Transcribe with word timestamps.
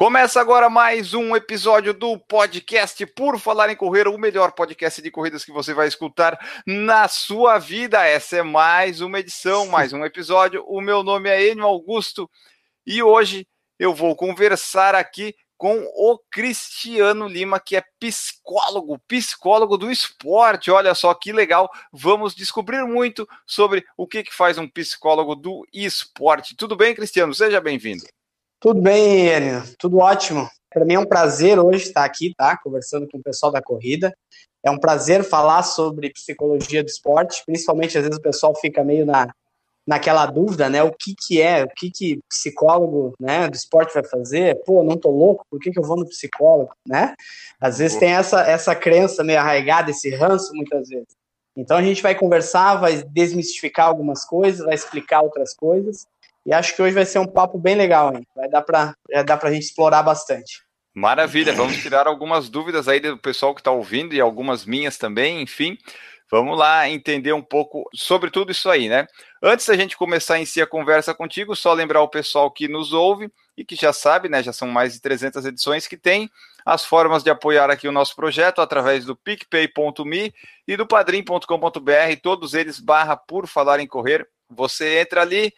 Começa 0.00 0.40
agora 0.40 0.70
mais 0.70 1.12
um 1.12 1.36
episódio 1.36 1.92
do 1.92 2.18
podcast 2.18 3.04
Por 3.04 3.38
Falar 3.38 3.68
em 3.68 3.76
Correr, 3.76 4.08
o 4.08 4.16
melhor 4.16 4.52
podcast 4.52 5.02
de 5.02 5.10
corridas 5.10 5.44
que 5.44 5.52
você 5.52 5.74
vai 5.74 5.86
escutar 5.86 6.38
na 6.66 7.06
sua 7.06 7.58
vida. 7.58 8.02
Essa 8.06 8.38
é 8.38 8.42
mais 8.42 9.02
uma 9.02 9.18
edição, 9.18 9.66
mais 9.66 9.92
um 9.92 10.02
episódio. 10.02 10.64
O 10.66 10.80
meu 10.80 11.02
nome 11.02 11.28
é 11.28 11.50
Enio 11.50 11.66
Augusto 11.66 12.30
e 12.86 13.02
hoje 13.02 13.46
eu 13.78 13.94
vou 13.94 14.16
conversar 14.16 14.94
aqui 14.94 15.34
com 15.58 15.84
o 15.94 16.18
Cristiano 16.30 17.28
Lima, 17.28 17.60
que 17.60 17.76
é 17.76 17.84
psicólogo, 18.00 18.98
psicólogo 19.06 19.76
do 19.76 19.90
esporte. 19.90 20.70
Olha 20.70 20.94
só 20.94 21.12
que 21.12 21.30
legal. 21.30 21.70
Vamos 21.92 22.34
descobrir 22.34 22.86
muito 22.86 23.28
sobre 23.46 23.84
o 23.98 24.06
que, 24.06 24.22
que 24.22 24.32
faz 24.32 24.56
um 24.56 24.66
psicólogo 24.66 25.34
do 25.34 25.62
esporte. 25.70 26.56
Tudo 26.56 26.74
bem, 26.74 26.94
Cristiano? 26.94 27.34
Seja 27.34 27.60
bem-vindo. 27.60 28.06
Tudo 28.60 28.82
bem, 28.82 29.28
Enio. 29.28 29.62
Tudo 29.78 29.96
ótimo. 29.96 30.46
Para 30.68 30.84
mim 30.84 30.92
é 30.92 30.98
um 30.98 31.06
prazer 31.06 31.58
hoje 31.58 31.84
estar 31.84 32.04
aqui, 32.04 32.34
tá? 32.36 32.58
Conversando 32.58 33.08
com 33.08 33.16
o 33.16 33.22
pessoal 33.22 33.50
da 33.50 33.62
corrida. 33.62 34.14
É 34.62 34.70
um 34.70 34.78
prazer 34.78 35.24
falar 35.24 35.62
sobre 35.62 36.12
psicologia 36.12 36.84
do 36.84 36.88
esporte, 36.88 37.42
principalmente 37.46 37.96
às 37.96 38.04
vezes 38.04 38.18
o 38.18 38.22
pessoal 38.22 38.54
fica 38.54 38.84
meio 38.84 39.06
na, 39.06 39.32
naquela 39.86 40.26
dúvida, 40.26 40.68
né? 40.68 40.82
O 40.82 40.92
que 40.92 41.14
que 41.18 41.40
é, 41.40 41.64
o 41.64 41.68
que 41.68 41.90
que 41.90 42.20
psicólogo, 42.28 43.14
né, 43.18 43.48
do 43.48 43.56
esporte 43.56 43.94
vai 43.94 44.04
fazer? 44.04 44.60
Pô, 44.66 44.84
não 44.84 44.98
tô 44.98 45.10
louco, 45.10 45.46
por 45.50 45.58
que 45.58 45.70
que 45.70 45.78
eu 45.78 45.82
vou 45.82 45.96
no 45.96 46.06
psicólogo, 46.06 46.74
né? 46.86 47.14
Às 47.58 47.78
vezes 47.78 47.98
tem 47.98 48.12
essa 48.12 48.42
essa 48.42 48.74
crença 48.74 49.24
meio 49.24 49.38
arraigada, 49.38 49.90
esse 49.90 50.14
ranço 50.14 50.52
muitas 50.54 50.86
vezes. 50.86 51.16
Então 51.56 51.78
a 51.78 51.82
gente 51.82 52.02
vai 52.02 52.14
conversar, 52.14 52.76
vai 52.76 53.02
desmistificar 53.04 53.86
algumas 53.86 54.22
coisas, 54.22 54.66
vai 54.66 54.74
explicar 54.74 55.22
outras 55.22 55.54
coisas. 55.54 56.06
E 56.50 56.52
acho 56.52 56.74
que 56.74 56.82
hoje 56.82 56.92
vai 56.92 57.06
ser 57.06 57.20
um 57.20 57.28
papo 57.28 57.56
bem 57.56 57.76
legal, 57.76 58.12
hein? 58.12 58.26
Vai 58.34 58.48
dar 58.48 58.62
para 58.62 58.92
dar 59.24 59.36
para 59.36 59.50
a 59.50 59.52
gente 59.52 59.66
explorar 59.66 60.02
bastante. 60.02 60.60
Maravilha, 60.92 61.52
vamos 61.52 61.76
tirar 61.76 62.08
algumas 62.08 62.48
dúvidas 62.48 62.88
aí 62.88 62.98
do 62.98 63.16
pessoal 63.16 63.54
que 63.54 63.60
está 63.60 63.70
ouvindo 63.70 64.16
e 64.16 64.20
algumas 64.20 64.64
minhas 64.66 64.98
também, 64.98 65.40
enfim. 65.40 65.78
Vamos 66.28 66.58
lá 66.58 66.88
entender 66.88 67.32
um 67.32 67.40
pouco 67.40 67.88
sobre 67.94 68.32
tudo 68.32 68.50
isso 68.50 68.68
aí, 68.68 68.88
né? 68.88 69.06
Antes 69.40 69.64
da 69.66 69.76
gente 69.76 69.96
começar 69.96 70.40
em 70.40 70.44
si 70.44 70.60
a 70.60 70.66
conversa 70.66 71.14
contigo, 71.14 71.54
só 71.54 71.72
lembrar 71.72 72.02
o 72.02 72.08
pessoal 72.08 72.50
que 72.50 72.66
nos 72.66 72.92
ouve 72.92 73.30
e 73.56 73.64
que 73.64 73.76
já 73.76 73.92
sabe, 73.92 74.28
né? 74.28 74.42
Já 74.42 74.52
são 74.52 74.66
mais 74.66 74.92
de 74.92 75.00
300 75.00 75.46
edições 75.46 75.86
que 75.86 75.96
tem 75.96 76.28
as 76.66 76.84
formas 76.84 77.22
de 77.22 77.30
apoiar 77.30 77.70
aqui 77.70 77.86
o 77.86 77.92
nosso 77.92 78.16
projeto 78.16 78.60
através 78.60 79.04
do 79.04 79.14
picpay.me 79.14 80.34
e 80.66 80.76
do 80.76 80.84
padrim.com.br, 80.84 82.20
todos 82.20 82.54
eles 82.54 82.80
barra 82.80 83.16
por 83.16 83.46
falar 83.46 83.78
em 83.78 83.86
correr. 83.86 84.28
Você 84.50 84.98
entra 84.98 85.22
ali 85.22 85.54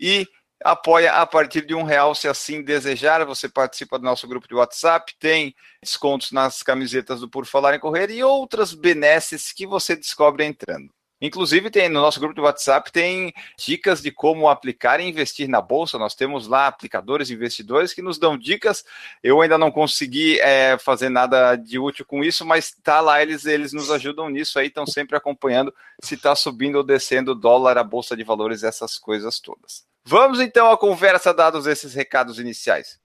e 0.00 0.26
apoia 0.62 1.12
a 1.12 1.26
partir 1.26 1.64
de 1.66 1.74
um 1.74 1.82
real, 1.82 2.14
se 2.14 2.28
assim 2.28 2.62
desejar. 2.62 3.24
Você 3.24 3.48
participa 3.48 3.98
do 3.98 4.04
nosso 4.04 4.26
grupo 4.26 4.48
de 4.48 4.54
WhatsApp, 4.54 5.14
tem 5.18 5.54
descontos 5.82 6.32
nas 6.32 6.62
camisetas 6.62 7.20
do 7.20 7.28
Por 7.28 7.46
Falar 7.46 7.74
em 7.74 7.80
Correr 7.80 8.10
e 8.10 8.22
outras 8.22 8.74
benesses 8.74 9.52
que 9.52 9.66
você 9.66 9.96
descobre 9.96 10.44
entrando. 10.44 10.90
Inclusive, 11.22 11.68
tem 11.68 11.86
no 11.90 12.00
nosso 12.00 12.18
grupo 12.18 12.34
de 12.34 12.40
WhatsApp 12.40 12.90
tem 12.90 13.34
dicas 13.58 14.00
de 14.00 14.10
como 14.10 14.48
aplicar 14.48 15.00
e 15.00 15.06
investir 15.06 15.46
na 15.48 15.60
bolsa. 15.60 15.98
Nós 15.98 16.14
temos 16.14 16.46
lá 16.46 16.66
aplicadores 16.66 17.28
e 17.28 17.34
investidores 17.34 17.92
que 17.92 18.00
nos 18.00 18.18
dão 18.18 18.38
dicas. 18.38 18.82
Eu 19.22 19.42
ainda 19.42 19.58
não 19.58 19.70
consegui 19.70 20.40
é, 20.40 20.78
fazer 20.78 21.10
nada 21.10 21.56
de 21.56 21.78
útil 21.78 22.06
com 22.06 22.24
isso, 22.24 22.46
mas 22.46 22.74
tá 22.82 23.02
lá, 23.02 23.20
eles, 23.20 23.44
eles 23.44 23.74
nos 23.74 23.90
ajudam 23.90 24.30
nisso 24.30 24.58
aí, 24.58 24.68
estão 24.68 24.86
sempre 24.86 25.14
acompanhando 25.14 25.74
se 26.02 26.14
está 26.14 26.34
subindo 26.34 26.76
ou 26.76 26.82
descendo 26.82 27.32
o 27.32 27.34
dólar, 27.34 27.76
a 27.76 27.84
bolsa 27.84 28.16
de 28.16 28.24
valores, 28.24 28.62
essas 28.62 28.96
coisas 28.96 29.38
todas. 29.40 29.89
Vamos 30.04 30.40
então 30.40 30.70
à 30.70 30.76
conversa, 30.76 31.34
dados 31.34 31.66
esses 31.66 31.94
recados 31.94 32.38
iniciais. 32.38 32.98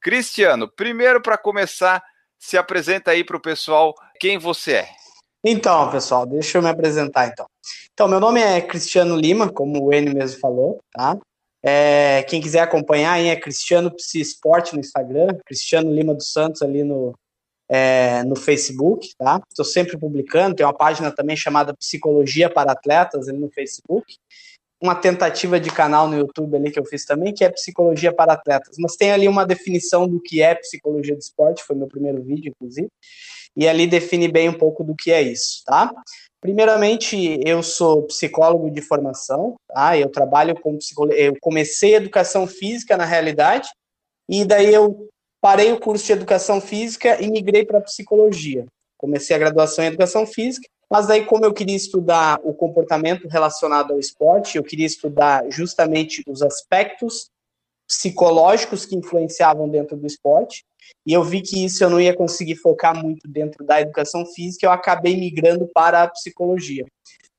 Cristiano, 0.00 0.68
primeiro 0.68 1.22
para 1.22 1.38
começar, 1.38 2.02
se 2.38 2.58
apresenta 2.58 3.12
aí 3.12 3.24
para 3.24 3.36
o 3.36 3.40
pessoal 3.40 3.94
quem 4.18 4.38
você 4.38 4.72
é. 4.72 4.88
Então, 5.44 5.90
pessoal, 5.90 6.26
deixa 6.26 6.58
eu 6.58 6.62
me 6.62 6.68
apresentar 6.68 7.26
então. 7.26 7.46
Então, 7.92 8.08
meu 8.08 8.20
nome 8.20 8.40
é 8.40 8.60
Cristiano 8.60 9.16
Lima, 9.16 9.48
como 9.48 9.82
o 9.82 9.92
Enio 9.92 10.14
mesmo 10.14 10.40
falou, 10.40 10.80
tá? 10.92 11.16
É, 11.62 12.24
quem 12.24 12.40
quiser 12.40 12.60
acompanhar 12.60 13.12
aí 13.12 13.28
é 13.28 13.36
Cristiano 13.36 13.90
Psi 13.94 14.20
Esporte 14.20 14.74
no 14.74 14.80
Instagram, 14.80 15.28
Cristiano 15.46 15.92
Lima 15.92 16.14
dos 16.14 16.32
Santos 16.32 16.62
ali 16.62 16.82
no, 16.82 17.14
é, 17.68 18.24
no 18.24 18.34
Facebook, 18.34 19.10
tá? 19.16 19.40
Estou 19.48 19.64
sempre 19.64 19.96
publicando, 19.96 20.56
tem 20.56 20.66
uma 20.66 20.76
página 20.76 21.12
também 21.12 21.36
chamada 21.36 21.74
Psicologia 21.74 22.50
para 22.50 22.72
Atletas 22.72 23.28
ali 23.28 23.38
no 23.38 23.50
Facebook 23.50 24.16
uma 24.82 24.96
tentativa 24.96 25.60
de 25.60 25.70
canal 25.70 26.08
no 26.08 26.18
YouTube 26.18 26.56
ali 26.56 26.70
que 26.70 26.78
eu 26.78 26.84
fiz 26.84 27.04
também, 27.04 27.32
que 27.32 27.44
é 27.44 27.48
Psicologia 27.48 28.12
para 28.12 28.32
Atletas. 28.32 28.76
Mas 28.78 28.96
tem 28.96 29.12
ali 29.12 29.28
uma 29.28 29.46
definição 29.46 30.08
do 30.08 30.20
que 30.20 30.42
é 30.42 30.56
psicologia 30.56 31.14
do 31.14 31.20
esporte, 31.20 31.62
foi 31.62 31.76
meu 31.76 31.86
primeiro 31.86 32.20
vídeo, 32.20 32.50
inclusive, 32.50 32.88
e 33.56 33.68
ali 33.68 33.86
define 33.86 34.26
bem 34.26 34.48
um 34.48 34.58
pouco 34.58 34.82
do 34.82 34.96
que 34.96 35.12
é 35.12 35.22
isso, 35.22 35.62
tá? 35.64 35.92
Primeiramente, 36.40 37.38
eu 37.46 37.62
sou 37.62 38.02
psicólogo 38.02 38.68
de 38.68 38.82
formação, 38.82 39.54
tá? 39.68 39.96
Eu 39.96 40.10
trabalho 40.10 40.60
com 40.60 40.76
psicologia, 40.76 41.20
eu 41.20 41.36
comecei 41.40 41.94
educação 41.94 42.48
física 42.48 42.96
na 42.96 43.04
realidade, 43.04 43.68
e 44.28 44.44
daí 44.44 44.74
eu 44.74 45.08
parei 45.40 45.72
o 45.72 45.78
curso 45.78 46.06
de 46.06 46.12
educação 46.12 46.60
física 46.60 47.22
e 47.22 47.30
migrei 47.30 47.64
para 47.64 47.80
psicologia. 47.80 48.66
Comecei 49.02 49.36
a 49.36 49.38
graduação 49.38 49.84
em 49.84 49.88
educação 49.88 50.26
física 50.26 50.66
mas 50.92 51.08
aí, 51.08 51.24
como 51.24 51.42
eu 51.42 51.54
queria 51.54 51.74
estudar 51.74 52.38
o 52.44 52.52
comportamento 52.52 53.26
relacionado 53.26 53.94
ao 53.94 53.98
esporte, 53.98 54.58
eu 54.58 54.62
queria 54.62 54.84
estudar 54.84 55.42
justamente 55.50 56.22
os 56.28 56.42
aspectos 56.42 57.30
psicológicos 57.88 58.84
que 58.84 58.94
influenciavam 58.94 59.70
dentro 59.70 59.96
do 59.96 60.06
esporte, 60.06 60.66
e 61.06 61.14
eu 61.14 61.24
vi 61.24 61.40
que 61.40 61.64
isso 61.64 61.82
eu 61.82 61.88
não 61.88 61.98
ia 61.98 62.14
conseguir 62.14 62.56
focar 62.56 62.94
muito 62.94 63.26
dentro 63.26 63.64
da 63.64 63.80
educação 63.80 64.26
física, 64.26 64.66
eu 64.66 64.70
acabei 64.70 65.16
migrando 65.16 65.66
para 65.72 66.02
a 66.02 66.08
psicologia. 66.08 66.84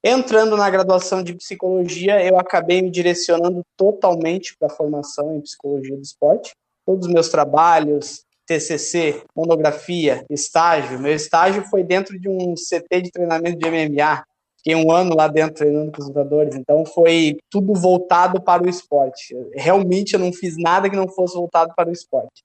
Entrando 0.04 0.58
na 0.58 0.68
graduação 0.72 1.22
de 1.22 1.36
psicologia, 1.36 2.26
eu 2.26 2.40
acabei 2.40 2.82
me 2.82 2.90
direcionando 2.90 3.62
totalmente 3.78 4.58
para 4.58 4.68
a 4.68 4.76
formação 4.76 5.36
em 5.36 5.42
psicologia 5.42 5.96
do 5.96 6.02
esporte. 6.02 6.54
Todos 6.88 7.06
os 7.06 7.14
meus 7.14 7.30
trabalhos, 7.30 8.26
TCC, 8.46 9.24
monografia, 9.36 10.26
estágio. 10.30 11.00
Meu 11.00 11.14
estágio 11.14 11.64
foi 11.70 11.84
dentro 11.84 12.20
de 12.20 12.30
um 12.30 12.54
CT 12.56 13.02
de 13.02 13.12
treinamento 13.12 13.58
de 13.58 13.70
MMA. 13.70 14.24
Fiquei 14.58 14.76
um 14.76 14.92
ano 14.92 15.16
lá 15.16 15.28
dentro 15.28 15.56
treinando 15.56 15.92
com 15.92 16.02
os 16.02 16.08
lutadores, 16.08 16.56
então 16.56 16.86
foi 16.86 17.38
tudo 17.50 17.74
voltado 17.74 18.42
para 18.42 18.64
o 18.64 18.70
esporte. 18.70 19.36
Realmente 19.54 20.14
eu 20.14 20.20
não 20.20 20.32
fiz 20.32 20.56
nada 20.58 20.90
que 20.90 20.96
não 20.96 21.10
fosse 21.10 21.36
voltado 21.36 21.74
para 21.76 21.90
o 21.90 21.92
esporte. 21.92 22.44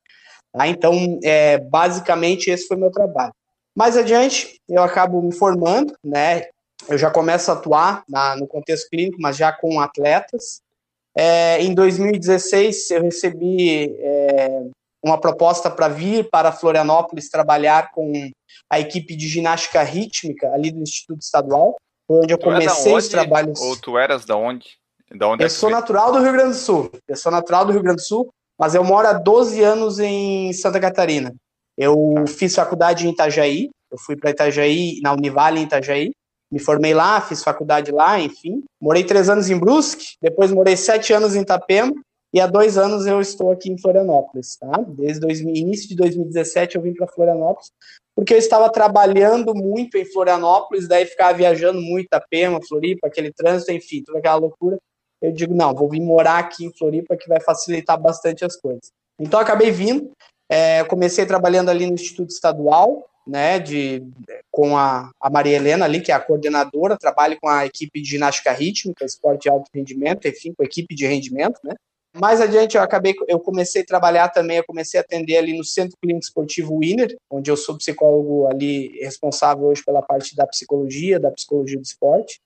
Tá? 0.52 0.66
Então, 0.66 1.18
é, 1.22 1.58
basicamente, 1.58 2.50
esse 2.50 2.66
foi 2.66 2.76
meu 2.76 2.90
trabalho. 2.90 3.32
Mais 3.76 3.96
adiante, 3.96 4.60
eu 4.68 4.82
acabo 4.82 5.22
me 5.22 5.32
formando, 5.32 5.94
né? 6.02 6.46
Eu 6.88 6.98
já 6.98 7.10
começo 7.10 7.50
a 7.50 7.54
atuar 7.54 8.02
na, 8.08 8.34
no 8.34 8.48
contexto 8.48 8.88
clínico, 8.88 9.18
mas 9.20 9.36
já 9.36 9.52
com 9.52 9.80
atletas. 9.80 10.60
É, 11.16 11.62
em 11.62 11.74
2016, 11.74 12.90
eu 12.90 13.02
recebi 13.02 13.94
é, 14.00 14.62
uma 15.02 15.20
proposta 15.20 15.70
para 15.70 15.88
vir 15.88 16.28
para 16.30 16.52
Florianópolis 16.52 17.28
trabalhar 17.28 17.90
com 17.92 18.12
a 18.70 18.80
equipe 18.80 19.16
de 19.16 19.28
ginástica 19.28 19.82
rítmica 19.82 20.50
ali 20.52 20.70
do 20.70 20.80
Instituto 20.80 21.20
Estadual, 21.20 21.76
onde 22.08 22.32
eu 22.32 22.38
tu 22.38 22.50
é 22.50 22.54
comecei 22.54 22.94
os 22.94 23.08
trabalhos. 23.08 23.60
Ou 23.60 23.76
tu 23.76 23.96
eras 23.96 24.24
da 24.24 24.36
onde? 24.36 24.66
Da 25.14 25.28
onde 25.28 25.42
eu 25.42 25.46
é 25.46 25.50
sou 25.50 25.70
natural 25.70 26.12
do 26.12 26.20
Rio 26.20 26.32
Grande 26.32 26.50
do 26.50 26.56
Sul. 26.56 26.90
Eu 27.06 27.16
sou 27.16 27.32
natural 27.32 27.64
do 27.64 27.72
Rio 27.72 27.82
Grande 27.82 28.02
do 28.02 28.06
Sul, 28.06 28.32
mas 28.58 28.74
eu 28.74 28.84
moro 28.84 29.06
há 29.06 29.12
12 29.12 29.62
anos 29.62 29.98
em 29.98 30.52
Santa 30.52 30.80
Catarina. 30.80 31.34
Eu 31.76 32.14
tá. 32.16 32.26
fiz 32.26 32.54
faculdade 32.54 33.06
em 33.06 33.10
Itajaí, 33.10 33.70
eu 33.90 33.98
fui 33.98 34.16
para 34.16 34.30
Itajaí, 34.30 35.00
na 35.02 35.12
Univale 35.12 35.60
em 35.60 35.64
Itajaí, 35.64 36.12
me 36.50 36.58
formei 36.58 36.94
lá, 36.94 37.20
fiz 37.20 37.42
faculdade 37.42 37.92
lá, 37.92 38.18
enfim. 38.18 38.64
Morei 38.80 39.04
três 39.04 39.28
anos 39.28 39.50
em 39.50 39.58
Brusque, 39.58 40.16
depois 40.20 40.50
morei 40.50 40.76
sete 40.76 41.12
anos 41.12 41.36
em 41.36 41.42
Itapema, 41.42 41.92
e 42.32 42.40
há 42.40 42.46
dois 42.46 42.76
anos 42.76 43.06
eu 43.06 43.20
estou 43.20 43.50
aqui 43.50 43.70
em 43.70 43.78
Florianópolis, 43.78 44.56
tá? 44.56 44.84
Desde 44.86 45.24
o 45.24 45.30
início 45.30 45.88
de 45.88 45.96
2017 45.96 46.76
eu 46.76 46.82
vim 46.82 46.92
para 46.92 47.06
Florianópolis, 47.06 47.70
porque 48.14 48.34
eu 48.34 48.38
estava 48.38 48.68
trabalhando 48.70 49.54
muito 49.54 49.96
em 49.96 50.04
Florianópolis, 50.04 50.88
daí 50.88 51.06
ficava 51.06 51.32
viajando 51.32 51.80
muito 51.80 52.12
a 52.12 52.20
Pema, 52.20 52.60
Floripa, 52.66 53.06
aquele 53.06 53.32
trânsito, 53.32 53.72
enfim, 53.72 54.02
toda 54.04 54.18
aquela 54.18 54.36
loucura. 54.36 54.76
Eu 55.22 55.32
digo, 55.32 55.54
não, 55.54 55.74
vou 55.74 55.88
vir 55.88 56.00
morar 56.00 56.38
aqui 56.38 56.64
em 56.64 56.72
Floripa, 56.76 57.16
que 57.16 57.28
vai 57.28 57.40
facilitar 57.40 58.00
bastante 58.00 58.44
as 58.44 58.56
coisas. 58.56 58.90
Então, 59.18 59.40
acabei 59.40 59.70
vindo, 59.70 60.10
é, 60.48 60.84
comecei 60.84 61.26
trabalhando 61.26 61.70
ali 61.70 61.86
no 61.86 61.94
Instituto 61.94 62.30
Estadual, 62.30 63.08
né, 63.26 63.58
de, 63.58 64.02
com 64.50 64.76
a, 64.76 65.10
a 65.20 65.30
Maria 65.30 65.56
Helena 65.56 65.84
ali, 65.84 66.00
que 66.00 66.10
é 66.10 66.14
a 66.14 66.20
coordenadora, 66.20 66.96
trabalho 66.96 67.36
com 67.40 67.48
a 67.48 67.66
equipe 67.66 68.00
de 68.00 68.08
ginástica 68.08 68.52
rítmica, 68.52 69.04
esporte 69.04 69.42
de 69.42 69.50
alto 69.50 69.68
rendimento, 69.72 70.26
enfim, 70.26 70.54
com 70.54 70.62
a 70.62 70.66
equipe 70.66 70.94
de 70.94 71.06
rendimento, 71.06 71.60
né. 71.62 71.74
Mais 72.20 72.40
adiante 72.40 72.76
eu 72.76 72.82
acabei, 72.82 73.14
eu 73.26 73.38
comecei 73.38 73.82
a 73.82 73.86
trabalhar 73.86 74.28
também, 74.28 74.56
eu 74.56 74.64
comecei 74.64 74.98
a 74.98 75.02
atender 75.02 75.36
ali 75.36 75.56
no 75.56 75.64
Centro 75.64 75.96
Clínico 76.02 76.24
Esportivo 76.24 76.78
Winner, 76.78 77.16
onde 77.30 77.50
eu 77.50 77.56
sou 77.56 77.76
psicólogo 77.76 78.46
ali 78.46 78.98
responsável 79.00 79.66
hoje 79.66 79.84
pela 79.84 80.02
parte 80.02 80.34
da 80.34 80.46
psicologia, 80.46 81.20
da 81.20 81.30
psicologia 81.30 81.78
do 81.78 81.84
esporte, 81.84 82.40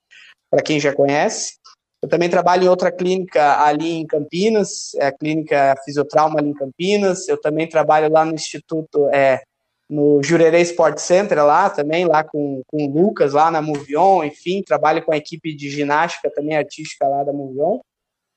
para 0.50 0.62
quem 0.62 0.78
já 0.78 0.92
conhece. 0.92 1.54
Eu 2.02 2.08
também 2.08 2.28
trabalho 2.28 2.64
em 2.64 2.69
outra 2.69 2.90
clínica 2.90 3.64
ali 3.64 3.92
em 3.92 4.06
Campinas, 4.06 4.92
é 4.96 5.06
a 5.06 5.12
clínica 5.12 5.76
Fisiotrauma 5.84 6.40
ali 6.40 6.50
em 6.50 6.54
Campinas. 6.54 7.28
Eu 7.28 7.40
também 7.40 7.69
trabalho 7.69 8.12
lá 8.12 8.24
no 8.24 8.34
Instituto, 8.34 9.08
é, 9.10 9.40
no 9.88 10.20
Jurerê 10.20 10.60
Sport 10.62 10.98
Center 10.98 11.44
lá 11.44 11.70
também, 11.70 12.04
lá 12.04 12.24
com, 12.24 12.60
com 12.66 12.86
o 12.86 12.90
Lucas, 12.90 13.34
lá 13.34 13.52
na 13.52 13.62
Movion, 13.62 14.24
enfim, 14.24 14.62
trabalho 14.62 15.04
com 15.04 15.12
a 15.12 15.16
equipe 15.16 15.54
de 15.54 15.70
ginástica 15.70 16.28
também 16.34 16.56
artística 16.56 17.06
lá 17.06 17.22
da 17.22 17.32
Movion. 17.32 17.78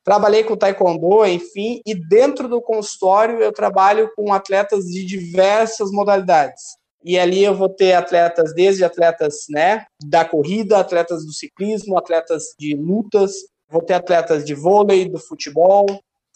Trabalhei 0.05 0.43
com 0.43 0.55
taekwondo, 0.55 1.25
enfim, 1.25 1.81
e 1.85 1.93
dentro 1.93 2.47
do 2.47 2.61
consultório 2.61 3.41
eu 3.41 3.51
trabalho 3.51 4.09
com 4.15 4.31
atletas 4.31 4.85
de 4.85 5.03
diversas 5.03 5.91
modalidades. 5.91 6.61
E 7.03 7.19
ali 7.19 7.43
eu 7.43 7.53
vou 7.53 7.67
ter 7.69 7.93
atletas, 7.93 8.53
desde 8.53 8.85
atletas 8.85 9.45
né, 9.49 9.85
da 10.07 10.23
corrida, 10.23 10.79
atletas 10.79 11.25
do 11.25 11.33
ciclismo, 11.33 11.97
atletas 11.97 12.55
de 12.57 12.75
lutas, 12.75 13.33
Vou 13.69 13.81
ter 13.81 13.95
atletas 13.95 14.45
de 14.45 14.53
vôlei, 14.53 15.09
do 15.09 15.19
futebol. 15.19 15.85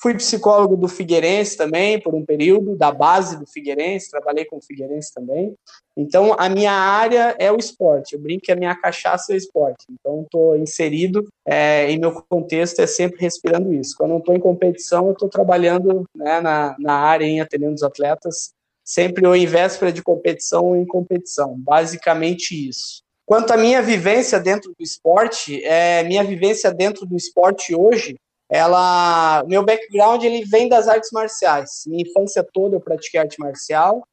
Fui 0.02 0.14
psicólogo 0.14 0.78
do 0.78 0.88
Figueirense 0.88 1.58
também, 1.58 2.00
por 2.00 2.16
um 2.16 2.26
período, 2.26 2.74
da 2.74 2.90
base 2.90 3.38
do 3.38 3.46
Figueirense, 3.46 4.10
trabalhei 4.10 4.46
com 4.46 4.56
o 4.56 4.62
Figueirense 4.62 5.14
também. 5.14 5.54
Então, 5.98 6.34
a 6.40 6.48
minha 6.48 6.72
área 6.72 7.36
é 7.38 7.52
o 7.52 7.58
esporte. 7.58 8.14
Eu 8.14 8.22
brinco 8.22 8.44
que 8.44 8.52
a 8.54 8.56
minha 8.56 8.74
cachaça 8.74 9.34
é 9.34 9.36
o 9.36 9.38
esporte. 9.38 9.86
Então, 9.92 10.22
estou 10.22 10.56
inserido 10.56 11.28
é, 11.46 11.92
em 11.92 12.00
meu 12.00 12.14
contexto, 12.30 12.80
é 12.80 12.88
sempre 12.88 13.20
respirando 13.20 13.74
isso. 13.74 13.94
Quando 13.98 14.12
não 14.12 14.20
estou 14.20 14.34
em 14.34 14.40
competição, 14.40 15.08
eu 15.08 15.12
estou 15.12 15.28
trabalhando 15.28 16.06
né, 16.16 16.40
na, 16.40 16.78
na 16.80 16.94
área, 16.94 17.26
em 17.26 17.42
atendendo 17.42 17.74
os 17.74 17.84
atletas, 17.84 18.54
sempre 18.82 19.28
ou 19.28 19.36
em 19.36 19.46
véspera 19.46 19.92
de 19.92 20.02
competição 20.02 20.68
ou 20.68 20.76
em 20.78 20.86
competição. 20.86 21.56
Basicamente 21.58 22.70
isso. 22.70 23.02
Quanto 23.26 23.52
à 23.52 23.58
minha 23.58 23.82
vivência 23.82 24.40
dentro 24.40 24.72
do 24.72 24.82
esporte, 24.82 25.62
é, 25.66 26.06
minha 26.06 26.24
vivência 26.24 26.74
dentro 26.74 27.06
do 27.06 27.18
esporte 27.18 27.76
hoje, 27.76 28.16
ela, 28.50 29.44
meu 29.48 29.64
background 29.64 30.24
ele 30.24 30.44
vem 30.44 30.68
das 30.68 30.88
artes 30.88 31.12
marciais. 31.12 31.84
Minha 31.86 32.02
infância 32.02 32.44
toda 32.52 32.76
eu 32.76 32.82
pratiquei 32.82 33.20
arte 33.20 33.40
marcial. 33.40 34.04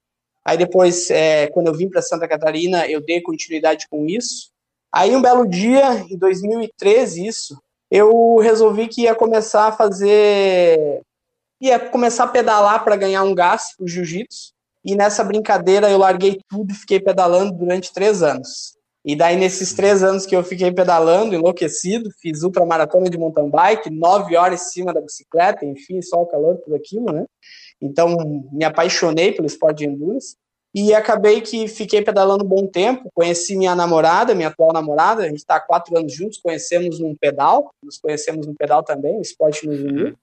Aí 0.44 0.58
depois, 0.58 1.10
é, 1.10 1.48
quando 1.48 1.68
eu 1.68 1.74
vim 1.74 1.88
para 1.88 2.02
Santa 2.02 2.28
Catarina, 2.28 2.86
eu 2.86 3.00
dei 3.00 3.20
continuidade 3.20 3.88
com 3.88 4.06
isso. 4.06 4.50
Aí 4.92 5.16
um 5.16 5.22
belo 5.22 5.46
dia, 5.46 6.04
em 6.08 6.16
2013, 6.16 7.26
isso, 7.26 7.60
eu 7.90 8.36
resolvi 8.36 8.88
que 8.88 9.02
ia 9.02 9.14
começar 9.14 9.68
a 9.68 9.72
fazer, 9.72 11.02
ia 11.60 11.78
começar 11.78 12.24
a 12.24 12.28
pedalar 12.28 12.84
para 12.84 12.96
ganhar 12.96 13.24
um 13.24 13.34
gás 13.34 13.74
o 13.80 13.88
jiu-jitsu. 13.88 14.52
E 14.84 14.94
nessa 14.94 15.24
brincadeira 15.24 15.90
eu 15.90 15.98
larguei 15.98 16.38
tudo 16.48 16.72
e 16.72 16.76
fiquei 16.76 17.00
pedalando 17.00 17.52
durante 17.52 17.92
três 17.92 18.22
anos. 18.22 18.75
E 19.06 19.14
daí, 19.14 19.36
nesses 19.36 19.72
três 19.72 20.02
anos 20.02 20.26
que 20.26 20.34
eu 20.34 20.42
fiquei 20.42 20.72
pedalando, 20.72 21.32
enlouquecido, 21.32 22.10
fiz 22.20 22.42
ultramaratona 22.42 23.08
de 23.08 23.16
mountain 23.16 23.48
bike, 23.48 23.88
nove 23.88 24.36
horas 24.36 24.62
em 24.62 24.70
cima 24.70 24.92
da 24.92 25.00
bicicleta, 25.00 25.64
enfim, 25.64 26.02
sol, 26.02 26.26
calor, 26.26 26.56
tudo 26.56 26.74
aquilo, 26.74 27.12
né? 27.12 27.24
Então, 27.80 28.16
me 28.50 28.64
apaixonei 28.64 29.30
pelo 29.30 29.46
esporte 29.46 29.78
de 29.78 29.84
endurance. 29.86 30.34
E 30.74 30.92
acabei 30.92 31.40
que 31.40 31.68
fiquei 31.68 32.02
pedalando 32.02 32.44
um 32.44 32.48
bom 32.48 32.66
tempo. 32.66 33.08
Conheci 33.14 33.56
minha 33.56 33.76
namorada, 33.76 34.34
minha 34.34 34.48
atual 34.48 34.72
namorada. 34.72 35.22
A 35.22 35.28
gente 35.28 35.38
está 35.38 35.54
há 35.54 35.60
quatro 35.60 35.96
anos 35.96 36.12
juntos. 36.12 36.38
Conhecemos 36.38 36.98
num 36.98 37.14
pedal. 37.14 37.70
Nos 37.82 37.98
conhecemos 37.98 38.44
no 38.44 38.54
pedal 38.54 38.82
também. 38.82 39.16
O 39.16 39.22
esporte 39.22 39.66
nos 39.66 39.78
uniu. 39.78 40.06
Uhum. 40.08 40.14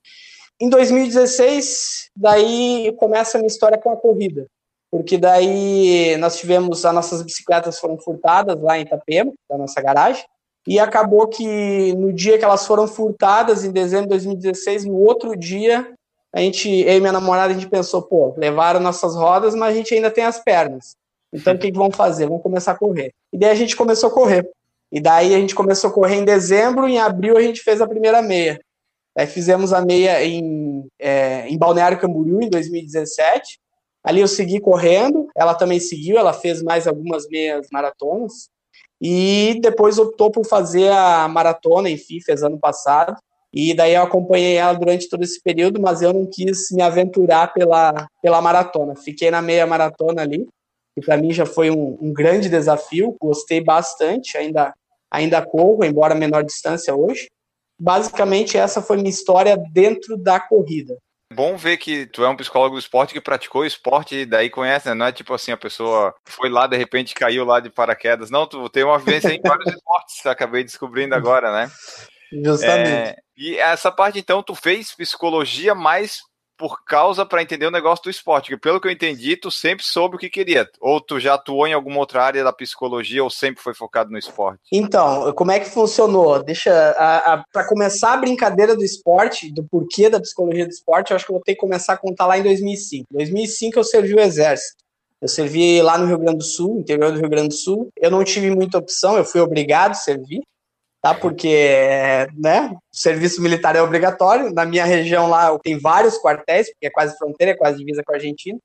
Em 0.59 0.69
2016, 0.69 2.09
daí 2.15 2.94
começa 2.97 3.38
a 3.38 3.39
minha 3.39 3.47
história 3.47 3.77
com 3.77 3.91
a 3.91 3.97
corrida 3.97 4.47
porque 4.94 5.18
daí 5.18 6.16
nós 6.18 6.38
tivemos, 6.38 6.86
as 6.86 6.94
nossas 6.94 7.24
bicicletas 7.24 7.80
foram 7.80 7.98
furtadas 7.98 8.62
lá 8.62 8.78
em 8.78 8.84
Itapema, 8.84 9.34
da 9.50 9.57
nossa 9.57 9.81
garagem, 9.81 10.24
e 10.68 10.80
acabou 10.80 11.28
que 11.28 11.95
no 11.95 12.13
dia 12.13 12.38
que 12.38 12.45
elas 12.45 12.68
foram 12.68 12.88
furtadas, 12.88 13.66
em 13.66 13.72
dezembro 13.72 14.04
de 14.04 14.10
2016, 14.10 14.86
no 14.86 14.94
outro 14.94 15.36
dia, 15.36 15.92
a 16.31 16.42
gente, 16.42 16.69
eu 16.69 16.95
e 16.95 17.00
minha 17.00 17.12
namorada, 17.12 17.51
a 17.51 17.56
gente 17.56 17.68
pensou, 17.68 18.04
pô, 18.04 18.36
levaram 18.38 18.80
nossas 18.80 19.16
rodas, 19.16 19.56
mas 19.56 19.74
a 19.74 19.75
gente 19.75 19.95
ainda 19.95 20.12
tem 20.12 20.25
as 20.25 20.38
pernas. 20.44 20.96
Então 21.34 21.56
o 21.56 21.57
que, 21.57 21.72
que 21.72 21.78
vamos 21.78 21.98
fazer? 21.98 22.28
Vamos 22.28 22.44
começar 22.44 22.74
a 22.74 22.78
correr. 22.78 23.12
E 23.34 23.38
daí 23.39 23.50
a 23.50 23.56
gente 23.56 23.75
começou 23.75 24.12
a 24.12 24.13
correr. 24.13 24.48
E 24.92 25.01
daí 25.01 25.34
a 25.34 25.39
gente 25.39 25.56
começou 25.56 25.89
a 25.89 25.94
correr 25.94 26.18
em 26.18 26.24
dezembro, 26.24 26.88
em 26.88 27.00
abril 27.00 27.36
a 27.36 27.42
gente 27.42 27.62
fez 27.62 27.81
a 27.81 27.88
primeira 27.88 28.22
meia. 28.22 28.60
Aí 29.18 29.25
fizemos 29.25 29.74
a 29.74 29.81
meia 29.81 30.24
em, 30.24 30.86
é, 31.00 31.48
em 31.48 31.57
Balneário 31.57 32.00
Camboriú, 32.00 32.44
em 32.44 32.50
2017, 32.50 33.62
Ali 34.03 34.19
eu 34.19 34.27
segui 34.27 34.59
correndo, 34.59 35.29
ela 35.35 35.53
também 35.53 35.79
seguiu, 35.79 36.17
ela 36.17 36.33
fez 36.33 36.61
mais 36.61 36.88
algumas 36.88 37.25
meias 37.29 37.67
maratonas. 37.71 38.50
E 39.01 39.59
depois 39.61 39.97
optou 39.97 40.29
por 40.29 40.45
fazer 40.45 40.91
a 40.91 41.27
maratona, 41.27 41.89
enfim, 41.89 42.19
fez 42.19 42.44
ano 42.44 42.59
passado. 42.59 43.15
E 43.53 43.73
daí 43.73 43.94
eu 43.94 44.01
acompanhei 44.01 44.55
ela 44.55 44.73
durante 44.73 45.07
todo 45.07 45.23
esse 45.23 45.41
período, 45.41 45.79
mas 45.79 46.01
eu 46.01 46.11
não 46.11 46.25
quis 46.25 46.69
me 46.71 46.81
aventurar 46.81 47.53
pela, 47.53 48.07
pela 48.21 48.41
maratona. 48.41 48.95
Fiquei 48.95 49.29
na 49.31 49.41
meia 49.41 49.65
maratona 49.65 50.21
ali, 50.21 50.47
que 50.95 51.05
para 51.05 51.17
mim 51.17 51.31
já 51.31 51.45
foi 51.45 51.69
um, 51.69 51.97
um, 52.01 52.11
grande 52.11 52.50
desafio. 52.50 53.15
Gostei 53.21 53.63
bastante, 53.63 54.38
ainda, 54.38 54.73
ainda 55.09 55.45
corro, 55.45 55.83
embora 55.85 56.15
menor 56.15 56.44
distância 56.44 56.95
hoje. 56.95 57.29
Basicamente, 57.79 58.57
essa 58.57 58.81
foi 58.81 58.97
minha 58.97 59.09
história 59.09 59.57
dentro 59.71 60.17
da 60.17 60.39
corrida 60.39 60.97
bom 61.33 61.57
ver 61.57 61.77
que 61.77 62.06
tu 62.06 62.24
é 62.24 62.30
um 62.30 62.35
psicólogo 62.35 62.75
do 62.75 62.80
esporte 62.80 63.13
que 63.13 63.19
praticou 63.19 63.65
esporte 63.65 64.15
e 64.15 64.25
daí 64.25 64.50
conhece, 64.50 64.88
né? 64.88 64.94
Não 64.94 65.06
é 65.07 65.12
tipo 65.12 65.33
assim, 65.33 65.51
a 65.51 65.57
pessoa 65.57 66.13
foi 66.25 66.50
lá, 66.50 66.68
de 66.68 66.77
repente 66.77 67.13
caiu 67.15 67.44
lá 67.44 67.59
de 67.59 67.69
paraquedas. 67.69 68.30
Não, 68.30 68.47
tu 68.47 68.69
tem 68.69 68.83
uma 68.83 69.00
vivência 69.00 69.30
em 69.30 69.41
vários 69.41 69.68
esportes, 69.74 70.25
acabei 70.25 70.63
descobrindo 70.63 71.15
agora, 71.15 71.51
né? 71.51 71.71
Justamente. 72.31 72.89
É, 72.89 73.15
e 73.35 73.57
essa 73.57 73.91
parte, 73.91 74.19
então, 74.19 74.41
tu 74.41 74.56
fez 74.56 74.95
psicologia 74.95 75.75
mais 75.75 76.21
por 76.63 76.81
causa 76.86 77.25
para 77.25 77.42
entender 77.42 77.65
o 77.65 77.71
negócio 77.71 78.06
do 78.06 78.10
esporte, 78.10 78.48
que 78.48 78.56
pelo 78.56 78.80
que 78.80 78.88
eu 78.88 78.92
entendi, 78.92 79.36
tu 79.36 79.51
sempre 79.51 79.83
soube 79.83 80.15
o 80.15 80.18
que 80.18 80.30
queria. 80.30 80.65
Ou 80.80 81.01
tu 81.01 81.19
já 81.19 81.33
atuou 81.33 81.68
em 81.68 81.74
alguma 81.74 82.00
outra 82.00 82.24
área 82.24 82.42
da 82.42 82.54
psicologia 82.54 83.21
ou 83.21 83.30
sempre 83.30 83.62
foi 83.62 83.74
focado 83.74 84.10
no 84.10 84.18
esporte? 84.18 84.62
Então, 84.71 85.33
como 85.33 85.51
é 85.51 85.60
que 85.60 85.69
funcionou? 85.69 86.42
Deixa 86.42 86.72
para 87.51 87.67
começar 87.67 88.13
a 88.13 88.17
brincadeira 88.17 88.77
do 88.77 88.84
esporte, 88.84 89.53
do 89.53 89.62
porquê 89.65 90.10
da 90.10 90.22
psicologia 90.22 90.65
do 90.65 90.72
esporte, 90.72 91.12
eu 91.12 91.17
acho 91.17 91.25
que 91.25 91.32
eu 91.34 91.36
vou 91.36 91.43
ter 91.43 91.53
que 91.53 91.60
começar 91.60 91.93
a 91.93 91.98
contar 91.98 92.27
lá 92.27 92.38
em 92.38 92.43
2005. 92.43 93.08
Em 93.12 93.17
2005 93.17 93.77
eu 93.77 93.84
servi 93.84 94.15
o 94.15 94.22
exército. 94.22 94.82
Eu 95.22 95.27
servi 95.27 95.82
lá 95.82 95.98
no 95.98 96.05
Rio 96.05 96.17
Grande 96.17 96.38
do 96.38 96.46
Sul, 96.46 96.79
interior 96.79 97.12
do 97.12 97.20
Rio 97.20 97.29
Grande 97.29 97.50
do 97.50 97.55
Sul. 97.55 97.89
Eu 97.98 98.10
não 98.10 98.24
tive 98.24 98.50
muita 98.51 98.77
opção, 98.77 99.17
eu 99.17 99.25
fui 99.25 99.41
obrigado 99.41 99.91
a 99.91 99.96
servir 99.96 100.41
tá? 101.03 101.13
Porque, 101.13 101.67
né, 102.38 102.72
o 102.72 102.98
serviço 102.98 103.41
militar 103.41 103.75
é 103.75 103.81
obrigatório. 103.81 104.53
Na 104.53 104.65
minha 104.65 104.86
região 104.86 105.27
lá 105.27 105.55
tem 105.60 105.77
vários 105.77 106.17
quartéis, 106.17 106.72
porque 106.72 106.88
é 106.88 106.89
quase 106.89 107.17
fronteira, 107.17 107.51
é 107.51 107.57
quase 107.57 107.77
divisa 107.77 108.01
com 108.03 108.13
a 108.13 108.15
Argentina. 108.15 108.57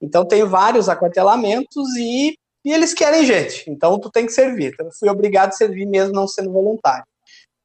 Então 0.00 0.26
tem 0.26 0.44
vários 0.44 0.90
aquartelamentos 0.90 1.96
e, 1.96 2.36
e 2.62 2.72
eles 2.72 2.92
querem 2.92 3.24
gente. 3.24 3.64
Então 3.68 3.98
tu 3.98 4.10
tem 4.10 4.26
que 4.26 4.32
servir. 4.32 4.74
Então, 4.74 4.90
fui 5.00 5.08
obrigado 5.08 5.48
a 5.48 5.52
servir 5.52 5.86
mesmo 5.86 6.12
não 6.12 6.28
sendo 6.28 6.52
voluntário. 6.52 7.04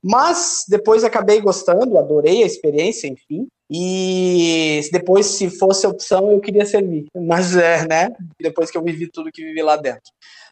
Mas 0.02 0.64
depois 0.68 1.04
acabei 1.04 1.42
gostando, 1.42 1.98
adorei 1.98 2.42
a 2.42 2.48
experiência, 2.48 3.08
enfim. 3.08 3.48
E 3.70 4.82
depois, 4.92 5.28
se 5.28 5.50
fosse 5.50 5.86
opção, 5.86 6.32
eu 6.32 6.40
queria 6.40 6.66
servir. 6.66 7.06
Mas 7.16 7.56
é, 7.56 7.86
né? 7.88 8.10
Depois 8.40 8.72
que 8.72 8.78
eu 8.78 8.84
vivi 8.84 9.08
tudo 9.12 9.32
que 9.32 9.44
vivi 9.44 9.62
lá 9.62 9.76
dentro. 9.76 10.10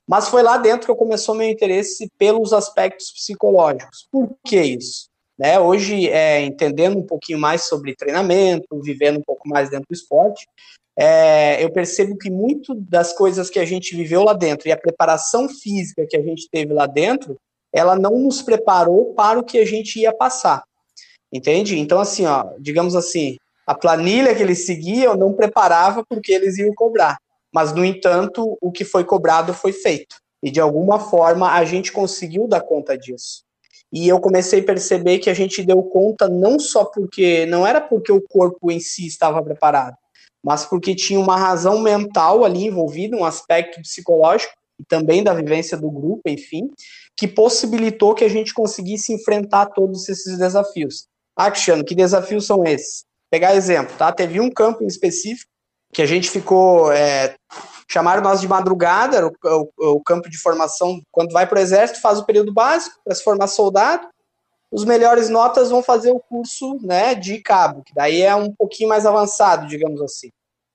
Mas 0.10 0.28
foi 0.28 0.42
lá 0.42 0.58
dentro 0.58 0.88
que 0.88 1.00
começou 1.00 1.36
meu 1.36 1.48
interesse 1.48 2.10
pelos 2.18 2.52
aspectos 2.52 3.12
psicológicos. 3.12 4.08
Por 4.12 4.36
que 4.44 4.60
isso? 4.60 5.08
Né, 5.38 5.60
hoje, 5.60 6.10
é, 6.10 6.42
entendendo 6.42 6.98
um 6.98 7.06
pouquinho 7.06 7.38
mais 7.38 7.66
sobre 7.66 7.96
treinamento, 7.96 8.66
vivendo 8.82 9.20
um 9.20 9.24
pouco 9.24 9.48
mais 9.48 9.70
dentro 9.70 9.86
do 9.88 9.94
esporte, 9.94 10.48
é, 10.98 11.64
eu 11.64 11.72
percebo 11.72 12.18
que 12.18 12.30
muito 12.30 12.74
das 12.74 13.14
coisas 13.14 13.52
que 13.52 13.60
a 13.60 13.66
gente 13.66 13.96
viveu 13.96 14.24
lá 14.24 14.34
dentro 14.34 14.68
e 14.68 14.72
a 14.72 14.78
preparação 14.78 15.48
física 15.48 16.08
que 16.10 16.18
a 16.18 16.24
gente 16.24 16.50
teve 16.50 16.74
lá 16.74 16.88
dentro, 16.88 17.38
ela 17.72 17.96
não 17.96 18.18
nos 18.18 18.42
preparou 18.42 19.14
para 19.14 19.40
o 19.40 19.44
que 19.44 19.60
a 19.60 19.66
gente 19.66 20.00
ia 20.00 20.12
passar. 20.12 20.64
Entende? 21.32 21.78
Então, 21.78 22.00
assim, 22.00 22.26
ó, 22.26 22.50
digamos 22.60 22.96
assim, 22.96 23.38
a 23.66 23.76
planilha 23.76 24.34
que 24.34 24.42
eles 24.42 24.66
seguiam 24.66 25.16
não 25.16 25.34
preparava 25.34 26.04
porque 26.10 26.34
eles 26.34 26.58
iam 26.58 26.74
cobrar. 26.74 27.20
Mas, 27.54 27.74
no 27.74 27.84
entanto, 27.84 28.58
o 28.62 28.72
que 28.72 28.86
foi 28.86 29.04
cobrado 29.04 29.54
foi 29.54 29.74
feito. 29.74 30.18
E, 30.42 30.52
de 30.52 30.60
alguma 30.60 31.00
forma, 31.00 31.52
a 31.52 31.66
gente 31.66 31.92
conseguiu 31.92 32.48
dar 32.48 32.62
conta 32.62 32.98
disso. 32.98 33.44
E 33.92 34.08
eu 34.08 34.20
comecei 34.20 34.60
a 34.60 34.64
perceber 34.64 35.18
que 35.18 35.30
a 35.30 35.34
gente 35.34 35.64
deu 35.64 35.82
conta 35.82 36.30
não 36.30 36.60
só 36.60 36.86
porque, 36.86 37.46
não 37.48 37.66
era 37.66 37.82
porque 37.82 38.12
o 38.12 38.22
corpo 38.22 38.72
em 38.72 38.80
si 38.80 39.08
estava 39.08 39.42
preparado, 39.44 39.98
mas 40.44 40.64
porque 40.64 40.94
tinha 40.94 41.20
uma 41.20 41.36
razão 41.36 41.80
mental 41.80 42.46
ali 42.46 42.66
envolvida, 42.66 43.18
um 43.18 43.26
aspecto 43.26 43.82
psicológico 43.82 44.54
e 44.80 44.86
também 44.86 45.24
da 45.24 45.34
vivência 45.34 45.76
do 45.76 45.90
grupo, 45.90 46.22
enfim, 46.28 46.70
que 47.18 47.28
possibilitou 47.28 48.14
que 48.14 48.24
a 48.24 48.30
gente 48.30 48.54
conseguisse 48.54 49.12
enfrentar 49.12 49.66
todos 49.68 50.08
esses 50.08 50.38
desafios. 50.38 51.08
Ah, 51.36 51.50
Cristiano, 51.50 51.84
que 51.84 51.96
desafios 51.96 52.46
são 52.46 52.64
esses? 52.64 53.04
Pegar 53.30 53.56
exemplo, 53.56 53.96
tá? 53.98 54.12
Teve 54.12 54.40
um 54.40 54.50
campo 54.50 54.84
em 54.84 54.88
específico 54.88 55.52
que 55.94 56.02
a 56.02 56.06
gente 56.06 56.30
ficou. 56.30 56.92
É, 56.92 57.36
chamaram 57.88 58.22
nós 58.22 58.40
de 58.40 58.48
madrugada, 58.48 59.28
o, 59.28 59.34
o, 59.44 59.92
o, 59.96 60.04
campo 60.04 60.30
de 60.30 60.38
formação, 60.38 61.02
quando 61.12 61.32
vai 61.32 61.48
para 61.48 61.60
o 61.60 61.62
exército, 61.62 62.02
faz 62.02 62.20
o 62.20 62.26
período 62.26 62.54
básico 62.54 63.00
para 63.04 63.16
se 63.16 63.24
formar 63.24 63.48
soldado. 63.48 64.08
Os 64.72 64.86
melhores 64.86 65.30
notas 65.30 65.72
vão 65.72 65.82
fazer 65.82 66.12
o 66.12 66.20
curso 66.20 66.78
né, 66.82 67.16
de 67.16 67.42
cabo, 67.42 67.82
que 67.84 67.94
daí 67.94 68.22
é 68.22 68.36
um 68.36 68.54
pouquinho 68.54 68.90
mais 68.90 69.06
avançado, 69.06 69.68
digamos 69.68 70.00
assim. 70.02 70.30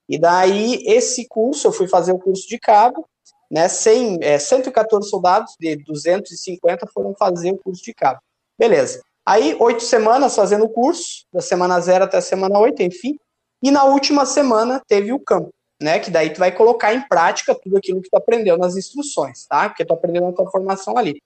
E 0.09 0.19
daí, 0.19 0.83
esse 0.85 1.29
curso, 1.29 1.69
eu 1.69 1.73
fui 1.73 1.87
fazer 1.87 2.13
o 2.13 2.19
curso 2.19 2.49
de 2.49 2.59
cabo, 2.59 3.09
né, 3.49 3.69
100, 3.69 4.19
é, 4.21 4.39
114 4.39 5.09
soldados 5.09 5.55
de 5.61 5.77
250 5.77 6.89
foram 6.93 7.15
fazer 7.15 7.53
o 7.53 7.59
curso 7.59 7.85
de 7.85 7.95
cabo. 7.95 8.19
Beleza. 8.59 9.01
Aí, 9.25 9.57
oito 9.61 9.83
semanas 9.83 10.35
fazendo 10.35 10.65
o 10.65 10.69
curso, 10.69 11.25
da 11.33 11.41
semana 11.41 11.81
zero 11.81 12.05
até 12.05 12.19
a 12.19 12.23
semana 12.23 12.59
oito, 12.59 12.83
enfim. 12.83 13.17
E 13.65 13.71
na 13.71 13.85
última 13.85 14.27
semana 14.27 14.83
teve 14.87 15.11
o 15.11 15.19
campo, 15.19 15.49
né? 15.81 15.99
Que 15.99 16.11
daí 16.11 16.29
tu 16.29 16.39
vai 16.39 16.53
colocar 16.53 16.93
em 16.93 17.01
prática 17.09 17.55
tudo 17.55 17.79
aquilo 17.79 18.03
que 18.03 18.11
tu 18.11 18.17
aprendeu 18.17 18.59
nas 18.59 18.77
instruções, 18.77 19.47
tá? 19.47 19.71
Porque 19.71 19.87
tu 19.87 19.95
aprendeu 19.95 20.21
na 20.21 20.33
tua 20.33 20.51
formação 20.51 20.99
ali. 20.99 21.19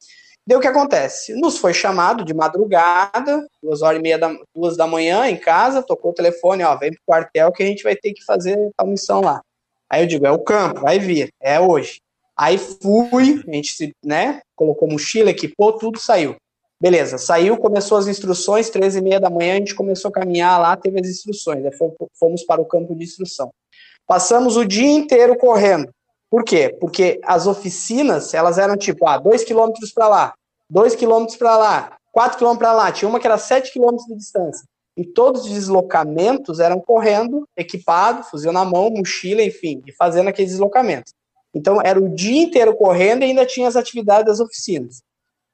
Deu 0.47 0.59
o 0.59 0.61
que 0.61 0.69
acontece? 0.69 1.35
Nos 1.35 1.59
foi 1.59 1.75
chamado 1.75 2.25
de 2.25 2.33
madrugada, 2.33 3.45
duas 3.61 3.83
horas 3.83 3.99
e 3.99 4.03
meia 4.03 4.17
da, 4.17 4.33
duas 4.55 4.77
da 4.77 4.87
manhã, 4.87 5.29
em 5.29 5.37
casa, 5.37 5.83
tocou 5.83 6.13
o 6.13 6.15
telefone, 6.15 6.63
ó, 6.63 6.77
vem 6.77 6.93
pro 6.93 7.03
quartel 7.05 7.51
que 7.51 7.65
a 7.65 7.67
gente 7.67 7.83
vai 7.83 7.97
ter 7.97 8.15
que 8.15 8.25
fazer 8.25 8.57
tal 8.77 8.87
missão 8.87 9.21
lá. 9.21 9.43
Aí 9.91 10.05
eu 10.05 10.07
digo, 10.07 10.25
é 10.25 10.31
o 10.31 10.39
campo, 10.39 10.83
vai 10.83 11.01
vir, 11.01 11.31
é 11.43 11.59
hoje. 11.59 12.01
Aí 12.37 12.57
fui, 12.57 13.43
a 13.49 13.55
gente 13.55 13.75
se, 13.75 13.93
né, 14.03 14.41
colocou 14.55 14.89
mochila, 14.89 15.31
equipou, 15.31 15.77
tudo 15.77 15.99
saiu. 15.99 16.37
Beleza, 16.81 17.19
saiu, 17.19 17.57
começou 17.57 17.99
as 17.99 18.07
instruções, 18.07 18.71
13 18.71 18.99
e 18.99 19.03
meia 19.03 19.19
da 19.19 19.29
manhã 19.29 19.55
a 19.55 19.59
gente 19.59 19.75
começou 19.75 20.11
a 20.11 20.13
caminhar 20.13 20.61
lá, 20.61 20.77
teve 20.77 21.01
as 21.01 21.09
instruções, 21.09 21.65
aí 21.65 21.73
fomos 22.17 22.45
para 22.45 22.61
o 22.61 22.65
campo 22.65 22.95
de 22.95 23.03
instrução. 23.03 23.51
Passamos 24.07 24.57
o 24.57 24.65
dia 24.65 24.89
inteiro 24.89 25.37
correndo. 25.37 25.93
Por 26.31 26.45
quê? 26.45 26.77
Porque 26.81 27.21
as 27.25 27.49
oficinas, 27.49 28.33
elas 28.33 28.59
eram 28.59 28.77
tipo, 28.77 29.09
ah, 29.09 29.19
2 29.19 29.43
quilômetros 29.43 29.93
para 29.93 30.09
lá, 30.09 30.35
2 30.71 30.95
quilômetros 30.95 31.37
para 31.37 31.57
lá, 31.57 31.97
4 32.13 32.39
quilômetros 32.39 32.69
para 32.69 32.77
lá, 32.77 32.93
tinha 32.93 33.09
uma 33.09 33.19
que 33.19 33.27
era 33.27 33.39
7 33.39 33.73
quilômetros 33.73 34.07
de 34.07 34.15
distância. 34.15 34.65
E 34.97 35.05
todos 35.05 35.47
os 35.47 35.51
deslocamentos 35.51 36.61
eram 36.61 36.81
correndo, 36.81 37.45
equipado, 37.57 38.23
fuzil 38.25 38.53
na 38.53 38.65
mão, 38.65 38.91
mochila, 38.91 39.43
enfim, 39.43 39.83
e 39.87 39.93
fazendo 39.93 40.29
aqueles 40.29 40.53
deslocamentos. 40.53 41.13
Então 41.53 41.81
era 41.83 41.99
o 41.99 42.09
dia 42.09 42.43
inteiro 42.43 42.77
correndo 42.77 43.23
e 43.23 43.27
ainda 43.27 43.45
tinha 43.45 43.67
as 43.67 43.75
atividades 43.75 44.27
das 44.27 44.41
oficinas. 44.41 45.03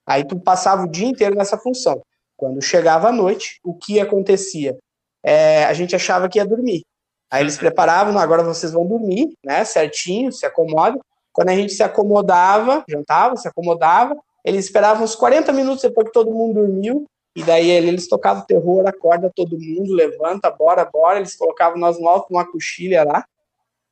Aí 0.07 0.27
tu 0.27 0.39
passava 0.39 0.83
o 0.83 0.91
dia 0.91 1.07
inteiro 1.07 1.35
nessa 1.35 1.59
função. 1.59 2.03
Quando 2.37 2.61
chegava 2.61 3.09
a 3.09 3.13
noite, 3.13 3.61
o 3.63 3.75
que 3.75 4.01
acontecia? 4.01 4.77
É, 5.23 5.65
a 5.65 5.73
gente 5.73 5.97
achava 5.97 6.29
que 6.29 6.39
ia 6.39 6.47
dormir. 6.47 6.85
Aí 7.31 7.43
eles 7.43 7.57
preparavam, 7.57 8.19
agora 8.19 8.43
vocês 8.43 8.73
vão 8.73 8.87
dormir, 8.87 9.35
né, 9.45 9.65
certinho, 9.65 10.31
se 10.31 10.45
acomodam. 10.45 11.01
Quando 11.33 11.49
a 11.49 11.55
gente 11.55 11.73
se 11.73 11.83
acomodava, 11.83 12.85
jantava, 12.89 13.37
se 13.37 13.49
acomodava, 13.49 14.17
eles 14.45 14.67
esperavam 14.67 15.03
uns 15.03 15.17
40 15.17 15.53
minutos 15.53 15.83
depois 15.83 16.07
que 16.07 16.13
todo 16.13 16.31
mundo 16.31 16.61
dormiu, 16.61 17.07
e 17.35 17.43
daí 17.43 17.69
eles 17.71 18.07
tocavam 18.07 18.45
terror, 18.47 18.87
acorda 18.87 19.33
todo 19.35 19.59
mundo, 19.59 19.93
levanta, 19.93 20.49
bora, 20.51 20.85
bora. 20.85 21.19
Eles 21.19 21.35
colocavam 21.35 21.79
nós 21.79 21.99
no 21.99 22.09
alto 22.09 22.33
numa 22.33 22.45
coxilha 22.45 23.03
lá, 23.03 23.25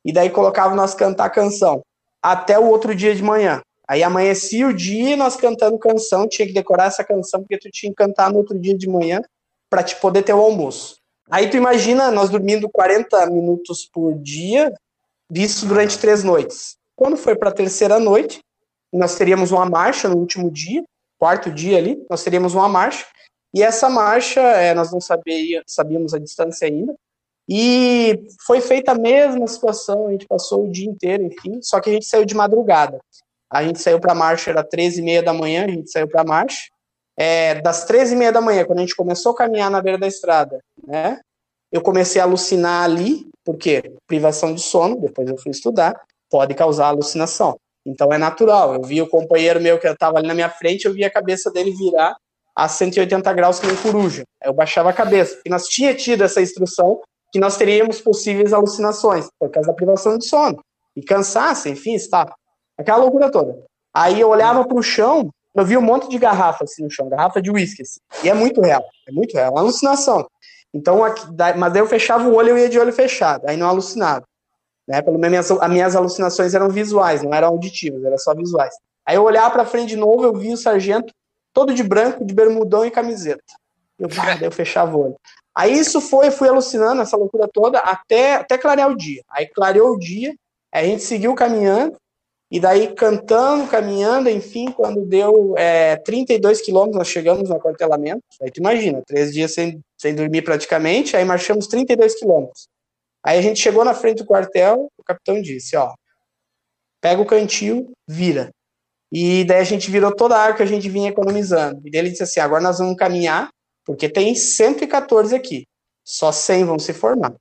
e 0.05 0.13
daí 0.13 0.29
colocavam 0.29 0.77
nós 0.77 0.93
cantar 0.93 1.29
canção, 1.29 1.81
até 2.21 2.57
o 2.57 2.69
outro 2.69 2.95
dia 2.95 3.13
de 3.13 3.23
manhã. 3.23 3.61
Aí 3.93 4.01
amanhecia 4.01 4.67
o 4.67 4.73
dia 4.73 5.15
nós 5.15 5.35
cantando 5.35 5.77
canção, 5.77 6.27
tinha 6.27 6.47
que 6.47 6.53
decorar 6.53 6.85
essa 6.85 7.03
canção 7.03 7.41
porque 7.41 7.59
tu 7.59 7.69
tinha 7.69 7.91
que 7.91 7.95
cantar 7.95 8.31
no 8.31 8.39
outro 8.39 8.57
dia 8.57 8.75
de 8.75 8.89
manhã 8.89 9.21
para 9.69 9.83
te 9.83 9.95
poder 9.97 10.23
ter 10.23 10.33
o 10.33 10.41
almoço. 10.41 10.97
Aí 11.29 11.47
tu 11.47 11.57
imagina 11.57 12.09
nós 12.09 12.31
dormindo 12.31 12.67
40 12.67 13.27
minutos 13.27 13.87
por 13.93 14.15
dia, 14.15 14.73
visto 15.29 15.67
durante 15.67 15.99
três 15.99 16.23
noites. 16.23 16.75
Quando 16.95 17.17
foi 17.17 17.35
para 17.35 17.49
a 17.49 17.53
terceira 17.53 17.99
noite, 17.99 18.41
nós 18.91 19.13
teríamos 19.13 19.51
uma 19.51 19.69
marcha 19.69 20.09
no 20.09 20.17
último 20.17 20.49
dia, 20.49 20.83
quarto 21.19 21.51
dia 21.51 21.77
ali, 21.77 22.03
nós 22.09 22.23
teríamos 22.23 22.55
uma 22.55 22.67
marcha, 22.67 23.05
e 23.53 23.61
essa 23.61 23.91
marcha, 23.91 24.41
é, 24.41 24.73
nós 24.73 24.91
não 24.91 24.99
sabia, 24.99 25.61
sabíamos 25.67 26.15
a 26.15 26.17
distância 26.17 26.67
ainda, 26.67 26.95
e 27.47 28.25
foi 28.43 28.59
feita 28.59 28.93
a 28.93 28.97
mesma 28.97 29.45
situação, 29.45 30.07
a 30.07 30.11
gente 30.13 30.25
passou 30.25 30.65
o 30.65 30.71
dia 30.71 30.89
inteiro, 30.89 31.23
enfim, 31.23 31.61
só 31.61 31.79
que 31.79 31.91
a 31.91 31.93
gente 31.93 32.07
saiu 32.07 32.25
de 32.25 32.33
madrugada. 32.33 32.99
A 33.53 33.63
gente 33.63 33.79
saiu 33.79 33.99
para 33.99 34.13
a 34.13 34.15
marcha, 34.15 34.49
era 34.49 34.63
13 34.63 34.99
e 34.99 35.03
meia 35.03 35.21
da 35.21 35.31
manhã, 35.31 35.65
a 35.65 35.69
gente 35.69 35.91
saiu 35.91 36.07
para 36.07 36.21
a 36.21 36.25
marcha. 36.25 36.63
É, 37.15 37.61
das 37.61 37.85
13 37.85 38.15
e 38.15 38.17
meia 38.17 38.31
da 38.31 38.41
manhã, 38.41 38.65
quando 38.65 38.79
a 38.79 38.81
gente 38.81 38.95
começou 38.95 39.33
a 39.33 39.35
caminhar 39.35 39.69
na 39.69 39.79
beira 39.79 39.99
da 39.99 40.07
estrada, 40.07 40.59
né, 40.87 41.19
eu 41.71 41.79
comecei 41.79 42.19
a 42.19 42.23
alucinar 42.23 42.83
ali, 42.83 43.27
porque 43.45 43.93
privação 44.07 44.55
de 44.55 44.61
sono, 44.61 44.99
depois 44.99 45.29
eu 45.29 45.37
fui 45.37 45.51
estudar, 45.51 45.99
pode 46.31 46.55
causar 46.55 46.87
alucinação. 46.87 47.55
Então 47.85 48.11
é 48.11 48.17
natural. 48.17 48.73
Eu 48.73 48.81
vi 48.81 49.01
o 49.01 49.07
companheiro 49.07 49.61
meu 49.61 49.77
que 49.77 49.87
estava 49.87 50.17
ali 50.17 50.27
na 50.27 50.33
minha 50.33 50.49
frente, 50.49 50.85
eu 50.85 50.93
vi 50.93 51.03
a 51.03 51.11
cabeça 51.11 51.51
dele 51.51 51.71
virar 51.71 52.15
a 52.55 52.67
180 52.67 53.33
graus 53.33 53.59
que 53.59 53.67
nem 53.67 53.75
coruja. 53.75 54.23
Eu 54.43 54.53
baixava 54.53 54.89
a 54.89 54.93
cabeça. 54.93 55.39
E 55.45 55.49
nós 55.49 55.67
tinha 55.67 55.93
tido 55.93 56.23
essa 56.23 56.41
instrução 56.41 57.01
que 57.31 57.39
nós 57.39 57.57
teríamos 57.57 57.99
possíveis 57.99 58.53
alucinações, 58.53 59.27
por 59.39 59.49
causa 59.49 59.69
da 59.69 59.73
privação 59.75 60.17
de 60.17 60.25
sono. 60.27 60.59
E 60.95 61.01
cansaço, 61.01 61.67
enfim, 61.67 61.95
está. 61.95 62.31
Aquela 62.77 62.97
loucura 62.97 63.31
toda. 63.31 63.63
Aí 63.93 64.19
eu 64.19 64.29
olhava 64.29 64.65
para 64.65 64.77
o 64.77 64.83
chão, 64.83 65.29
eu 65.53 65.65
via 65.65 65.77
um 65.77 65.83
monte 65.83 66.09
de 66.09 66.17
garrafa 66.17 66.63
assim 66.63 66.83
no 66.83 66.89
chão, 66.89 67.07
garrafa 67.09 67.41
de 67.41 67.51
uísque. 67.51 67.83
Assim. 67.83 67.99
E 68.23 68.29
é 68.29 68.33
muito 68.33 68.61
real, 68.61 68.83
é 69.07 69.11
muito 69.11 69.33
real, 69.33 69.47
é 69.47 69.51
uma 69.51 69.61
alucinação. 69.61 70.27
Então, 70.73 71.03
aqui, 71.03 71.25
mas 71.57 71.73
daí 71.73 71.81
eu 71.81 71.87
fechava 71.87 72.27
o 72.27 72.33
olho, 72.33 72.49
eu 72.49 72.57
ia 72.57 72.69
de 72.69 72.79
olho 72.79 72.91
fechado, 72.91 73.47
aí 73.47 73.55
não 73.55 73.67
alucinava. 73.67 74.25
Né? 74.87 75.01
Pelo 75.01 75.19
menos 75.19 75.51
as 75.51 75.69
minhas 75.69 75.95
alucinações 75.95 76.55
eram 76.55 76.69
visuais, 76.69 77.21
não 77.21 77.33
eram 77.33 77.49
auditivas, 77.49 78.03
eram 78.03 78.17
só 78.17 78.33
visuais. 78.33 78.73
Aí 79.05 79.15
eu 79.15 79.23
olhava 79.23 79.51
para 79.51 79.65
frente 79.65 79.89
de 79.89 79.95
novo, 79.95 80.23
eu 80.23 80.33
via 80.33 80.53
o 80.53 80.57
sargento 80.57 81.13
todo 81.53 81.73
de 81.73 81.83
branco, 81.83 82.25
de 82.25 82.33
bermudão 82.33 82.83
e 82.83 82.89
camiseta. 82.89 83.43
Eu, 83.99 84.07
daí 84.07 84.43
eu 84.43 84.51
fechava 84.51 84.97
o 84.97 85.01
olho. 85.01 85.15
Aí 85.55 85.71
isso 85.71 86.01
foi, 86.01 86.31
fui 86.31 86.49
alucinando, 86.49 87.01
essa 87.01 87.15
loucura 87.15 87.47
toda, 87.47 87.79
até, 87.79 88.35
até 88.35 88.57
clarear 88.57 88.89
o 88.89 88.97
dia. 88.97 89.21
Aí 89.29 89.45
clareou 89.47 89.91
o 89.91 89.99
dia, 89.99 90.33
a 90.73 90.83
gente 90.83 91.03
seguiu 91.03 91.35
caminhando, 91.35 91.95
e 92.53 92.59
daí, 92.59 92.93
cantando, 92.93 93.67
caminhando, 93.67 94.29
enfim, 94.29 94.71
quando 94.71 95.03
deu 95.03 95.55
é, 95.57 95.95
32 95.95 96.61
quilômetros, 96.61 96.99
nós 96.99 97.07
chegamos 97.07 97.49
no 97.49 97.55
aquartelamento. 97.55 98.21
Aí 98.39 98.51
tu 98.51 98.59
imagina, 98.59 99.01
três 99.07 99.33
dias 99.33 99.55
sem, 99.55 99.81
sem 99.97 100.13
dormir 100.13 100.43
praticamente, 100.43 101.17
aí 101.17 101.25
marchamos 101.25 101.65
32 101.65 102.13
quilômetros. 102.13 102.67
Aí 103.25 103.39
a 103.39 103.41
gente 103.41 103.59
chegou 103.59 103.83
na 103.83 103.95
frente 103.95 104.19
do 104.19 104.27
quartel, 104.27 104.87
o 104.95 105.03
capitão 105.03 105.41
disse, 105.41 105.75
ó, 105.75 105.95
pega 107.01 107.19
o 107.19 107.25
cantil, 107.25 107.91
vira. 108.07 108.51
E 109.11 109.43
daí 109.45 109.57
a 109.57 109.63
gente 109.63 109.89
virou 109.89 110.15
toda 110.15 110.35
a 110.37 110.43
água 110.43 110.57
que 110.57 110.63
a 110.63 110.67
gente 110.67 110.87
vinha 110.87 111.09
economizando. 111.09 111.81
E 111.83 111.89
daí 111.89 112.01
ele 112.01 112.11
disse 112.11 112.21
assim, 112.21 112.39
agora 112.39 112.61
nós 112.61 112.77
vamos 112.77 112.95
caminhar, 112.95 113.49
porque 113.83 114.07
tem 114.07 114.35
114 114.35 115.33
aqui, 115.33 115.65
só 116.05 116.31
100 116.31 116.65
vão 116.65 116.77
se 116.77 116.93
formar. 116.93 117.33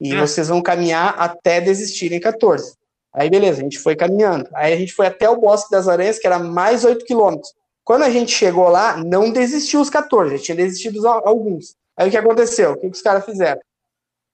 E 0.00 0.16
hum. 0.16 0.18
vocês 0.18 0.48
vão 0.48 0.60
caminhar 0.60 1.14
até 1.16 1.60
desistirem 1.60 2.18
14. 2.18 2.77
Aí 3.14 3.30
beleza, 3.30 3.60
a 3.60 3.62
gente 3.62 3.78
foi 3.78 3.96
caminhando. 3.96 4.48
Aí 4.54 4.72
a 4.72 4.76
gente 4.76 4.92
foi 4.92 5.06
até 5.06 5.28
o 5.28 5.40
Bosque 5.40 5.70
das 5.70 5.88
Aranhas, 5.88 6.18
que 6.18 6.26
era 6.26 6.38
mais 6.38 6.84
8 6.84 7.04
quilômetros. 7.04 7.52
Quando 7.84 8.02
a 8.02 8.10
gente 8.10 8.32
chegou 8.32 8.68
lá, 8.68 8.96
não 8.98 9.30
desistiu 9.30 9.80
os 9.80 9.88
14, 9.88 10.36
já 10.36 10.42
tinha 10.42 10.56
desistido 10.56 11.06
alguns. 11.08 11.74
Aí 11.96 12.08
o 12.08 12.10
que 12.10 12.18
aconteceu? 12.18 12.72
O 12.72 12.74
que, 12.74 12.90
que 12.90 12.96
os 12.96 13.02
caras 13.02 13.24
fizeram? 13.24 13.60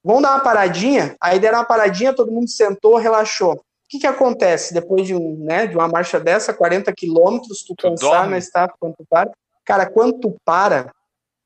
Vamos 0.03 0.21
dar 0.21 0.31
uma 0.31 0.41
paradinha? 0.41 1.15
Aí 1.19 1.39
deram 1.39 1.59
uma 1.59 1.65
paradinha, 1.65 2.13
todo 2.13 2.31
mundo 2.31 2.49
sentou, 2.49 2.97
relaxou. 2.97 3.53
O 3.53 3.87
que, 3.89 3.99
que 3.99 4.07
acontece 4.07 4.73
depois 4.73 5.07
de, 5.07 5.15
um, 5.15 5.37
né, 5.39 5.67
de 5.67 5.75
uma 5.75 5.87
marcha 5.87 6.19
dessa, 6.19 6.53
40 6.53 6.91
quilômetros, 6.93 7.63
tu, 7.63 7.73
tu 7.75 7.81
cansar 7.81 8.29
na 8.29 8.37
estafa 8.37 8.73
quando 8.79 8.95
tu 8.95 9.05
para? 9.09 9.31
Cara, 9.63 9.89
quando 9.89 10.19
tu 10.19 10.35
para 10.43 10.91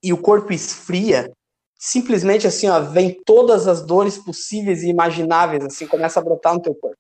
e 0.04 0.12
o 0.12 0.18
corpo 0.18 0.52
esfria, 0.52 1.32
simplesmente 1.78 2.48
assim, 2.48 2.68
ó, 2.68 2.80
vem 2.82 3.18
todas 3.26 3.68
as 3.68 3.82
dores 3.82 4.18
possíveis 4.18 4.84
e 4.84 4.90
imagináveis, 4.90 5.64
assim, 5.64 5.88
começa 5.88 6.20
a 6.20 6.24
brotar 6.24 6.54
no 6.54 6.62
teu 6.62 6.76
corpo. 6.76 6.98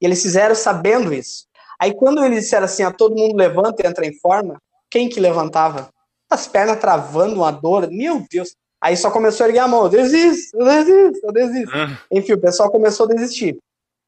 E 0.00 0.06
eles 0.06 0.22
fizeram 0.22 0.54
sabendo 0.54 1.12
isso. 1.12 1.46
Aí 1.80 1.94
quando 1.94 2.24
eles 2.24 2.44
disseram 2.44 2.64
assim, 2.64 2.82
a 2.82 2.92
todo 2.92 3.16
mundo 3.16 3.36
levanta 3.36 3.82
e 3.82 3.86
entra 3.86 4.06
em 4.06 4.12
forma, 4.18 4.60
quem 4.90 5.08
que 5.08 5.20
levantava? 5.20 5.88
As 6.28 6.46
pernas 6.46 6.78
travando, 6.78 7.36
uma 7.36 7.50
dor, 7.50 7.88
meu 7.90 8.24
Deus. 8.30 8.54
Aí 8.80 8.96
só 8.96 9.10
começou 9.10 9.44
a 9.44 9.48
erguer 9.48 9.60
a 9.60 9.68
mão, 9.68 9.84
eu 9.84 9.88
desisto, 9.88 10.58
eu 10.58 10.64
desisto, 10.64 11.26
eu 11.26 11.32
desisto. 11.32 11.76
Uhum. 11.76 11.96
Enfim, 12.12 12.32
o 12.32 12.40
pessoal 12.40 12.70
começou 12.70 13.06
a 13.06 13.08
desistir. 13.10 13.58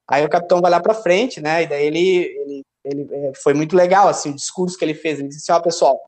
Aí 0.08 0.24
o 0.24 0.28
capitão 0.28 0.60
vai 0.60 0.70
lá 0.70 0.80
para 0.80 0.94
frente, 0.94 1.40
né, 1.40 1.62
e 1.62 1.66
daí 1.66 1.86
ele, 1.86 2.24
ele, 2.26 2.62
ele, 2.84 3.08
é, 3.10 3.32
foi 3.34 3.54
muito 3.54 3.76
legal, 3.76 4.08
assim, 4.08 4.30
o 4.30 4.34
discurso 4.34 4.76
que 4.76 4.84
ele 4.84 4.94
fez. 4.94 5.18
Ele 5.18 5.28
disse 5.28 5.50
assim, 5.50 5.58
ó, 5.58 5.62
pessoal, 5.62 6.00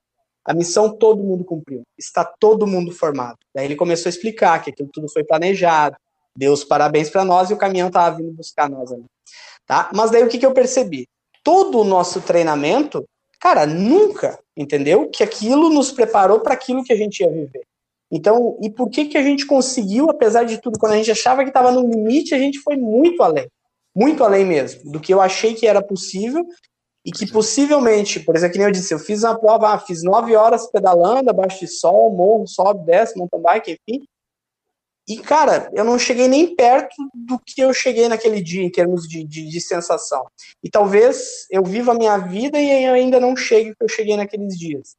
a 0.45 0.53
missão 0.53 0.95
todo 0.95 1.23
mundo 1.23 1.45
cumpriu, 1.45 1.83
está 1.97 2.25
todo 2.25 2.67
mundo 2.67 2.93
formado. 2.93 3.39
Daí 3.55 3.65
ele 3.65 3.77
começou 3.77 4.09
a 4.09 4.11
explicar 4.11 4.63
que 4.63 4.71
aquilo 4.71 4.91
tudo 4.93 5.09
foi 5.09 5.25
planejado, 5.25 5.97
deu 6.37 6.53
os 6.53 6.65
parabéns 6.65 7.09
para 7.09 7.25
nós 7.25 7.51
e 7.51 7.55
o 7.55 7.59
caminhão 7.59 7.91
tava 7.91 8.17
vindo 8.17 8.33
buscar 8.33 8.69
nós 8.69 8.93
ali. 8.93 9.05
Tá? 9.67 9.91
Mas 9.95 10.11
daí 10.11 10.23
o 10.23 10.29
que, 10.29 10.39
que 10.39 10.47
eu 10.47 10.53
percebi? 10.53 11.07
Todo 11.43 11.81
o 11.81 11.85
nosso 11.85 12.21
treinamento, 12.21 13.05
cara, 13.41 13.67
nunca, 13.67 14.39
entendeu? 14.57 15.09
Que 15.11 15.23
aquilo 15.23 15.71
nos 15.71 15.91
preparou 15.93 16.41
para 16.41 16.55
aquilo 16.55 16.85
que 16.85 16.93
a 16.93 16.97
gente 16.97 17.21
ia 17.21 17.31
viver. 17.31 17.65
Então, 18.11 18.59
e 18.63 18.71
por 18.71 18.89
que 18.91 19.07
que 19.07 19.19
a 19.19 19.23
gente 19.23 19.47
conseguiu, 19.47 20.09
apesar 20.11 20.45
de 20.45 20.61
tudo, 20.61 20.79
quando 20.79 20.93
a 20.93 20.97
gente 20.97 21.11
achava 21.11 21.43
que 21.43 21.51
estava 21.51 21.73
no 21.73 21.81
limite, 21.81 22.35
a 22.35 22.39
gente 22.39 22.61
foi 22.61 22.77
muito 22.77 23.23
além. 23.23 23.49
Muito 23.95 24.23
além 24.23 24.45
mesmo, 24.45 24.91
do 24.91 25.01
que 25.01 25.13
eu 25.13 25.21
achei 25.21 25.55
que 25.55 25.67
era 25.67 25.83
possível 25.83 26.45
e 27.05 27.13
que 27.13 27.31
possivelmente, 27.31 28.19
por 28.19 28.35
exemplo, 28.35 28.53
que 28.53 28.59
nem 28.59 28.67
eu 28.67 28.73
disse, 28.73 28.95
eu 28.95 28.99
fiz 28.99 29.23
uma 29.23 29.39
prova, 29.39 29.75
ah, 29.75 29.79
fiz 29.79 30.03
nove 30.03 30.35
horas 30.35 30.71
pedalando, 30.71 31.29
abaixo 31.31 31.61
de 31.61 31.69
sol, 31.69 32.11
morro, 32.11 32.47
sobe, 32.47 32.87
desce, 32.87 33.17
mountain 33.17 33.43
bike, 33.43 33.79
enfim. 33.87 34.05
E, 35.07 35.19
cara, 35.19 35.71
eu 35.75 35.85
não 35.85 35.99
cheguei 35.99 36.29
nem 36.29 36.57
perto 36.57 36.97
do 37.15 37.39
que 37.39 37.61
eu 37.61 37.75
cheguei 37.75 38.09
naquele 38.09 38.43
dia, 38.43 38.63
em 38.63 38.71
termos 38.71 39.07
de, 39.07 39.23
de, 39.23 39.49
de 39.49 39.61
sensação. 39.61 40.27
E 40.63 40.71
talvez 40.71 41.47
eu 41.51 41.63
viva 41.63 41.93
a 41.93 41.95
minha 41.95 42.17
vida 42.17 42.59
e 42.59 42.87
ainda 42.87 43.21
não 43.21 43.37
chegue 43.37 43.71
o 43.71 43.77
que 43.77 43.85
eu 43.85 43.89
cheguei 43.89 44.17
naqueles 44.17 44.59
dias. 44.59 44.97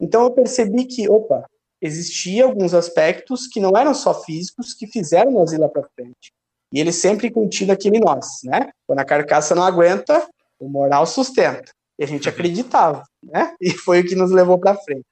Então 0.00 0.24
eu 0.24 0.30
percebi 0.30 0.86
que, 0.86 1.08
opa, 1.08 1.44
existia 1.82 2.44
alguns 2.44 2.72
aspectos 2.72 3.46
que 3.46 3.60
não 3.60 3.76
eram 3.76 3.92
só 3.92 4.14
físicos 4.22 4.72
que 4.72 4.86
fizeram 4.86 5.30
nós 5.30 5.52
ir 5.52 5.58
lá 5.58 5.68
para 5.68 5.88
frente. 5.94 6.32
E 6.72 6.80
ele 6.80 6.92
sempre 6.92 7.30
contido 7.30 7.72
aquele 7.72 8.00
nós, 8.00 8.40
né? 8.44 8.70
Quando 8.86 9.00
a 9.00 9.04
carcaça 9.04 9.54
não 9.54 9.62
aguenta, 9.62 10.26
o 10.58 10.68
moral 10.68 11.06
sustenta. 11.06 11.70
E 11.98 12.04
a 12.04 12.06
gente 12.06 12.28
acreditava, 12.28 13.02
né? 13.22 13.54
E 13.60 13.70
foi 13.70 14.00
o 14.00 14.06
que 14.06 14.14
nos 14.14 14.30
levou 14.30 14.58
para 14.58 14.74
frente. 14.76 15.04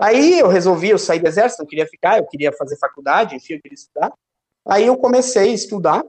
Aí 0.00 0.38
eu 0.38 0.48
resolvi, 0.48 0.88
eu 0.88 0.98
saí 0.98 1.18
do 1.20 1.28
exército, 1.28 1.62
não 1.62 1.68
queria 1.68 1.86
ficar, 1.86 2.18
eu 2.18 2.26
queria 2.26 2.50
fazer 2.52 2.78
faculdade, 2.78 3.36
enfim, 3.36 3.54
eu 3.54 3.60
queria 3.60 3.74
estudar. 3.74 4.10
Aí 4.66 4.86
eu 4.86 4.96
comecei 4.96 5.50
a 5.50 5.54
estudar 5.54 6.02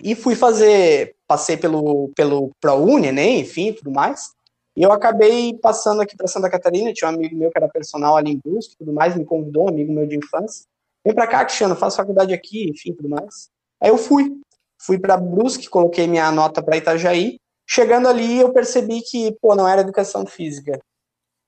e 0.00 0.14
fui 0.14 0.36
fazer, 0.36 1.16
passei 1.26 1.56
pelo, 1.56 2.10
pelo 2.14 2.52
ProUni, 2.60 3.10
né, 3.10 3.28
enfim, 3.30 3.72
tudo 3.72 3.90
mais. 3.90 4.30
E 4.76 4.84
eu 4.84 4.92
acabei 4.92 5.52
passando 5.54 6.00
aqui 6.00 6.16
para 6.16 6.28
Santa 6.28 6.48
Catarina, 6.48 6.92
tinha 6.92 7.10
um 7.10 7.14
amigo 7.14 7.34
meu 7.36 7.50
que 7.50 7.58
era 7.58 7.68
personal 7.68 8.16
ali 8.16 8.30
em 8.30 8.38
Brusque, 8.38 8.76
tudo 8.78 8.92
mais, 8.92 9.16
me 9.16 9.24
convidou, 9.24 9.64
um 9.64 9.68
amigo 9.68 9.92
meu 9.92 10.06
de 10.06 10.16
infância. 10.16 10.64
Vem 11.04 11.12
para 11.12 11.26
cá, 11.26 11.44
Cristiano, 11.44 11.74
faço 11.74 11.96
faculdade 11.96 12.32
aqui, 12.32 12.70
enfim, 12.70 12.92
tudo 12.92 13.08
mais. 13.08 13.50
Aí 13.80 13.90
eu 13.90 13.98
fui, 13.98 14.30
fui 14.78 14.96
para 14.96 15.16
Brusque, 15.16 15.68
coloquei 15.68 16.06
minha 16.06 16.30
nota 16.30 16.62
para 16.62 16.76
Itajaí. 16.76 17.40
Chegando 17.66 18.06
ali, 18.06 18.38
eu 18.38 18.52
percebi 18.52 19.02
que, 19.02 19.36
pô, 19.42 19.56
não 19.56 19.66
era 19.66 19.80
educação 19.80 20.24
física. 20.24 20.80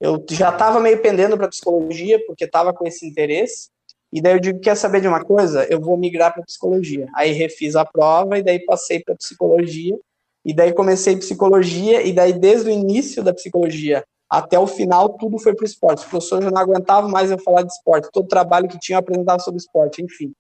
Eu 0.01 0.25
já 0.31 0.49
estava 0.49 0.81
meio 0.81 1.01
pendendo 1.03 1.37
para 1.37 1.49
psicologia, 1.49 2.25
porque 2.27 2.45
estava 2.45 2.73
com 2.73 2.87
esse 2.87 3.07
interesse. 3.07 3.69
E 4.13 4.21
daí 4.21 4.33
eu 4.33 4.41
digo, 4.41 4.59
quer 4.59 4.75
saber 4.75 5.01
de 5.01 5.09
uma 5.09 5.23
coisa? 5.23 5.65
Eu 5.65 5.81
vou 5.81 5.97
migrar 5.97 6.33
para 6.33 6.43
psicologia. 6.43 7.07
Aí 7.15 7.33
refiz 7.33 7.77
a 7.77 7.85
prova 7.85 8.39
e 8.39 8.43
daí 8.43 8.65
passei 8.65 9.01
para 9.01 9.15
psicologia. 9.15 9.97
E 10.45 10.55
daí 10.55 10.73
comecei 10.73 11.17
psicologia, 11.17 12.03
e 12.03 12.15
daí 12.15 12.33
desde 12.33 12.71
o 12.71 12.73
início 12.73 13.23
da 13.23 13.35
psicologia 13.35 14.03
até 14.29 14.59
o 14.59 14.67
final, 14.67 15.11
tudo 15.19 15.39
foi 15.39 15.55
para 15.55 15.65
o 15.65 15.67
esporte. 15.67 15.99
Os 15.99 16.05
professores 16.05 16.45
já 16.45 16.51
não 16.51 16.61
aguentavam 16.61 17.11
mais 17.11 17.31
eu 17.31 17.39
falar 17.39 17.63
de 17.63 17.73
esporte. 17.73 18.09
Todo 18.13 18.27
trabalho 18.29 18.69
que 18.69 18.79
tinha 18.79 18.97
eu 18.97 19.01
apresentava 19.01 19.41
sobre 19.41 19.59
esporte, 19.59 20.03
enfim. 20.03 20.33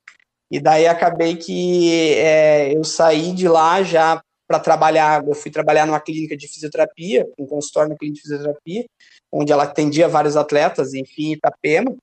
E 0.51 0.59
daí 0.59 0.87
acabei 0.87 1.37
que 1.37 2.15
é, 2.17 2.75
eu 2.75 2.83
saí 2.83 3.33
de 3.33 3.47
lá 3.47 3.83
já 3.83 4.23
para 4.51 4.59
trabalhar, 4.59 5.25
eu 5.25 5.33
fui 5.33 5.49
trabalhar 5.49 5.87
numa 5.87 6.01
clínica 6.01 6.37
de 6.37 6.49
fisioterapia, 6.49 7.25
um 7.39 7.47
consultório 7.47 7.91
na 7.91 7.97
clínica 7.97 8.17
de 8.17 8.23
fisioterapia, 8.23 8.85
onde 9.31 9.53
ela 9.53 9.63
atendia 9.63 10.09
vários 10.09 10.37
atletas, 10.37 10.93
enfim, 10.93 11.35
Itapema, 11.35 11.95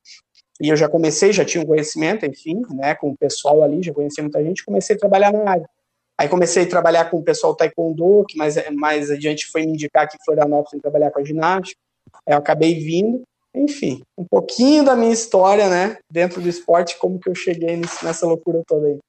e 0.62 0.70
eu 0.70 0.78
já 0.78 0.88
comecei, 0.88 1.34
já 1.34 1.44
tinha 1.44 1.62
um 1.62 1.68
conhecimento, 1.68 2.26
enfim, 2.26 2.62
né, 2.70 2.96
com 2.96 3.10
o 3.10 3.18
pessoal 3.18 3.62
ali, 3.62 3.84
já 3.84 3.94
conhecia 3.94 4.24
muita 4.24 4.42
gente, 4.42 4.64
comecei 4.64 4.96
a 4.96 5.00
trabalhar 5.00 5.34
na 5.34 5.50
área. 5.50 5.70
Aí 6.18 6.30
comecei 6.30 6.64
a 6.64 6.70
trabalhar 6.70 7.12
com 7.12 7.18
o 7.18 7.24
pessoal 7.24 7.54
taekwondo, 7.54 8.24
que 8.26 8.38
mais, 8.38 8.56
mais 8.72 9.12
adiante 9.12 9.46
foi 9.48 9.66
me 9.66 9.74
indicar 9.74 10.10
que 10.10 10.18
Florianópolis 10.24 10.82
trabalhar 10.82 11.12
com 11.12 11.20
a 11.20 11.26
ginástica. 11.26 11.78
Aí 12.26 12.34
eu 12.34 12.38
acabei 12.38 12.76
vindo. 12.76 13.24
Enfim, 13.54 14.02
um 14.18 14.24
pouquinho 14.24 14.86
da 14.86 14.96
minha 14.96 15.12
história, 15.12 15.70
né, 15.70 15.98
dentro 16.10 16.40
do 16.40 16.48
esporte, 16.48 16.98
como 16.98 17.20
que 17.20 17.30
eu 17.30 17.36
cheguei 17.36 17.76
nessa 18.02 18.26
loucura 18.26 18.64
toda 18.66 18.88
aí. 18.88 19.00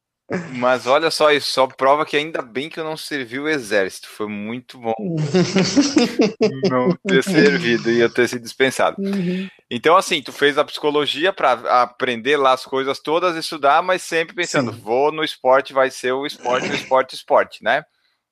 Mas 0.54 0.86
olha 0.86 1.10
só, 1.10 1.32
isso 1.32 1.50
só 1.50 1.66
prova 1.66 2.04
que 2.04 2.16
ainda 2.16 2.42
bem 2.42 2.68
que 2.68 2.78
eu 2.78 2.84
não 2.84 2.96
servi 2.96 3.38
o 3.38 3.48
exército. 3.48 4.08
Foi 4.08 4.28
muito 4.28 4.78
bom 4.78 4.94
não 6.68 6.94
ter 7.06 7.24
servido 7.24 7.90
e 7.90 8.00
eu 8.00 8.12
ter 8.12 8.28
sido 8.28 8.42
dispensado. 8.42 9.00
Uhum. 9.00 9.48
Então, 9.70 9.96
assim, 9.96 10.20
tu 10.20 10.30
fez 10.32 10.58
a 10.58 10.64
psicologia 10.64 11.32
para 11.32 11.82
aprender 11.82 12.36
lá 12.36 12.52
as 12.52 12.64
coisas 12.64 12.98
todas, 12.98 13.36
estudar, 13.36 13.82
mas 13.82 14.02
sempre 14.02 14.34
pensando, 14.34 14.72
sim. 14.72 14.80
vou 14.80 15.10
no 15.10 15.24
esporte, 15.24 15.72
vai 15.72 15.90
ser 15.90 16.12
o 16.12 16.26
esporte, 16.26 16.68
o 16.68 16.74
esporte, 16.74 17.14
o 17.14 17.16
esporte, 17.16 17.64
né? 17.64 17.84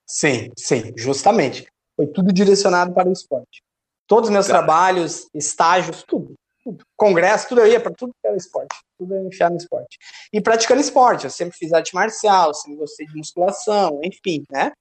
Sim, 0.06 0.50
sim, 0.56 0.92
justamente. 0.96 1.66
Foi 1.96 2.06
tudo 2.06 2.32
direcionado 2.32 2.92
para 2.92 3.08
o 3.08 3.12
esporte. 3.12 3.62
Todos 4.06 4.28
os 4.28 4.32
meus 4.32 4.46
tá. 4.46 4.52
trabalhos, 4.52 5.28
estágios, 5.34 6.02
tudo 6.02 6.26
tudo. 6.26 6.34
Congresso, 6.96 7.48
tudo 7.48 7.60
eu 7.60 7.66
ia 7.66 7.80
para 7.80 7.92
tudo 7.92 8.12
era 8.24 8.36
esporte. 8.36 8.76
Tudo 8.98 9.14
eu 9.14 9.26
enfiar 9.26 9.50
no 9.50 9.56
esporte. 9.56 9.98
E 10.32 10.40
praticando 10.40 10.80
esporte. 10.80 11.24
Eu 11.24 11.30
sempre 11.30 11.56
fiz 11.56 11.72
arte 11.72 11.94
marcial, 11.94 12.54
sempre 12.54 12.78
gostei 12.78 13.06
de 13.06 13.16
musculação, 13.16 14.00
enfim, 14.02 14.44
né? 14.50 14.72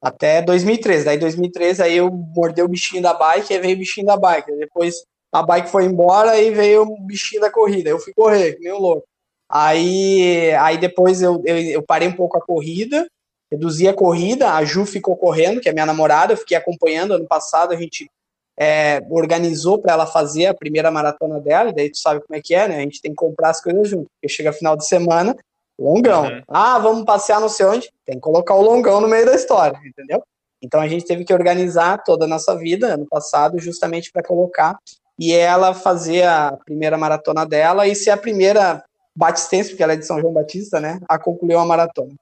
Até 0.00 0.42
2013. 0.42 1.04
Daí 1.04 1.18
2013 1.18 1.82
aí 1.82 1.96
eu 1.96 2.10
mordei 2.10 2.64
o 2.64 2.68
bichinho 2.68 3.02
da 3.02 3.14
bike, 3.14 3.54
aí 3.54 3.60
veio 3.60 3.76
o 3.76 3.78
bichinho 3.78 4.06
da 4.06 4.16
bike. 4.16 4.52
Depois 4.56 5.04
a 5.32 5.42
bike 5.42 5.70
foi 5.70 5.84
embora 5.84 6.38
e 6.38 6.50
veio 6.50 6.82
o 6.82 7.00
bichinho 7.00 7.40
da 7.40 7.50
corrida. 7.50 7.88
Eu 7.88 7.98
fui 7.98 8.12
correr, 8.12 8.58
meio 8.60 8.78
louco. 8.78 9.06
Aí, 9.48 10.50
aí 10.54 10.78
depois 10.78 11.22
eu, 11.22 11.42
eu, 11.44 11.56
eu 11.56 11.82
parei 11.82 12.08
um 12.08 12.16
pouco 12.16 12.38
a 12.38 12.40
corrida, 12.40 13.06
reduzi 13.50 13.86
a 13.86 13.92
corrida, 13.92 14.54
a 14.54 14.64
Ju 14.64 14.86
ficou 14.86 15.14
correndo, 15.14 15.60
que 15.60 15.68
é 15.68 15.72
minha 15.72 15.84
namorada, 15.84 16.32
eu 16.32 16.38
fiquei 16.38 16.56
acompanhando 16.56 17.12
ano 17.12 17.26
passado, 17.26 17.72
a 17.72 17.76
gente 17.76 18.10
é, 18.58 19.00
organizou 19.10 19.78
para 19.78 19.92
ela 19.92 20.06
fazer 20.06 20.46
a 20.46 20.54
primeira 20.54 20.90
maratona 20.90 21.40
dela, 21.40 21.70
e 21.70 21.74
daí 21.74 21.90
tu 21.90 21.98
sabe 21.98 22.20
como 22.20 22.36
é 22.36 22.42
que 22.42 22.54
é, 22.54 22.68
né? 22.68 22.76
A 22.76 22.80
gente 22.80 23.00
tem 23.00 23.12
que 23.12 23.16
comprar 23.16 23.50
as 23.50 23.60
coisas 23.60 23.88
junto, 23.88 24.08
porque 24.14 24.32
chega 24.32 24.52
final 24.52 24.76
de 24.76 24.86
semana, 24.86 25.34
longão. 25.78 26.24
Uhum. 26.24 26.42
Ah, 26.48 26.78
vamos 26.78 27.04
passear 27.04 27.40
não 27.40 27.48
sei 27.48 27.66
onde, 27.66 27.90
tem 28.04 28.16
que 28.16 28.20
colocar 28.20 28.54
o 28.54 28.62
longão 28.62 29.00
no 29.00 29.08
meio 29.08 29.26
da 29.26 29.34
história, 29.34 29.78
entendeu? 29.84 30.22
Então 30.62 30.80
a 30.80 30.86
gente 30.86 31.04
teve 31.04 31.24
que 31.24 31.32
organizar 31.32 32.02
toda 32.04 32.24
a 32.24 32.28
nossa 32.28 32.56
vida 32.56 32.94
ano 32.94 33.06
passado 33.08 33.58
justamente 33.58 34.12
para 34.12 34.22
colocar 34.22 34.78
e 35.18 35.32
ela 35.32 35.74
fazer 35.74 36.22
a 36.24 36.56
primeira 36.64 36.96
maratona 36.96 37.44
dela 37.44 37.86
e 37.86 37.94
ser 37.94 38.10
a 38.10 38.16
primeira 38.16 38.82
batistense, 39.14 39.70
porque 39.70 39.82
ela 39.82 39.92
é 39.92 39.96
de 39.96 40.06
São 40.06 40.20
João 40.20 40.32
Batista, 40.32 40.80
né, 40.80 40.98
a 41.08 41.18
concluir 41.18 41.56
uma 41.56 41.66
maratona. 41.66 42.14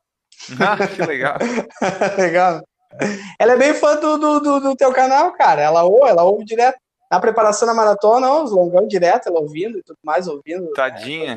Ah, 0.59 0.87
que 0.87 1.03
legal. 1.03 1.37
legal. 2.17 2.63
Ela 3.39 3.53
é 3.53 3.57
bem 3.57 3.75
fã 3.75 3.97
do, 3.97 4.19
do, 4.19 4.41
do, 4.41 4.61
do, 4.61 4.77
teu 4.77 4.93
canal, 4.93 5.33
cara. 5.33 5.63
Ela 5.63 5.85
ouve, 5.85 6.09
ela 6.09 6.25
ouve 6.25 6.45
direto. 6.45 6.79
Na 7.11 7.19
preparação 7.19 7.67
da 7.67 7.75
maratona, 7.75 8.33
os 8.35 8.53
longão 8.53 8.87
direto, 8.87 9.29
ela 9.29 9.41
ouvindo 9.41 9.79
e 9.79 9.83
tudo 9.83 9.99
mais, 10.05 10.29
ouvindo. 10.29 10.71
Tadinha. 10.73 11.37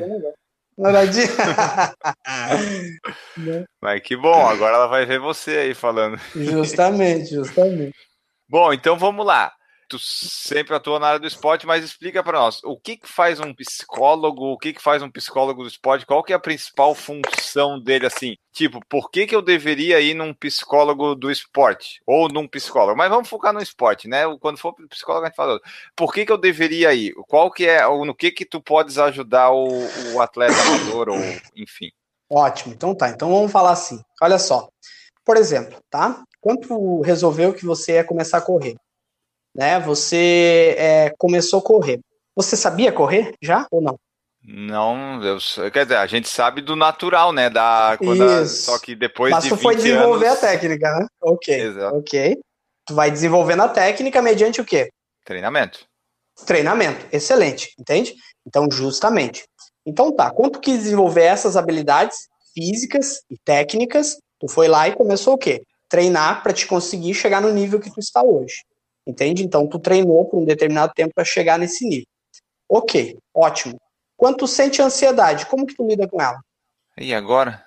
É, 0.78 0.92
Tadinha. 0.92 1.26
Mas 3.82 4.00
que 4.02 4.16
bom, 4.16 4.46
agora 4.46 4.76
ela 4.76 4.86
vai 4.86 5.04
ver 5.04 5.18
você 5.18 5.58
aí 5.58 5.74
falando. 5.74 6.16
Justamente, 6.34 7.34
justamente. 7.34 7.94
Bom, 8.48 8.72
então 8.72 8.96
vamos 8.96 9.26
lá 9.26 9.52
tu 9.88 9.98
sempre 9.98 10.74
atua 10.74 10.98
na 10.98 11.08
área 11.08 11.20
do 11.20 11.26
esporte, 11.26 11.66
mas 11.66 11.84
explica 11.84 12.22
para 12.22 12.38
nós, 12.38 12.60
o 12.64 12.78
que, 12.78 12.96
que 12.96 13.08
faz 13.08 13.40
um 13.40 13.54
psicólogo, 13.54 14.52
o 14.52 14.58
que, 14.58 14.72
que 14.72 14.82
faz 14.82 15.02
um 15.02 15.10
psicólogo 15.10 15.62
do 15.62 15.68
esporte, 15.68 16.06
qual 16.06 16.22
que 16.22 16.32
é 16.32 16.36
a 16.36 16.40
principal 16.40 16.94
função 16.94 17.80
dele, 17.80 18.06
assim, 18.06 18.36
tipo, 18.52 18.80
por 18.88 19.10
que, 19.10 19.26
que 19.26 19.34
eu 19.34 19.42
deveria 19.42 20.00
ir 20.00 20.14
num 20.14 20.32
psicólogo 20.34 21.14
do 21.14 21.30
esporte, 21.30 22.00
ou 22.06 22.28
num 22.28 22.48
psicólogo, 22.48 22.96
mas 22.96 23.10
vamos 23.10 23.28
focar 23.28 23.52
no 23.52 23.62
esporte, 23.62 24.08
né, 24.08 24.22
quando 24.40 24.58
for 24.58 24.74
psicólogo 24.88 25.24
a 25.24 25.28
gente 25.28 25.36
fala, 25.36 25.60
por 25.96 26.12
que 26.12 26.24
que 26.24 26.32
eu 26.32 26.38
deveria 26.38 26.92
ir, 26.94 27.14
qual 27.28 27.50
que 27.50 27.66
é, 27.66 27.86
ou 27.86 28.04
no 28.04 28.14
que 28.14 28.30
que 28.30 28.44
tu 28.44 28.60
podes 28.60 28.98
ajudar 28.98 29.50
o, 29.50 29.68
o 30.14 30.20
atleta 30.20 30.54
amador, 30.60 31.10
ou 31.10 31.18
enfim. 31.56 31.90
Ótimo, 32.30 32.74
então 32.74 32.94
tá, 32.94 33.10
então 33.10 33.30
vamos 33.30 33.52
falar 33.52 33.72
assim, 33.72 34.00
olha 34.20 34.38
só, 34.38 34.68
por 35.24 35.36
exemplo, 35.36 35.78
tá, 35.88 36.22
quando 36.40 37.00
resolveu 37.00 37.54
que 37.54 37.64
você 37.64 37.92
ia 37.92 38.04
começar 38.04 38.38
a 38.38 38.42
correr, 38.42 38.74
né? 39.54 39.78
Você 39.80 40.74
é, 40.78 41.14
começou 41.18 41.60
a 41.60 41.62
correr. 41.62 42.00
Você 42.34 42.56
sabia 42.56 42.90
correr 42.92 43.34
já 43.40 43.66
ou 43.70 43.80
não? 43.80 43.98
Não, 44.46 45.22
eu, 45.24 45.38
quer 45.70 45.84
dizer, 45.84 45.96
a 45.96 46.06
gente 46.06 46.28
sabe 46.28 46.60
do 46.60 46.76
natural, 46.76 47.32
né? 47.32 47.48
Da, 47.48 47.92
a, 47.92 48.46
só 48.46 48.78
que 48.78 48.94
depois 48.94 49.30
Mas 49.30 49.44
de 49.44 49.50
tu 49.50 49.56
foi 49.56 49.74
desenvolver 49.74 50.26
anos... 50.26 50.38
a 50.38 50.46
técnica, 50.48 50.98
né? 50.98 51.06
Ok. 51.22 51.54
Exato. 51.54 51.96
Ok. 51.96 52.38
Tu 52.86 52.94
vai 52.94 53.10
desenvolvendo 53.10 53.62
a 53.62 53.68
técnica 53.68 54.20
mediante 54.20 54.60
o 54.60 54.64
quê? 54.64 54.90
Treinamento. 55.24 55.86
Treinamento, 56.44 57.06
excelente, 57.10 57.72
entende? 57.78 58.14
Então, 58.46 58.68
justamente. 58.70 59.44
Então 59.86 60.14
tá, 60.14 60.30
quando 60.30 60.52
tu 60.52 60.60
quis 60.60 60.82
desenvolver 60.82 61.22
essas 61.22 61.56
habilidades 61.56 62.28
físicas 62.52 63.22
e 63.30 63.36
técnicas, 63.44 64.18
tu 64.38 64.48
foi 64.48 64.68
lá 64.68 64.88
e 64.88 64.94
começou 64.94 65.34
o 65.34 65.38
quê? 65.38 65.62
Treinar 65.88 66.42
para 66.42 66.52
te 66.52 66.66
conseguir 66.66 67.14
chegar 67.14 67.40
no 67.40 67.52
nível 67.52 67.80
que 67.80 67.90
tu 67.90 68.00
está 68.00 68.22
hoje. 68.22 68.56
Entende? 69.06 69.44
Então, 69.44 69.66
tu 69.66 69.78
treinou 69.78 70.24
por 70.24 70.40
um 70.40 70.44
determinado 70.44 70.92
tempo 70.94 71.12
para 71.14 71.24
chegar 71.24 71.58
nesse 71.58 71.86
nível. 71.86 72.06
Ok, 72.68 73.18
ótimo. 73.34 73.78
Quando 74.16 74.38
tu 74.38 74.46
sente 74.46 74.80
ansiedade, 74.80 75.46
como 75.46 75.66
que 75.66 75.74
tu 75.74 75.86
lida 75.86 76.08
com 76.08 76.20
ela? 76.20 76.40
E 76.98 77.12
agora? 77.12 77.62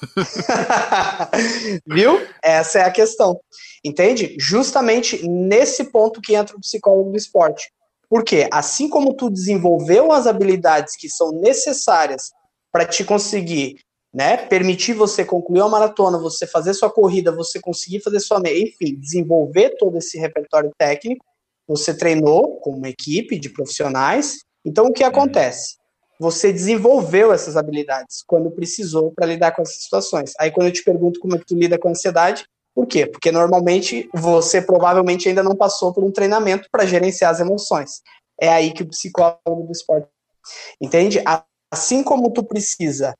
Viu? 1.86 2.26
Essa 2.42 2.80
é 2.80 2.82
a 2.82 2.90
questão. 2.90 3.38
Entende? 3.84 4.36
Justamente 4.38 5.26
nesse 5.28 5.84
ponto 5.90 6.20
que 6.20 6.34
entra 6.34 6.56
o 6.56 6.60
psicólogo 6.60 7.10
do 7.10 7.16
esporte. 7.16 7.70
Porque 8.08 8.48
assim 8.52 8.88
como 8.88 9.14
tu 9.14 9.30
desenvolveu 9.30 10.12
as 10.12 10.26
habilidades 10.26 10.96
que 10.96 11.08
são 11.08 11.32
necessárias 11.32 12.30
para 12.70 12.86
te 12.86 13.04
conseguir, 13.04 13.76
né, 14.14 14.36
permitir 14.36 14.92
você 14.92 15.24
concluir 15.24 15.60
uma 15.60 15.70
maratona, 15.70 16.16
você 16.16 16.46
fazer 16.46 16.72
sua 16.72 16.88
corrida, 16.88 17.32
você 17.32 17.60
conseguir 17.60 18.00
fazer 18.00 18.20
sua 18.20 18.38
meia, 18.38 18.62
enfim, 18.62 18.94
desenvolver 18.94 19.74
todo 19.76 19.98
esse 19.98 20.16
repertório 20.16 20.70
técnico, 20.78 21.24
você 21.66 21.92
treinou 21.92 22.60
com 22.60 22.70
uma 22.70 22.88
equipe 22.88 23.36
de 23.40 23.48
profissionais. 23.48 24.38
Então 24.64 24.86
o 24.86 24.92
que 24.92 25.02
acontece? 25.02 25.76
Você 26.20 26.52
desenvolveu 26.52 27.32
essas 27.32 27.56
habilidades 27.56 28.22
quando 28.24 28.52
precisou 28.52 29.10
para 29.10 29.26
lidar 29.26 29.50
com 29.50 29.62
essas 29.62 29.82
situações. 29.82 30.32
Aí 30.38 30.52
quando 30.52 30.68
eu 30.68 30.72
te 30.72 30.84
pergunto 30.84 31.18
como 31.18 31.34
é 31.34 31.38
que 31.38 31.46
tu 31.46 31.56
lida 31.56 31.76
com 31.76 31.88
a 31.88 31.90
ansiedade, 31.90 32.44
por 32.72 32.86
quê? 32.86 33.06
Porque 33.06 33.32
normalmente 33.32 34.08
você 34.14 34.62
provavelmente 34.62 35.28
ainda 35.28 35.42
não 35.42 35.56
passou 35.56 35.92
por 35.92 36.04
um 36.04 36.12
treinamento 36.12 36.68
para 36.70 36.86
gerenciar 36.86 37.32
as 37.32 37.40
emoções. 37.40 38.00
É 38.40 38.48
aí 38.48 38.72
que 38.72 38.84
o 38.84 38.88
psicólogo 38.88 39.66
do 39.66 39.72
esporte 39.72 40.06
entende? 40.80 41.20
Assim 41.72 42.04
como 42.04 42.32
tu 42.32 42.44
precisa 42.44 43.12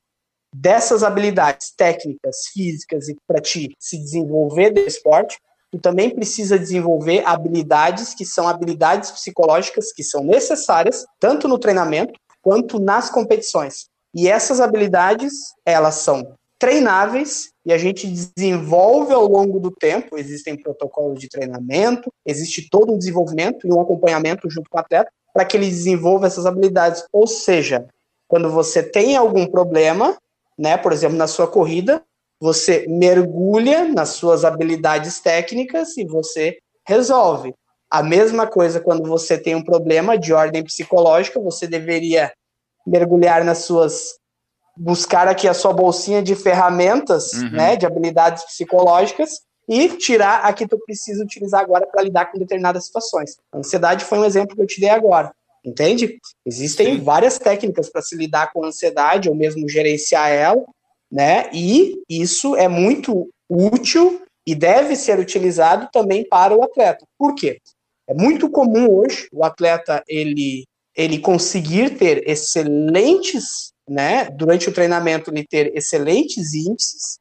dessas 0.54 1.02
habilidades 1.02 1.72
técnicas, 1.76 2.46
físicas 2.52 3.08
e 3.08 3.16
para 3.26 3.40
ti 3.40 3.74
se 3.76 3.98
desenvolver 3.98 4.70
do 4.70 4.78
esporte, 4.80 5.36
tu 5.72 5.80
também 5.80 6.14
precisa 6.14 6.56
desenvolver 6.56 7.24
habilidades 7.26 8.14
que 8.14 8.24
são 8.24 8.46
habilidades 8.46 9.10
psicológicas 9.10 9.92
que 9.92 10.04
são 10.04 10.22
necessárias 10.22 11.04
tanto 11.18 11.48
no 11.48 11.58
treinamento 11.58 12.12
quanto 12.40 12.78
nas 12.78 13.10
competições. 13.10 13.86
E 14.14 14.28
essas 14.28 14.60
habilidades, 14.60 15.32
elas 15.66 15.96
são 15.96 16.36
treináveis 16.56 17.50
e 17.66 17.72
a 17.72 17.78
gente 17.78 18.06
desenvolve 18.06 19.12
ao 19.12 19.26
longo 19.26 19.58
do 19.58 19.72
tempo. 19.72 20.16
Existem 20.16 20.56
protocolos 20.56 21.18
de 21.18 21.28
treinamento, 21.28 22.12
existe 22.24 22.70
todo 22.70 22.92
um 22.92 22.98
desenvolvimento 22.98 23.66
e 23.66 23.72
um 23.72 23.80
acompanhamento 23.80 24.48
junto 24.48 24.70
com 24.70 24.78
o 24.78 24.80
atleta 24.80 25.10
para 25.32 25.44
que 25.44 25.56
ele 25.56 25.66
desenvolva 25.66 26.28
essas 26.28 26.46
habilidades. 26.46 27.04
Ou 27.12 27.26
seja, 27.26 27.88
quando 28.28 28.48
você 28.48 28.84
tem 28.84 29.16
algum 29.16 29.46
problema, 29.46 30.16
né, 30.58 30.76
por 30.76 30.92
exemplo, 30.92 31.16
na 31.16 31.26
sua 31.26 31.46
corrida, 31.46 32.02
você 32.40 32.86
mergulha 32.88 33.88
nas 33.88 34.10
suas 34.10 34.44
habilidades 34.44 35.20
técnicas 35.20 35.96
e 35.96 36.04
você 36.04 36.58
resolve. 36.86 37.54
A 37.90 38.02
mesma 38.02 38.46
coisa 38.46 38.80
quando 38.80 39.08
você 39.08 39.38
tem 39.38 39.54
um 39.54 39.64
problema 39.64 40.18
de 40.18 40.32
ordem 40.32 40.64
psicológica, 40.64 41.40
você 41.40 41.66
deveria 41.66 42.32
mergulhar 42.86 43.44
nas 43.44 43.58
suas 43.58 44.18
buscar 44.76 45.28
aqui 45.28 45.46
a 45.46 45.54
sua 45.54 45.72
bolsinha 45.72 46.20
de 46.20 46.34
ferramentas, 46.34 47.32
uhum. 47.32 47.50
né, 47.50 47.76
de 47.76 47.86
habilidades 47.86 48.44
psicológicas 48.44 49.40
e 49.68 49.88
tirar 49.88 50.44
a 50.44 50.52
que 50.52 50.66
tu 50.66 50.78
precisa 50.84 51.22
utilizar 51.22 51.60
agora 51.60 51.86
para 51.86 52.02
lidar 52.02 52.26
com 52.26 52.38
determinadas 52.38 52.86
situações. 52.86 53.36
A 53.52 53.58
ansiedade 53.58 54.04
foi 54.04 54.18
um 54.18 54.24
exemplo 54.24 54.54
que 54.54 54.60
eu 54.60 54.66
te 54.66 54.80
dei 54.80 54.90
agora, 54.90 55.32
entende? 55.64 56.18
Existem 56.44 56.96
Sim. 56.96 57.02
várias 57.02 57.38
técnicas 57.38 57.88
para 57.90 58.02
se 58.02 58.16
lidar 58.16 58.52
com 58.52 58.64
a 58.64 58.68
ansiedade 58.68 59.28
ou 59.28 59.34
mesmo 59.34 59.68
gerenciar 59.68 60.30
ela, 60.30 60.64
né? 61.10 61.48
E 61.52 61.94
isso 62.08 62.54
é 62.56 62.68
muito 62.68 63.28
útil 63.48 64.22
e 64.46 64.54
deve 64.54 64.94
ser 64.96 65.18
utilizado 65.18 65.88
também 65.92 66.26
para 66.28 66.56
o 66.56 66.62
atleta. 66.62 67.06
Por 67.18 67.34
quê? 67.34 67.58
É 68.06 68.12
muito 68.12 68.50
comum 68.50 68.90
hoje 68.90 69.28
o 69.32 69.44
atleta 69.44 70.02
ele, 70.06 70.64
ele 70.94 71.18
conseguir 71.18 71.96
ter 71.96 72.28
excelentes, 72.28 73.72
né, 73.88 74.28
durante 74.30 74.68
o 74.68 74.72
treinamento 74.72 75.30
ele 75.30 75.46
ter 75.46 75.74
excelentes 75.74 76.52
índices, 76.52 77.18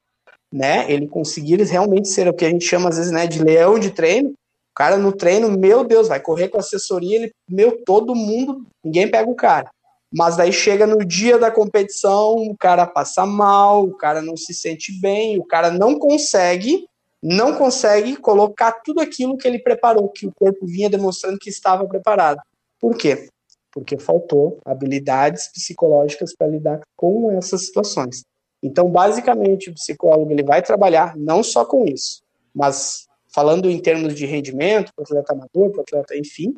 né, 0.52 0.92
ele 0.92 1.08
conseguir 1.08 1.62
realmente 1.64 2.10
ser 2.10 2.28
o 2.28 2.34
que 2.34 2.46
a 2.46 2.50
gente 2.50 2.66
chama 2.66 2.90
às 2.90 2.98
vezes, 2.98 3.12
né, 3.12 3.26
de 3.26 3.42
leão 3.42 3.80
de 3.80 3.92
treino. 3.92 4.34
O 4.74 4.76
cara 4.76 4.98
no 4.98 5.12
treino, 5.12 5.52
meu 5.52 5.84
Deus, 5.84 6.08
vai 6.08 6.20
correr 6.20 6.50
com 6.50 6.58
assessoria, 6.58 7.16
ele, 7.16 7.32
meu, 7.48 7.84
todo 7.86 8.16
mundo, 8.16 8.66
ninguém 8.84 9.10
pega 9.10 9.30
o 9.30 9.36
cara. 9.36 9.70
Mas 10.12 10.36
daí 10.36 10.52
chega 10.52 10.88
no 10.88 10.98
dia 10.98 11.38
da 11.38 11.52
competição, 11.52 12.34
o 12.34 12.58
cara 12.58 12.88
passa 12.88 13.26
mal, 13.26 13.84
o 13.84 13.96
cara 13.96 14.22
não 14.22 14.36
se 14.36 14.54
sente 14.54 14.92
bem, 15.00 15.40
o 15.40 15.46
cara 15.46 15.72
não 15.72 15.98
consegue 15.98 16.88
não 17.24 17.58
consegue 17.58 18.18
colocar 18.18 18.74
tudo 18.84 19.00
aquilo 19.00 19.38
que 19.38 19.48
ele 19.48 19.58
preparou, 19.58 20.10
que 20.10 20.28
o 20.28 20.34
corpo 20.34 20.66
vinha 20.66 20.90
demonstrando 20.90 21.40
que 21.40 21.50
estava 21.50 21.88
preparado. 21.88 22.42
Por 22.78 22.98
quê? 22.98 23.30
Porque 23.72 23.98
faltou 23.98 24.60
habilidades 24.66 25.48
psicológicas 25.48 26.36
para 26.36 26.48
lidar 26.48 26.82
com 26.98 27.32
essas 27.32 27.68
situações. 27.68 28.26
Então, 28.62 28.90
basicamente, 28.90 29.70
o 29.70 29.74
psicólogo 29.74 30.30
ele 30.32 30.44
vai 30.44 30.62
trabalhar 30.62 31.16
não 31.16 31.42
só 31.42 31.64
com 31.64 31.86
isso, 31.86 32.22
mas 32.54 33.08
falando 33.34 33.70
em 33.70 33.80
termos 33.80 34.16
de 34.16 34.26
rendimento, 34.26 34.92
para 34.96 35.02
o 35.02 35.06
atleta 35.06 35.34
amador, 35.34 35.72
para 35.72 35.80
o 35.80 35.82
atleta, 35.82 36.18
enfim, 36.18 36.56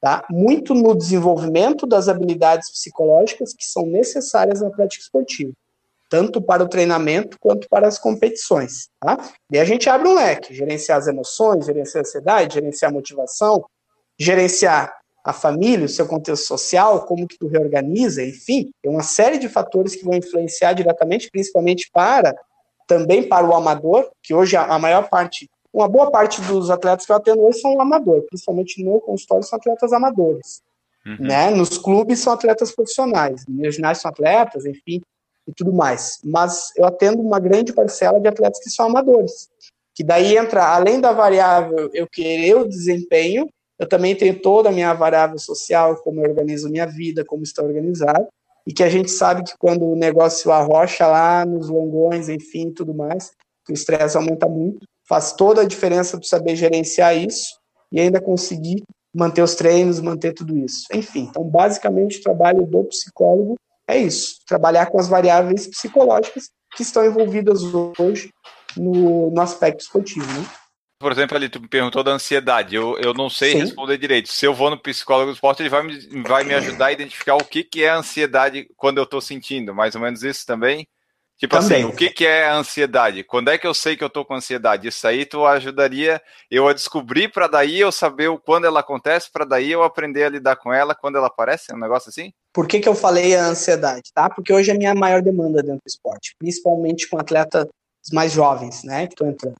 tá? 0.00 0.24
muito 0.30 0.74
no 0.74 0.94
desenvolvimento 0.94 1.86
das 1.86 2.08
habilidades 2.08 2.70
psicológicas 2.70 3.52
que 3.52 3.64
são 3.64 3.86
necessárias 3.86 4.60
na 4.60 4.70
prática 4.70 5.02
esportiva 5.02 5.52
tanto 6.14 6.40
para 6.40 6.62
o 6.62 6.68
treinamento 6.68 7.36
quanto 7.40 7.68
para 7.68 7.88
as 7.88 7.98
competições. 7.98 8.88
Tá? 9.00 9.18
E 9.50 9.58
a 9.58 9.64
gente 9.64 9.90
abre 9.90 10.06
um 10.06 10.14
leque, 10.14 10.54
gerenciar 10.54 10.98
as 10.98 11.08
emoções, 11.08 11.66
gerenciar 11.66 12.04
a 12.04 12.06
ansiedade, 12.06 12.54
gerenciar 12.54 12.92
a 12.92 12.94
motivação, 12.94 13.64
gerenciar 14.16 14.94
a 15.24 15.32
família, 15.32 15.86
o 15.86 15.88
seu 15.88 16.06
contexto 16.06 16.46
social, 16.46 17.04
como 17.06 17.26
que 17.26 17.36
tu 17.36 17.48
reorganiza, 17.48 18.22
enfim, 18.22 18.70
tem 18.80 18.92
uma 18.92 19.02
série 19.02 19.38
de 19.38 19.48
fatores 19.48 19.96
que 19.96 20.04
vão 20.04 20.14
influenciar 20.14 20.74
diretamente, 20.74 21.30
principalmente 21.32 21.90
para, 21.92 22.32
também 22.86 23.26
para 23.26 23.44
o 23.44 23.54
amador, 23.54 24.08
que 24.22 24.34
hoje 24.34 24.54
a 24.56 24.78
maior 24.78 25.08
parte, 25.08 25.48
uma 25.74 25.88
boa 25.88 26.08
parte 26.08 26.40
dos 26.42 26.70
atletas 26.70 27.04
que 27.04 27.10
eu 27.10 27.16
atendo 27.16 27.42
hoje 27.42 27.58
são 27.58 27.80
amador, 27.80 28.22
principalmente 28.22 28.82
no 28.82 29.00
consultório 29.00 29.44
são 29.44 29.58
atletas 29.58 29.92
amadores. 29.92 30.62
Uhum. 31.04 31.16
Né? 31.18 31.50
Nos 31.50 31.76
clubes 31.76 32.20
são 32.20 32.32
atletas 32.32 32.72
profissionais, 32.72 33.44
nos 33.48 33.74
ginásio 33.74 34.02
são 34.02 34.10
atletas, 34.10 34.64
enfim, 34.64 35.02
e 35.46 35.52
tudo 35.52 35.72
mais. 35.72 36.20
Mas 36.24 36.70
eu 36.76 36.84
atendo 36.84 37.20
uma 37.20 37.40
grande 37.40 37.72
parcela 37.72 38.20
de 38.20 38.28
atletas 38.28 38.62
que 38.62 38.70
são 38.70 38.86
amadores. 38.86 39.48
Que 39.94 40.04
daí 40.04 40.36
entra, 40.36 40.64
além 40.64 41.00
da 41.00 41.12
variável 41.12 41.90
eu 41.92 42.06
querer 42.06 42.56
o 42.56 42.68
desempenho, 42.68 43.48
eu 43.76 43.88
também 43.88 44.14
tenho 44.14 44.40
toda 44.40 44.68
a 44.68 44.72
minha 44.72 44.94
variável 44.94 45.38
social, 45.38 45.96
como 46.02 46.20
eu 46.20 46.30
organizo 46.30 46.70
minha 46.70 46.86
vida, 46.86 47.24
como 47.24 47.42
está 47.42 47.62
organizado, 47.62 48.26
e 48.64 48.72
que 48.72 48.82
a 48.82 48.88
gente 48.88 49.10
sabe 49.10 49.42
que 49.42 49.58
quando 49.58 49.84
o 49.84 49.96
negócio 49.96 50.52
arrocha 50.52 51.06
lá 51.06 51.44
nos 51.44 51.68
longões, 51.68 52.28
enfim, 52.28 52.70
tudo 52.70 52.94
mais, 52.94 53.32
o 53.68 53.72
estresse 53.72 54.16
aumenta 54.16 54.48
muito, 54.48 54.86
faz 55.08 55.32
toda 55.32 55.62
a 55.62 55.66
diferença 55.66 56.18
tu 56.18 56.26
saber 56.26 56.56
gerenciar 56.56 57.16
isso 57.16 57.58
e 57.92 58.00
ainda 58.00 58.20
conseguir 58.20 58.82
manter 59.14 59.42
os 59.42 59.54
treinos, 59.54 60.00
manter 60.00 60.32
tudo 60.32 60.58
isso. 60.58 60.86
Enfim, 60.92 61.28
então 61.30 61.44
basicamente 61.44 62.18
o 62.18 62.22
trabalho 62.22 62.66
do 62.66 62.84
psicólogo 62.84 63.56
é 63.86 63.98
isso, 63.98 64.36
trabalhar 64.46 64.86
com 64.86 64.98
as 64.98 65.08
variáveis 65.08 65.66
psicológicas 65.66 66.48
que 66.74 66.82
estão 66.82 67.04
envolvidas 67.04 67.60
hoje 67.98 68.30
no, 68.76 69.30
no 69.30 69.40
aspecto 69.40 69.80
esportivo. 69.80 70.26
Né? 70.26 70.46
Por 70.98 71.12
exemplo, 71.12 71.36
ali 71.36 71.48
tu 71.48 71.60
me 71.60 71.68
perguntou 71.68 72.02
da 72.02 72.12
ansiedade. 72.12 72.74
Eu, 72.74 72.98
eu 72.98 73.12
não 73.12 73.28
sei 73.28 73.52
Sim. 73.52 73.58
responder 73.58 73.98
direito. 73.98 74.28
Se 74.28 74.46
eu 74.46 74.54
vou 74.54 74.70
no 74.70 74.78
psicólogo 74.78 75.30
do 75.30 75.34
esporte, 75.34 75.60
ele 75.62 75.68
vai 75.68 75.82
me, 75.82 76.22
vai 76.22 76.44
me 76.44 76.54
ajudar 76.54 76.86
a 76.86 76.92
identificar 76.92 77.34
o 77.34 77.44
que, 77.44 77.62
que 77.62 77.84
é 77.84 77.90
a 77.90 77.98
ansiedade 77.98 78.66
quando 78.76 78.98
eu 78.98 79.04
estou 79.04 79.20
sentindo. 79.20 79.74
Mais 79.74 79.94
ou 79.94 80.00
menos 80.00 80.22
isso 80.22 80.46
também? 80.46 80.86
Tipo 81.44 81.56
assim, 81.56 81.68
Também. 81.68 81.84
assim, 81.84 81.92
o 81.92 81.96
que, 81.96 82.08
que 82.08 82.24
é 82.24 82.46
a 82.46 82.56
ansiedade? 82.56 83.22
Quando 83.22 83.50
é 83.50 83.58
que 83.58 83.66
eu 83.66 83.74
sei 83.74 83.98
que 83.98 84.02
eu 84.02 84.08
tô 84.08 84.24
com 84.24 84.32
ansiedade? 84.32 84.88
Isso 84.88 85.06
aí 85.06 85.26
tu 85.26 85.44
ajudaria 85.44 86.22
eu 86.50 86.66
a 86.66 86.72
descobrir 86.72 87.28
para 87.28 87.46
daí 87.46 87.80
eu 87.80 87.92
saber 87.92 88.28
o 88.28 88.38
quando 88.38 88.64
ela 88.64 88.80
acontece, 88.80 89.30
para 89.30 89.44
daí 89.44 89.70
eu 89.70 89.82
aprender 89.82 90.24
a 90.24 90.30
lidar 90.30 90.56
com 90.56 90.72
ela 90.72 90.94
quando 90.94 91.18
ela 91.18 91.26
aparece? 91.26 91.74
Um 91.74 91.78
negócio 91.78 92.08
assim? 92.08 92.32
Por 92.50 92.66
que, 92.66 92.80
que 92.80 92.88
eu 92.88 92.94
falei 92.94 93.36
a 93.36 93.44
ansiedade, 93.44 94.10
tá? 94.14 94.30
Porque 94.30 94.54
hoje 94.54 94.70
é 94.70 94.74
a 94.74 94.78
minha 94.78 94.94
maior 94.94 95.20
demanda 95.20 95.62
dentro 95.62 95.82
do 95.84 95.88
esporte, 95.88 96.34
principalmente 96.38 97.06
com 97.10 97.18
atletas 97.18 97.68
mais 98.10 98.32
jovens, 98.32 98.82
né, 98.82 99.06
que 99.06 99.12
estão 99.12 99.28
entrando. 99.28 99.56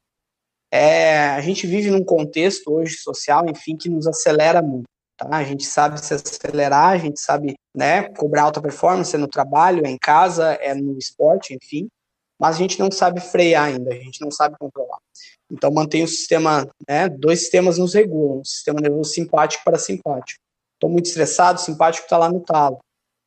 É, 0.73 1.29
a 1.29 1.41
gente 1.43 1.67
vive 1.67 1.91
num 1.91 2.03
contexto 2.03 2.73
hoje 2.73 2.97
social, 2.97 3.45
enfim, 3.47 3.77
que 3.77 3.91
nos 3.91 4.07
acelera 4.07 4.63
muito. 4.63 4.87
Tá? 5.17 5.29
A 5.31 5.45
gente 5.45 5.65
sabe 5.65 6.05
se 6.05 6.15
acelerar, 6.15 6.91
a 6.91 6.99
gente 6.99 7.21
sabe 7.21 7.55
né, 7.75 8.09
cobrar 8.15 8.43
alta 8.43 8.61
performance 8.61 9.17
no 9.17 9.29
trabalho, 9.29 9.87
é 9.87 9.91
em 9.91 9.99
casa, 9.99 10.53
é 10.55 10.75
no 10.75 10.99
esporte, 10.99 11.55
enfim, 11.55 11.89
mas 12.39 12.57
a 12.57 12.59
gente 12.59 12.79
não 12.79 12.91
sabe 12.91 13.21
frear 13.21 13.65
ainda, 13.65 13.93
a 13.93 13.99
gente 13.99 14.21
não 14.21 14.31
sabe 14.31 14.57
controlar. 14.59 14.99
Então 15.51 15.71
mantém 15.71 16.03
o 16.03 16.09
sistema, 16.09 16.69
né, 16.89 17.09
dois 17.09 17.41
sistemas 17.41 17.79
nos 17.79 17.95
regulam, 17.95 18.41
o 18.41 18.45
sistema 18.45 18.81
nervoso 18.81 19.11
simpático 19.11 19.63
para 19.65 19.79
simpático. 19.79 20.41
Estou 20.75 20.91
muito 20.91 21.07
estressado, 21.07 21.61
simpático 21.61 22.05
está 22.05 22.19
lá 22.19 22.29
no 22.29 22.41
talo. 22.41 22.79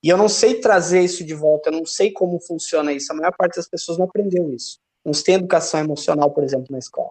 E 0.03 0.09
eu 0.09 0.17
não 0.17 0.29
sei 0.29 0.59
trazer 0.59 1.01
isso 1.01 1.23
de 1.23 1.33
volta, 1.33 1.69
eu 1.69 1.73
não 1.73 1.85
sei 1.85 2.11
como 2.11 2.39
funciona 2.39 2.93
isso. 2.93 3.11
A 3.11 3.15
maior 3.15 3.33
parte 3.35 3.55
das 3.55 3.67
pessoas 3.67 3.97
não 3.97 4.05
aprendeu 4.05 4.53
isso. 4.53 4.77
Não 5.03 5.11
tem 5.11 5.35
educação 5.35 5.79
emocional, 5.79 6.29
por 6.31 6.43
exemplo, 6.43 6.67
na 6.69 6.77
escola. 6.77 7.09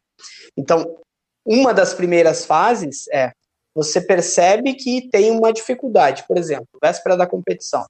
Então, 0.57 0.97
uma 1.45 1.73
das 1.73 1.95
primeiras 1.95 2.45
fases 2.45 3.09
é 3.09 3.33
você 3.77 4.01
percebe 4.01 4.75
que 4.75 5.09
tem 5.11 5.31
uma 5.31 5.53
dificuldade. 5.53 6.25
Por 6.27 6.37
exemplo, 6.37 6.67
véspera 6.83 7.17
da 7.17 7.27
competição. 7.27 7.85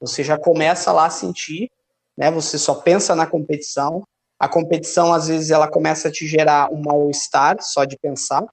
Você 0.00 0.22
já 0.22 0.38
começa 0.38 0.92
lá 0.92 1.06
a 1.06 1.10
sentir 1.10 1.68
né? 2.16 2.30
Você 2.30 2.58
só 2.58 2.74
pensa 2.74 3.14
na 3.14 3.26
competição. 3.26 4.02
A 4.38 4.48
competição, 4.48 5.12
às 5.12 5.28
vezes, 5.28 5.50
ela 5.50 5.68
começa 5.68 6.08
a 6.08 6.12
te 6.12 6.26
gerar 6.26 6.72
um 6.72 6.82
mal-estar 6.82 7.56
só 7.60 7.84
de 7.84 7.96
pensar. 7.98 8.44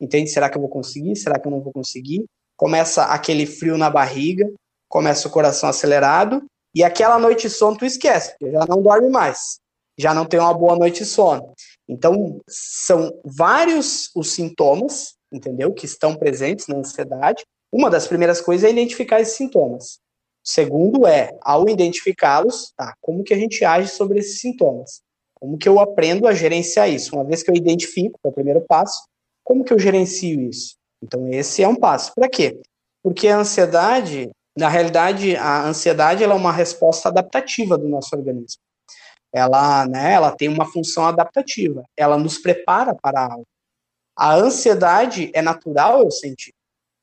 Entende? 0.00 0.30
Será 0.30 0.48
que 0.48 0.56
eu 0.56 0.60
vou 0.60 0.70
conseguir? 0.70 1.16
Será 1.16 1.38
que 1.38 1.46
eu 1.46 1.50
não 1.50 1.60
vou 1.60 1.72
conseguir? 1.72 2.24
Começa 2.56 3.04
aquele 3.04 3.46
frio 3.46 3.78
na 3.78 3.90
barriga, 3.90 4.50
começa 4.88 5.28
o 5.28 5.30
coração 5.30 5.68
acelerado, 5.68 6.44
e 6.74 6.84
aquela 6.84 7.18
noite 7.18 7.42
de 7.42 7.50
sono 7.50 7.76
tu 7.76 7.84
esquece, 7.84 8.34
já 8.40 8.66
não 8.66 8.82
dorme 8.82 9.08
mais, 9.08 9.58
já 9.96 10.12
não 10.12 10.26
tem 10.26 10.40
uma 10.40 10.52
boa 10.52 10.76
noite 10.76 11.00
de 11.00 11.06
sono. 11.06 11.52
Então, 11.88 12.40
são 12.48 13.12
vários 13.24 14.10
os 14.14 14.32
sintomas, 14.32 15.14
entendeu? 15.32 15.72
Que 15.72 15.86
estão 15.86 16.14
presentes 16.14 16.66
na 16.66 16.76
ansiedade. 16.76 17.44
Uma 17.72 17.90
das 17.90 18.06
primeiras 18.06 18.40
coisas 18.40 18.68
é 18.68 18.72
identificar 18.72 19.20
esses 19.20 19.36
sintomas. 19.36 19.98
Segundo 20.42 21.06
é, 21.06 21.36
ao 21.42 21.68
identificá-los, 21.68 22.72
tá, 22.76 22.94
como 23.00 23.22
que 23.22 23.34
a 23.34 23.36
gente 23.36 23.64
age 23.64 23.88
sobre 23.88 24.18
esses 24.18 24.40
sintomas? 24.40 25.02
Como 25.34 25.58
que 25.58 25.68
eu 25.68 25.78
aprendo 25.78 26.26
a 26.26 26.32
gerenciar 26.32 26.88
isso? 26.88 27.14
Uma 27.14 27.24
vez 27.24 27.42
que 27.42 27.50
eu 27.50 27.54
identifico, 27.54 28.18
é 28.24 28.28
o 28.28 28.32
primeiro 28.32 28.60
passo, 28.62 29.02
como 29.44 29.64
que 29.64 29.72
eu 29.72 29.78
gerencio 29.78 30.40
isso? 30.40 30.76
Então 31.02 31.28
esse 31.28 31.62
é 31.62 31.68
um 31.68 31.76
passo. 31.76 32.12
Para 32.14 32.28
quê? 32.28 32.60
Porque 33.02 33.28
a 33.28 33.38
ansiedade, 33.38 34.30
na 34.56 34.68
realidade, 34.68 35.36
a 35.36 35.66
ansiedade 35.66 36.24
ela 36.24 36.34
é 36.34 36.36
uma 36.36 36.52
resposta 36.52 37.08
adaptativa 37.08 37.78
do 37.78 37.88
nosso 37.88 38.14
organismo. 38.16 38.60
Ela, 39.32 39.86
né, 39.86 40.14
ela 40.14 40.34
tem 40.34 40.48
uma 40.48 40.64
função 40.64 41.06
adaptativa. 41.06 41.84
Ela 41.96 42.18
nos 42.18 42.38
prepara 42.38 42.94
para 42.94 43.20
algo. 43.20 43.46
A 44.18 44.34
ansiedade 44.34 45.30
é 45.32 45.40
natural 45.40 46.02
eu 46.02 46.10
sentir. 46.10 46.52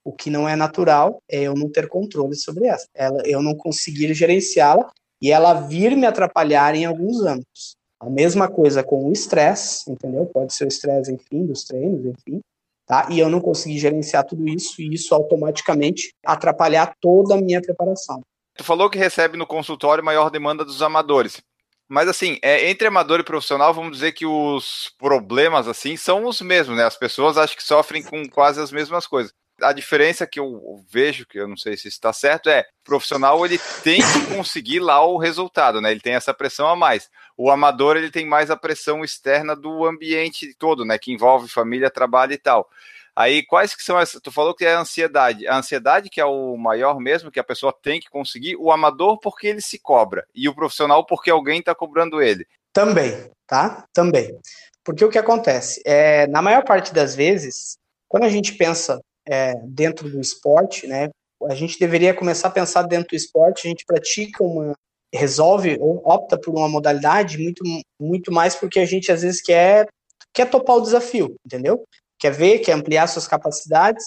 O 0.04 0.12
que 0.12 0.30
não 0.30 0.50
é 0.50 0.54
natural 0.54 1.24
é 1.32 1.44
eu 1.44 1.56
não 1.56 1.72
ter 1.72 1.88
controle 1.88 2.36
sobre 2.36 2.68
ela, 2.68 2.84
ela 2.94 3.24
eu 3.26 3.42
não 3.42 3.56
conseguir 3.56 4.14
gerenciá-la 4.14 4.92
e 5.22 5.32
ela 5.32 5.54
vir 5.54 5.96
me 5.96 6.06
atrapalhar 6.06 6.76
em 6.76 6.84
alguns 6.84 7.22
âmbitos. 7.22 7.78
A 8.02 8.10
mesma 8.10 8.50
coisa 8.50 8.84
com 8.84 9.08
o 9.08 9.14
estresse, 9.14 9.90
entendeu? 9.90 10.26
Pode 10.26 10.54
ser 10.54 10.66
o 10.66 10.68
estresse, 10.68 11.10
enfim, 11.10 11.46
dos 11.46 11.64
treinos, 11.64 12.06
enfim, 12.06 12.42
tá? 12.86 13.08
E 13.10 13.18
eu 13.18 13.30
não 13.30 13.40
consegui 13.40 13.78
gerenciar 13.78 14.26
tudo 14.26 14.46
isso 14.50 14.82
e 14.82 14.94
isso 14.94 15.16
automaticamente 15.16 16.14
atrapalhar 16.26 16.94
toda 17.00 17.36
a 17.36 17.42
minha 17.42 17.62
preparação. 17.62 18.20
Tu 18.58 18.64
falou 18.64 18.90
que 18.90 18.98
recebe 18.98 19.38
no 19.38 19.48
consultório 19.48 20.04
maior 20.04 20.30
demanda 20.30 20.66
dos 20.66 20.82
amadores. 20.82 21.42
Mas 21.88 22.08
assim, 22.08 22.40
é, 22.42 22.70
entre 22.70 22.88
amador 22.88 23.20
e 23.20 23.24
profissional, 23.24 23.74
vamos 23.74 23.92
dizer 23.92 24.12
que 24.14 24.26
os 24.26 24.92
problemas 24.98 25.68
assim 25.68 25.96
são 25.96 26.26
os 26.26 26.42
mesmos, 26.42 26.76
né? 26.78 26.84
As 26.84 26.98
pessoas 26.98 27.38
acho 27.38 27.56
que 27.56 27.64
sofrem 27.64 28.04
com 28.04 28.28
quase 28.28 28.60
as 28.60 28.72
mesmas 28.72 29.06
coisas. 29.06 29.34
A 29.62 29.72
diferença 29.72 30.28
que 30.28 30.40
eu 30.40 30.84
vejo, 30.90 31.26
que 31.26 31.40
eu 31.40 31.48
não 31.48 31.56
sei 31.56 31.78
se 31.78 31.88
está 31.88 32.12
certo, 32.12 32.50
é 32.50 32.62
o 32.62 32.84
profissional 32.84 33.46
ele 33.46 33.58
tem 33.84 34.02
que 34.02 34.36
conseguir 34.36 34.80
lá 34.80 35.06
o 35.06 35.18
resultado, 35.18 35.80
né? 35.80 35.92
Ele 35.92 36.02
tem 36.02 36.14
essa 36.14 36.34
pressão 36.34 36.68
a 36.68 36.76
mais. 36.76 37.10
O 37.38 37.52
amador 37.52 37.96
ele 37.96 38.10
tem 38.10 38.26
mais 38.26 38.50
a 38.50 38.58
pressão 38.58 39.04
externa 39.04 39.56
do 39.56 39.86
ambiente 39.86 40.54
todo, 40.58 40.84
né? 40.84 40.98
Que 40.98 41.14
envolve 41.14 41.48
família, 41.48 41.90
trabalho 41.90 42.34
e 42.34 42.38
tal. 42.38 42.68
Aí, 43.16 43.46
quais 43.46 43.74
que 43.74 43.84
são 43.84 43.98
essas? 43.98 44.22
Tu 44.22 44.32
falou 44.32 44.54
que 44.54 44.66
é 44.66 44.74
a 44.74 44.80
ansiedade. 44.80 45.48
A 45.48 45.58
ansiedade 45.58 46.10
que 46.10 46.20
é 46.20 46.26
o 46.26 46.58
maior 46.58 47.00
mesmo, 47.00 47.32
que 47.32 47.40
a 47.40 47.44
pessoa 47.44 47.74
tem 47.82 48.00
que 48.00 48.10
conseguir, 48.10 48.58
o 48.58 48.72
amador 48.72 49.18
porque 49.20 49.48
ele 49.48 49.62
se 49.62 49.80
cobra, 49.80 50.26
e 50.36 50.50
o 50.50 50.56
profissional 50.56 51.06
porque 51.06 51.32
alguém 51.32 51.60
está 51.60 51.74
cobrando 51.74 52.22
ele. 52.22 52.46
Também, 52.74 53.32
tá? 53.48 53.86
Também. 53.94 54.38
Porque 54.84 55.06
o 55.06 55.10
que 55.10 55.18
acontece? 55.18 55.82
É, 55.86 56.28
na 56.28 56.42
maior 56.42 56.64
parte 56.64 56.94
das 56.94 57.16
vezes, 57.16 57.78
quando 58.08 58.26
a 58.26 58.30
gente 58.30 58.54
pensa 58.54 59.00
é, 59.26 59.54
dentro 59.64 60.10
do 60.10 60.20
esporte, 60.20 60.86
né? 60.86 61.10
A 61.50 61.56
gente 61.56 61.80
deveria 61.80 62.14
começar 62.14 62.50
a 62.50 62.52
pensar 62.52 62.84
dentro 62.84 63.10
do 63.10 63.16
esporte, 63.16 63.68
a 63.68 63.70
gente 63.70 63.86
pratica 63.86 64.44
uma, 64.44 64.74
resolve 65.14 65.78
ou 65.80 66.02
opta 66.06 66.38
por 66.38 66.54
uma 66.54 66.68
modalidade 66.68 67.38
muito, 67.38 67.64
muito 68.00 68.32
mais 68.32 68.56
porque 68.56 68.80
a 68.80 68.86
gente 68.86 69.12
às 69.12 69.22
vezes 69.22 69.42
quer, 69.42 69.88
quer 70.34 70.50
topar 70.50 70.78
o 70.78 70.82
desafio, 70.82 71.36
entendeu? 71.46 71.84
Quer 72.20 72.32
ver, 72.32 72.60
quer 72.60 72.74
ampliar 72.74 73.08
suas 73.08 73.28
capacidades 73.28 74.06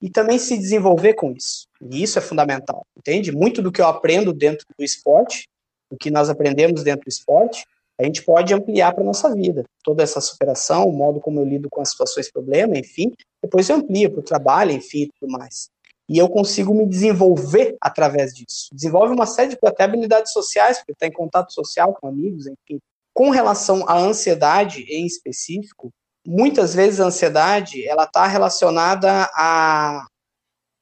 e 0.00 0.10
também 0.10 0.38
se 0.38 0.56
desenvolver 0.56 1.14
com 1.14 1.32
isso. 1.32 1.66
E 1.80 2.02
isso 2.02 2.18
é 2.18 2.22
fundamental, 2.22 2.86
entende? 2.96 3.32
Muito 3.32 3.62
do 3.62 3.72
que 3.72 3.80
eu 3.80 3.86
aprendo 3.86 4.32
dentro 4.32 4.66
do 4.78 4.84
esporte, 4.84 5.48
o 5.90 5.96
que 5.96 6.10
nós 6.10 6.28
aprendemos 6.28 6.82
dentro 6.82 7.04
do 7.04 7.08
esporte, 7.08 7.64
a 8.00 8.04
gente 8.04 8.22
pode 8.22 8.54
ampliar 8.54 8.94
para 8.94 9.02
nossa 9.02 9.34
vida. 9.34 9.64
Toda 9.82 10.02
essa 10.02 10.20
superação, 10.20 10.88
o 10.88 10.92
modo 10.92 11.20
como 11.20 11.40
eu 11.40 11.44
lido 11.44 11.68
com 11.68 11.80
as 11.80 11.90
situações 11.90 12.30
problema, 12.30 12.78
enfim, 12.78 13.12
depois 13.42 13.68
eu 13.68 13.76
amplio 13.76 14.10
para 14.10 14.20
o 14.20 14.22
trabalho, 14.22 14.70
enfim, 14.70 15.02
e 15.02 15.10
tudo 15.18 15.32
mais. 15.32 15.68
E 16.08 16.16
eu 16.16 16.28
consigo 16.28 16.72
me 16.72 16.86
desenvolver 16.86 17.76
através 17.80 18.32
disso. 18.32 18.68
Desenvolve 18.72 19.12
uma 19.12 19.26
série 19.26 19.50
de 19.50 19.58
até 19.62 19.84
habilidades 19.84 20.32
sociais, 20.32 20.78
porque 20.78 20.92
está 20.92 21.06
em 21.06 21.12
contato 21.12 21.52
social 21.52 21.92
com 21.92 22.06
amigos, 22.06 22.46
enfim. 22.46 22.78
Com 23.12 23.30
relação 23.30 23.86
à 23.88 23.98
ansiedade 23.98 24.82
em 24.88 25.04
específico, 25.04 25.90
muitas 26.28 26.74
vezes 26.74 27.00
a 27.00 27.06
ansiedade 27.06 27.88
ela 27.88 28.04
está 28.04 28.26
relacionada 28.26 29.30
a 29.34 30.06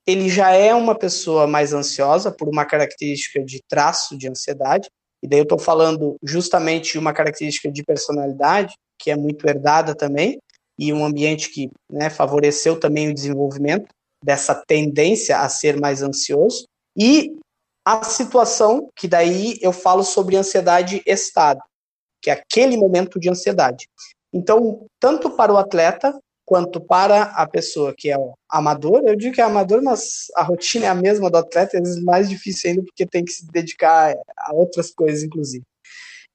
ele 0.05 0.29
já 0.29 0.51
é 0.51 0.75
uma 0.75 0.97
pessoa 0.97 1.47
mais 1.47 1.73
ansiosa 1.73 2.33
por 2.33 2.49
uma 2.49 2.65
característica 2.65 3.45
de 3.45 3.61
traço 3.69 4.19
de 4.19 4.29
ansiedade, 4.29 4.89
e 5.23 5.29
daí 5.29 5.39
eu 5.41 5.45
estou 5.45 5.59
falando 5.59 6.17
justamente 6.23 6.93
de 6.93 6.99
uma 6.99 7.13
característica 7.13 7.71
de 7.71 7.83
personalidade, 7.83 8.75
que 9.01 9.11
é 9.11 9.17
muito 9.17 9.47
herdada 9.49 9.95
também, 9.95 10.39
e 10.79 10.93
um 10.93 11.05
ambiente 11.05 11.51
que 11.51 11.71
né, 11.91 12.11
favoreceu 12.11 12.79
também 12.79 13.09
o 13.09 13.15
desenvolvimento 13.15 13.89
dessa 14.23 14.55
tendência 14.55 15.39
a 15.39 15.49
ser 15.49 15.81
mais 15.81 16.03
ansioso. 16.03 16.67
E 16.97 17.37
a 17.85 18.05
situação, 18.05 18.89
que 18.95 19.09
daí 19.09 19.59
eu 19.61 19.73
falo 19.73 20.05
sobre 20.05 20.37
ansiedade 20.37 21.03
estado, 21.07 21.61
que 22.23 22.31
é 22.31 22.35
aquele 22.35 22.77
momento 22.77 23.19
de 23.19 23.29
ansiedade. 23.29 23.89
Então, 24.37 24.87
tanto 25.01 25.31
para 25.31 25.51
o 25.51 25.57
atleta 25.57 26.15
quanto 26.45 26.79
para 26.79 27.23
a 27.23 27.49
pessoa 27.49 27.95
que 27.97 28.13
é 28.13 28.17
amador, 28.51 29.03
eu 29.07 29.17
digo 29.17 29.35
que 29.35 29.41
é 29.41 29.45
amador, 29.45 29.83
mas 29.83 30.27
a 30.37 30.43
rotina 30.43 30.85
é 30.85 30.89
a 30.89 30.95
mesma 30.95 31.31
do 31.31 31.39
atleta, 31.39 31.79
é 31.79 31.81
mais 32.03 32.29
difícil 32.29 32.71
ainda 32.71 32.83
porque 32.83 33.07
tem 33.07 33.25
que 33.25 33.33
se 33.33 33.47
dedicar 33.51 34.15
a 34.37 34.53
outras 34.53 34.91
coisas, 34.91 35.23
inclusive. 35.23 35.65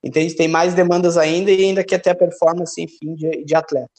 Entende? 0.03 0.35
Tem 0.35 0.47
mais 0.47 0.73
demandas 0.73 1.15
ainda 1.15 1.51
e 1.51 1.63
ainda 1.63 1.83
quer 1.83 2.01
ter 2.01 2.09
a 2.09 2.15
performance, 2.15 2.81
enfim, 2.81 3.13
de, 3.13 3.45
de 3.45 3.55
atleta. 3.55 3.91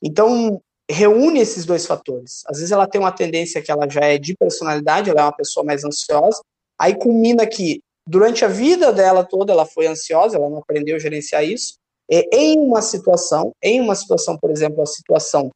Então, 0.00 0.62
reúne 0.88 1.40
esses 1.40 1.66
dois 1.66 1.84
fatores. 1.84 2.42
Às 2.46 2.58
vezes 2.58 2.70
ela 2.70 2.86
tem 2.86 3.00
uma 3.00 3.10
tendência 3.10 3.60
que 3.60 3.70
ela 3.72 3.88
já 3.90 4.02
é 4.02 4.16
de 4.16 4.36
personalidade, 4.36 5.10
ela 5.10 5.22
é 5.22 5.24
uma 5.24 5.36
pessoa 5.36 5.66
mais 5.66 5.84
ansiosa, 5.84 6.40
aí 6.78 6.94
culmina 6.94 7.44
que 7.48 7.80
durante 8.06 8.44
a 8.44 8.48
vida 8.48 8.92
dela 8.92 9.24
toda 9.24 9.52
ela 9.52 9.66
foi 9.66 9.88
ansiosa, 9.88 10.36
ela 10.36 10.48
não 10.48 10.58
aprendeu 10.58 10.94
a 10.94 11.00
gerenciar 11.00 11.44
isso, 11.44 11.80
é, 12.10 12.28
em 12.32 12.58
uma 12.58 12.82
situação, 12.82 13.52
em 13.62 13.80
uma 13.80 13.94
situação, 13.94 14.36
por 14.36 14.50
exemplo, 14.50 14.82
a 14.82 14.86
situação 14.86 15.50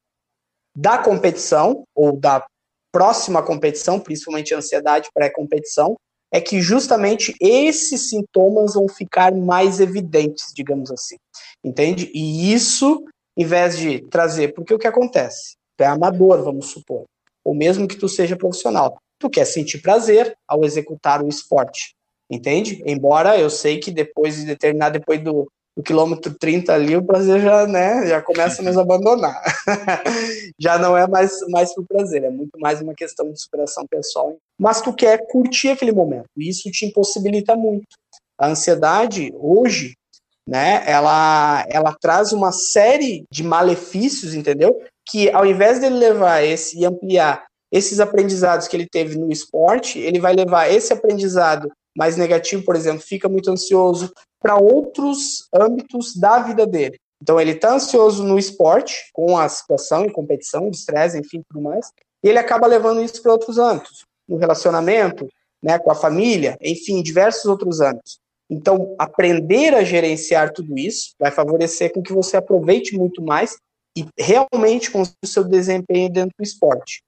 da 0.76 0.98
competição 0.98 1.84
ou 1.94 2.16
da 2.16 2.46
próxima 2.92 3.42
competição, 3.42 3.98
principalmente 3.98 4.54
ansiedade 4.54 5.08
pré-competição, 5.12 5.96
é 6.32 6.40
que 6.40 6.60
justamente 6.60 7.34
esses 7.40 8.08
sintomas 8.08 8.74
vão 8.74 8.88
ficar 8.88 9.32
mais 9.34 9.80
evidentes, 9.80 10.52
digamos 10.54 10.90
assim. 10.90 11.16
Entende? 11.62 12.10
E 12.14 12.52
isso, 12.52 13.04
em 13.36 13.44
vez 13.44 13.76
de 13.76 14.00
trazer, 14.08 14.54
porque 14.54 14.74
o 14.74 14.78
que 14.78 14.86
acontece? 14.86 15.56
Tu 15.76 15.82
é 15.82 15.86
amador, 15.86 16.42
vamos 16.42 16.66
supor, 16.66 17.04
ou 17.44 17.54
mesmo 17.54 17.88
que 17.88 17.96
tu 17.96 18.08
seja 18.08 18.36
profissional, 18.36 18.96
tu 19.18 19.28
quer 19.28 19.44
sentir 19.44 19.78
prazer 19.78 20.36
ao 20.46 20.64
executar 20.64 21.22
o 21.22 21.28
esporte, 21.28 21.94
entende? 22.30 22.82
Embora 22.86 23.38
eu 23.38 23.50
sei 23.50 23.78
que 23.78 23.90
depois 23.90 24.36
de 24.36 24.44
determinar, 24.44 24.90
depois 24.90 25.22
do, 25.22 25.48
no 25.76 25.82
quilômetro 25.82 26.32
30 26.32 26.72
ali, 26.72 26.96
o 26.96 27.04
prazer 27.04 27.40
já, 27.40 27.66
né, 27.66 28.06
já 28.06 28.22
começa 28.22 28.62
a 28.62 28.64
nos 28.64 28.78
abandonar. 28.78 29.42
já 30.58 30.78
não 30.78 30.96
é 30.96 31.06
mais, 31.06 31.32
mais 31.48 31.74
por 31.74 31.84
prazer, 31.84 32.22
é 32.22 32.30
muito 32.30 32.58
mais 32.58 32.80
uma 32.80 32.94
questão 32.94 33.30
de 33.30 33.40
superação 33.40 33.84
pessoal. 33.86 34.36
Mas 34.58 34.80
tu 34.80 34.92
quer 34.92 35.26
curtir 35.26 35.70
aquele 35.70 35.92
momento, 35.92 36.28
e 36.36 36.48
isso 36.48 36.70
te 36.70 36.86
impossibilita 36.86 37.56
muito. 37.56 37.86
A 38.38 38.48
ansiedade, 38.48 39.32
hoje, 39.34 39.94
né, 40.46 40.82
ela, 40.86 41.64
ela 41.68 41.96
traz 42.00 42.32
uma 42.32 42.52
série 42.52 43.24
de 43.30 43.42
malefícios, 43.42 44.34
entendeu? 44.34 44.80
Que 45.08 45.30
ao 45.30 45.44
invés 45.44 45.80
dele 45.80 45.96
levar 45.96 46.42
esse 46.42 46.78
e 46.78 46.84
ampliar 46.84 47.44
esses 47.72 47.98
aprendizados 47.98 48.68
que 48.68 48.76
ele 48.76 48.86
teve 48.86 49.18
no 49.18 49.32
esporte, 49.32 49.98
ele 49.98 50.20
vai 50.20 50.32
levar 50.34 50.70
esse 50.70 50.92
aprendizado 50.92 51.72
mais 51.96 52.16
negativo, 52.16 52.64
por 52.64 52.76
exemplo, 52.76 53.02
fica 53.02 53.28
muito 53.28 53.50
ansioso 53.50 54.12
para 54.40 54.56
outros 54.56 55.48
âmbitos 55.54 56.16
da 56.16 56.40
vida 56.40 56.66
dele. 56.66 56.98
Então 57.22 57.40
ele 57.40 57.52
está 57.52 57.74
ansioso 57.74 58.22
no 58.22 58.38
esporte, 58.38 59.08
com 59.12 59.38
a 59.38 59.48
situação 59.48 60.04
e 60.04 60.12
competição, 60.12 60.68
estresse, 60.68 61.18
enfim, 61.18 61.42
tudo 61.48 61.62
mais, 61.62 61.90
e 62.22 62.28
ele 62.28 62.38
acaba 62.38 62.66
levando 62.66 63.02
isso 63.02 63.22
para 63.22 63.32
outros 63.32 63.58
âmbitos, 63.58 64.04
no 64.28 64.36
relacionamento, 64.36 65.26
né, 65.62 65.78
com 65.78 65.90
a 65.90 65.94
família, 65.94 66.58
enfim, 66.60 67.02
diversos 67.02 67.46
outros 67.46 67.80
âmbitos. 67.80 68.18
Então, 68.50 68.94
aprender 68.98 69.74
a 69.74 69.82
gerenciar 69.82 70.52
tudo 70.52 70.78
isso 70.78 71.14
vai 71.18 71.30
favorecer 71.30 71.92
com 71.92 72.02
que 72.02 72.12
você 72.12 72.36
aproveite 72.36 72.94
muito 72.96 73.22
mais 73.22 73.56
e 73.96 74.06
realmente 74.18 74.90
consiga 74.90 75.16
o 75.24 75.26
seu 75.26 75.44
desempenho 75.44 76.10
dentro 76.10 76.34
do 76.38 76.42
esporte. 76.42 77.02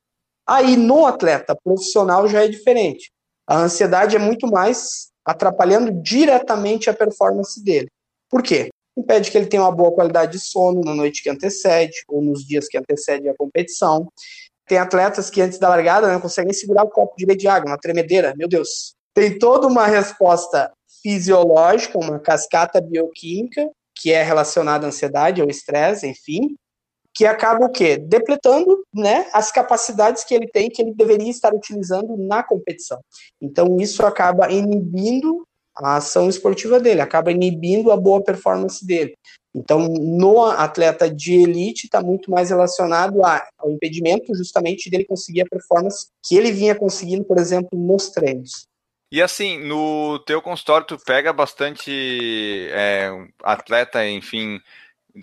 Aí, 0.47 0.77
no 0.77 1.05
atleta 1.05 1.55
profissional 1.63 2.27
já 2.29 2.45
é 2.45 2.49
diferente. 2.49 3.11
A 3.47 3.59
ansiedade 3.59 4.17
é 4.17 4.19
muito 4.19 4.47
mais 4.47 5.09
atrapalhando 5.25 5.93
diretamente 5.93 6.91
a 6.91 6.95
performance 6.95 7.63
dele. 7.63 7.89
Por 8.29 8.43
quê? 8.43 8.69
Impede 8.97 9.31
que 9.31 9.37
ele 9.37 9.47
tenha 9.47 9.63
uma 9.63 9.73
boa 9.73 9.93
qualidade 9.93 10.33
de 10.33 10.41
sono 10.41 10.81
na 10.83 10.95
noite 10.95 11.23
que 11.23 11.31
antecede 11.31 12.05
ou 12.09 12.23
nos 12.23 12.45
dias 12.47 12.67
que 12.67 12.79
antecedem 12.79 13.31
a 13.31 13.37
competição. 13.37 14.09
Tem 14.67 14.79
atletas 14.79 15.31
que 15.31 15.41
antes 15.41 15.59
da 15.59 15.69
largada 15.69 16.11
não 16.11 16.21
conseguem 16.21 16.53
segurar 16.53 16.83
o 16.83 16.91
copo 16.91 17.15
direito 17.17 17.41
de 17.41 17.49
água, 17.49 17.71
uma 17.71 17.79
tremedeira, 17.79 18.35
meu 18.37 18.49
Deus. 18.49 18.95
Tem 19.15 19.39
toda 19.39 19.67
uma 19.67 19.87
resposta 19.87 20.73
fisiológica, 21.03 21.99
uma 21.99 22.19
cascata 22.19 22.81
bioquímica, 22.81 23.71
que 23.95 24.13
é 24.13 24.23
relacionada 24.23 24.87
à 24.87 24.89
ansiedade, 24.89 25.41
ao 25.41 25.49
estresse, 25.49 26.07
enfim, 26.07 26.57
que 27.17 27.25
acaba 27.25 27.65
o 27.65 27.71
quê? 27.71 27.97
Depletando 27.97 28.85
né, 28.95 29.27
as 29.33 29.51
capacidades 29.51 30.23
que 30.23 30.35
ele 30.35 30.47
tem, 30.47 30.69
que 30.69 30.83
ele 30.83 30.93
deveria 30.93 31.31
estar 31.31 31.55
utilizando 31.55 32.15
na 32.15 32.43
competição. 32.43 33.01
Então, 33.41 33.79
isso 33.81 34.05
acaba 34.05 34.53
inibindo 34.53 35.47
a 35.75 35.97
ação 35.97 36.29
esportiva 36.29 36.79
dele, 36.79 37.01
acaba 37.01 37.33
inibindo 37.33 37.91
a 37.91 37.97
boa 37.97 38.23
performance 38.23 38.87
dele. 38.87 39.15
Então, 39.55 39.89
no 39.89 40.45
atleta 40.45 41.11
de 41.11 41.33
elite, 41.33 41.87
está 41.87 42.03
muito 42.03 42.31
mais 42.31 42.51
relacionado 42.51 43.23
ao 43.25 43.71
impedimento 43.71 44.35
justamente 44.35 44.91
dele 44.91 45.07
conseguir 45.07 45.41
a 45.41 45.49
performance 45.51 46.09
que 46.23 46.37
ele 46.37 46.53
vinha 46.53 46.75
conseguindo, 46.75 47.25
por 47.25 47.39
exemplo, 47.39 47.71
nos 47.73 48.11
treinos. 48.11 48.67
E 49.11 49.23
assim, 49.23 49.59
no 49.59 50.19
teu 50.27 50.43
consultório, 50.43 50.87
tu 50.87 50.99
pega 50.99 51.33
bastante 51.33 52.69
é, 52.73 53.09
atleta, 53.43 54.07
enfim, 54.07 54.61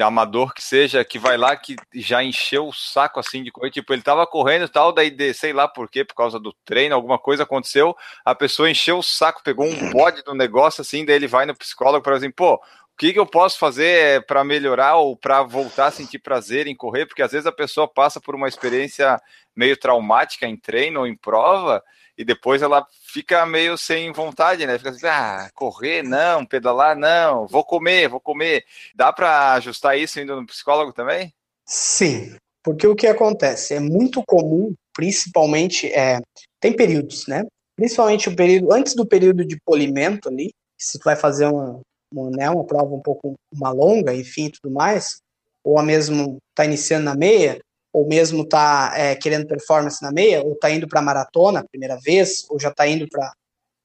amador 0.02 0.54
que 0.54 0.64
seja, 0.64 1.04
que 1.04 1.20
vai 1.20 1.38
lá 1.38 1.56
que 1.56 1.76
já 1.94 2.24
encheu 2.24 2.68
o 2.68 2.74
saco 2.74 3.20
assim 3.20 3.44
de 3.44 3.52
correr, 3.52 3.70
tipo, 3.70 3.94
ele 3.94 4.02
tava 4.02 4.26
correndo 4.26 4.66
e 4.66 4.70
tal, 4.70 4.92
daí 4.92 5.10
de, 5.10 5.34
sei 5.34 5.54
lá 5.54 5.68
por 5.68 5.90
quê, 5.90 6.04
por 6.04 6.16
causa 6.16 6.40
do 6.40 6.54
treino, 6.66 6.96
alguma 6.96 7.20
coisa 7.20 7.44
aconteceu, 7.44 7.96
a 8.26 8.34
pessoa 8.34 8.70
encheu 8.70 8.98
o 8.98 9.04
saco, 9.04 9.44
pegou 9.44 9.66
um 9.66 9.92
bode 9.92 10.24
do 10.24 10.34
negócio 10.34 10.82
assim, 10.82 11.06
daí 11.06 11.16
ele 11.16 11.28
vai 11.28 11.46
no 11.46 11.56
psicólogo 11.56 12.04
para 12.04 12.16
assim, 12.16 12.32
pô, 12.32 12.56
o 12.56 12.98
que, 12.98 13.12
que 13.12 13.20
eu 13.20 13.26
posso 13.26 13.58
fazer 13.58 14.26
para 14.26 14.44
melhorar 14.44 14.96
ou 14.98 15.18
para 15.18 15.42
voltar 15.42 15.88
a 15.88 15.92
sentir 15.92 16.20
prazer 16.20 16.68
em 16.68 16.76
correr? 16.76 17.08
Porque 17.08 17.24
às 17.24 17.32
vezes 17.32 17.48
a 17.48 17.52
pessoa 17.52 17.88
passa 17.88 18.22
por 18.22 18.36
uma 18.36 18.48
experiência 18.48 19.20
meio 19.56 19.76
traumática 19.76 20.48
em 20.48 20.56
treino 20.56 21.00
ou 21.02 21.08
em 21.08 21.16
prova 21.16 21.84
e 22.18 22.24
depois 22.24 22.62
ela 22.62 22.86
fica 23.06 23.46
meio 23.46 23.78
sem 23.78 24.12
vontade, 24.12 24.66
né? 24.66 24.78
Fica 24.78 24.92
assim, 24.92 25.06
ah, 25.06 25.50
correr 25.54 26.04
não, 26.04 26.46
pedalar 26.46 26.96
não, 26.96 27.48
vou 27.48 27.64
comer, 27.64 28.08
vou 28.08 28.20
comer. 28.20 28.64
Dá 28.96 29.12
para 29.12 29.54
ajustar 29.54 29.98
isso 29.98 30.20
indo 30.20 30.36
no 30.36 30.46
psicólogo 30.46 30.94
também? 30.94 31.34
Sim, 31.66 32.36
porque 32.64 32.88
o 32.88 32.96
que 32.96 33.08
acontece 33.08 33.74
é 33.74 33.80
muito 33.80 34.24
comum, 34.26 34.74
principalmente 34.94 35.88
é, 35.92 36.22
tem 36.60 36.76
períodos, 36.76 37.28
né? 37.28 37.46
Principalmente 37.76 38.30
o 38.30 38.36
período 38.36 38.72
antes 38.72 38.96
do 38.96 39.06
período 39.06 39.44
de 39.44 39.60
polimento 39.66 40.30
ali, 40.30 40.54
se 40.78 41.00
tu 41.00 41.04
vai 41.04 41.16
fazer 41.16 41.48
uma, 41.48 41.82
uma, 42.12 42.30
né, 42.30 42.50
uma 42.50 42.66
prova 42.66 42.94
um 42.94 43.02
pouco 43.02 43.34
uma 43.52 43.72
longa, 43.72 44.14
enfim, 44.14 44.50
tudo 44.50 44.72
mais, 44.72 45.18
ou 45.64 45.82
mesmo 45.82 46.38
tá 46.54 46.66
iniciando 46.66 47.06
na 47.06 47.16
meia, 47.16 47.60
ou 47.94 48.08
mesmo 48.08 48.42
está 48.42 48.92
é, 48.96 49.16
querendo 49.16 49.46
performance 49.46 50.02
na 50.02 50.12
meia, 50.12 50.42
ou 50.42 50.54
está 50.54 50.72
indo 50.72 50.88
para 50.88 51.02
maratona 51.02 51.64
primeira 51.70 51.98
vez, 52.04 52.44
ou 52.50 52.60
já 52.60 52.70
está 52.70 52.88
indo 52.88 53.08
para 53.08 53.32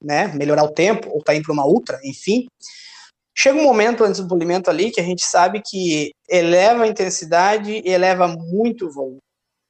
né, 0.02 0.28
melhorar 0.28 0.64
o 0.64 0.72
tempo, 0.72 1.10
ou 1.10 1.18
está 1.18 1.34
indo 1.34 1.44
para 1.44 1.52
uma 1.52 1.66
ultra, 1.66 2.00
enfim. 2.02 2.46
Chega 3.36 3.58
um 3.58 3.62
momento 3.62 4.02
antes 4.02 4.20
do 4.20 4.26
polimento 4.26 4.70
ali 4.70 4.90
que 4.90 5.00
a 5.00 5.04
gente 5.04 5.24
sabe 5.24 5.62
que 5.64 6.10
eleva 6.28 6.84
a 6.84 6.88
intensidade 6.88 7.82
e 7.84 7.88
eleva 7.90 8.26
muito 8.26 8.86
o 8.86 8.92
volume. 8.92 9.18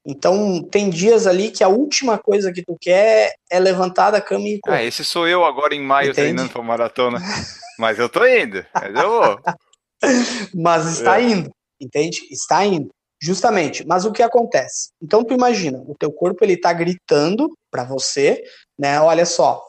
Então, 0.05 0.63
tem 0.63 0.89
dias 0.89 1.27
ali 1.27 1.51
que 1.51 1.63
a 1.63 1.67
última 1.67 2.17
coisa 2.17 2.51
que 2.51 2.63
tu 2.63 2.77
quer 2.79 3.33
é 3.51 3.59
levantar 3.59 4.09
da 4.09 4.21
cama 4.21 4.47
e 4.47 4.59
correr. 4.59 4.77
Ah, 4.77 4.83
esse 4.83 5.03
sou 5.03 5.27
eu 5.27 5.43
agora 5.43 5.75
em 5.75 5.81
maio 5.81 6.11
Entende? 6.11 6.15
treinando 6.15 6.49
para 6.49 6.63
maratona. 6.63 7.19
mas 7.77 7.99
eu 7.99 8.09
tô 8.09 8.25
indo, 8.25 8.65
mas 8.73 8.95
eu 8.95 9.09
vou. 9.09 9.39
mas 10.55 10.85
está 10.87 11.21
é. 11.21 11.25
indo, 11.25 11.51
entende? 11.79 12.21
Está 12.31 12.65
indo. 12.65 12.89
Justamente, 13.21 13.85
mas 13.85 14.05
o 14.05 14.11
que 14.11 14.23
acontece? 14.23 14.91
Então 15.01 15.23
tu 15.23 15.33
imagina, 15.33 15.83
o 15.85 15.95
teu 15.95 16.11
corpo 16.11 16.43
ele 16.43 16.55
tá 16.55 16.71
gritando 16.71 17.49
para 17.69 17.83
você, 17.83 18.41
né? 18.77 18.99
Olha 19.01 19.25
só, 19.25 19.61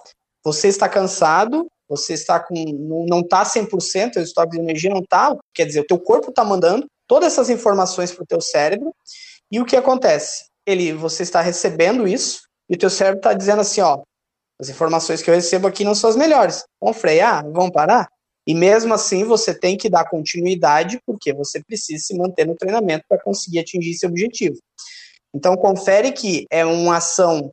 você 0.45 0.69
está 0.69 0.89
cansado, 0.89 1.67
você 1.89 2.15
está 2.15 2.39
com 2.39 2.55
não, 2.55 3.07
não 3.07 3.27
tá 3.27 3.45
100%, 3.45 4.17
o 4.17 4.21
estoque 4.21 4.53
de 4.53 4.61
energia 4.61 4.91
não 4.91 5.03
tá, 5.03 5.37
quer 5.53 5.67
dizer, 5.67 5.81
o 5.81 5.87
teu 5.87 5.99
corpo 5.99 6.31
tá 6.31 6.45
mandando 6.45 6.87
todas 7.09 7.33
essas 7.33 7.51
informações 7.51 8.13
pro 8.13 8.25
teu 8.25 8.41
cérebro. 8.41 8.95
E 9.51 9.59
o 9.59 9.65
que 9.65 9.75
acontece? 9.75 10.45
Ele 10.65 10.93
você 10.93 11.25
está 11.25 11.41
recebendo 11.41 12.07
isso 12.07 12.43
e 12.69 12.77
o 12.77 12.79
teu 12.79 12.89
cérebro 12.89 13.19
está 13.19 13.33
dizendo 13.33 13.63
assim, 13.63 13.81
ó, 13.81 14.01
as 14.61 14.69
informações 14.69 15.21
que 15.21 15.29
eu 15.29 15.35
recebo 15.35 15.67
aqui 15.67 15.83
não 15.83 15.95
são 15.95 16.09
as 16.09 16.15
melhores. 16.15 16.65
Vamos 16.81 16.99
frear? 16.99 17.43
Vamos 17.51 17.73
parar? 17.73 18.07
E 18.51 18.55
mesmo 18.55 18.93
assim, 18.93 19.23
você 19.23 19.55
tem 19.55 19.77
que 19.77 19.89
dar 19.89 20.11
continuidade, 20.11 21.01
porque 21.07 21.33
você 21.33 21.63
precisa 21.63 22.05
se 22.05 22.19
manter 22.19 22.45
no 22.45 22.57
treinamento 22.57 23.05
para 23.09 23.23
conseguir 23.23 23.61
atingir 23.61 23.93
esse 23.93 24.05
objetivo. 24.05 24.57
Então, 25.33 25.57
confere 25.57 26.11
que 26.11 26.49
é 26.51 26.65
uma 26.65 26.97
ação, 26.97 27.53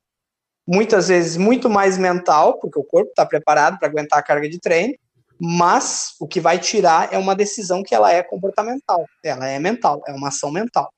muitas 0.68 1.10
vezes, 1.10 1.38
muito 1.38 1.70
mais 1.70 2.00
mental, 2.00 2.58
porque 2.58 2.80
o 2.80 2.84
corpo 2.84 3.12
está 3.12 3.24
preparado 3.28 3.78
para 3.78 3.88
aguentar 3.88 4.18
a 4.18 4.24
carga 4.24 4.50
de 4.50 4.60
treino, 4.60 4.96
mas 5.40 6.16
o 6.20 6.28
que 6.28 6.42
vai 6.42 6.58
tirar 6.58 7.14
é 7.14 7.18
uma 7.20 7.36
decisão 7.36 7.84
que 7.84 7.94
ela 7.94 8.12
é 8.12 8.24
comportamental, 8.24 9.06
ela 9.24 9.48
é 9.48 9.60
mental, 9.60 10.02
é 10.08 10.12
uma 10.14 10.30
ação 10.30 10.52
mental. 10.52 10.92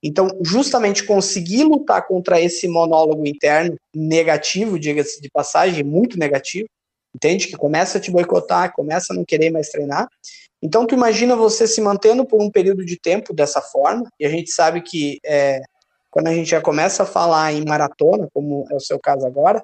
Então, 0.00 0.28
justamente 0.40 1.02
conseguir 1.02 1.64
lutar 1.64 2.06
contra 2.06 2.40
esse 2.40 2.68
monólogo 2.68 3.26
interno 3.26 3.76
negativo, 3.92 4.78
diga-se 4.78 5.20
de 5.20 5.28
passagem, 5.28 5.82
muito 5.82 6.16
negativo, 6.16 6.68
entende? 7.14 7.48
Que 7.48 7.56
começa 7.56 7.98
a 7.98 8.00
te 8.00 8.10
boicotar, 8.10 8.72
começa 8.72 9.12
a 9.12 9.16
não 9.16 9.24
querer 9.24 9.50
mais 9.50 9.68
treinar. 9.68 10.08
Então, 10.62 10.86
tu 10.86 10.94
imagina 10.94 11.34
você 11.34 11.66
se 11.66 11.80
mantendo 11.80 12.24
por 12.24 12.40
um 12.40 12.50
período 12.50 12.84
de 12.84 12.98
tempo 12.98 13.34
dessa 13.34 13.60
forma, 13.60 14.08
e 14.18 14.24
a 14.24 14.28
gente 14.28 14.52
sabe 14.52 14.80
que 14.80 15.18
é, 15.24 15.60
quando 16.10 16.28
a 16.28 16.34
gente 16.34 16.50
já 16.50 16.60
começa 16.60 17.02
a 17.02 17.06
falar 17.06 17.52
em 17.52 17.64
maratona, 17.64 18.28
como 18.32 18.64
é 18.70 18.76
o 18.76 18.80
seu 18.80 18.98
caso 18.98 19.26
agora, 19.26 19.62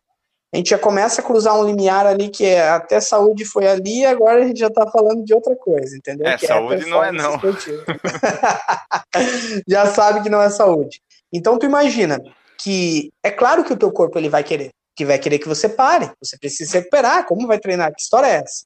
a 0.52 0.56
gente 0.56 0.70
já 0.70 0.78
começa 0.78 1.20
a 1.20 1.24
cruzar 1.24 1.54
um 1.54 1.64
limiar 1.64 2.06
ali 2.06 2.30
que 2.30 2.44
é 2.44 2.70
até 2.70 3.00
saúde 3.00 3.44
foi 3.44 3.66
ali, 3.66 4.00
e 4.00 4.06
agora 4.06 4.42
a 4.42 4.46
gente 4.46 4.58
já 4.58 4.70
tá 4.70 4.90
falando 4.90 5.24
de 5.24 5.34
outra 5.34 5.54
coisa, 5.54 5.96
entendeu? 5.96 6.26
É, 6.26 6.36
que 6.36 6.46
é 6.46 6.48
saúde 6.48 6.84
é 6.84 6.86
não 6.86 7.04
é 7.04 7.12
não. 7.12 7.38
já 9.68 9.86
sabe 9.86 10.22
que 10.22 10.30
não 10.30 10.40
é 10.40 10.48
saúde. 10.48 11.00
Então 11.32 11.58
tu 11.58 11.66
imagina 11.66 12.18
que 12.58 13.12
é 13.22 13.30
claro 13.30 13.62
que 13.62 13.72
o 13.72 13.76
teu 13.76 13.92
corpo 13.92 14.18
ele 14.18 14.30
vai 14.30 14.42
querer 14.42 14.70
que 14.98 15.04
vai 15.04 15.16
querer 15.16 15.38
que 15.38 15.46
você 15.46 15.68
pare, 15.68 16.10
você 16.20 16.36
precisa 16.36 16.72
se 16.72 16.76
recuperar, 16.76 17.24
como 17.24 17.46
vai 17.46 17.60
treinar? 17.60 17.94
Que 17.94 18.02
história 18.02 18.26
é 18.26 18.42
essa? 18.42 18.64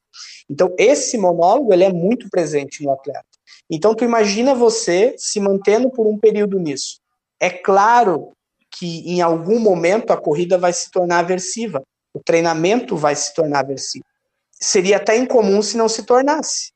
Então, 0.49 0.75
esse 0.79 1.19
monólogo, 1.19 1.75
ele 1.75 1.85
é 1.85 1.93
muito 1.93 2.31
presente 2.31 2.83
no 2.83 2.91
atleta. 2.91 3.27
Então, 3.71 3.95
tu 3.95 4.03
imagina 4.03 4.55
você 4.55 5.15
se 5.19 5.39
mantendo 5.39 5.91
por 5.91 6.07
um 6.07 6.19
período 6.19 6.59
nisso. 6.59 6.99
É 7.39 7.51
claro 7.51 8.33
que 8.71 9.07
em 9.07 9.21
algum 9.21 9.59
momento 9.59 10.11
a 10.11 10.17
corrida 10.17 10.57
vai 10.57 10.73
se 10.73 10.91
tornar 10.91 11.19
aversiva, 11.19 11.83
o 12.15 12.19
treinamento 12.19 12.97
vai 12.97 13.15
se 13.15 13.35
tornar 13.35 13.59
aversivo. 13.59 14.07
Seria 14.53 14.97
até 14.97 15.15
incomum 15.15 15.61
se 15.61 15.77
não 15.77 15.87
se 15.87 16.03
tornasse, 16.03 16.73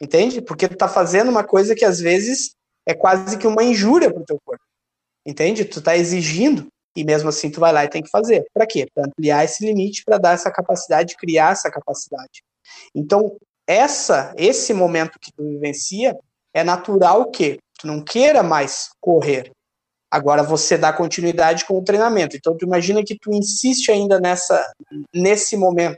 entende? 0.00 0.40
Porque 0.40 0.68
tu 0.68 0.76
tá 0.76 0.86
fazendo 0.86 1.28
uma 1.28 1.42
coisa 1.42 1.74
que 1.74 1.84
às 1.84 1.98
vezes 1.98 2.54
é 2.86 2.94
quase 2.94 3.36
que 3.36 3.48
uma 3.48 3.64
injúria 3.64 4.12
para 4.12 4.22
o 4.22 4.24
teu 4.24 4.38
corpo, 4.44 4.62
entende? 5.26 5.64
Tu 5.64 5.82
tá 5.82 5.96
exigindo 5.96 6.68
e 6.96 7.04
mesmo 7.04 7.28
assim 7.28 7.50
tu 7.50 7.60
vai 7.60 7.72
lá 7.72 7.84
e 7.84 7.88
tem 7.88 8.02
que 8.02 8.10
fazer. 8.10 8.44
Para 8.52 8.66
quê? 8.66 8.86
Para 8.94 9.06
ampliar 9.06 9.44
esse 9.44 9.64
limite, 9.64 10.04
para 10.04 10.18
dar 10.18 10.34
essa 10.34 10.50
capacidade, 10.50 11.16
criar 11.16 11.52
essa 11.52 11.70
capacidade. 11.70 12.42
Então, 12.94 13.36
essa, 13.66 14.32
esse 14.36 14.74
momento 14.74 15.18
que 15.18 15.32
tu 15.32 15.42
vivencia, 15.42 16.16
é 16.54 16.62
natural 16.62 17.30
que 17.30 17.58
tu 17.78 17.86
não 17.86 18.02
queira 18.02 18.42
mais 18.42 18.90
correr. 19.00 19.50
Agora 20.10 20.42
você 20.42 20.76
dá 20.76 20.92
continuidade 20.92 21.64
com 21.64 21.78
o 21.78 21.84
treinamento. 21.84 22.36
Então 22.36 22.56
tu 22.56 22.66
imagina 22.66 23.02
que 23.02 23.18
tu 23.18 23.32
insiste 23.32 23.90
ainda 23.90 24.20
nessa 24.20 24.70
nesse 25.14 25.56
momento, 25.56 25.96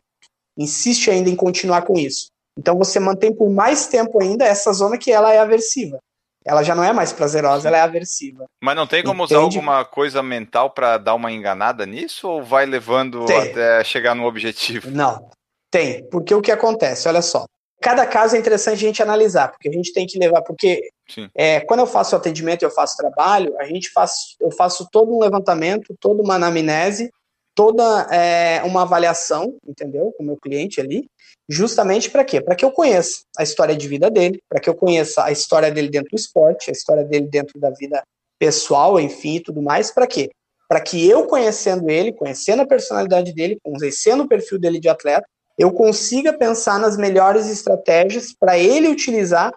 insiste 0.56 1.10
ainda 1.10 1.28
em 1.28 1.34
continuar 1.34 1.82
com 1.82 1.98
isso. 1.98 2.28
Então 2.56 2.78
você 2.78 3.00
mantém 3.00 3.34
por 3.34 3.50
mais 3.50 3.88
tempo 3.88 4.22
ainda 4.22 4.44
essa 4.44 4.72
zona 4.72 4.96
que 4.96 5.10
ela 5.10 5.32
é 5.32 5.38
aversiva 5.38 5.98
ela 6.44 6.62
já 6.62 6.74
não 6.74 6.84
é 6.84 6.92
mais 6.92 7.12
prazerosa, 7.12 7.68
ela 7.68 7.78
é 7.78 7.80
aversiva. 7.80 8.46
Mas 8.60 8.76
não 8.76 8.86
tem 8.86 9.02
como 9.02 9.24
Entende? 9.24 9.34
usar 9.34 9.44
alguma 9.44 9.84
coisa 9.84 10.22
mental 10.22 10.70
para 10.70 10.98
dar 10.98 11.14
uma 11.14 11.32
enganada 11.32 11.86
nisso 11.86 12.28
ou 12.28 12.42
vai 12.42 12.66
levando 12.66 13.24
tem. 13.24 13.38
até 13.38 13.82
chegar 13.82 14.14
no 14.14 14.24
objetivo? 14.24 14.90
Não, 14.90 15.30
tem, 15.70 16.08
porque 16.10 16.34
o 16.34 16.42
que 16.42 16.52
acontece, 16.52 17.08
olha 17.08 17.22
só, 17.22 17.46
cada 17.80 18.06
caso 18.06 18.36
é 18.36 18.38
interessante 18.38 18.76
a 18.76 18.88
gente 18.88 19.02
analisar, 19.02 19.48
porque 19.48 19.68
a 19.68 19.72
gente 19.72 19.92
tem 19.92 20.06
que 20.06 20.18
levar, 20.18 20.42
porque 20.42 20.88
é, 21.34 21.60
quando 21.60 21.80
eu 21.80 21.86
faço 21.86 22.16
atendimento 22.16 22.62
e 22.62 22.64
eu 22.66 22.70
faço 22.70 22.96
trabalho, 22.96 23.54
a 23.58 23.64
gente 23.64 23.90
faz, 23.90 24.36
eu 24.40 24.50
faço 24.50 24.88
todo 24.90 25.14
um 25.14 25.20
levantamento, 25.20 25.94
toda 26.00 26.22
uma 26.22 26.34
anamnese, 26.34 27.10
toda 27.54 28.08
é, 28.10 28.62
uma 28.64 28.82
avaliação, 28.82 29.56
entendeu, 29.66 30.12
com 30.16 30.22
o 30.22 30.26
meu 30.26 30.36
cliente 30.36 30.80
ali, 30.80 31.08
Justamente 31.48 32.10
para 32.10 32.24
quê? 32.24 32.40
Para 32.40 32.54
que 32.54 32.64
eu 32.64 32.70
conheça 32.70 33.22
a 33.36 33.42
história 33.42 33.76
de 33.76 33.86
vida 33.86 34.10
dele, 34.10 34.42
para 34.48 34.60
que 34.60 34.68
eu 34.68 34.74
conheça 34.74 35.24
a 35.24 35.30
história 35.30 35.70
dele 35.70 35.90
dentro 35.90 36.10
do 36.10 36.16
esporte, 36.16 36.70
a 36.70 36.72
história 36.72 37.04
dele 37.04 37.26
dentro 37.26 37.60
da 37.60 37.70
vida 37.70 38.02
pessoal, 38.38 38.98
enfim, 38.98 39.40
tudo 39.40 39.60
mais. 39.60 39.90
Para 39.90 40.06
quê? 40.06 40.30
Para 40.66 40.80
que 40.80 41.06
eu 41.06 41.26
conhecendo 41.26 41.90
ele, 41.90 42.12
conhecendo 42.12 42.62
a 42.62 42.66
personalidade 42.66 43.32
dele, 43.34 43.58
conhecendo 43.62 44.22
o 44.22 44.28
perfil 44.28 44.58
dele 44.58 44.80
de 44.80 44.88
atleta, 44.88 45.26
eu 45.58 45.70
consiga 45.70 46.32
pensar 46.32 46.80
nas 46.80 46.96
melhores 46.96 47.46
estratégias 47.48 48.32
para 48.32 48.58
ele 48.58 48.88
utilizar, 48.88 49.52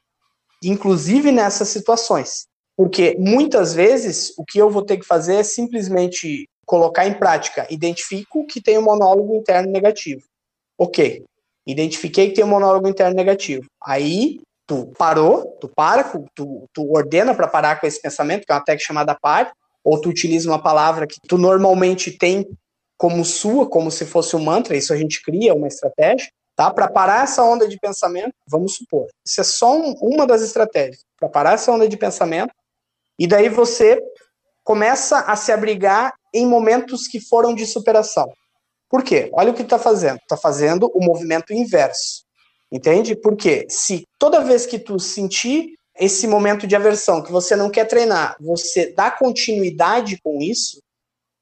inclusive 0.62 1.32
nessas 1.32 1.70
situações. 1.70 2.48
Porque 2.76 3.16
muitas 3.18 3.74
vezes 3.74 4.34
o 4.38 4.44
que 4.44 4.60
eu 4.60 4.70
vou 4.70 4.84
ter 4.84 4.98
que 4.98 5.06
fazer 5.06 5.36
é 5.36 5.44
simplesmente 5.44 6.48
colocar 6.68 7.08
em 7.08 7.14
prática. 7.14 7.66
Identifico 7.70 8.46
que 8.46 8.62
tem 8.62 8.78
um 8.78 8.84
monólogo 8.84 9.36
interno 9.36 9.72
negativo. 9.72 10.22
Ok. 10.78 11.24
Identifiquei 11.66 12.30
que 12.30 12.36
tem 12.36 12.44
um 12.44 12.50
monólogo 12.50 12.88
interno 12.88 13.16
negativo. 13.16 13.66
Aí 13.84 14.40
tu 14.68 14.92
parou, 14.98 15.58
tu 15.62 15.70
para, 15.70 16.04
tu, 16.36 16.66
tu 16.74 16.92
ordena 16.92 17.34
para 17.34 17.48
parar 17.48 17.80
com 17.80 17.88
esse 17.88 18.02
pensamento, 18.02 18.46
que 18.46 18.52
é 18.52 18.56
uma 18.56 18.64
técnica 18.64 18.86
chamada 18.86 19.18
par, 19.20 19.52
ou 19.84 20.00
tu 20.00 20.10
utiliza 20.10 20.50
uma 20.50 20.62
palavra 20.62 21.08
que 21.08 21.16
tu 21.26 21.38
normalmente 21.38 22.12
tem 22.12 22.46
como 22.98 23.24
sua, 23.24 23.70
como 23.70 23.90
se 23.90 24.06
fosse 24.06 24.36
um 24.36 24.44
mantra, 24.44 24.76
isso 24.76 24.92
a 24.92 24.98
gente 24.98 25.22
cria 25.22 25.54
uma 25.54 25.68
estratégia, 25.68 26.30
tá? 26.56 26.70
Para 26.72 26.90
parar 26.90 27.24
essa 27.24 27.44
onda 27.44 27.68
de 27.68 27.78
pensamento, 27.80 28.34
vamos 28.46 28.76
supor, 28.76 29.08
isso 29.26 29.40
é 29.40 29.44
só 29.44 29.78
um, 29.78 29.94
uma 30.02 30.26
das 30.26 30.42
estratégias, 30.42 31.06
para 31.18 31.30
parar 31.30 31.54
essa 31.54 31.72
onda 31.72 31.88
de 31.88 31.96
pensamento, 31.96 32.52
e 33.18 33.28
daí 33.28 33.48
você 33.48 34.02
começa 34.64 35.20
a 35.20 35.36
se 35.36 35.52
abrigar 35.52 36.12
em 36.34 36.46
momentos 36.46 37.08
que 37.08 37.20
foram 37.20 37.54
de 37.54 37.66
superação. 37.66 38.32
Por 38.90 39.04
quê? 39.04 39.30
Olha 39.34 39.52
o 39.52 39.54
que 39.54 39.62
está 39.62 39.78
fazendo. 39.78 40.18
Está 40.18 40.38
fazendo 40.38 40.90
o 40.94 41.04
movimento 41.04 41.54
inverso. 41.54 42.24
Entende? 42.72 43.16
Porque 43.16 43.66
se 43.70 44.04
toda 44.20 44.44
vez 44.44 44.66
que 44.66 44.80
tu 44.80 45.00
sentir 45.00 45.74
esse 46.00 46.28
momento 46.28 46.68
de 46.68 46.76
aversão 46.76 47.24
que 47.24 47.32
você 47.32 47.56
não 47.56 47.70
quer 47.70 47.86
treinar, 47.86 48.38
você 48.40 48.94
dá 48.94 49.10
continuidade 49.10 50.20
com 50.22 50.42
isso, 50.42 50.80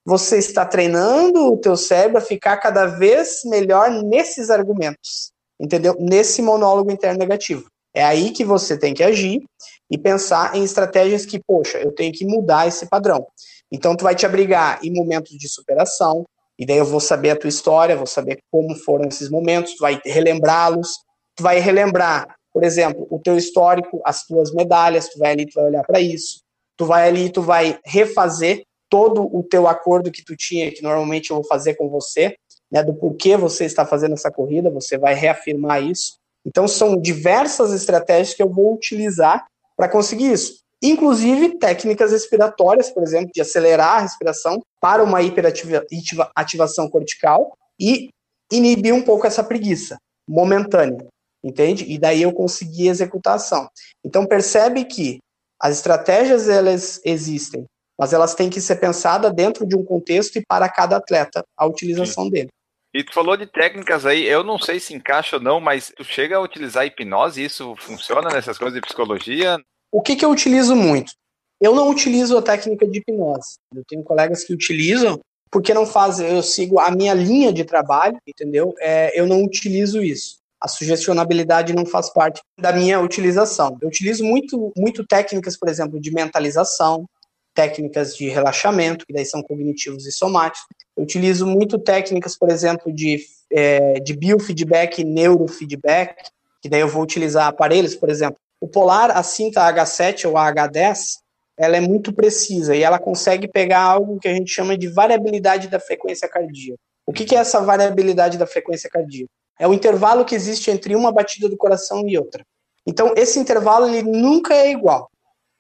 você 0.06 0.38
está 0.38 0.66
treinando 0.66 1.52
o 1.52 1.58
teu 1.58 1.76
cérebro 1.76 2.20
a 2.20 2.22
ficar 2.22 2.58
cada 2.58 2.86
vez 2.86 3.42
melhor 3.46 3.90
nesses 3.90 4.50
argumentos, 4.50 5.32
entendeu? 5.60 5.96
Nesse 6.00 6.42
monólogo 6.42 6.92
interno 6.92 7.20
negativo. 7.20 7.66
É 7.94 8.04
aí 8.04 8.32
que 8.32 8.46
você 8.46 8.78
tem 8.78 8.94
que 8.94 9.04
agir 9.04 9.42
e 9.90 9.98
pensar 9.98 10.56
em 10.56 10.64
estratégias 10.64 11.26
que, 11.26 11.40
poxa, 11.40 11.80
eu 11.80 11.92
tenho 11.92 12.14
que 12.14 12.26
mudar 12.26 12.68
esse 12.68 12.86
padrão. 12.88 13.26
Então, 13.72 13.96
tu 13.96 14.04
vai 14.04 14.16
te 14.16 14.26
abrigar 14.26 14.80
em 14.84 14.94
momentos 14.94 15.32
de 15.38 15.50
superação, 15.50 16.26
e 16.58 16.66
daí 16.66 16.78
eu 16.78 16.86
vou 16.86 17.00
saber 17.00 17.32
a 17.32 17.36
tua 17.36 17.50
história, 17.50 17.96
vou 17.96 18.08
saber 18.08 18.40
como 18.52 18.76
foram 18.76 19.08
esses 19.08 19.30
momentos, 19.30 19.76
tu 19.76 19.82
vai 19.82 20.00
relembrá-los, 20.06 20.90
tu 21.36 21.44
vai 21.44 21.60
relembrar, 21.60 22.34
por 22.54 22.64
exemplo, 22.64 23.06
o 23.10 23.20
teu 23.20 23.38
histórico, 23.38 24.02
as 24.06 24.26
tuas 24.26 24.54
medalhas, 24.54 25.10
tu 25.10 25.20
vai 25.20 25.32
ali, 25.32 25.46
tu 25.46 25.56
vai 25.56 25.66
olhar 25.66 25.84
para 25.84 26.00
isso, 26.00 26.42
tu 26.78 26.86
vai 26.86 27.08
ali, 27.08 27.30
tu 27.30 27.42
vai 27.42 27.78
refazer 27.84 28.64
todo 28.90 29.24
o 29.36 29.44
teu 29.44 29.68
acordo 29.68 30.12
que 30.12 30.24
tu 30.24 30.36
tinha, 30.38 30.72
que 30.72 30.82
normalmente 30.82 31.32
eu 31.32 31.38
vou 31.38 31.46
fazer 31.46 31.76
com 31.76 31.90
você, 31.90 32.36
né, 32.72 32.82
do 32.84 32.94
porquê 32.94 33.36
você 33.36 33.66
está 33.66 33.86
fazendo 33.86 34.14
essa 34.14 34.32
corrida, 34.32 34.70
você 34.70 34.98
vai 34.98 35.14
reafirmar 35.14 35.84
isso. 35.84 36.18
Então 36.46 36.68
são 36.68 36.96
diversas 36.96 37.74
estratégias 37.74 38.34
que 38.34 38.42
eu 38.42 38.50
vou 38.50 38.74
utilizar 38.74 39.46
para 39.76 39.90
conseguir 39.90 40.32
isso. 40.32 40.65
Inclusive 40.82 41.58
técnicas 41.58 42.12
respiratórias, 42.12 42.90
por 42.90 43.02
exemplo, 43.04 43.32
de 43.34 43.42
acelerar 43.42 43.98
a 43.98 44.02
respiração 44.02 44.62
para 44.80 45.04
uma 45.04 45.22
hiperativação 45.22 46.90
cortical 46.90 47.58
e 47.80 48.10
inibir 48.52 48.94
um 48.94 49.02
pouco 49.02 49.26
essa 49.26 49.44
preguiça 49.44 49.98
momentânea 50.28 51.08
entende? 51.46 51.86
E 51.88 52.00
daí 52.00 52.24
eu 52.24 52.34
consegui 52.34 52.88
executar 52.88 53.34
a 53.34 53.36
ação. 53.36 53.70
Então 54.04 54.26
percebe 54.26 54.84
que 54.84 55.20
as 55.62 55.76
estratégias 55.76 56.50
elas 56.50 57.00
existem, 57.06 57.66
mas 57.98 58.12
elas 58.12 58.34
têm 58.34 58.50
que 58.50 58.60
ser 58.60 58.78
pensadas 58.78 59.32
dentro 59.34 59.66
de 59.66 59.76
um 59.76 59.86
contexto 59.86 60.38
e 60.38 60.46
para 60.46 60.68
cada 60.68 60.98
atleta 60.98 61.44
a 61.56 61.66
utilização 61.66 62.26
Sim. 62.26 62.32
dele. 62.32 62.50
E 62.94 63.04
tu 63.04 63.14
falou 63.14 63.38
de 63.38 63.46
técnicas 63.46 64.06
aí, 64.06 64.24
eu 64.24 64.44
não 64.44 64.58
sei 64.58 64.80
se 64.80 64.94
encaixa 64.94 65.36
ou 65.36 65.42
não, 65.42 65.60
mas 65.60 65.94
tu 65.96 66.04
chega 66.04 66.38
a 66.38 66.42
utilizar 66.42 66.86
hipnose, 66.86 67.44
isso 67.44 67.76
funciona 67.78 68.30
nessas 68.30 68.58
coisas 68.58 68.74
de 68.74 68.82
psicologia? 68.82 69.60
O 69.96 70.02
que, 70.02 70.16
que 70.18 70.26
eu 70.26 70.30
utilizo 70.30 70.76
muito? 70.76 71.14
Eu 71.62 71.74
não 71.74 71.90
utilizo 71.90 72.38
a 72.38 72.42
técnica 72.42 72.86
de 72.86 73.00
hipnose. 73.00 73.56
Eu 73.74 73.84
tenho 73.88 74.04
colegas 74.04 74.44
que 74.44 74.54
utilizam, 74.54 75.22
porque 75.50 75.74
não 75.74 75.86
fazem, 75.86 76.28
eu 76.28 76.44
sigo 76.44 76.80
a 76.80 76.92
minha 76.92 77.14
linha 77.14 77.54
de 77.54 77.64
trabalho, 77.64 78.18
entendeu? 78.28 78.74
É, 78.82 79.18
eu 79.18 79.26
não 79.26 79.42
utilizo 79.42 80.04
isso 80.04 80.44
a 80.60 80.68
sugestionabilidade 80.68 81.76
não 81.76 81.86
faz 81.86 82.10
parte 82.12 82.42
da 82.60 82.74
minha 82.74 83.00
utilização. 83.00 83.78
Eu 83.80 83.88
utilizo 83.88 84.24
muito, 84.24 84.74
muito 84.76 85.06
técnicas, 85.06 85.56
por 85.56 85.70
exemplo, 85.70 86.00
de 86.00 86.12
mentalização, 86.12 87.06
técnicas 87.54 88.18
de 88.18 88.30
relaxamento, 88.30 89.06
que 89.06 89.14
daí 89.14 89.26
são 89.26 89.44
cognitivos 89.44 90.08
e 90.08 90.12
somáticos. 90.12 90.66
Eu 90.98 91.04
utilizo 91.04 91.46
muito 91.46 91.78
técnicas, 91.78 92.36
por 92.36 92.50
exemplo, 92.50 92.92
de, 92.92 93.24
é, 93.52 94.00
de 94.00 94.18
biofeedback 94.18 95.02
e 95.02 95.06
neurofeedback, 95.06 96.16
que 96.64 96.68
daí 96.68 96.82
eu 96.82 96.90
vou 96.90 97.04
utilizar 97.04 97.46
aparelhos, 97.46 97.96
por 97.96 98.10
exemplo, 98.10 98.40
o 98.60 98.68
Polar, 98.68 99.12
a 99.12 99.24
cinta 99.24 99.62
H7 99.62 100.30
ou 100.30 100.38
a 100.38 100.52
H10, 100.54 101.18
ela 101.58 101.78
é 101.78 101.80
muito 101.80 102.14
precisa 102.14 102.76
e 102.76 102.84
ela 102.84 103.00
consegue 103.00 103.48
pegar 103.48 103.82
algo 103.82 104.20
que 104.20 104.28
a 104.28 104.34
gente 104.34 104.52
chama 104.52 104.78
de 104.78 104.88
variabilidade 104.88 105.68
da 105.68 105.80
frequência 105.80 106.28
cardíaca. 106.28 106.80
O 107.06 107.14
que, 107.14 107.24
que 107.24 107.36
é 107.36 107.40
essa 107.40 107.62
variabilidade 107.62 108.38
da 108.38 108.48
frequência 108.48 108.90
cardíaca? 108.90 109.32
É 109.60 109.68
o 109.68 109.74
intervalo 109.74 110.26
que 110.26 110.36
existe 110.36 110.70
entre 110.70 110.96
uma 110.96 111.12
batida 111.12 111.48
do 111.48 111.56
coração 111.56 112.08
e 112.08 112.18
outra. 112.18 112.46
Então, 112.86 113.14
esse 113.16 113.40
intervalo 113.40 113.88
ele 113.88 114.04
nunca 114.04 114.54
é 114.54 114.72
igual. 114.72 115.10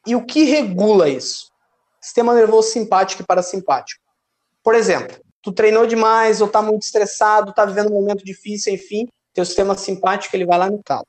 E 0.05 0.15
o 0.15 0.25
que 0.25 0.43
regula 0.43 1.07
isso? 1.09 1.49
Sistema 2.01 2.33
nervoso 2.33 2.69
simpático 2.69 3.21
e 3.21 3.25
parasimpático. 3.25 4.03
Por 4.63 4.75
exemplo, 4.75 5.17
tu 5.41 5.51
treinou 5.51 5.87
demais 5.87 6.41
ou 6.41 6.47
tá 6.47 6.61
muito 6.61 6.83
estressado, 6.83 7.53
tá 7.53 7.65
vivendo 7.65 7.91
um 7.91 7.95
momento 7.95 8.23
difícil, 8.23 8.73
enfim, 8.73 9.07
teu 9.33 9.45
sistema 9.45 9.75
simpático 9.77 10.35
ele 10.35 10.45
vai 10.45 10.57
lá 10.57 10.69
no 10.69 10.81
talo. 10.83 11.05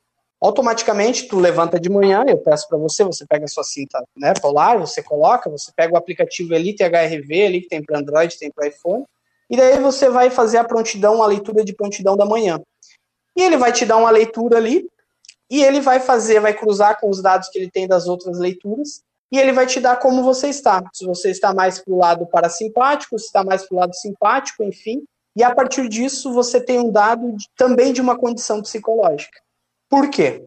Automaticamente, 0.47 1.27
tu 1.27 1.41
levanta 1.41 1.81
de 1.81 1.91
manhã, 1.91 2.25
eu 2.25 2.39
peço 2.39 2.69
para 2.69 2.79
você, 2.79 3.03
você 3.03 3.27
pega 3.27 3.47
a 3.47 3.49
sua 3.49 3.65
cinta 3.65 4.01
né, 4.17 4.33
polar, 4.41 4.79
você 4.79 5.03
coloca, 5.03 5.51
você 5.51 5.73
pega 5.75 5.93
o 5.93 5.97
aplicativo 5.97 6.55
Elite 6.55 6.85
HRV 6.85 7.47
ali 7.47 7.61
que 7.63 7.69
tem 7.69 7.83
para 7.83 7.99
Android, 7.99 8.39
tem 8.39 8.49
para 8.53 8.69
iPhone, 8.69 9.05
e 9.51 9.57
daí 9.57 9.81
você 9.81 10.09
vai 10.09 10.31
fazer 10.31 10.59
a 10.59 10.65
prontidão, 10.65 11.21
a 11.21 11.27
leitura 11.27 11.65
de 11.65 11.75
prontidão 11.75 12.17
da 12.17 12.25
manhã. 12.25 12.61
E 13.35 13.43
ele 13.43 13.57
vai 13.57 13.73
te 13.73 13.85
dar 13.85 13.97
uma 13.97 14.09
leitura 14.09 14.59
ali, 14.59 14.89
e 15.51 15.65
ele 15.65 15.81
vai 15.81 15.99
fazer, 15.99 16.39
vai 16.39 16.55
cruzar 16.55 17.01
com 17.01 17.11
os 17.11 17.21
dados 17.21 17.49
que 17.49 17.59
ele 17.59 17.69
tem 17.69 17.89
das 17.89 18.07
outras 18.07 18.39
leituras, 18.39 19.03
e 19.33 19.41
ele 19.41 19.51
vai 19.51 19.67
te 19.67 19.81
dar 19.81 19.97
como 19.97 20.23
você 20.23 20.47
está. 20.47 20.81
Se 20.93 21.05
você 21.05 21.33
está 21.33 21.53
mais 21.53 21.81
para 21.81 21.93
o 21.93 21.99
lado 21.99 22.25
parasimpático, 22.25 23.19
se 23.19 23.27
está 23.27 23.43
mais 23.43 23.67
para 23.67 23.75
o 23.75 23.81
lado 23.81 23.97
simpático, 23.97 24.63
enfim. 24.63 25.03
E 25.35 25.43
a 25.43 25.53
partir 25.53 25.89
disso, 25.89 26.33
você 26.33 26.61
tem 26.61 26.79
um 26.79 26.93
dado 26.93 27.33
de, 27.33 27.47
também 27.57 27.93
de 27.93 28.01
uma 28.01 28.17
condição 28.17 28.63
psicológica. 28.63 29.45
Por 29.89 30.11
quê? 30.11 30.45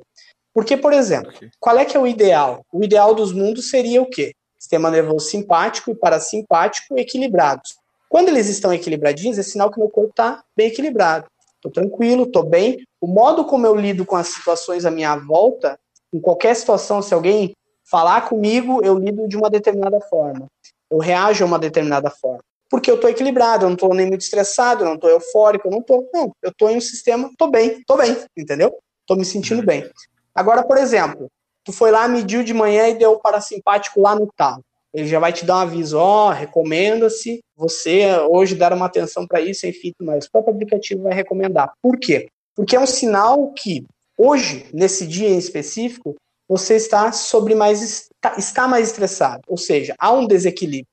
Porque, 0.54 0.76
por 0.76 0.94
exemplo, 0.94 1.32
qual 1.60 1.78
é 1.78 1.86
que 1.86 1.96
é 1.96 2.00
o 2.00 2.08
ideal? 2.08 2.66
O 2.72 2.84
ideal 2.84 3.14
dos 3.14 3.32
mundos 3.32 3.70
seria 3.70 4.02
o 4.02 4.10
quê? 4.10 4.34
Sistema 4.58 4.92
nervoso 4.92 5.30
simpático 5.30 5.92
e 5.92 5.96
parasimpático 5.96 6.98
equilibrados. 6.98 7.78
Quando 8.10 8.30
eles 8.30 8.50
estão 8.50 8.74
equilibradinhos, 8.74 9.38
é 9.38 9.44
sinal 9.44 9.72
que 9.72 9.80
meu 9.80 9.90
corpo 9.90 10.10
está 10.10 10.44
bem 10.58 10.68
equilibrado. 10.68 11.28
Estou 11.56 11.72
tranquilo, 11.72 12.24
estou 12.24 12.44
bem. 12.44 12.84
O 13.00 13.08
modo 13.08 13.46
como 13.46 13.66
eu 13.66 13.76
lido 13.76 14.06
com 14.06 14.16
as 14.16 14.28
situações 14.28 14.86
à 14.86 14.92
minha 14.92 15.16
volta, 15.16 15.80
em 16.14 16.20
qualquer 16.20 16.56
situação, 16.56 17.02
se 17.02 17.14
alguém 17.14 17.54
falar 17.90 18.28
comigo, 18.28 18.84
eu 18.84 18.98
lido 18.98 19.28
de 19.28 19.38
uma 19.38 19.50
determinada 19.50 20.02
forma. 20.02 20.48
Eu 20.90 20.98
reajo 20.98 21.44
a 21.44 21.48
uma 21.48 21.60
determinada 21.60 22.10
forma. 22.10 22.40
Porque 22.70 22.90
eu 22.90 22.96
estou 22.96 23.10
equilibrado, 23.10 23.66
eu 23.66 23.70
não 23.70 23.76
estou 23.76 23.94
nem 23.94 24.08
muito 24.08 24.22
estressado, 24.22 24.84
eu 24.84 24.88
não 24.88 24.96
estou 24.96 25.10
eufórico, 25.10 25.68
eu 25.68 25.72
não 25.72 25.80
estou. 25.80 26.10
Não, 26.14 26.32
eu 26.42 26.50
estou 26.50 26.70
em 26.70 26.78
um 26.78 26.82
sistema, 26.82 27.28
estou 27.28 27.50
bem, 27.50 27.80
estou 27.80 27.98
bem, 27.98 28.16
entendeu? 28.38 28.78
Estou 29.10 29.18
me 29.18 29.26
sentindo 29.26 29.66
bem. 29.66 29.90
Agora, 30.36 30.64
por 30.64 30.78
exemplo, 30.78 31.28
tu 31.64 31.74
foi 31.74 31.90
lá, 31.90 32.08
mediu 32.08 32.44
de 32.44 32.54
manhã 32.54 32.88
e 32.90 32.98
deu 32.98 33.20
parasimpático 33.20 34.00
lá 34.00 34.16
no 34.16 34.28
talo 34.38 34.64
ele 34.94 35.08
já 35.08 35.20
vai 35.20 35.32
te 35.32 35.46
dar 35.46 35.58
um 35.58 35.60
aviso, 35.60 35.98
ó, 35.98 36.28
oh, 36.28 36.32
recomenda-se 36.32 37.44
você 37.56 38.08
hoje 38.30 38.56
dar 38.56 38.74
uma 38.74 38.88
atenção 38.88 39.28
para 39.28 39.40
isso, 39.40 39.68
enfim, 39.68 39.94
mas 40.02 40.26
o 40.26 40.32
próprio 40.32 40.54
aplicativo 40.56 41.04
vai 41.04 41.14
recomendar. 41.14 41.72
Por 41.82 41.98
quê? 42.00 42.28
Porque 42.56 42.76
é 42.76 42.80
um 42.80 42.88
sinal 42.88 43.52
que 43.54 43.86
hoje, 44.18 44.68
nesse 44.74 45.06
dia 45.06 45.30
em 45.30 45.38
específico, 45.38 46.16
você 46.48 46.76
está 46.76 47.12
sobre 47.12 47.54
mais 47.54 48.10
está 48.38 48.68
mais 48.68 48.88
estressado, 48.88 49.44
ou 49.48 49.58
seja, 49.58 49.94
há 50.00 50.12
um 50.12 50.26
desequilíbrio. 50.26 50.88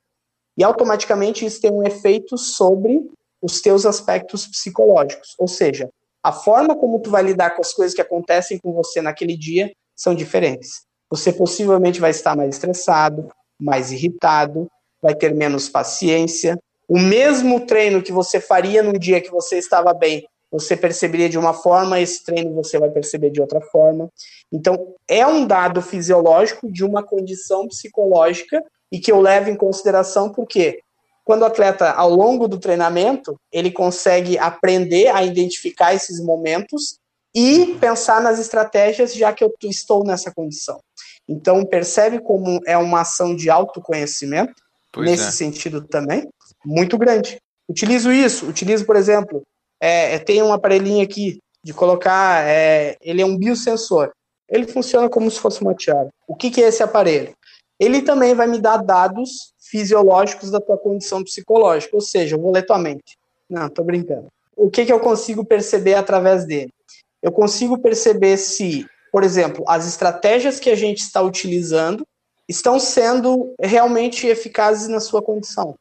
E 0.55 0.63
automaticamente 0.63 1.45
isso 1.45 1.59
tem 1.59 1.71
um 1.71 1.83
efeito 1.83 2.37
sobre 2.37 3.09
os 3.41 3.61
teus 3.61 3.85
aspectos 3.85 4.47
psicológicos, 4.47 5.33
ou 5.37 5.47
seja, 5.47 5.89
a 6.27 6.31
forma 6.33 6.75
como 6.75 6.99
tu 6.99 7.09
vai 7.09 7.23
lidar 7.23 7.51
com 7.51 7.61
as 7.61 7.71
coisas 7.71 7.95
que 7.95 8.01
acontecem 8.01 8.57
com 8.57 8.73
você 8.73 9.01
naquele 9.01 9.37
dia 9.37 9.71
são 9.95 10.13
diferentes. 10.13 10.81
Você 11.09 11.31
possivelmente 11.31 12.01
vai 12.01 12.11
estar 12.11 12.35
mais 12.35 12.49
estressado, 12.49 13.29
mais 13.57 13.93
irritado, 13.93 14.67
vai 15.01 15.15
ter 15.15 15.33
menos 15.33 15.69
paciência. 15.69 16.59
O 16.85 16.99
mesmo 16.99 17.65
treino 17.65 18.03
que 18.03 18.11
você 18.11 18.41
faria 18.41 18.83
num 18.83 18.99
dia 18.99 19.21
que 19.21 19.31
você 19.31 19.57
estava 19.57 19.93
bem, 19.93 20.27
você 20.51 20.75
perceberia 20.75 21.29
de 21.29 21.37
uma 21.37 21.53
forma, 21.53 22.01
esse 22.01 22.25
treino 22.25 22.53
você 22.53 22.77
vai 22.77 22.89
perceber 22.89 23.29
de 23.29 23.39
outra 23.39 23.61
forma. 23.61 24.09
Então, 24.51 24.95
é 25.07 25.25
um 25.25 25.47
dado 25.47 25.81
fisiológico 25.81 26.69
de 26.69 26.83
uma 26.83 27.03
condição 27.03 27.69
psicológica 27.69 28.61
e 28.91 28.99
que 28.99 29.13
eu 29.13 29.21
levo 29.21 29.49
em 29.49 29.55
consideração 29.55 30.29
porque 30.29 30.81
quando 31.27 31.41
o 31.41 31.45
atleta, 31.45 31.91
ao 31.91 32.09
longo 32.09 32.47
do 32.47 32.57
treinamento, 32.57 33.37
ele 33.51 33.69
consegue 33.69 34.37
aprender 34.37 35.09
a 35.09 35.25
identificar 35.25 35.93
esses 35.93 36.23
momentos 36.23 36.99
e 37.35 37.75
pensar 37.81 38.21
nas 38.21 38.39
estratégias, 38.39 39.13
já 39.13 39.33
que 39.33 39.43
eu 39.43 39.53
estou 39.61 40.05
nessa 40.05 40.31
condição. 40.31 40.79
Então, 41.27 41.65
percebe 41.65 42.21
como 42.21 42.61
é 42.65 42.77
uma 42.77 43.01
ação 43.01 43.35
de 43.35 43.49
autoconhecimento, 43.49 44.53
pois 44.93 45.05
nesse 45.05 45.27
é. 45.27 45.31
sentido 45.31 45.81
também, 45.81 46.29
muito 46.65 46.97
grande. 46.97 47.41
Utilizo 47.67 48.09
isso, 48.09 48.47
utilizo, 48.47 48.85
por 48.85 48.95
exemplo, 48.95 49.43
é, 49.81 50.15
é, 50.15 50.19
tem 50.19 50.41
um 50.41 50.53
aparelhinho 50.53 51.03
aqui 51.03 51.39
de 51.61 51.73
colocar, 51.73 52.47
é, 52.47 52.95
ele 53.01 53.21
é 53.21 53.25
um 53.25 53.37
biosensor. 53.37 54.13
Ele 54.49 54.65
funciona 54.65 55.09
como 55.09 55.29
se 55.29 55.41
fosse 55.41 55.61
uma 55.61 55.75
tiara. 55.75 56.07
O 56.25 56.37
que, 56.37 56.49
que 56.49 56.63
é 56.63 56.69
esse 56.69 56.81
aparelho? 56.81 57.35
Ele 57.77 58.01
também 58.01 58.33
vai 58.33 58.47
me 58.47 58.61
dar 58.61 58.77
dados 58.77 59.53
fisiológicos 59.69 60.51
da 60.51 60.59
tua 60.59 60.77
condição 60.77 61.23
psicológica, 61.23 61.95
ou 61.95 62.01
seja, 62.01 62.35
eu 62.35 62.41
vou 62.41 62.51
ler 62.51 62.65
tua 62.65 62.77
mente. 62.77 63.17
Não, 63.49 63.69
tô 63.69 63.83
brincando. 63.83 64.27
O 64.55 64.69
que, 64.69 64.85
que 64.85 64.93
eu 64.93 64.99
consigo 64.99 65.45
perceber 65.45 65.93
através 65.93 66.45
dele? 66.45 66.73
Eu 67.21 67.31
consigo 67.31 67.77
perceber 67.77 68.37
se, 68.37 68.85
por 69.11 69.23
exemplo, 69.23 69.63
as 69.67 69.87
estratégias 69.87 70.59
que 70.59 70.69
a 70.69 70.75
gente 70.75 70.99
está 70.99 71.21
utilizando 71.21 72.05
estão 72.47 72.79
sendo 72.79 73.53
realmente 73.59 74.25
eficazes 74.27 74.87
na 74.87 74.99
sua 74.99 75.21
condição. 75.21 75.75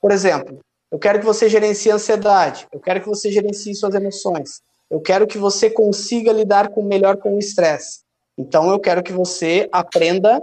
Por 0.00 0.12
exemplo, 0.12 0.60
eu 0.90 0.98
quero 0.98 1.18
que 1.18 1.24
você 1.24 1.48
gerencie 1.48 1.90
a 1.90 1.96
ansiedade, 1.96 2.66
eu 2.72 2.78
quero 2.78 3.00
que 3.00 3.08
você 3.08 3.30
gerencie 3.30 3.74
suas 3.74 3.94
emoções, 3.94 4.60
eu 4.90 5.00
quero 5.00 5.26
que 5.26 5.38
você 5.38 5.68
consiga 5.68 6.32
lidar 6.32 6.68
com 6.68 6.82
melhor 6.82 7.16
com 7.16 7.34
o 7.34 7.38
estresse. 7.38 8.00
Então 8.38 8.70
eu 8.70 8.78
quero 8.78 9.02
que 9.02 9.12
você 9.12 9.68
aprenda 9.72 10.40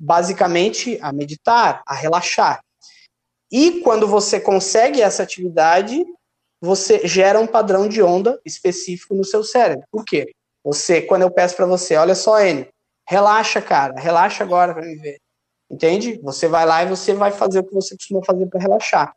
basicamente 0.00 0.98
a 1.00 1.12
meditar, 1.12 1.82
a 1.86 1.94
relaxar. 1.94 2.60
E 3.50 3.80
quando 3.82 4.08
você 4.08 4.40
consegue 4.40 5.00
essa 5.00 5.22
atividade, 5.22 6.04
você 6.60 7.06
gera 7.06 7.38
um 7.38 7.46
padrão 7.46 7.88
de 7.88 8.02
onda 8.02 8.40
específico 8.44 9.14
no 9.14 9.24
seu 9.24 9.44
cérebro. 9.44 9.86
Por 9.90 10.04
quê? 10.04 10.32
Você, 10.64 11.02
quando 11.02 11.22
eu 11.22 11.30
peço 11.30 11.54
para 11.54 11.66
você, 11.66 11.96
olha 11.96 12.14
só, 12.14 12.40
N, 12.40 12.66
relaxa, 13.06 13.60
cara, 13.60 13.94
relaxa 14.00 14.42
agora 14.42 14.72
para 14.72 14.84
me 14.84 14.96
ver. 14.96 15.18
Entende? 15.70 16.18
Você 16.22 16.48
vai 16.48 16.64
lá 16.64 16.82
e 16.82 16.88
você 16.88 17.12
vai 17.12 17.30
fazer 17.30 17.60
o 17.60 17.64
que 17.64 17.74
você 17.74 17.94
costuma 17.96 18.24
fazer 18.24 18.46
para 18.46 18.60
relaxar. 18.60 19.14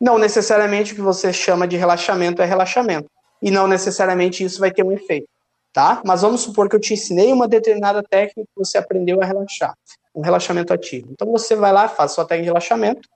Não 0.00 0.18
necessariamente 0.18 0.92
o 0.92 0.96
que 0.96 1.02
você 1.02 1.32
chama 1.32 1.66
de 1.66 1.76
relaxamento 1.76 2.42
é 2.42 2.44
relaxamento. 2.44 3.08
E 3.42 3.50
não 3.50 3.66
necessariamente 3.66 4.44
isso 4.44 4.60
vai 4.60 4.70
ter 4.70 4.84
um 4.84 4.92
efeito, 4.92 5.28
tá? 5.72 6.02
Mas 6.04 6.20
vamos 6.20 6.42
supor 6.42 6.68
que 6.68 6.76
eu 6.76 6.80
te 6.80 6.92
ensinei 6.92 7.32
uma 7.32 7.48
determinada 7.48 8.02
técnica 8.02 8.42
que 8.42 8.64
você 8.64 8.76
aprendeu 8.76 9.22
a 9.22 9.24
relaxar 9.24 9.74
um 10.14 10.20
relaxamento 10.20 10.72
ativo. 10.72 11.08
Então 11.12 11.30
você 11.30 11.54
vai 11.54 11.72
lá, 11.72 11.88
faz 11.88 12.12
sua 12.12 12.24
técnica 12.24 12.44
de 12.44 12.48
relaxamento 12.50 13.08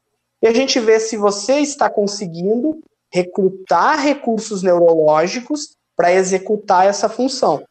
e 0.43 0.47
a 0.47 0.53
gente 0.53 0.79
vê 0.79 1.01
se 1.01 1.17
você 1.17 1.55
está 1.61 1.89
conseguindo 1.89 2.81
recrutar 3.13 4.01
recursos 4.01 4.63
neurológicos 4.63 5.77
para 5.97 6.13
executar 6.13 6.87
essa 6.87 7.09
função. 7.09 7.65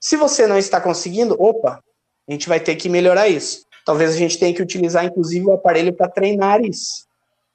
Se 0.00 0.16
você 0.16 0.46
não 0.46 0.58
está 0.58 0.80
conseguindo, 0.80 1.34
opa, 1.40 1.82
a 2.28 2.32
gente 2.32 2.48
vai 2.48 2.60
ter 2.60 2.76
que 2.76 2.88
melhorar 2.88 3.28
isso. 3.28 3.64
Talvez 3.84 4.10
a 4.10 4.16
gente 4.16 4.38
tenha 4.38 4.54
que 4.54 4.62
utilizar, 4.62 5.04
inclusive, 5.04 5.46
o 5.46 5.52
aparelho 5.52 5.92
para 5.92 6.08
treinar 6.08 6.60
isso. 6.62 7.06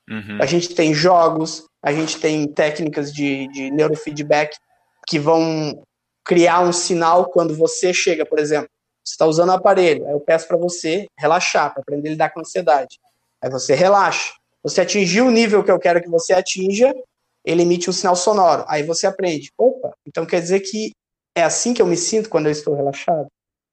Uhum. 0.09 0.39
A 0.41 0.45
gente 0.45 0.73
tem 0.73 0.93
jogos, 0.93 1.65
a 1.81 1.93
gente 1.93 2.19
tem 2.19 2.47
técnicas 2.47 3.13
de, 3.13 3.47
de 3.49 3.71
neurofeedback 3.71 4.55
que 5.07 5.19
vão 5.19 5.81
criar 6.25 6.61
um 6.61 6.73
sinal 6.73 7.29
quando 7.29 7.55
você 7.55 7.93
chega, 7.93 8.25
por 8.25 8.39
exemplo, 8.39 8.69
você 9.07 9.13
está 9.13 9.25
usando 9.25 9.49
o 9.49 9.53
aparelho, 9.53 10.05
aí 10.05 10.11
eu 10.11 10.19
peço 10.19 10.45
para 10.49 10.57
você 10.57 11.07
relaxar, 11.17 11.73
para 11.73 11.81
aprender 11.81 12.09
a 12.09 12.11
lidar 12.11 12.29
com 12.29 12.39
a 12.39 12.41
ansiedade. 12.41 12.99
Aí 13.41 13.49
você 13.49 13.73
relaxa. 13.73 14.33
Você 14.61 14.81
atingiu 14.81 15.27
o 15.27 15.31
nível 15.31 15.63
que 15.63 15.71
eu 15.71 15.79
quero 15.79 16.01
que 16.01 16.09
você 16.09 16.33
atinja, 16.33 16.93
ele 17.45 17.61
emite 17.61 17.89
um 17.89 17.93
sinal 17.93 18.17
sonoro. 18.17 18.65
Aí 18.67 18.83
você 18.83 19.07
aprende. 19.07 19.49
Opa, 19.57 19.93
então 20.05 20.25
quer 20.25 20.41
dizer 20.41 20.59
que 20.59 20.91
é 21.33 21.43
assim 21.43 21.73
que 21.73 21.81
eu 21.81 21.87
me 21.87 21.95
sinto 21.95 22.29
quando 22.29 22.47
eu 22.47 22.51
estou 22.51 22.75
relaxado? 22.75 23.27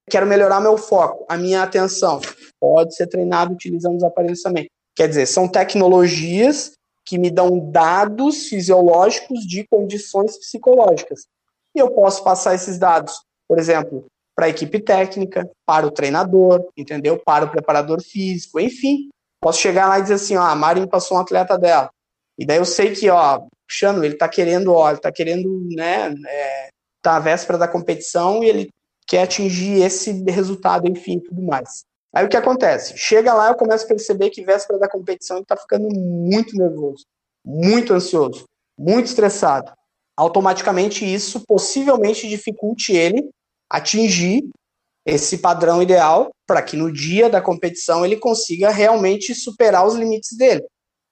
Quero 0.09 0.25
melhorar 0.25 0.61
meu 0.61 0.79
foco, 0.79 1.25
a 1.29 1.37
minha 1.37 1.65
atenção. 1.65 2.21
Pode 2.61 2.95
ser 2.95 3.09
treinado 3.09 3.55
utilizando 3.55 3.97
os 3.97 4.05
aparelhos 4.05 4.41
também. 4.41 4.69
Quer 4.95 5.09
dizer, 5.09 5.27
são 5.27 5.49
tecnologias 5.49 6.75
que 7.05 7.19
me 7.19 7.31
dão 7.31 7.59
dados 7.59 8.47
fisiológicos 8.47 9.41
de 9.41 9.67
condições 9.67 10.39
psicológicas. 10.39 11.27
E 11.75 11.81
eu 11.81 11.91
posso 11.91 12.23
passar 12.23 12.55
esses 12.55 12.79
dados, 12.79 13.21
por 13.49 13.59
exemplo, 13.59 14.07
para 14.35 14.47
a 14.47 14.49
equipe 14.49 14.81
técnica, 14.81 15.49
para 15.65 15.87
o 15.87 15.91
treinador, 15.91 16.67
entendeu? 16.77 17.19
Para 17.19 17.45
o 17.45 17.51
preparador 17.51 18.03
físico, 18.03 18.59
enfim. 18.59 19.09
Posso 19.41 19.61
chegar 19.61 19.89
lá 19.89 19.99
e 19.99 20.03
dizer 20.03 20.15
assim, 20.15 20.37
ó, 20.37 20.43
a 20.43 20.55
Mari 20.55 20.87
passou 20.89 21.17
um 21.17 21.21
atleta 21.21 21.59
dela. 21.59 21.91
E 22.39 22.45
daí 22.45 22.59
eu 22.59 22.65
sei 22.65 22.93
que, 22.93 23.09
ó, 23.09 23.43
Xano, 23.69 24.05
ele 24.05 24.17
tá 24.17 24.29
querendo, 24.29 24.73
ó, 24.73 24.91
ele 24.91 25.01
tá 25.01 25.13
querendo, 25.13 25.49
né, 25.71 26.15
é, 26.27 26.71
tá 27.01 27.17
à 27.17 27.21
véspera 27.21 27.59
da 27.59 27.69
competição 27.69 28.43
e 28.43 28.49
ele 28.49 28.71
quer 29.07 29.23
atingir 29.23 29.83
esse 29.83 30.25
resultado, 30.25 30.89
enfim, 30.89 31.21
tudo 31.21 31.43
mais. 31.43 31.85
Aí 32.13 32.25
o 32.25 32.29
que 32.29 32.37
acontece? 32.37 32.97
Chega 32.97 33.35
lá, 33.35 33.49
eu 33.49 33.55
começo 33.55 33.85
a 33.85 33.89
perceber 33.89 34.31
que 34.31 34.45
véspera 34.45 34.79
da 34.79 34.89
competição 34.89 35.37
ele 35.37 35.47
tá 35.47 35.57
ficando 35.57 35.89
muito 35.91 36.57
nervoso, 36.57 37.05
muito 37.45 37.93
ansioso, 37.93 38.45
muito 38.79 39.07
estressado. 39.07 39.73
Automaticamente 40.17 41.05
isso 41.05 41.45
possivelmente 41.45 42.29
dificulte 42.29 42.93
ele 42.93 43.29
atingir 43.71 44.49
esse 45.07 45.39
padrão 45.39 45.83
ideal 45.83 46.31
para 46.47 46.63
que 46.63 46.77
no 46.77 46.93
dia 46.93 47.29
da 47.29 47.41
competição 47.41 48.05
ele 48.05 48.17
consiga 48.17 48.71
realmente 48.71 49.35
superar 49.35 49.87
os 49.87 49.95
limites 49.95 50.37
dele. 50.37 50.65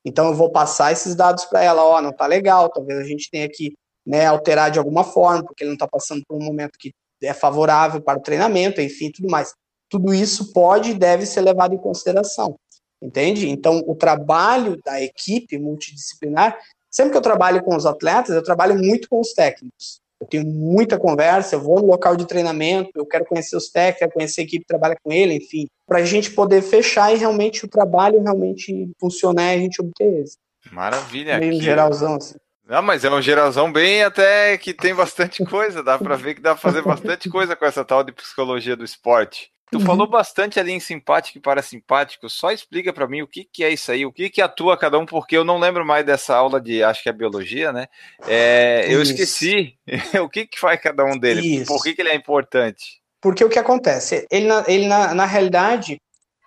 Então 0.05 0.29
eu 0.29 0.35
vou 0.35 0.51
passar 0.51 0.93
esses 0.93 1.15
dados 1.15 1.45
para 1.45 1.63
ela, 1.63 1.85
ó, 1.85 1.99
oh, 1.99 2.01
não 2.01 2.13
tá 2.13 2.27
legal, 2.27 2.69
talvez 2.69 2.99
a 2.99 3.05
gente 3.05 3.31
tenha 3.31 3.49
que 3.49 3.75
né, 4.05 4.27
alterar 4.27 4.71
de 4.71 4.79
alguma 4.79 5.05
forma, 5.05 5.45
porque 5.45 5.63
ele 5.63 5.71
não 5.71 5.77
está 5.77 5.87
passando 5.87 6.23
por 6.27 6.37
um 6.37 6.45
momento 6.45 6.79
que 6.79 6.93
é 7.23 7.33
favorável 7.33 8.01
para 8.01 8.19
o 8.19 8.23
treinamento, 8.23 8.81
enfim, 8.81 9.13
tudo 9.13 9.31
mais. 9.31 9.55
Tudo 9.89 10.13
isso 10.13 10.53
pode 10.53 10.91
e 10.91 10.95
deve 10.95 11.25
ser 11.25 11.43
levado 11.43 11.75
em 11.75 11.79
consideração, 11.79 12.57
entende? 13.01 13.49
Então 13.49 13.83
o 13.87 13.95
trabalho 13.95 14.81
da 14.85 15.01
equipe 15.01 15.57
multidisciplinar, 15.59 16.59
sempre 16.91 17.13
que 17.13 17.19
eu 17.19 17.23
trabalho 17.23 17.63
com 17.63 17.77
os 17.77 17.87
atletas, 17.87 18.35
eu 18.35 18.43
trabalho 18.43 18.77
muito 18.77 19.09
com 19.09 19.21
os 19.21 19.33
técnicos 19.33 20.02
eu 20.23 20.27
tenho 20.27 20.47
muita 20.47 20.99
conversa, 20.99 21.57
eu 21.57 21.61
vou 21.61 21.81
no 21.81 21.87
local 21.87 22.17
de 22.17 22.27
treinamento, 22.27 22.93
eu 22.95 23.05
quero 23.05 23.25
conhecer 23.25 23.57
os 23.57 23.69
técnicos, 23.69 23.99
quero 23.99 24.13
conhecer 24.13 24.41
a 24.41 24.45
equipe 24.45 24.61
que 24.61 24.69
trabalha 24.69 24.97
com 25.03 25.13
ele, 25.13 25.35
enfim, 25.35 25.67
para 25.87 25.99
a 25.99 26.05
gente 26.05 26.31
poder 26.31 26.63
fechar 26.63 27.13
e 27.13 27.19
realmente 27.19 27.65
o 27.65 27.69
trabalho 27.69 28.23
realmente 28.23 28.89
funcionar 29.01 29.53
e 29.53 29.57
a 29.57 29.59
gente 29.59 29.81
obter 29.83 30.21
êxito. 30.21 30.41
Maravilha. 30.71 31.39
Meio 31.39 31.55
aqui. 31.55 31.63
geralzão, 31.63 32.15
assim. 32.15 32.37
Não, 32.65 32.81
mas 32.81 33.05
é 33.05 33.11
um 33.11 33.21
geralzão 33.21 33.73
bem 33.73 34.05
até 34.05 34.57
que 34.57 34.73
tem 34.73 34.95
bastante 34.95 35.45
coisa, 35.45 35.83
dá 35.83 35.99
para 35.99 36.15
ver 36.15 36.37
que 36.37 36.41
dá 36.41 36.55
para 36.55 36.61
fazer 36.61 36.83
bastante 36.83 37.29
coisa 37.29 37.57
com 37.57 37.67
essa 37.67 37.85
tal 37.85 38.05
de 38.05 38.13
psicologia 38.13 38.77
do 38.77 38.85
esporte. 38.85 39.51
Tu 39.73 39.79
uhum. 39.79 39.87
falou 39.87 40.07
bastante 40.07 40.61
ali 40.61 40.71
em 40.71 40.79
simpático 40.79 41.39
e 41.39 41.41
parasimpático. 41.41 42.29
Só 42.29 42.53
explica 42.53 42.93
para 42.93 43.09
mim 43.09 43.23
o 43.23 43.27
que, 43.27 43.43
que 43.43 43.65
é 43.65 43.71
isso 43.71 43.91
aí, 43.91 44.05
o 44.05 44.13
que, 44.13 44.29
que 44.29 44.43
atua 44.43 44.77
cada 44.77 44.99
um, 44.99 45.07
porque 45.07 45.35
eu 45.35 45.45
não 45.45 45.59
lembro 45.59 45.83
mais 45.83 46.05
dessa 46.05 46.37
aula 46.37 46.61
de, 46.61 46.85
acho 46.85 47.03
que 47.03 47.09
é 47.09 47.13
biologia, 47.13 47.73
né? 47.73 47.87
É, 48.29 48.85
eu 48.91 49.01
esqueci 49.01 49.75
o 50.23 50.29
que, 50.29 50.47
que 50.47 50.61
faz 50.61 50.79
cada 50.79 51.03
um 51.07 51.19
deles, 51.19 51.43
isso. 51.43 51.65
por 51.65 51.83
que, 51.83 51.95
que 51.95 52.03
ele 52.03 52.11
é 52.11 52.15
importante. 52.15 53.01
Porque 53.19 53.43
o 53.43 53.49
que 53.49 53.59
acontece? 53.59 54.27
Ele, 54.31 54.47
na, 54.47 54.63
ele 54.69 54.87
na, 54.87 55.15
na 55.15 55.25
realidade, 55.25 55.97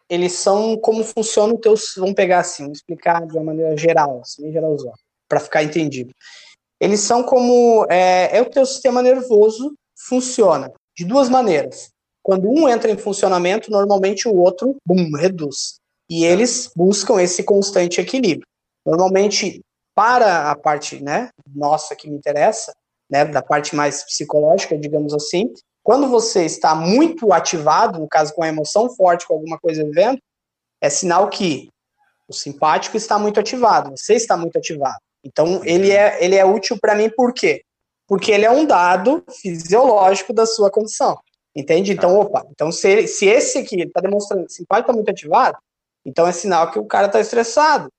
eles 0.08 0.34
são 0.34 0.78
como 0.78 1.04
funciona 1.04 1.52
o 1.52 1.58
teu. 1.58 1.74
Vamos 1.98 2.14
pegar 2.14 2.42
assim, 2.42 2.72
explicar 2.72 3.26
de 3.26 3.34
uma 3.34 3.46
maneira 3.46 3.76
geral, 3.76 4.22
assim, 4.22 4.52
geralzão, 4.52 4.94
para 5.28 5.40
ficar 5.40 5.64
entendido. 5.64 6.14
Eles 6.80 7.00
são 7.00 7.24
como. 7.24 7.88
É, 7.90 8.38
é 8.38 8.42
o 8.44 8.52
teu 8.52 8.68
sistema 8.68 9.02
nervoso 9.02 9.74
funciona 9.96 10.72
de 10.96 11.04
duas 11.06 11.28
maneiras 11.28 11.95
quando 12.26 12.50
um 12.50 12.68
entra 12.68 12.90
em 12.90 12.98
funcionamento, 12.98 13.70
normalmente 13.70 14.28
o 14.28 14.36
outro, 14.36 14.78
bum, 14.84 15.16
reduz. 15.16 15.76
E 16.10 16.26
eles 16.26 16.72
buscam 16.76 17.22
esse 17.22 17.44
constante 17.44 18.02
equilíbrio. 18.02 18.48
Normalmente, 18.84 19.62
para 19.94 20.50
a 20.50 20.56
parte 20.56 21.04
né, 21.04 21.30
nossa 21.54 21.96
que 21.96 22.10
me 22.10 22.18
interessa, 22.18 22.74
né, 23.08 23.26
da 23.26 23.44
parte 23.44 23.76
mais 23.76 24.04
psicológica, 24.04 24.76
digamos 24.76 25.14
assim, 25.14 25.54
quando 25.84 26.10
você 26.10 26.46
está 26.46 26.74
muito 26.74 27.32
ativado, 27.32 28.00
no 28.00 28.08
caso 28.08 28.34
com 28.34 28.42
a 28.42 28.48
emoção 28.48 28.90
forte, 28.90 29.28
com 29.28 29.36
alguma 29.36 29.60
coisa 29.60 29.84
vivendo, 29.84 30.18
é 30.82 30.90
sinal 30.90 31.30
que 31.30 31.70
o 32.28 32.34
simpático 32.34 32.98
está 32.98 33.20
muito 33.20 33.40
ativado, 33.40 33.92
você 33.96 34.16
está 34.16 34.36
muito 34.36 34.58
ativado. 34.58 34.98
Então, 35.24 35.62
ele 35.64 35.92
é, 35.92 36.26
ele 36.26 36.36
é 36.36 36.44
útil 36.44 36.76
para 36.82 36.96
mim 36.96 37.08
por 37.08 37.32
quê? 37.32 37.62
Porque 38.08 38.32
ele 38.32 38.46
é 38.46 38.52
um 38.52 38.66
dado 38.66 39.24
fisiológico 39.30 40.34
da 40.34 40.48
sua 40.48 40.72
condição. 40.72 41.16
Entende? 41.56 41.94
Então, 41.94 42.12
tá. 42.12 42.20
opa, 42.20 42.48
então 42.52 42.72
se, 42.72 43.08
se 43.08 43.26
esse 43.26 43.60
aqui 43.60 43.82
está 43.82 44.02
demonstrando 44.02 44.46
que 44.46 44.52
esse 44.52 44.66
pai 44.66 44.82
está 44.82 44.92
muito 44.92 45.10
ativado, 45.10 45.58
então 46.06 46.28
é 46.28 46.32
sinal 46.32 46.70
que 46.70 46.78
o 46.78 46.86
cara 46.86 47.08
está 47.08 47.20
estressado. 47.20 47.90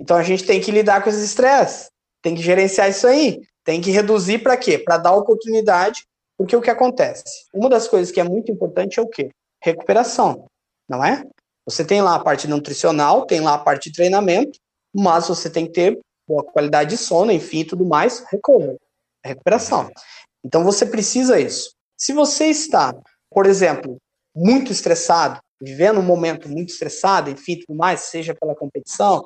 Então 0.00 0.16
a 0.16 0.22
gente 0.22 0.44
tem 0.44 0.60
que 0.60 0.70
lidar 0.70 1.02
com 1.02 1.10
esse 1.10 1.24
estresse, 1.24 1.90
tem 2.22 2.34
que 2.34 2.42
gerenciar 2.42 2.88
isso 2.88 3.06
aí, 3.06 3.40
tem 3.64 3.80
que 3.80 3.90
reduzir 3.90 4.38
para 4.38 4.56
quê? 4.56 4.78
Para 4.78 4.96
dar 4.96 5.12
oportunidade, 5.12 6.06
porque 6.38 6.56
o 6.56 6.60
que 6.60 6.70
acontece? 6.70 7.24
Uma 7.52 7.68
das 7.68 7.86
coisas 7.86 8.12
que 8.12 8.20
é 8.20 8.24
muito 8.24 8.50
importante 8.50 8.98
é 8.98 9.02
o 9.02 9.08
quê? 9.08 9.30
Recuperação, 9.62 10.46
não 10.88 11.04
é? 11.04 11.22
Você 11.66 11.84
tem 11.84 12.00
lá 12.00 12.14
a 12.14 12.20
parte 12.20 12.46
nutricional, 12.46 13.26
tem 13.26 13.40
lá 13.40 13.54
a 13.54 13.58
parte 13.58 13.90
de 13.90 13.96
treinamento, 13.96 14.58
mas 14.94 15.28
você 15.28 15.50
tem 15.50 15.66
que 15.66 15.72
ter 15.72 15.98
boa 16.26 16.44
qualidade 16.44 16.90
de 16.90 16.96
sono, 16.96 17.32
enfim, 17.32 17.64
tudo 17.64 17.84
mais, 17.84 18.24
recovery, 18.30 18.78
recuperação. 19.24 19.90
Então 20.44 20.64
você 20.64 20.86
precisa 20.86 21.38
isso. 21.38 21.75
Se 21.96 22.12
você 22.12 22.46
está, 22.46 22.94
por 23.30 23.46
exemplo, 23.46 23.96
muito 24.34 24.70
estressado, 24.70 25.40
vivendo 25.60 26.00
um 26.00 26.04
momento 26.04 26.48
muito 26.48 26.70
estressado, 26.70 27.30
enfim, 27.30 27.58
tudo 27.58 27.76
mais, 27.76 28.00
seja 28.00 28.34
pela 28.34 28.54
competição, 28.54 29.24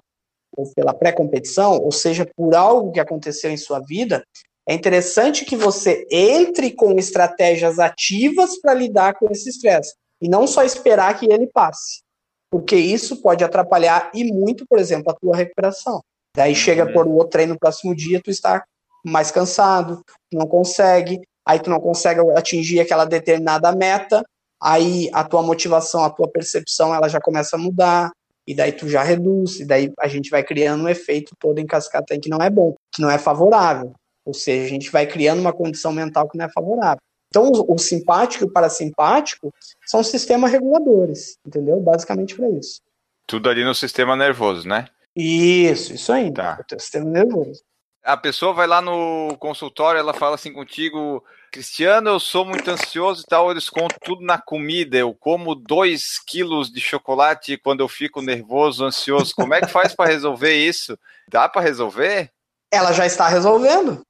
ou 0.56 0.72
pela 0.74 0.94
pré-competição, 0.94 1.78
ou 1.78 1.92
seja 1.92 2.28
por 2.36 2.54
algo 2.54 2.92
que 2.92 3.00
aconteceu 3.00 3.50
em 3.50 3.56
sua 3.56 3.80
vida, 3.80 4.24
é 4.68 4.74
interessante 4.74 5.44
que 5.44 5.56
você 5.56 6.06
entre 6.10 6.72
com 6.72 6.92
estratégias 6.98 7.78
ativas 7.78 8.60
para 8.60 8.74
lidar 8.74 9.14
com 9.14 9.28
esse 9.30 9.48
estresse 9.48 9.94
e 10.20 10.28
não 10.28 10.46
só 10.46 10.62
esperar 10.62 11.18
que 11.18 11.26
ele 11.26 11.46
passe, 11.46 12.02
porque 12.50 12.76
isso 12.76 13.20
pode 13.22 13.42
atrapalhar 13.42 14.10
e 14.14 14.24
muito, 14.32 14.66
por 14.68 14.78
exemplo, 14.78 15.10
a 15.10 15.14
tua 15.14 15.36
recuperação. 15.36 16.02
Daí 16.36 16.54
chega 16.54 16.86
uhum. 16.86 16.92
por 16.92 17.06
o 17.06 17.12
outro 17.14 17.30
treino 17.30 17.54
no 17.54 17.58
próximo 17.58 17.94
dia, 17.94 18.20
tu 18.22 18.30
está 18.30 18.64
mais 19.04 19.30
cansado, 19.30 20.04
não 20.32 20.46
consegue, 20.46 21.20
aí 21.46 21.58
tu 21.58 21.70
não 21.70 21.80
consegue 21.80 22.20
atingir 22.36 22.80
aquela 22.80 23.04
determinada 23.04 23.72
meta, 23.72 24.24
aí 24.60 25.08
a 25.12 25.24
tua 25.24 25.42
motivação, 25.42 26.04
a 26.04 26.10
tua 26.10 26.28
percepção, 26.28 26.94
ela 26.94 27.08
já 27.08 27.20
começa 27.20 27.56
a 27.56 27.58
mudar, 27.58 28.10
e 28.46 28.54
daí 28.54 28.72
tu 28.72 28.88
já 28.88 29.02
reduz, 29.02 29.60
e 29.60 29.64
daí 29.64 29.92
a 29.98 30.08
gente 30.08 30.30
vai 30.30 30.42
criando 30.42 30.84
um 30.84 30.88
efeito 30.88 31.34
todo 31.38 31.58
em 31.58 31.66
cascata 31.66 32.18
que 32.18 32.28
não 32.28 32.38
é 32.38 32.50
bom, 32.50 32.74
que 32.92 33.00
não 33.00 33.10
é 33.10 33.18
favorável. 33.18 33.92
Ou 34.24 34.34
seja, 34.34 34.64
a 34.64 34.68
gente 34.68 34.90
vai 34.90 35.06
criando 35.06 35.40
uma 35.40 35.52
condição 35.52 35.92
mental 35.92 36.28
que 36.28 36.36
não 36.36 36.44
é 36.44 36.48
favorável. 36.52 37.00
Então, 37.28 37.50
o, 37.68 37.78
simpático 37.78 38.44
e 38.44 38.46
o 38.48 38.50
parasimpático 38.50 39.54
são 39.86 40.02
sistemas 40.02 40.50
reguladores, 40.50 41.38
entendeu? 41.46 41.80
Basicamente 41.80 42.34
para 42.34 42.50
isso. 42.50 42.80
Tudo 43.24 43.48
ali 43.48 43.64
no 43.64 43.74
sistema 43.74 44.16
nervoso, 44.16 44.66
né? 44.66 44.86
Isso, 45.14 45.94
isso 45.94 46.12
aí. 46.12 46.32
Tá. 46.32 46.58
O 46.60 46.64
teu 46.64 46.80
sistema 46.80 47.08
nervoso. 47.08 47.62
A 48.02 48.16
pessoa 48.16 48.52
vai 48.52 48.66
lá 48.66 48.80
no 48.80 49.36
consultório, 49.38 49.98
ela 49.98 50.14
fala 50.14 50.34
assim 50.34 50.52
contigo, 50.52 51.22
Cristiano, 51.52 52.10
eu 52.10 52.20
sou 52.20 52.44
muito 52.44 52.70
ansioso 52.70 53.22
e 53.22 53.26
tal, 53.26 53.50
eles 53.50 53.68
contam 53.68 53.98
tudo 54.02 54.24
na 54.24 54.38
comida. 54.38 54.96
Eu 54.96 55.14
como 55.14 55.54
dois 55.54 56.18
quilos 56.26 56.70
de 56.70 56.80
chocolate 56.80 57.58
quando 57.58 57.80
eu 57.80 57.88
fico 57.88 58.22
nervoso, 58.22 58.84
ansioso. 58.84 59.34
Como 59.34 59.52
é 59.52 59.60
que 59.60 59.66
faz 59.66 59.94
para 59.94 60.10
resolver 60.10 60.54
isso? 60.54 60.98
Dá 61.28 61.48
para 61.48 61.60
resolver? 61.60 62.30
Ela 62.72 62.92
já 62.92 63.04
está 63.04 63.28
resolvendo. 63.28 64.02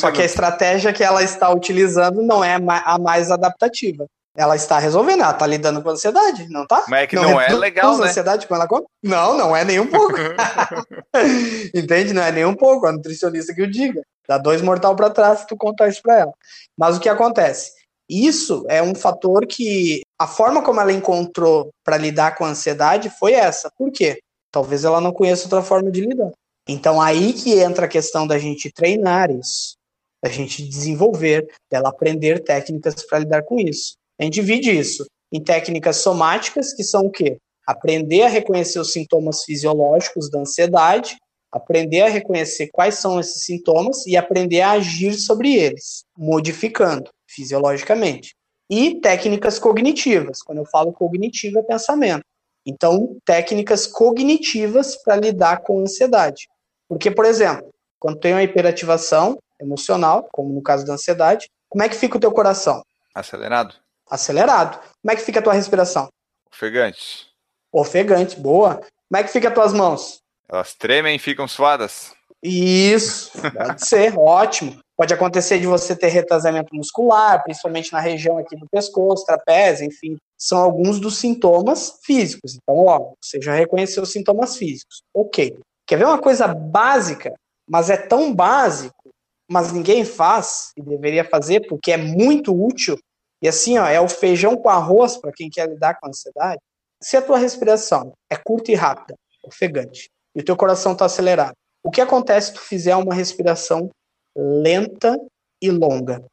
Só 0.00 0.10
que 0.10 0.20
a 0.20 0.24
estratégia 0.24 0.92
que 0.92 1.04
ela 1.04 1.22
está 1.22 1.48
utilizando 1.50 2.22
não 2.22 2.42
é 2.42 2.56
a 2.56 2.98
mais 2.98 3.30
adaptativa. 3.30 4.06
Ela 4.36 4.54
está 4.54 4.78
resolvendo, 4.78 5.22
ela 5.22 5.30
está 5.30 5.46
lidando 5.46 5.82
com 5.82 5.88
a 5.88 5.92
ansiedade, 5.92 6.46
não 6.50 6.66
tá? 6.66 6.84
Mas 6.88 7.02
é 7.02 7.06
que 7.06 7.16
não, 7.16 7.30
não 7.30 7.40
é 7.40 7.48
legal, 7.54 7.96
né? 7.98 8.08
ansiedade 8.08 8.46
quando 8.46 8.62
ela? 8.62 8.84
Não, 9.02 9.36
não 9.36 9.56
é 9.56 9.64
nem 9.64 9.80
um 9.80 9.86
pouco. 9.86 10.14
Entende? 11.74 12.12
Não 12.12 12.22
é 12.22 12.30
nem 12.30 12.44
um 12.44 12.54
pouco, 12.54 12.86
a 12.86 12.92
nutricionista 12.92 13.54
que 13.54 13.62
o 13.62 13.70
diga. 13.70 14.02
Dá 14.28 14.36
dois 14.36 14.60
mortal 14.60 14.94
para 14.94 15.10
trás 15.10 15.40
se 15.40 15.46
tu 15.46 15.56
contar 15.56 15.88
isso 15.88 16.02
para 16.02 16.20
ela. 16.20 16.32
Mas 16.76 16.96
o 16.96 17.00
que 17.00 17.08
acontece? 17.08 17.72
Isso 18.08 18.64
é 18.68 18.82
um 18.82 18.94
fator 18.94 19.46
que 19.46 20.02
a 20.18 20.26
forma 20.26 20.62
como 20.62 20.80
ela 20.80 20.92
encontrou 20.92 21.70
para 21.84 21.96
lidar 21.96 22.36
com 22.36 22.44
a 22.44 22.48
ansiedade 22.48 23.10
foi 23.10 23.32
essa. 23.32 23.70
Por 23.76 23.90
quê? 23.90 24.20
Talvez 24.52 24.84
ela 24.84 25.00
não 25.00 25.12
conheça 25.12 25.44
outra 25.44 25.62
forma 25.62 25.90
de 25.90 26.02
lidar. 26.02 26.30
Então 26.68 27.00
aí 27.00 27.32
que 27.32 27.58
entra 27.58 27.86
a 27.86 27.88
questão 27.88 28.26
da 28.26 28.38
gente 28.38 28.72
treinar 28.72 29.30
isso, 29.30 29.76
da 30.22 30.30
gente 30.30 30.66
desenvolver, 30.66 31.48
dela 31.70 31.88
aprender 31.88 32.42
técnicas 32.42 33.04
para 33.06 33.20
lidar 33.20 33.42
com 33.42 33.58
isso. 33.58 33.96
A 34.18 34.24
gente 34.24 34.34
divide 34.34 34.70
isso 34.70 35.06
em 35.32 35.42
técnicas 35.42 35.98
somáticas, 35.98 36.72
que 36.72 36.82
são 36.82 37.06
o 37.06 37.10
quê? 37.10 37.38
Aprender 37.66 38.22
a 38.22 38.28
reconhecer 38.28 38.78
os 38.78 38.92
sintomas 38.92 39.42
fisiológicos 39.44 40.30
da 40.30 40.40
ansiedade, 40.40 41.16
aprender 41.50 42.02
a 42.02 42.08
reconhecer 42.08 42.68
quais 42.68 42.96
são 42.96 43.18
esses 43.18 43.44
sintomas 43.44 44.06
e 44.06 44.16
aprender 44.16 44.60
a 44.60 44.72
agir 44.72 45.14
sobre 45.14 45.54
eles, 45.54 46.04
modificando 46.16 47.10
fisiologicamente. 47.26 48.34
E 48.70 49.00
técnicas 49.00 49.58
cognitivas. 49.58 50.42
Quando 50.42 50.58
eu 50.58 50.66
falo 50.66 50.92
cognitivo, 50.92 51.58
é 51.58 51.62
pensamento. 51.62 52.24
Então, 52.64 53.16
técnicas 53.24 53.86
cognitivas 53.86 54.96
para 55.02 55.16
lidar 55.16 55.62
com 55.62 55.78
a 55.78 55.82
ansiedade. 55.82 56.48
Porque, 56.88 57.10
por 57.10 57.24
exemplo, 57.24 57.72
quando 57.98 58.18
tem 58.18 58.32
uma 58.32 58.42
hiperativação 58.42 59.38
emocional, 59.60 60.28
como 60.32 60.52
no 60.52 60.62
caso 60.62 60.84
da 60.84 60.94
ansiedade, 60.94 61.48
como 61.68 61.84
é 61.84 61.88
que 61.88 61.96
fica 61.96 62.16
o 62.16 62.20
teu 62.20 62.32
coração? 62.32 62.82
Acelerado. 63.14 63.74
Acelerado. 64.08 64.78
Como 64.78 65.12
é 65.12 65.16
que 65.16 65.22
fica 65.22 65.40
a 65.40 65.42
tua 65.42 65.52
respiração? 65.52 66.08
Ofegante. 66.52 67.26
Ofegante, 67.72 68.38
boa. 68.38 68.76
Como 68.76 69.20
é 69.20 69.22
que 69.22 69.30
fica 69.30 69.48
as 69.48 69.54
tuas 69.54 69.72
mãos? 69.72 70.18
Elas 70.48 70.74
tremem 70.74 71.16
e 71.16 71.18
ficam 71.18 71.48
suadas. 71.48 72.14
Isso, 72.42 73.32
pode 73.52 73.86
ser, 73.86 74.16
ótimo. 74.18 74.78
Pode 74.96 75.12
acontecer 75.12 75.58
de 75.58 75.66
você 75.66 75.94
ter 75.94 76.08
retrasamento 76.08 76.74
muscular, 76.74 77.42
principalmente 77.42 77.92
na 77.92 78.00
região 78.00 78.38
aqui 78.38 78.56
do 78.56 78.66
pescoço, 78.70 79.26
trapézio, 79.26 79.86
enfim. 79.86 80.16
São 80.38 80.58
alguns 80.58 80.98
dos 80.98 81.18
sintomas 81.18 81.98
físicos. 82.02 82.54
Então, 82.54 82.86
ó, 82.86 83.12
você 83.20 83.40
já 83.40 83.52
reconheceu 83.54 84.02
os 84.02 84.12
sintomas 84.12 84.56
físicos. 84.56 85.02
Ok. 85.14 85.58
Quer 85.86 85.98
ver 85.98 86.06
uma 86.06 86.18
coisa 86.18 86.48
básica, 86.48 87.34
mas 87.68 87.90
é 87.90 87.96
tão 87.96 88.34
básico, 88.34 89.10
mas 89.50 89.70
ninguém 89.70 90.04
faz 90.04 90.70
e 90.76 90.82
deveria 90.82 91.24
fazer 91.24 91.66
porque 91.68 91.92
é 91.92 91.96
muito 91.98 92.54
útil. 92.54 92.98
E 93.46 93.48
assim, 93.48 93.78
ó, 93.78 93.86
é 93.86 94.00
o 94.00 94.08
feijão 94.08 94.56
com 94.56 94.68
arroz 94.68 95.18
para 95.18 95.30
quem 95.30 95.48
quer 95.48 95.68
lidar 95.68 95.94
com 95.94 96.06
a 96.06 96.08
ansiedade. 96.08 96.60
Se 97.00 97.16
a 97.16 97.22
tua 97.22 97.38
respiração 97.38 98.12
é 98.28 98.34
curta 98.34 98.72
e 98.72 98.74
rápida, 98.74 99.14
ofegante, 99.44 100.10
e 100.34 100.40
o 100.40 100.44
teu 100.44 100.56
coração 100.56 100.94
está 100.94 101.04
acelerado, 101.04 101.54
o 101.80 101.88
que 101.88 102.00
acontece 102.00 102.48
se 102.48 102.54
tu 102.54 102.60
fizer 102.60 102.96
uma 102.96 103.14
respiração 103.14 103.88
lenta 104.36 105.16
e 105.62 105.70
longa? 105.70 106.24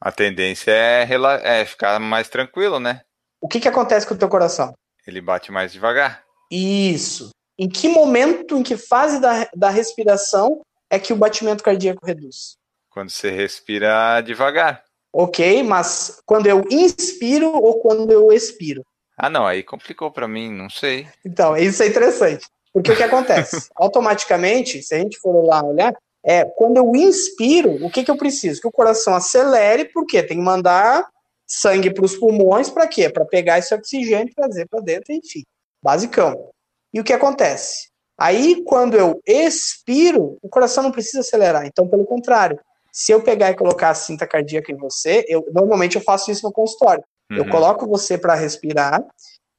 A 0.00 0.10
tendência 0.10 0.70
é, 0.70 1.06
é 1.42 1.64
ficar 1.66 2.00
mais 2.00 2.30
tranquilo, 2.30 2.80
né? 2.80 3.02
O 3.38 3.48
que, 3.48 3.60
que 3.60 3.68
acontece 3.68 4.06
com 4.06 4.14
o 4.14 4.18
teu 4.18 4.30
coração? 4.30 4.72
Ele 5.06 5.20
bate 5.20 5.52
mais 5.52 5.74
devagar. 5.74 6.24
Isso. 6.50 7.28
Em 7.58 7.68
que 7.68 7.86
momento, 7.86 8.56
em 8.56 8.62
que 8.62 8.78
fase 8.78 9.20
da, 9.20 9.46
da 9.54 9.68
respiração 9.68 10.62
é 10.88 10.98
que 10.98 11.12
o 11.12 11.16
batimento 11.16 11.62
cardíaco 11.62 12.06
reduz? 12.06 12.56
Quando 12.88 13.10
você 13.10 13.30
respira 13.30 14.22
devagar. 14.22 14.82
Ok, 15.12 15.62
mas 15.62 16.22
quando 16.24 16.46
eu 16.46 16.64
inspiro 16.70 17.50
ou 17.50 17.80
quando 17.80 18.10
eu 18.10 18.32
expiro? 18.32 18.82
Ah, 19.16 19.28
não, 19.28 19.46
aí 19.46 19.62
complicou 19.62 20.10
para 20.10 20.26
mim, 20.26 20.50
não 20.50 20.70
sei. 20.70 21.06
Então, 21.24 21.56
isso 21.56 21.82
é 21.82 21.86
interessante. 21.86 22.46
Porque 22.72 22.92
o 22.92 22.96
que 22.96 23.02
acontece? 23.02 23.68
Automaticamente, 23.76 24.82
se 24.82 24.94
a 24.94 24.98
gente 24.98 25.18
for 25.18 25.44
lá 25.44 25.62
olhar, 25.62 25.94
é 26.24 26.44
quando 26.44 26.78
eu 26.78 26.96
inspiro, 26.96 27.84
o 27.84 27.90
que, 27.90 28.04
que 28.04 28.10
eu 28.10 28.16
preciso? 28.16 28.60
Que 28.60 28.68
o 28.68 28.72
coração 28.72 29.14
acelere, 29.14 29.84
porque 29.92 30.22
tem 30.22 30.38
que 30.38 30.42
mandar 30.42 31.06
sangue 31.46 31.92
para 31.92 32.04
os 32.04 32.16
pulmões, 32.16 32.70
para 32.70 32.88
quê? 32.88 33.10
Para 33.10 33.26
pegar 33.26 33.58
esse 33.58 33.74
oxigênio 33.74 34.30
e 34.30 34.34
trazer 34.34 34.66
para 34.66 34.80
dentro, 34.80 35.12
enfim. 35.12 35.42
Basicão. 35.82 36.50
E 36.94 37.00
o 37.00 37.04
que 37.04 37.12
acontece? 37.12 37.90
Aí, 38.18 38.62
quando 38.64 38.96
eu 38.96 39.20
expiro, 39.26 40.38
o 40.40 40.48
coração 40.48 40.84
não 40.84 40.92
precisa 40.92 41.20
acelerar. 41.20 41.66
Então, 41.66 41.88
pelo 41.88 42.04
contrário, 42.04 42.58
se 42.92 43.10
eu 43.10 43.22
pegar 43.22 43.50
e 43.50 43.56
colocar 43.56 43.90
a 43.90 43.94
cinta 43.94 44.26
cardíaca 44.26 44.70
em 44.70 44.76
você, 44.76 45.24
eu 45.26 45.44
normalmente 45.52 45.96
eu 45.96 46.02
faço 46.02 46.30
isso 46.30 46.46
no 46.46 46.52
consultório. 46.52 47.02
Uhum. 47.30 47.38
Eu 47.38 47.48
coloco 47.48 47.86
você 47.86 48.18
para 48.18 48.34
respirar, 48.34 49.02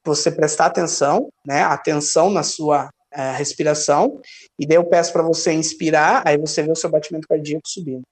você 0.05 0.31
prestar 0.31 0.67
atenção, 0.67 1.29
né? 1.45 1.63
Atenção 1.63 2.29
na 2.29 2.43
sua 2.43 2.89
é, 3.11 3.31
respiração, 3.31 4.21
e 4.59 4.67
daí 4.67 4.77
eu 4.77 4.85
peço 4.85 5.11
para 5.11 5.23
você 5.23 5.51
inspirar, 5.51 6.23
aí 6.25 6.37
você 6.37 6.61
vê 6.61 6.71
o 6.71 6.75
seu 6.75 6.89
batimento 6.89 7.27
cardíaco 7.27 7.67
subindo. 7.67 8.03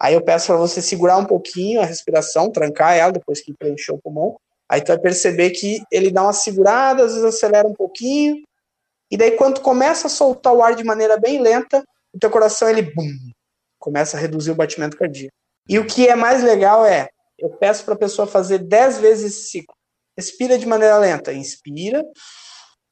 Aí 0.00 0.14
eu 0.14 0.22
peço 0.22 0.48
para 0.48 0.56
você 0.56 0.82
segurar 0.82 1.16
um 1.16 1.24
pouquinho 1.24 1.80
a 1.80 1.84
respiração, 1.84 2.50
trancar 2.50 2.94
ela 2.94 3.12
depois 3.12 3.40
que 3.40 3.54
preencheu 3.54 3.94
o 3.94 4.00
pulmão. 4.00 4.36
Aí 4.68 4.80
tu 4.80 4.88
vai 4.88 4.98
perceber 4.98 5.50
que 5.50 5.82
ele 5.90 6.10
dá 6.10 6.22
uma 6.22 6.32
segurada, 6.32 7.04
às 7.04 7.12
vezes 7.12 7.24
acelera 7.24 7.66
um 7.66 7.72
pouquinho, 7.72 8.42
e 9.10 9.16
daí, 9.16 9.32
quando 9.32 9.60
começa 9.60 10.08
a 10.08 10.10
soltar 10.10 10.52
o 10.52 10.62
ar 10.62 10.74
de 10.74 10.84
maneira 10.84 11.16
bem 11.16 11.40
lenta, 11.40 11.84
o 12.12 12.18
teu 12.18 12.30
coração 12.30 12.68
ele 12.68 12.82
bum, 12.82 13.08
começa 13.86 14.16
a 14.16 14.20
reduzir 14.20 14.50
o 14.50 14.56
batimento 14.56 14.96
cardíaco. 14.96 15.32
E 15.68 15.78
o 15.78 15.86
que 15.86 16.08
é 16.08 16.16
mais 16.16 16.42
legal 16.42 16.84
é, 16.84 17.08
eu 17.38 17.50
peço 17.50 17.84
para 17.84 17.94
a 17.94 17.98
pessoa 17.98 18.26
fazer 18.26 18.58
10 18.58 18.98
vezes 18.98 19.32
esse 19.32 19.50
ciclo. 19.50 19.76
Respira 20.18 20.58
de 20.58 20.66
maneira 20.66 20.98
lenta, 20.98 21.32
inspira, 21.32 22.04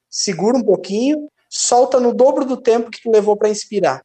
segura 0.09 0.57
um 0.57 0.63
pouquinho, 0.63 1.29
solta 1.51 1.99
no 1.99 2.15
dobro 2.15 2.45
do 2.45 2.57
tempo 2.57 2.93
que 2.93 3.03
tu 3.03 3.11
levou 3.11 3.37
para 3.37 3.49
inspirar. 3.49 4.03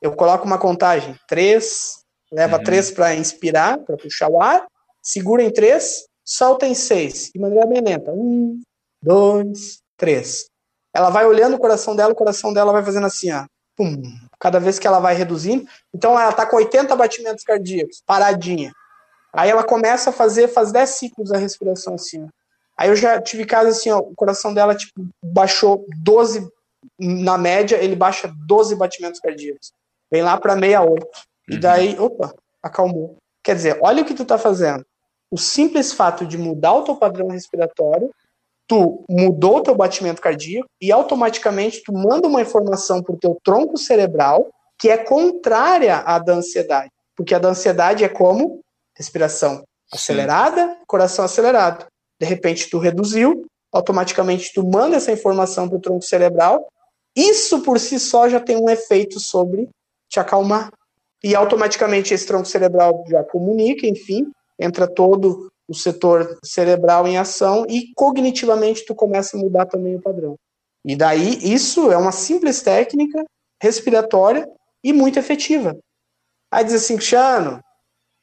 Eu 0.00 0.14
coloco 0.14 0.44
uma 0.44 0.58
contagem, 0.58 1.18
3, 1.26 2.04
leva 2.30 2.62
3 2.62 2.90
uhum. 2.90 2.94
para 2.94 3.14
inspirar, 3.16 3.78
para 3.78 3.96
puxar 3.96 4.28
o 4.28 4.40
ar, 4.40 4.64
segura 5.02 5.42
em 5.42 5.50
3, 5.50 6.04
solta 6.24 6.68
em 6.68 6.74
6, 6.74 7.30
de 7.34 7.40
maneira 7.40 7.66
bem 7.66 7.82
lenta. 7.82 8.12
1, 8.12 8.60
2, 9.02 9.78
3 9.96 10.46
ela 10.94 11.10
vai 11.10 11.26
olhando 11.26 11.54
o 11.54 11.60
coração 11.60 11.94
dela, 11.94 12.12
o 12.12 12.16
coração 12.16 12.52
dela 12.52 12.72
vai 12.72 12.84
fazendo 12.84 13.06
assim, 13.06 13.30
ó. 13.30 13.46
Pum, 13.76 14.02
cada 14.38 14.58
vez 14.60 14.78
que 14.78 14.86
ela 14.86 15.00
vai 15.00 15.14
reduzindo. 15.14 15.66
Então 15.94 16.18
ela 16.18 16.32
tá 16.32 16.46
com 16.46 16.56
80 16.56 16.94
batimentos 16.96 17.44
cardíacos, 17.44 18.02
paradinha. 18.06 18.72
Aí 19.32 19.50
ela 19.50 19.64
começa 19.64 20.10
a 20.10 20.12
fazer, 20.12 20.48
faz 20.48 20.72
10 20.72 20.88
ciclos 20.90 21.30
da 21.30 21.38
respiração 21.38 21.94
assim. 21.94 22.24
Ó. 22.24 22.28
Aí 22.76 22.88
eu 22.88 22.96
já 22.96 23.20
tive 23.20 23.44
casos 23.44 23.78
assim, 23.78 23.90
ó, 23.90 23.98
o 23.98 24.14
coração 24.14 24.54
dela 24.54 24.74
tipo 24.74 25.04
baixou 25.22 25.84
12 25.98 26.48
na 26.98 27.36
média, 27.36 27.76
ele 27.76 27.96
baixa 27.96 28.32
12 28.46 28.76
batimentos 28.76 29.20
cardíacos. 29.20 29.72
Vem 30.10 30.22
lá 30.22 30.38
para 30.38 30.54
68. 30.54 31.06
E 31.48 31.54
uhum. 31.54 31.60
daí, 31.60 31.98
opa, 31.98 32.32
acalmou. 32.62 33.16
Quer 33.42 33.56
dizer, 33.56 33.78
olha 33.80 34.02
o 34.02 34.06
que 34.06 34.14
tu 34.14 34.24
tá 34.24 34.38
fazendo. 34.38 34.84
O 35.30 35.36
simples 35.36 35.92
fato 35.92 36.24
de 36.26 36.38
mudar 36.38 36.72
o 36.74 36.84
teu 36.84 36.96
padrão 36.96 37.28
respiratório, 37.28 38.10
tu 38.68 39.02
mudou 39.08 39.56
o 39.56 39.62
teu 39.62 39.74
batimento 39.74 40.20
cardíaco 40.20 40.68
e 40.80 40.92
automaticamente 40.92 41.82
tu 41.82 41.92
manda 41.92 42.28
uma 42.28 42.42
informação 42.42 43.02
pro 43.02 43.16
teu 43.16 43.36
tronco 43.42 43.78
cerebral 43.78 44.46
que 44.78 44.90
é 44.90 44.98
contrária 44.98 45.96
à 45.96 46.18
da 46.18 46.34
ansiedade. 46.34 46.90
Porque 47.16 47.34
a 47.34 47.38
da 47.38 47.48
ansiedade 47.48 48.04
é 48.04 48.08
como 48.08 48.60
respiração 48.94 49.64
acelerada, 49.92 50.68
Sim. 50.68 50.76
coração 50.86 51.24
acelerado. 51.24 51.86
De 52.20 52.26
repente 52.26 52.68
tu 52.68 52.78
reduziu, 52.78 53.46
automaticamente 53.72 54.52
tu 54.54 54.62
manda 54.62 54.96
essa 54.96 55.10
informação 55.10 55.66
para 55.68 55.78
o 55.78 55.80
tronco 55.80 56.04
cerebral. 56.04 56.68
Isso 57.16 57.62
por 57.62 57.80
si 57.80 57.98
só 57.98 58.28
já 58.28 58.38
tem 58.38 58.56
um 58.56 58.68
efeito 58.68 59.18
sobre 59.18 59.68
te 60.08 60.20
acalmar. 60.20 60.70
E 61.24 61.34
automaticamente 61.34 62.12
esse 62.14 62.26
tronco 62.26 62.46
cerebral 62.46 63.04
já 63.08 63.24
comunica, 63.24 63.86
enfim, 63.86 64.30
entra 64.58 64.86
todo 64.86 65.50
o 65.68 65.74
setor 65.74 66.38
cerebral 66.42 67.06
em 67.06 67.18
ação 67.18 67.66
e 67.68 67.92
cognitivamente 67.94 68.86
tu 68.86 68.94
começa 68.94 69.36
a 69.36 69.40
mudar 69.40 69.66
também 69.66 69.96
o 69.96 70.00
padrão. 70.02 70.36
E 70.84 70.96
daí 70.96 71.38
isso 71.42 71.92
é 71.92 71.96
uma 71.96 72.12
simples 72.12 72.62
técnica 72.62 73.22
respiratória 73.62 74.48
e 74.82 74.92
muito 74.92 75.18
efetiva. 75.18 75.76
Aí 76.50 76.64
diz 76.64 76.74
assim, 76.74 76.96
Cristiano, 76.96 77.60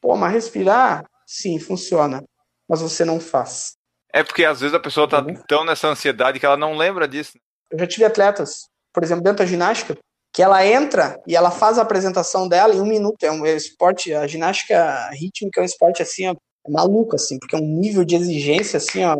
pô, 0.01 0.15
mas 0.15 0.33
respirar, 0.33 1.05
sim, 1.27 1.59
funciona, 1.59 2.23
mas 2.67 2.81
você 2.81 3.05
não 3.05 3.19
faz. 3.19 3.75
É 4.11 4.23
porque 4.23 4.45
às 4.45 4.61
vezes 4.61 4.73
a 4.73 4.79
pessoa 4.79 5.05
está 5.05 5.19
uhum. 5.21 5.35
tão 5.47 5.63
nessa 5.63 5.87
ansiedade 5.87 6.39
que 6.39 6.45
ela 6.45 6.57
não 6.57 6.75
lembra 6.75 7.07
disso. 7.07 7.33
Eu 7.69 7.77
já 7.77 7.85
tive 7.85 8.05
atletas, 8.05 8.67
por 8.93 9.03
exemplo, 9.03 9.23
dentro 9.23 9.39
da 9.39 9.45
ginástica, 9.45 9.97
que 10.33 10.41
ela 10.41 10.65
entra 10.65 11.21
e 11.27 11.35
ela 11.35 11.51
faz 11.51 11.77
a 11.77 11.81
apresentação 11.81 12.47
dela 12.47 12.73
em 12.73 12.79
um 12.79 12.85
minuto. 12.85 13.23
É 13.23 13.31
um 13.31 13.45
esporte, 13.45 14.13
a 14.13 14.25
ginástica 14.25 15.09
rítmica 15.11 15.59
é 15.59 15.63
um 15.63 15.65
esporte 15.65 16.01
assim, 16.01 16.27
ó, 16.27 16.35
é 16.65 16.71
maluco, 16.71 17.15
assim, 17.15 17.37
porque 17.39 17.55
é 17.55 17.59
um 17.59 17.67
nível 17.67 18.03
de 18.03 18.15
exigência 18.15 18.77
assim, 18.77 19.03
ó. 19.03 19.17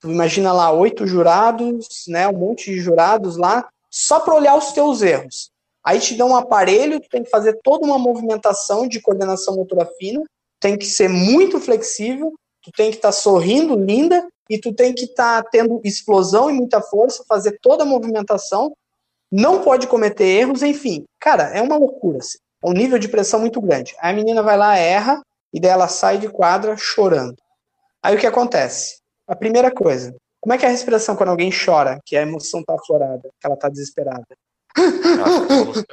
Tu 0.00 0.10
imagina 0.10 0.52
lá 0.52 0.70
oito 0.70 1.06
jurados, 1.06 2.04
né, 2.06 2.28
um 2.28 2.38
monte 2.38 2.70
de 2.70 2.78
jurados 2.78 3.36
lá, 3.36 3.68
só 3.90 4.20
para 4.20 4.34
olhar 4.34 4.56
os 4.56 4.72
teus 4.72 5.02
erros. 5.02 5.50
Aí 5.84 5.98
te 6.00 6.14
dão 6.14 6.30
um 6.30 6.36
aparelho, 6.36 7.00
tu 7.00 7.08
tem 7.08 7.24
que 7.24 7.30
fazer 7.30 7.58
toda 7.62 7.86
uma 7.86 7.98
movimentação 7.98 8.86
de 8.86 9.00
coordenação 9.00 9.56
motora 9.56 9.88
fina, 9.98 10.22
tem 10.60 10.76
que 10.76 10.86
ser 10.86 11.08
muito 11.08 11.60
flexível, 11.60 12.32
tu 12.62 12.70
tem 12.72 12.90
que 12.90 12.96
estar 12.96 13.08
tá 13.08 13.12
sorrindo, 13.12 13.74
linda, 13.74 14.26
e 14.48 14.58
tu 14.58 14.72
tem 14.72 14.94
que 14.94 15.04
estar 15.04 15.42
tá 15.42 15.48
tendo 15.50 15.80
explosão 15.84 16.50
e 16.50 16.54
muita 16.54 16.80
força, 16.80 17.24
fazer 17.28 17.58
toda 17.60 17.82
a 17.82 17.86
movimentação, 17.86 18.72
não 19.30 19.62
pode 19.62 19.86
cometer 19.86 20.24
erros, 20.24 20.62
enfim. 20.62 21.04
Cara, 21.20 21.44
é 21.54 21.60
uma 21.60 21.76
loucura. 21.76 22.18
Assim. 22.18 22.38
É 22.64 22.68
um 22.68 22.72
nível 22.72 22.98
de 22.98 23.08
pressão 23.08 23.40
muito 23.40 23.60
grande. 23.60 23.94
Aí 24.00 24.12
a 24.12 24.16
menina 24.16 24.42
vai 24.42 24.56
lá, 24.56 24.76
erra, 24.76 25.22
e 25.52 25.60
daí 25.60 25.70
ela 25.70 25.88
sai 25.88 26.18
de 26.18 26.28
quadra 26.28 26.76
chorando. 26.76 27.36
Aí 28.02 28.14
o 28.14 28.18
que 28.18 28.26
acontece? 28.26 28.98
A 29.26 29.34
primeira 29.34 29.70
coisa, 29.70 30.14
como 30.40 30.52
é 30.54 30.58
que 30.58 30.64
é 30.64 30.68
a 30.68 30.72
respiração 30.72 31.16
quando 31.16 31.30
alguém 31.30 31.50
chora, 31.50 31.98
que 32.04 32.16
a 32.16 32.22
emoção 32.22 32.62
tá 32.62 32.74
aflorada, 32.74 33.28
que 33.40 33.46
ela 33.46 33.56
tá 33.56 33.68
desesperada? 33.68 34.26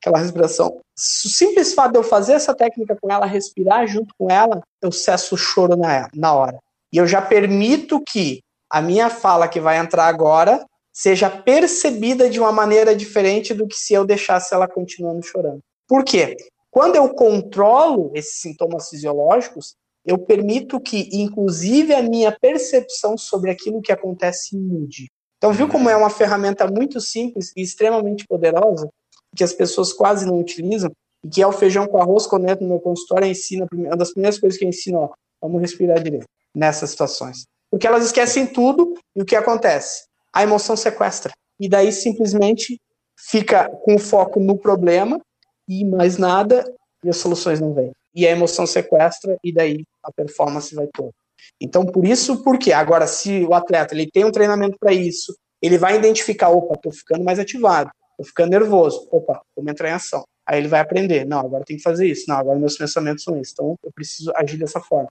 Aquela 0.00 0.18
respiração. 0.18 0.68
O 0.68 0.82
simples 0.96 1.74
fato 1.74 1.92
de 1.92 1.98
eu 1.98 2.04
fazer 2.04 2.34
essa 2.34 2.54
técnica 2.54 2.96
com 3.00 3.10
ela, 3.10 3.26
respirar 3.26 3.86
junto 3.86 4.14
com 4.16 4.30
ela, 4.30 4.62
eu 4.80 4.92
cesso 4.92 5.34
o 5.34 5.38
choro 5.38 5.76
na, 5.76 6.08
na 6.14 6.32
hora. 6.32 6.58
E 6.92 6.96
eu 6.96 7.06
já 7.06 7.20
permito 7.20 8.00
que 8.00 8.40
a 8.70 8.80
minha 8.80 9.10
fala 9.10 9.48
que 9.48 9.60
vai 9.60 9.78
entrar 9.78 10.06
agora 10.06 10.64
seja 10.92 11.28
percebida 11.28 12.28
de 12.30 12.38
uma 12.38 12.52
maneira 12.52 12.94
diferente 12.94 13.54
do 13.54 13.66
que 13.66 13.76
se 13.76 13.94
eu 13.94 14.04
deixasse 14.04 14.54
ela 14.54 14.68
continuando 14.68 15.22
chorando. 15.22 15.60
Por 15.86 16.04
quê? 16.04 16.36
Quando 16.70 16.96
eu 16.96 17.08
controlo 17.14 18.10
esses 18.14 18.40
sintomas 18.40 18.88
fisiológicos, 18.88 19.74
eu 20.04 20.18
permito 20.18 20.80
que, 20.80 21.08
inclusive, 21.12 21.94
a 21.94 22.02
minha 22.02 22.32
percepção 22.32 23.16
sobre 23.16 23.50
aquilo 23.50 23.82
que 23.82 23.92
acontece 23.92 24.56
mude. 24.56 25.10
Então, 25.36 25.52
viu 25.52 25.68
como 25.68 25.88
é 25.88 25.96
uma 25.96 26.10
ferramenta 26.10 26.66
muito 26.66 27.00
simples 27.00 27.52
e 27.56 27.62
extremamente 27.62 28.26
poderosa, 28.26 28.88
que 29.36 29.44
as 29.44 29.52
pessoas 29.52 29.92
quase 29.92 30.26
não 30.26 30.38
utilizam, 30.38 30.90
e 31.22 31.28
que 31.28 31.42
é 31.42 31.46
o 31.46 31.52
feijão 31.52 31.86
com 31.86 32.00
arroz, 32.00 32.26
quando 32.26 32.44
eu 32.44 32.50
entro 32.50 32.64
no 32.64 32.70
meu 32.70 32.80
consultório, 32.80 33.28
ensina, 33.28 33.66
uma 33.72 33.96
das 33.96 34.12
primeiras 34.12 34.38
coisas 34.38 34.58
que 34.58 34.64
eu 34.64 34.68
ensino, 34.68 34.98
ó, 34.98 35.10
vamos 35.40 35.60
respirar 35.60 36.02
direito 36.02 36.26
nessas 36.54 36.90
situações. 36.90 37.46
Porque 37.70 37.86
elas 37.86 38.04
esquecem 38.04 38.46
tudo 38.46 38.94
e 39.14 39.22
o 39.22 39.24
que 39.24 39.36
acontece? 39.36 40.04
A 40.32 40.42
emoção 40.42 40.76
sequestra. 40.76 41.32
E 41.60 41.68
daí 41.68 41.92
simplesmente 41.92 42.80
fica 43.16 43.68
com 43.84 43.98
foco 43.98 44.40
no 44.40 44.56
problema 44.56 45.20
e 45.68 45.84
mais 45.84 46.16
nada 46.16 46.64
e 47.04 47.08
as 47.08 47.18
soluções 47.18 47.60
não 47.60 47.74
vêm. 47.74 47.92
E 48.14 48.26
a 48.26 48.30
emoção 48.30 48.66
sequestra 48.66 49.36
e 49.44 49.52
daí 49.52 49.84
a 50.02 50.10
performance 50.10 50.74
vai 50.74 50.88
toda. 50.88 51.12
Então, 51.60 51.84
por 51.84 52.04
isso, 52.04 52.42
por 52.42 52.58
quê? 52.58 52.72
Agora, 52.72 53.06
se 53.06 53.44
o 53.44 53.54
atleta 53.54 53.94
ele 53.94 54.10
tem 54.10 54.24
um 54.24 54.32
treinamento 54.32 54.76
para 54.78 54.92
isso, 54.92 55.36
ele 55.62 55.78
vai 55.78 55.96
identificar, 55.96 56.50
opa, 56.50 56.74
estou 56.74 56.92
ficando 56.92 57.24
mais 57.24 57.38
ativado, 57.38 57.90
estou 58.12 58.26
ficando 58.26 58.50
nervoso, 58.50 59.06
opa, 59.10 59.40
vamos 59.56 59.70
entrar 59.70 59.90
em 59.90 59.92
ação. 59.92 60.24
Aí 60.46 60.58
ele 60.58 60.68
vai 60.68 60.80
aprender, 60.80 61.26
não, 61.26 61.40
agora 61.40 61.64
tem 61.64 61.76
que 61.76 61.82
fazer 61.82 62.06
isso, 62.06 62.24
não, 62.26 62.36
agora 62.36 62.58
meus 62.58 62.76
pensamentos 62.76 63.22
são 63.22 63.36
esses, 63.38 63.52
então 63.52 63.76
eu 63.84 63.92
preciso 63.92 64.32
agir 64.34 64.56
dessa 64.56 64.80
forma. 64.80 65.08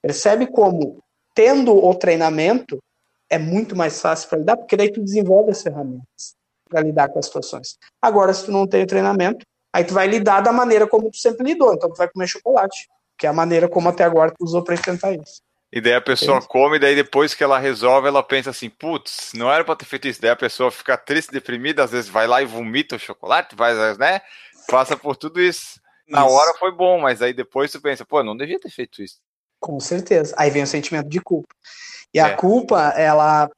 Percebe 0.00 0.46
como, 0.46 1.02
tendo 1.34 1.74
o 1.74 1.94
treinamento, 1.94 2.78
é 3.28 3.38
muito 3.38 3.74
mais 3.74 4.00
fácil 4.00 4.28
para 4.28 4.38
lidar, 4.38 4.56
porque 4.56 4.76
daí 4.76 4.92
tu 4.92 5.02
desenvolve 5.02 5.50
as 5.50 5.62
ferramentas 5.62 6.36
para 6.68 6.80
lidar 6.80 7.08
com 7.08 7.18
as 7.18 7.26
situações. 7.26 7.76
Agora, 8.00 8.32
se 8.32 8.44
tu 8.44 8.52
não 8.52 8.66
tem 8.66 8.84
o 8.84 8.86
treinamento, 8.86 9.44
aí 9.76 9.84
tu 9.84 9.92
vai 9.92 10.06
lidar 10.06 10.40
da 10.40 10.52
maneira 10.52 10.86
como 10.86 11.10
tu 11.10 11.18
sempre 11.18 11.44
lidou. 11.44 11.74
Então 11.74 11.90
tu 11.90 11.96
vai 11.96 12.08
comer 12.08 12.26
chocolate, 12.26 12.88
que 13.18 13.26
é 13.26 13.28
a 13.28 13.32
maneira 13.32 13.68
como 13.68 13.90
até 13.90 14.04
agora 14.04 14.30
tu 14.30 14.42
usou 14.42 14.64
para 14.64 14.74
enfrentar 14.74 15.12
isso. 15.12 15.42
E 15.70 15.82
daí 15.82 15.92
a 15.92 16.00
pessoa 16.00 16.38
Entendi. 16.38 16.48
come, 16.48 16.76
e 16.76 16.80
daí 16.80 16.94
depois 16.94 17.34
que 17.34 17.44
ela 17.44 17.58
resolve, 17.58 18.08
ela 18.08 18.22
pensa 18.22 18.48
assim, 18.48 18.70
putz, 18.70 19.32
não 19.34 19.52
era 19.52 19.62
para 19.64 19.76
ter 19.76 19.84
feito 19.84 20.08
isso. 20.08 20.22
Daí 20.22 20.30
a 20.30 20.36
pessoa 20.36 20.70
fica 20.70 20.96
triste, 20.96 21.30
deprimida, 21.30 21.84
às 21.84 21.90
vezes 21.90 22.08
vai 22.08 22.26
lá 22.26 22.40
e 22.40 22.46
vomita 22.46 22.96
o 22.96 22.98
chocolate, 22.98 23.54
vai, 23.54 23.74
né? 23.98 24.22
Passa 24.66 24.96
por 24.96 25.14
tudo 25.14 25.42
isso. 25.42 25.78
Na 26.08 26.24
isso. 26.24 26.30
hora 26.30 26.56
foi 26.58 26.72
bom, 26.72 26.98
mas 26.98 27.20
aí 27.20 27.34
depois 27.34 27.70
tu 27.70 27.78
pensa, 27.78 28.02
pô, 28.02 28.22
não 28.22 28.34
devia 28.34 28.58
ter 28.58 28.70
feito 28.70 29.02
isso. 29.02 29.18
Com 29.60 29.78
certeza. 29.78 30.34
Aí 30.38 30.50
vem 30.50 30.62
o 30.62 30.66
sentimento 30.66 31.08
de 31.10 31.20
culpa. 31.20 31.54
E 32.14 32.18
é. 32.18 32.22
a 32.22 32.34
culpa, 32.34 32.94
ela, 32.96 33.50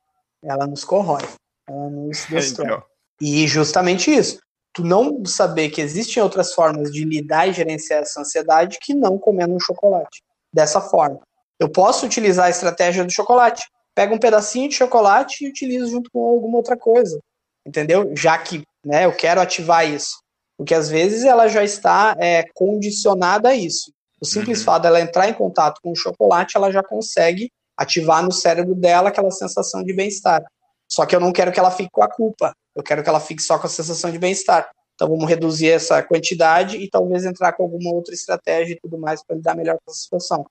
ela 0.43 0.67
nos 0.67 0.83
corrói, 0.83 1.23
ela 1.69 1.91
nos 1.91 2.25
destrói. 2.27 2.67
Então. 2.67 2.83
E 3.21 3.47
justamente 3.47 4.11
isso. 4.11 4.41
Tu 4.79 4.85
não 4.85 5.25
saber 5.25 5.71
que 5.71 5.81
existem 5.81 6.23
outras 6.23 6.55
formas 6.55 6.93
de 6.93 7.05
lidar 7.05 7.49
e 7.49 7.53
gerenciar 7.53 8.03
essa 8.03 8.21
ansiedade 8.21 8.79
que 8.81 8.95
não 8.95 9.19
comendo 9.19 9.53
um 9.53 9.59
chocolate. 9.59 10.23
Dessa 10.53 10.81
forma. 10.81 11.19
Eu 11.59 11.69
posso 11.69 12.07
utilizar 12.07 12.47
a 12.47 12.51
estratégia 12.51 13.05
do 13.05 13.13
chocolate. 13.13 13.67
Pego 13.93 14.15
um 14.15 14.21
pedacinho 14.21 14.69
de 14.69 14.77
chocolate 14.77 15.45
e 15.45 15.49
utilizo 15.49 15.91
junto 15.91 16.09
com 16.13 16.25
alguma 16.25 16.59
outra 16.59 16.77
coisa. 16.77 17.19
Entendeu? 17.67 18.13
Já 18.17 18.39
que 18.39 18.63
né, 18.87 19.05
eu 19.05 19.13
quero 19.13 19.41
ativar 19.41 19.85
isso. 19.85 20.23
Porque 20.57 20.77
às 20.77 20.89
vezes 20.89 21.25
ela 21.25 21.49
já 21.49 21.65
está 21.65 22.15
é, 22.17 22.45
condicionada 22.55 23.49
a 23.49 23.57
isso. 23.57 23.93
O 24.21 24.25
simples 24.25 24.61
uhum. 24.61 24.65
fato 24.65 24.83
dela 24.85 25.01
entrar 25.01 25.29
em 25.29 25.35
contato 25.35 25.81
com 25.83 25.91
o 25.91 25.97
chocolate, 25.97 26.57
ela 26.57 26.71
já 26.71 26.85
consegue 26.85 27.51
ativar 27.77 28.23
no 28.23 28.31
cérebro 28.31 28.77
dela 28.77 29.09
aquela 29.09 29.33
sensação 29.33 29.83
de 29.83 29.93
bem-estar. 29.93 30.45
Só 30.89 31.05
que 31.05 31.17
eu 31.17 31.21
não 31.21 31.33
quero 31.33 31.51
que 31.51 31.59
ela 31.59 31.73
fique 31.73 31.91
com 31.91 32.05
a 32.05 32.09
culpa. 32.09 32.55
Eu 32.79 32.85
quero 32.85 33.03
que 33.03 33.09
ela 33.09 33.19
fique 33.19 33.43
só 33.43 33.59
com 33.59 33.67
a 33.67 33.71
sensação 33.71 34.09
de 34.09 34.21
bem-estar. 34.21 34.71
Então 34.95 35.09
vamos 35.09 35.29
reduzir 35.29 35.69
essa 35.69 36.01
quantidade 36.01 36.77
e 36.77 36.89
talvez 36.89 37.25
entrar 37.25 37.53
com 37.53 37.65
alguma 37.65 37.93
outra 37.93 38.15
estratégia 38.15 38.75
e 38.75 38.79
tudo 38.81 38.97
mais 38.97 39.21
para 39.25 39.35
lidar 39.35 39.57
melhor 39.57 39.77
com 39.85 39.91
essa 39.91 40.01
situação. 40.01 40.47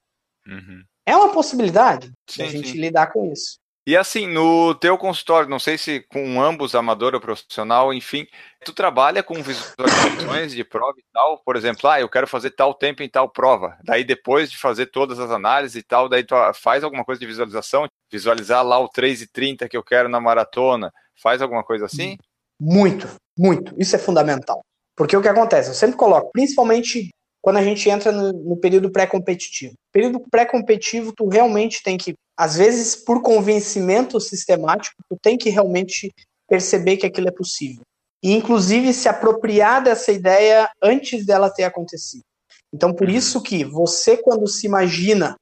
Uhum. 0.46 0.84
É 1.06 1.16
uma 1.16 1.32
possibilidade 1.32 2.12
sim, 2.30 2.44
a 2.44 2.48
gente 2.48 2.72
sim. 2.72 2.80
lidar 2.80 3.08
com 3.14 3.32
isso. 3.32 3.60
E 3.88 3.96
assim, 3.96 4.28
no 4.28 4.76
teu 4.76 4.98
consultório, 4.98 5.50
não 5.50 5.60
sei 5.60 5.78
se 5.78 6.02
com 6.12 6.42
ambos, 6.42 6.76
amador 6.76 7.14
ou 7.14 7.22
profissional, 7.22 7.94
enfim, 7.94 8.28
tu 8.66 8.74
trabalha 8.74 9.24
com 9.24 9.42
visualizações 9.42 10.52
de 10.52 10.66
prova 10.66 11.00
e 11.00 11.06
tal, 11.14 11.42
por 11.46 11.56
exemplo, 11.56 11.90
ah, 11.90 11.98
eu 11.98 12.10
quero 12.10 12.28
fazer 12.28 12.52
tal 12.52 12.74
tempo 12.74 13.02
em 13.02 13.08
tal 13.08 13.30
prova. 13.30 13.78
Daí 13.86 14.04
depois 14.04 14.52
de 14.52 14.58
fazer 14.58 14.88
todas 14.88 15.18
as 15.22 15.32
análises 15.32 15.78
e 15.78 15.84
tal, 15.84 16.10
daí 16.10 16.26
tu 16.26 16.36
faz 16.56 16.84
alguma 16.84 17.06
coisa 17.06 17.18
de 17.18 17.26
visualização, 17.26 17.88
visualizar 18.12 18.62
lá 18.62 18.78
o 18.78 18.90
3,30 18.90 19.70
que 19.70 19.78
eu 19.78 19.84
quero 19.84 20.10
na 20.10 20.20
maratona, 20.20 20.92
faz 21.22 21.42
alguma 21.42 21.64
coisa 21.64 21.86
assim? 21.86 22.18
Muito, 22.60 23.08
muito. 23.38 23.74
Isso 23.78 23.96
é 23.96 24.00
fundamental. 24.00 24.62
Porque 24.96 25.16
o 25.16 25.22
que 25.22 25.28
acontece? 25.28 25.70
Eu 25.70 25.76
sempre 25.76 25.98
coloco, 25.98 26.32
principalmente 26.32 27.10
quando 27.42 27.58
a 27.58 27.64
gente 27.64 27.90
entra 27.90 28.12
no, 28.12 28.34
no 28.34 28.58
período 28.58 28.92
pré-competitivo. 28.92 29.74
Período 29.92 30.20
pré-competitivo, 30.32 31.14
tu 31.14 31.28
realmente 31.28 31.84
tem 31.84 31.98
que 31.98 32.16
às 32.38 32.56
vezes, 32.56 32.96
por 32.96 33.24
convencimento 33.24 34.20
sistemático, 34.22 34.96
tu 35.10 35.18
tem 35.20 35.38
que 35.38 35.50
realmente 35.50 36.14
perceber 36.48 36.98
que 36.98 37.08
aquilo 37.08 37.28
é 37.28 37.32
possível. 37.32 37.82
E, 38.24 38.32
inclusive, 38.32 38.94
se 38.94 39.10
apropriar 39.10 39.84
dessa 39.84 40.12
ideia 40.12 40.70
antes 40.82 41.26
dela 41.26 41.50
ter 41.50 41.64
acontecido. 41.64 42.24
Então, 42.72 42.94
por 42.94 43.10
isso 43.10 43.42
que 43.42 43.64
você, 43.64 44.18
quando 44.18 44.48
se 44.48 44.68
imagina 44.68 45.36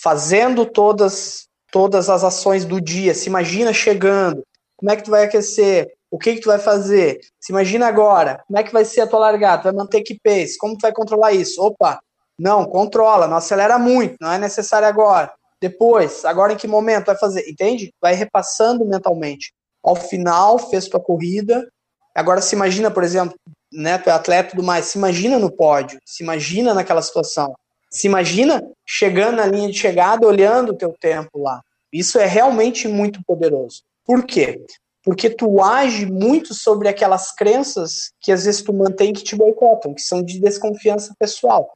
fazendo 0.00 0.66
todas, 0.66 1.44
todas 1.70 2.10
as 2.10 2.24
ações 2.24 2.64
do 2.64 2.80
dia, 2.80 3.14
se 3.14 3.28
imagina 3.28 3.72
chegando, 3.72 4.42
como 4.76 4.90
é 4.90 4.96
que 4.96 5.02
tu 5.02 5.10
vai 5.10 5.24
aquecer? 5.24 5.96
o 6.10 6.18
que, 6.18 6.34
que 6.34 6.40
tu 6.40 6.48
vai 6.48 6.58
fazer? 6.58 7.20
Se 7.40 7.52
imagina 7.52 7.86
agora, 7.86 8.42
como 8.46 8.58
é 8.58 8.62
que 8.62 8.72
vai 8.72 8.84
ser 8.84 9.02
a 9.02 9.06
tua 9.06 9.18
largada? 9.18 9.62
Tu 9.62 9.64
vai 9.64 9.72
manter 9.72 10.02
que 10.02 10.18
pace? 10.18 10.56
Como 10.58 10.76
tu 10.76 10.82
vai 10.82 10.92
controlar 10.92 11.32
isso? 11.32 11.62
Opa, 11.62 12.00
não, 12.38 12.64
controla, 12.64 13.26
não 13.26 13.36
acelera 13.36 13.78
muito, 13.78 14.16
não 14.20 14.32
é 14.32 14.38
necessário 14.38 14.86
agora. 14.86 15.32
Depois, 15.60 16.24
agora 16.24 16.52
em 16.52 16.56
que 16.56 16.68
momento 16.68 17.06
vai 17.06 17.16
fazer? 17.16 17.48
Entende? 17.48 17.92
Vai 18.00 18.14
repassando 18.14 18.84
mentalmente. 18.84 19.52
Ao 19.82 19.96
final, 19.96 20.58
fez 20.58 20.86
tua 20.88 21.00
corrida. 21.00 21.66
Agora 22.14 22.40
se 22.40 22.54
imagina, 22.54 22.90
por 22.90 23.02
exemplo, 23.02 23.36
né, 23.72 23.98
tu 23.98 24.08
é 24.08 24.12
atleta 24.12 24.48
e 24.48 24.50
tudo 24.52 24.62
mais, 24.62 24.86
se 24.86 24.98
imagina 24.98 25.38
no 25.38 25.50
pódio, 25.50 25.98
se 26.04 26.22
imagina 26.22 26.72
naquela 26.72 27.02
situação. 27.02 27.54
Se 27.90 28.06
imagina 28.06 28.62
chegando 28.86 29.36
na 29.36 29.46
linha 29.46 29.70
de 29.70 29.78
chegada, 29.78 30.26
olhando 30.26 30.70
o 30.70 30.76
teu 30.76 30.94
tempo 30.98 31.40
lá. 31.40 31.60
Isso 31.92 32.18
é 32.18 32.26
realmente 32.26 32.86
muito 32.88 33.20
poderoso. 33.26 33.82
Por 34.06 34.24
quê? 34.24 34.64
Porque 35.02 35.28
tu 35.28 35.62
age 35.62 36.06
muito 36.06 36.54
sobre 36.54 36.88
aquelas 36.88 37.32
crenças 37.32 38.12
que 38.20 38.32
às 38.32 38.44
vezes 38.44 38.62
tu 38.62 38.72
mantém 38.72 39.12
que 39.12 39.22
te 39.22 39.36
boicotam, 39.36 39.92
que 39.94 40.02
são 40.02 40.22
de 40.22 40.40
desconfiança 40.40 41.14
pessoal 41.18 41.72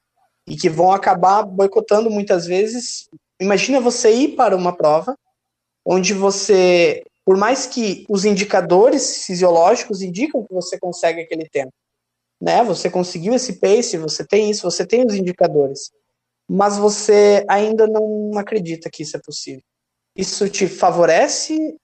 e 0.47 0.57
que 0.57 0.69
vão 0.69 0.93
acabar 0.93 1.43
boicotando 1.43 2.11
muitas 2.11 2.47
vezes. 2.47 3.09
Imagina 3.41 3.81
você 3.81 4.13
ir 4.13 4.37
para 4.37 4.57
uma 4.57 4.77
prova 4.77 5.17
onde 5.85 6.13
você, 6.15 7.03
por 7.25 7.37
mais 7.37 7.67
que 7.67 8.05
os 8.09 8.25
indicadores 8.25 9.25
fisiológicos 9.25 10.03
indicam 10.03 10.45
que 10.45 10.53
você 10.53 10.79
consegue 10.79 11.21
aquele 11.21 11.49
tempo, 11.49 11.73
né? 12.41 12.63
Você 12.65 12.91
conseguiu 12.91 13.35
esse 13.35 13.61
pace, 13.61 13.97
você 13.97 14.25
tem 14.27 14.51
isso, 14.51 14.63
você 14.63 14.87
tem 14.87 15.05
os 15.07 15.15
indicadores, 15.15 15.91
mas 16.49 16.77
você 16.77 17.45
ainda 17.49 17.87
não 17.87 18.37
acredita 18.37 18.91
que 18.91 19.03
isso 19.03 19.17
é 19.17 19.21
possível. 19.21 19.63
Isso 20.17 20.49
te 20.49 20.67
favorece 20.67 21.77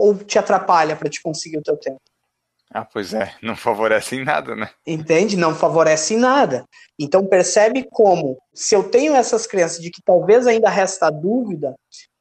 ou 0.00 0.14
te 0.16 0.38
atrapalha 0.38 0.96
para 0.96 1.10
te 1.10 1.22
conseguir 1.22 1.58
o 1.58 1.62
teu 1.62 1.76
tempo? 1.76 2.00
Ah, 2.72 2.84
pois 2.84 3.12
é, 3.12 3.34
não 3.42 3.54
favorece 3.54 4.16
em 4.16 4.24
nada, 4.24 4.56
né? 4.56 4.70
Entende? 4.86 5.36
Não 5.36 5.54
favorece 5.54 6.14
em 6.14 6.18
nada. 6.18 6.64
Então 6.98 7.26
percebe 7.26 7.86
como, 7.90 8.38
se 8.54 8.74
eu 8.74 8.88
tenho 8.88 9.14
essas 9.14 9.46
crenças 9.46 9.80
de 9.80 9.90
que 9.90 10.00
talvez 10.02 10.46
ainda 10.46 10.70
resta 10.70 11.10
dúvida, 11.10 11.74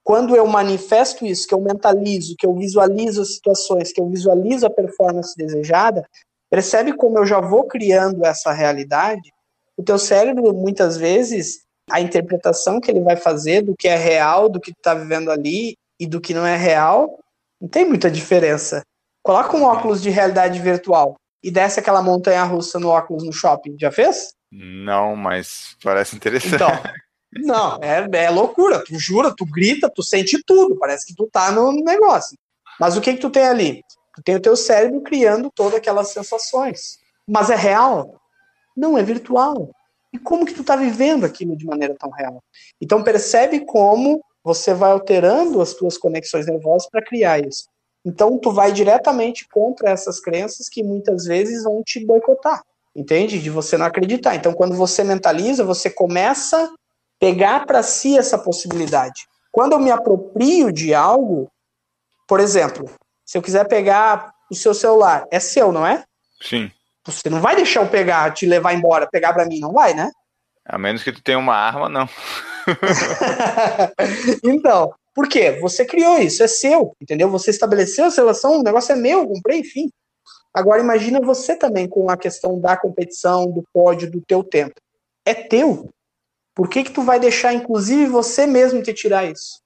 quando 0.03 0.35
eu 0.35 0.45
manifesto 0.45 1.25
isso, 1.25 1.47
que 1.47 1.53
eu 1.53 1.61
mentalizo, 1.61 2.35
que 2.37 2.45
eu 2.45 2.53
visualizo 2.53 3.21
as 3.21 3.35
situações, 3.35 3.93
que 3.93 4.01
eu 4.01 4.09
visualizo 4.09 4.65
a 4.65 4.71
performance 4.71 5.37
desejada, 5.37 6.03
percebe 6.49 6.93
como 6.93 7.19
eu 7.19 7.25
já 7.25 7.39
vou 7.39 7.65
criando 7.65 8.25
essa 8.25 8.51
realidade? 8.51 9.31
O 9.77 9.83
teu 9.83 9.99
cérebro, 9.99 10.51
muitas 10.53 10.97
vezes, 10.97 11.59
a 11.89 12.01
interpretação 12.01 12.81
que 12.81 12.91
ele 12.91 13.01
vai 13.01 13.15
fazer 13.15 13.61
do 13.61 13.75
que 13.77 13.87
é 13.87 13.95
real, 13.95 14.49
do 14.49 14.59
que 14.59 14.73
tu 14.73 14.81
tá 14.81 14.95
vivendo 14.95 15.31
ali 15.31 15.77
e 15.99 16.07
do 16.07 16.19
que 16.19 16.33
não 16.33 16.45
é 16.45 16.57
real, 16.57 17.19
não 17.59 17.67
tem 17.67 17.85
muita 17.85 18.09
diferença. 18.09 18.83
Coloca 19.23 19.55
um 19.55 19.63
óculos 19.63 20.01
de 20.01 20.09
realidade 20.09 20.59
virtual 20.59 21.15
e 21.43 21.51
desce 21.51 21.79
aquela 21.79 22.01
montanha 22.01 22.43
russa 22.43 22.79
no 22.79 22.89
óculos 22.89 23.23
no 23.23 23.33
shopping. 23.33 23.75
Já 23.79 23.91
fez? 23.91 24.33
Não, 24.51 25.15
mas 25.15 25.75
parece 25.83 26.15
interessante. 26.15 26.55
Então, 26.55 26.71
não, 27.33 27.79
é, 27.81 28.07
é 28.25 28.29
loucura. 28.29 28.83
Tu 28.83 28.97
jura, 28.97 29.33
tu 29.35 29.45
grita, 29.45 29.89
tu 29.89 30.01
sente 30.01 30.41
tudo. 30.43 30.77
Parece 30.77 31.05
que 31.05 31.15
tu 31.15 31.29
tá 31.31 31.51
no 31.51 31.71
negócio. 31.71 32.37
Mas 32.79 32.97
o 32.97 33.01
que 33.01 33.13
que 33.13 33.19
tu 33.19 33.29
tem 33.29 33.45
ali? 33.45 33.83
Tu 34.15 34.23
tem 34.23 34.35
o 34.35 34.41
teu 34.41 34.55
cérebro 34.55 35.01
criando 35.01 35.51
todas 35.53 35.75
aquelas 35.75 36.09
sensações. 36.09 36.97
Mas 37.27 37.49
é 37.49 37.55
real? 37.55 38.19
Não, 38.75 38.97
é 38.97 39.03
virtual. 39.03 39.69
E 40.11 40.17
como 40.17 40.45
que 40.45 40.53
tu 40.53 40.63
tá 40.63 40.75
vivendo 40.75 41.25
aquilo 41.25 41.55
de 41.55 41.65
maneira 41.65 41.95
tão 41.99 42.09
real? 42.09 42.41
Então 42.81 43.03
percebe 43.03 43.63
como 43.65 44.21
você 44.49 44.73
vai 44.73 44.91
alterando 44.91 45.61
as 45.61 45.75
tuas 45.75 45.95
conexões 45.95 46.47
nervosas 46.47 46.89
para 46.89 47.03
criar 47.03 47.39
isso. 47.39 47.67
Então, 48.03 48.39
tu 48.39 48.51
vai 48.51 48.71
diretamente 48.71 49.47
contra 49.47 49.91
essas 49.91 50.19
crenças 50.19 50.67
que 50.67 50.81
muitas 50.81 51.25
vezes 51.25 51.63
vão 51.63 51.83
te 51.83 52.03
boicotar, 52.03 52.63
entende? 52.95 53.39
De 53.39 53.49
você 53.51 53.77
não 53.77 53.85
acreditar. 53.85 54.35
Então, 54.35 54.51
quando 54.53 54.75
você 54.75 55.03
mentaliza, 55.03 55.63
você 55.63 55.87
começa 55.87 56.63
a 56.63 56.69
pegar 57.19 57.67
para 57.67 57.83
si 57.83 58.17
essa 58.17 58.39
possibilidade. 58.39 59.27
Quando 59.51 59.73
eu 59.73 59.79
me 59.79 59.91
aproprio 59.91 60.71
de 60.71 60.95
algo, 60.95 61.47
por 62.27 62.39
exemplo, 62.39 62.89
se 63.23 63.37
eu 63.37 63.41
quiser 63.43 63.67
pegar 63.67 64.33
o 64.49 64.55
seu 64.55 64.73
celular, 64.73 65.27
é 65.29 65.39
seu, 65.39 65.71
não 65.71 65.85
é? 65.85 66.03
Sim. 66.41 66.71
Você 67.05 67.29
não 67.29 67.39
vai 67.39 67.55
deixar 67.55 67.81
eu 67.81 67.87
pegar, 67.87 68.33
te 68.33 68.47
levar 68.47 68.73
embora, 68.73 69.07
pegar 69.07 69.33
para 69.33 69.45
mim, 69.45 69.59
não 69.59 69.73
vai, 69.73 69.93
né? 69.93 70.09
A 70.69 70.77
menos 70.77 71.03
que 71.03 71.11
tu 71.11 71.21
tenha 71.23 71.39
uma 71.39 71.55
arma, 71.55 71.89
não. 71.89 72.07
então, 74.43 74.93
por 75.15 75.27
quê? 75.27 75.59
Você 75.59 75.83
criou 75.83 76.19
isso, 76.19 76.43
é 76.43 76.47
seu, 76.47 76.93
entendeu? 77.01 77.27
Você 77.31 77.49
estabeleceu 77.49 78.05
essa 78.05 78.21
relação, 78.21 78.59
o 78.59 78.63
negócio 78.63 78.93
é 78.93 78.95
meu, 78.95 79.27
comprei, 79.27 79.61
enfim. 79.61 79.89
Agora 80.53 80.79
imagina 80.79 81.19
você 81.19 81.55
também 81.55 81.87
com 81.87 82.09
a 82.09 82.15
questão 82.15 82.59
da 82.59 82.77
competição, 82.77 83.51
do 83.51 83.63
pódio, 83.73 84.11
do 84.11 84.21
teu 84.21 84.43
tempo. 84.43 84.75
É 85.25 85.33
teu. 85.33 85.89
Por 86.53 86.69
que 86.69 86.83
que 86.83 86.91
tu 86.91 87.01
vai 87.01 87.19
deixar, 87.19 87.51
inclusive, 87.53 88.05
você 88.05 88.45
mesmo 88.45 88.83
te 88.83 88.93
tirar 88.93 89.25
isso? 89.25 89.59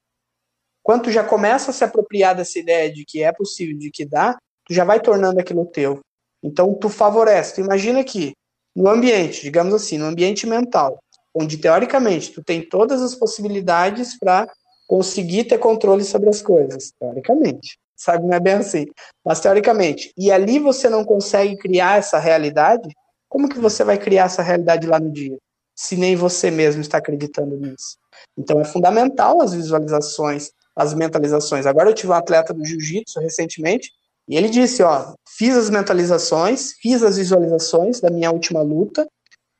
Quando 0.81 1.03
tu 1.03 1.11
já 1.11 1.23
começa 1.23 1.71
a 1.71 1.73
se 1.73 1.83
apropriar 1.83 2.33
dessa 2.33 2.59
ideia 2.59 2.91
de 2.91 3.03
que 3.03 3.21
é 3.21 3.31
possível, 3.33 3.77
de 3.77 3.91
que 3.91 4.05
dá, 4.05 4.37
tu 4.65 4.73
já 4.73 4.85
vai 4.85 5.01
tornando 5.01 5.39
aquilo 5.39 5.65
teu. 5.65 5.99
Então 6.41 6.73
tu 6.73 6.87
favorece. 6.87 7.55
Tu 7.55 7.61
imagina 7.61 8.03
que 8.03 8.33
no 8.75 8.89
ambiente, 8.89 9.41
digamos 9.41 9.73
assim, 9.73 9.97
no 9.97 10.05
ambiente 10.05 10.47
mental, 10.47 10.99
onde 11.33 11.57
teoricamente 11.57 12.31
tu 12.31 12.43
tem 12.43 12.67
todas 12.67 13.01
as 13.01 13.15
possibilidades 13.15 14.17
para 14.17 14.47
conseguir 14.87 15.45
ter 15.45 15.57
controle 15.57 16.03
sobre 16.03 16.29
as 16.29 16.41
coisas, 16.41 16.91
teoricamente. 16.99 17.77
Sabe, 17.95 18.25
não 18.25 18.33
é 18.33 18.39
bem 18.39 18.53
assim. 18.53 18.85
Mas 19.23 19.39
teoricamente, 19.39 20.11
e 20.17 20.31
ali 20.31 20.59
você 20.59 20.89
não 20.89 21.05
consegue 21.05 21.55
criar 21.57 21.99
essa 21.99 22.19
realidade, 22.19 22.89
como 23.29 23.47
que 23.47 23.59
você 23.59 23.83
vai 23.83 23.97
criar 23.97 24.25
essa 24.25 24.41
realidade 24.41 24.85
lá 24.85 24.99
no 24.99 25.11
dia? 25.11 25.37
Se 25.75 25.95
nem 25.95 26.15
você 26.15 26.51
mesmo 26.51 26.81
está 26.81 26.97
acreditando 26.97 27.55
nisso. 27.55 27.97
Então 28.37 28.59
é 28.59 28.65
fundamental 28.65 29.41
as 29.41 29.53
visualizações, 29.53 30.51
as 30.75 30.93
mentalizações. 30.93 31.65
Agora 31.65 31.89
eu 31.89 31.93
tive 31.93 32.11
um 32.11 32.15
atleta 32.15 32.53
do 32.53 32.65
jiu-jitsu 32.65 33.19
recentemente, 33.19 33.91
e 34.27 34.37
ele 34.37 34.49
disse, 34.49 34.81
ó, 34.83 35.13
fiz 35.37 35.55
as 35.55 35.69
mentalizações, 35.69 36.73
fiz 36.81 37.03
as 37.03 37.17
visualizações 37.17 37.99
da 37.99 38.09
minha 38.09 38.31
última 38.31 38.61
luta, 38.61 39.07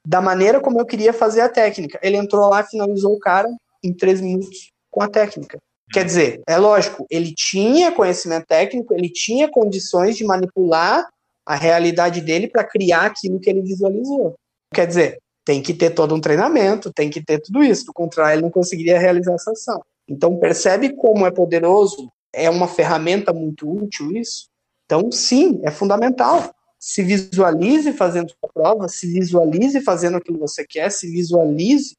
da 0.05 0.21
maneira 0.21 0.59
como 0.59 0.79
eu 0.79 0.85
queria 0.85 1.13
fazer 1.13 1.41
a 1.41 1.49
técnica. 1.49 1.99
Ele 2.01 2.17
entrou 2.17 2.49
lá, 2.49 2.63
finalizou 2.63 3.13
o 3.13 3.19
cara 3.19 3.49
em 3.83 3.93
três 3.93 4.21
minutos 4.21 4.71
com 4.89 5.01
a 5.01 5.09
técnica. 5.09 5.57
Quer 5.91 6.05
dizer, 6.05 6.41
é 6.47 6.57
lógico, 6.57 7.05
ele 7.09 7.33
tinha 7.33 7.91
conhecimento 7.91 8.45
técnico, 8.47 8.93
ele 8.93 9.09
tinha 9.09 9.49
condições 9.49 10.15
de 10.15 10.23
manipular 10.23 11.07
a 11.45 11.55
realidade 11.55 12.21
dele 12.21 12.47
para 12.47 12.63
criar 12.63 13.05
aquilo 13.05 13.39
que 13.39 13.49
ele 13.49 13.61
visualizou. 13.61 14.33
Quer 14.73 14.87
dizer, 14.87 15.19
tem 15.45 15.61
que 15.61 15.73
ter 15.73 15.91
todo 15.91 16.15
um 16.15 16.21
treinamento, 16.21 16.91
tem 16.91 17.09
que 17.09 17.23
ter 17.23 17.39
tudo 17.39 17.61
isso, 17.61 17.85
do 17.85 17.93
contrário, 17.93 18.35
ele 18.35 18.43
não 18.43 18.49
conseguiria 18.49 18.97
realizar 18.97 19.33
essa 19.33 19.51
ação. 19.51 19.81
Então, 20.07 20.37
percebe 20.37 20.95
como 20.95 21.27
é 21.27 21.31
poderoso, 21.31 22.09
é 22.33 22.49
uma 22.49 22.67
ferramenta 22.67 23.33
muito 23.33 23.69
útil 23.69 24.11
isso? 24.15 24.47
Então, 24.85 25.11
sim, 25.11 25.61
é 25.63 25.71
fundamental. 25.71 26.53
Se 26.79 27.01
visualize 27.01 27.93
fazendo 27.93 28.29
sua 28.29 28.49
prova, 28.53 28.87
se 28.87 29.07
visualize 29.07 29.79
fazendo 29.81 30.17
aquilo 30.17 30.37
que 30.37 30.41
você 30.41 30.65
quer, 30.65 30.91
se 30.91 31.09
visualize 31.09 31.95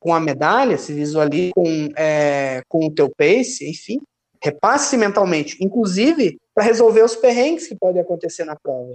com 0.00 0.14
a 0.14 0.20
medalha, 0.20 0.78
se 0.78 0.92
visualize 0.92 1.52
com, 1.52 1.88
é, 1.96 2.62
com 2.68 2.86
o 2.86 2.90
teu 2.90 3.10
pace, 3.10 3.68
enfim, 3.68 4.00
repasse 4.42 4.96
mentalmente, 4.96 5.56
inclusive 5.60 6.38
para 6.54 6.64
resolver 6.64 7.02
os 7.02 7.16
perrengues 7.16 7.66
que 7.66 7.76
podem 7.76 8.00
acontecer 8.00 8.44
na 8.44 8.56
prova. 8.56 8.94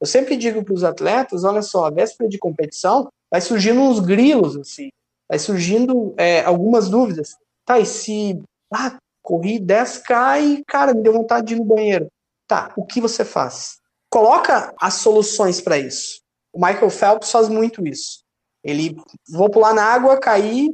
Eu 0.00 0.06
sempre 0.06 0.36
digo 0.36 0.64
para 0.64 0.74
os 0.74 0.84
atletas, 0.84 1.44
olha 1.44 1.62
só, 1.62 1.86
a 1.86 1.90
véspera 1.90 2.28
de 2.28 2.38
competição 2.38 3.08
vai 3.30 3.40
surgindo 3.40 3.80
uns 3.80 4.00
grilos, 4.00 4.56
assim, 4.56 4.90
vai 5.28 5.38
surgindo 5.38 6.14
é, 6.18 6.42
algumas 6.42 6.88
dúvidas. 6.88 7.34
Tá, 7.64 7.78
e 7.78 7.86
se 7.86 8.42
ah, 8.72 8.98
corri 9.22 9.58
10k 9.60 10.42
e, 10.42 10.64
cara, 10.64 10.92
me 10.92 11.02
deu 11.02 11.12
vontade 11.12 11.46
de 11.46 11.54
ir 11.54 11.58
no 11.58 11.64
banheiro. 11.64 12.08
Tá, 12.52 12.70
o 12.76 12.84
que 12.84 13.00
você 13.00 13.24
faz? 13.24 13.78
Coloca 14.10 14.74
as 14.78 14.92
soluções 14.96 15.58
para 15.58 15.78
isso. 15.78 16.20
O 16.52 16.62
Michael 16.62 16.90
Phelps 16.90 17.30
faz 17.30 17.48
muito 17.48 17.82
isso. 17.88 18.24
Ele, 18.62 18.94
vou 19.30 19.48
pular 19.48 19.72
na 19.72 19.82
água, 19.82 20.20
caí, 20.20 20.68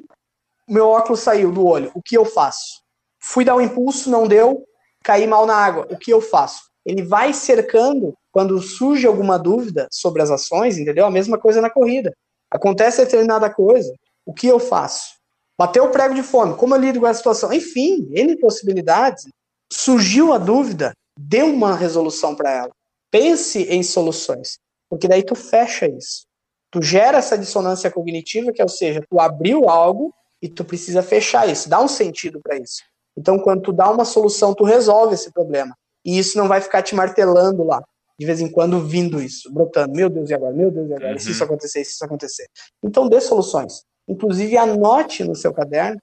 meu 0.68 0.88
óculos 0.88 1.20
saiu 1.20 1.52
do 1.52 1.64
olho. 1.64 1.92
O 1.94 2.02
que 2.02 2.18
eu 2.18 2.24
faço? 2.24 2.82
Fui 3.20 3.44
dar 3.44 3.54
um 3.54 3.60
impulso, 3.60 4.10
não 4.10 4.26
deu, 4.26 4.64
caí 5.04 5.24
mal 5.24 5.46
na 5.46 5.54
água. 5.54 5.86
O 5.88 5.96
que 5.96 6.12
eu 6.12 6.20
faço? 6.20 6.62
Ele 6.84 7.04
vai 7.04 7.32
cercando 7.32 8.12
quando 8.32 8.60
surge 8.60 9.06
alguma 9.06 9.38
dúvida 9.38 9.86
sobre 9.92 10.20
as 10.20 10.32
ações, 10.32 10.78
entendeu? 10.78 11.06
A 11.06 11.12
mesma 11.12 11.38
coisa 11.38 11.60
na 11.60 11.70
corrida. 11.70 12.12
Acontece 12.50 13.04
determinada 13.04 13.48
coisa, 13.48 13.94
o 14.26 14.34
que 14.34 14.48
eu 14.48 14.58
faço? 14.58 15.12
Bateu 15.56 15.84
o 15.84 15.90
prego 15.90 16.12
de 16.12 16.24
fome, 16.24 16.56
como 16.56 16.74
eu 16.74 16.80
lido 16.80 16.98
com 16.98 17.06
essa 17.06 17.18
situação? 17.18 17.52
Enfim, 17.52 18.08
N 18.10 18.36
possibilidades. 18.40 19.28
Surgiu 19.72 20.32
a 20.32 20.38
dúvida, 20.38 20.92
dê 21.18 21.42
uma 21.42 21.74
resolução 21.74 22.34
para 22.34 22.50
ela. 22.50 22.70
Pense 23.10 23.62
em 23.64 23.82
soluções, 23.82 24.58
porque 24.88 25.08
daí 25.08 25.22
tu 25.22 25.34
fecha 25.34 25.86
isso 25.86 26.28
tu 26.70 26.82
gera 26.82 27.18
essa 27.18 27.36
dissonância 27.36 27.90
cognitiva, 27.90 28.52
que 28.52 28.60
é, 28.60 28.64
ou 28.64 28.68
seja, 28.68 29.02
tu 29.08 29.20
abriu 29.20 29.68
algo 29.68 30.14
e 30.40 30.48
tu 30.48 30.64
precisa 30.64 31.02
fechar 31.02 31.48
isso, 31.48 31.68
dá 31.68 31.80
um 31.80 31.88
sentido 31.88 32.40
para 32.42 32.56
isso. 32.56 32.82
Então, 33.16 33.38
quando 33.38 33.62
tu 33.62 33.72
dá 33.72 33.90
uma 33.90 34.04
solução, 34.04 34.54
tu 34.54 34.64
resolve 34.64 35.14
esse 35.14 35.32
problema. 35.32 35.74
E 36.04 36.18
isso 36.18 36.38
não 36.38 36.46
vai 36.46 36.60
ficar 36.60 36.82
te 36.82 36.94
martelando 36.94 37.64
lá, 37.64 37.82
de 38.18 38.24
vez 38.24 38.40
em 38.40 38.50
quando 38.50 38.86
vindo 38.86 39.20
isso, 39.20 39.52
brotando. 39.52 39.94
Meu 39.94 40.08
Deus, 40.08 40.30
e 40.30 40.34
agora? 40.34 40.54
Meu 40.54 40.70
Deus, 40.70 40.88
e 40.88 40.94
agora? 40.94 41.12
Uhum. 41.12 41.18
Se 41.18 41.32
isso 41.32 41.42
acontecer, 41.42 41.84
se 41.84 41.92
isso 41.92 42.04
acontecer. 42.04 42.46
Então 42.82 43.08
dê 43.08 43.20
soluções. 43.20 43.82
Inclusive 44.06 44.56
anote 44.56 45.24
no 45.24 45.34
seu 45.34 45.52
caderno. 45.52 45.98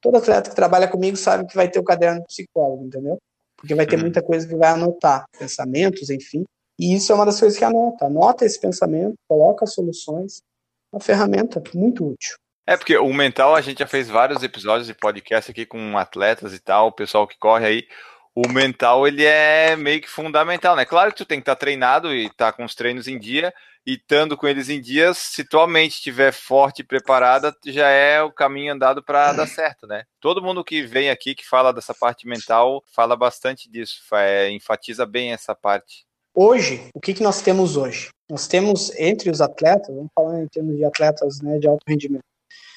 Todo 0.00 0.16
atleta 0.16 0.50
que 0.50 0.56
trabalha 0.56 0.88
comigo 0.88 1.16
sabe 1.16 1.46
que 1.46 1.56
vai 1.56 1.70
ter 1.70 1.78
o 1.78 1.84
caderno 1.84 2.20
do 2.20 2.26
psicólogo, 2.26 2.84
entendeu? 2.84 3.18
Porque 3.56 3.74
vai 3.74 3.86
ter 3.86 3.96
uhum. 3.96 4.02
muita 4.02 4.22
coisa 4.22 4.46
que 4.46 4.54
vai 4.54 4.70
anotar, 4.70 5.24
pensamentos, 5.38 6.10
enfim. 6.10 6.44
E 6.78 6.94
isso 6.94 7.10
é 7.10 7.14
uma 7.14 7.24
das 7.24 7.40
coisas 7.40 7.58
que 7.58 7.64
anota. 7.64 8.06
Anota 8.06 8.44
esse 8.44 8.60
pensamento, 8.60 9.14
coloca 9.28 9.66
soluções. 9.66 10.42
Uma 10.92 11.00
ferramenta 11.00 11.62
muito 11.74 12.06
útil. 12.06 12.36
É, 12.66 12.76
porque 12.76 12.96
o 12.98 13.12
mental, 13.12 13.54
a 13.54 13.60
gente 13.60 13.78
já 13.78 13.86
fez 13.86 14.08
vários 14.08 14.42
episódios 14.42 14.88
de 14.88 14.94
podcast 14.94 15.50
aqui 15.50 15.64
com 15.64 15.96
atletas 15.96 16.52
e 16.52 16.58
tal, 16.58 16.88
o 16.88 16.92
pessoal 16.92 17.26
que 17.26 17.38
corre 17.38 17.66
aí. 17.66 17.88
O 18.38 18.52
mental, 18.52 19.08
ele 19.08 19.24
é 19.24 19.74
meio 19.76 19.98
que 19.98 20.10
fundamental, 20.10 20.76
né? 20.76 20.84
Claro 20.84 21.10
que 21.10 21.16
tu 21.16 21.24
tem 21.24 21.38
que 21.38 21.42
estar 21.42 21.54
tá 21.54 21.60
treinado 21.60 22.12
e 22.12 22.26
estar 22.26 22.52
tá 22.52 22.52
com 22.52 22.66
os 22.66 22.74
treinos 22.74 23.08
em 23.08 23.18
dia, 23.18 23.50
e 23.86 23.94
estando 23.94 24.36
com 24.36 24.46
eles 24.46 24.68
em 24.68 24.78
dia, 24.78 25.14
se 25.14 25.42
tua 25.42 25.66
mente 25.66 25.92
estiver 25.92 26.34
forte 26.34 26.80
e 26.80 26.84
preparada, 26.84 27.56
já 27.64 27.88
é 27.88 28.20
o 28.22 28.30
caminho 28.30 28.74
andado 28.74 29.02
para 29.02 29.32
dar 29.32 29.46
certo, 29.46 29.86
né? 29.86 30.04
Todo 30.20 30.42
mundo 30.42 30.62
que 30.62 30.82
vem 30.82 31.08
aqui 31.08 31.34
que 31.34 31.48
fala 31.48 31.72
dessa 31.72 31.94
parte 31.94 32.28
mental 32.28 32.82
fala 32.94 33.16
bastante 33.16 33.70
disso, 33.70 34.02
é, 34.12 34.50
enfatiza 34.50 35.06
bem 35.06 35.32
essa 35.32 35.54
parte. 35.54 36.04
Hoje, 36.34 36.90
o 36.94 37.00
que, 37.00 37.14
que 37.14 37.22
nós 37.22 37.40
temos 37.40 37.78
hoje? 37.78 38.10
Nós 38.28 38.46
temos 38.46 38.94
entre 38.98 39.30
os 39.30 39.40
atletas, 39.40 39.94
vamos 39.94 40.10
falar 40.14 40.42
em 40.42 40.48
termos 40.48 40.76
de 40.76 40.84
atletas 40.84 41.40
né, 41.40 41.58
de 41.58 41.66
alto 41.66 41.82
rendimento, 41.88 42.24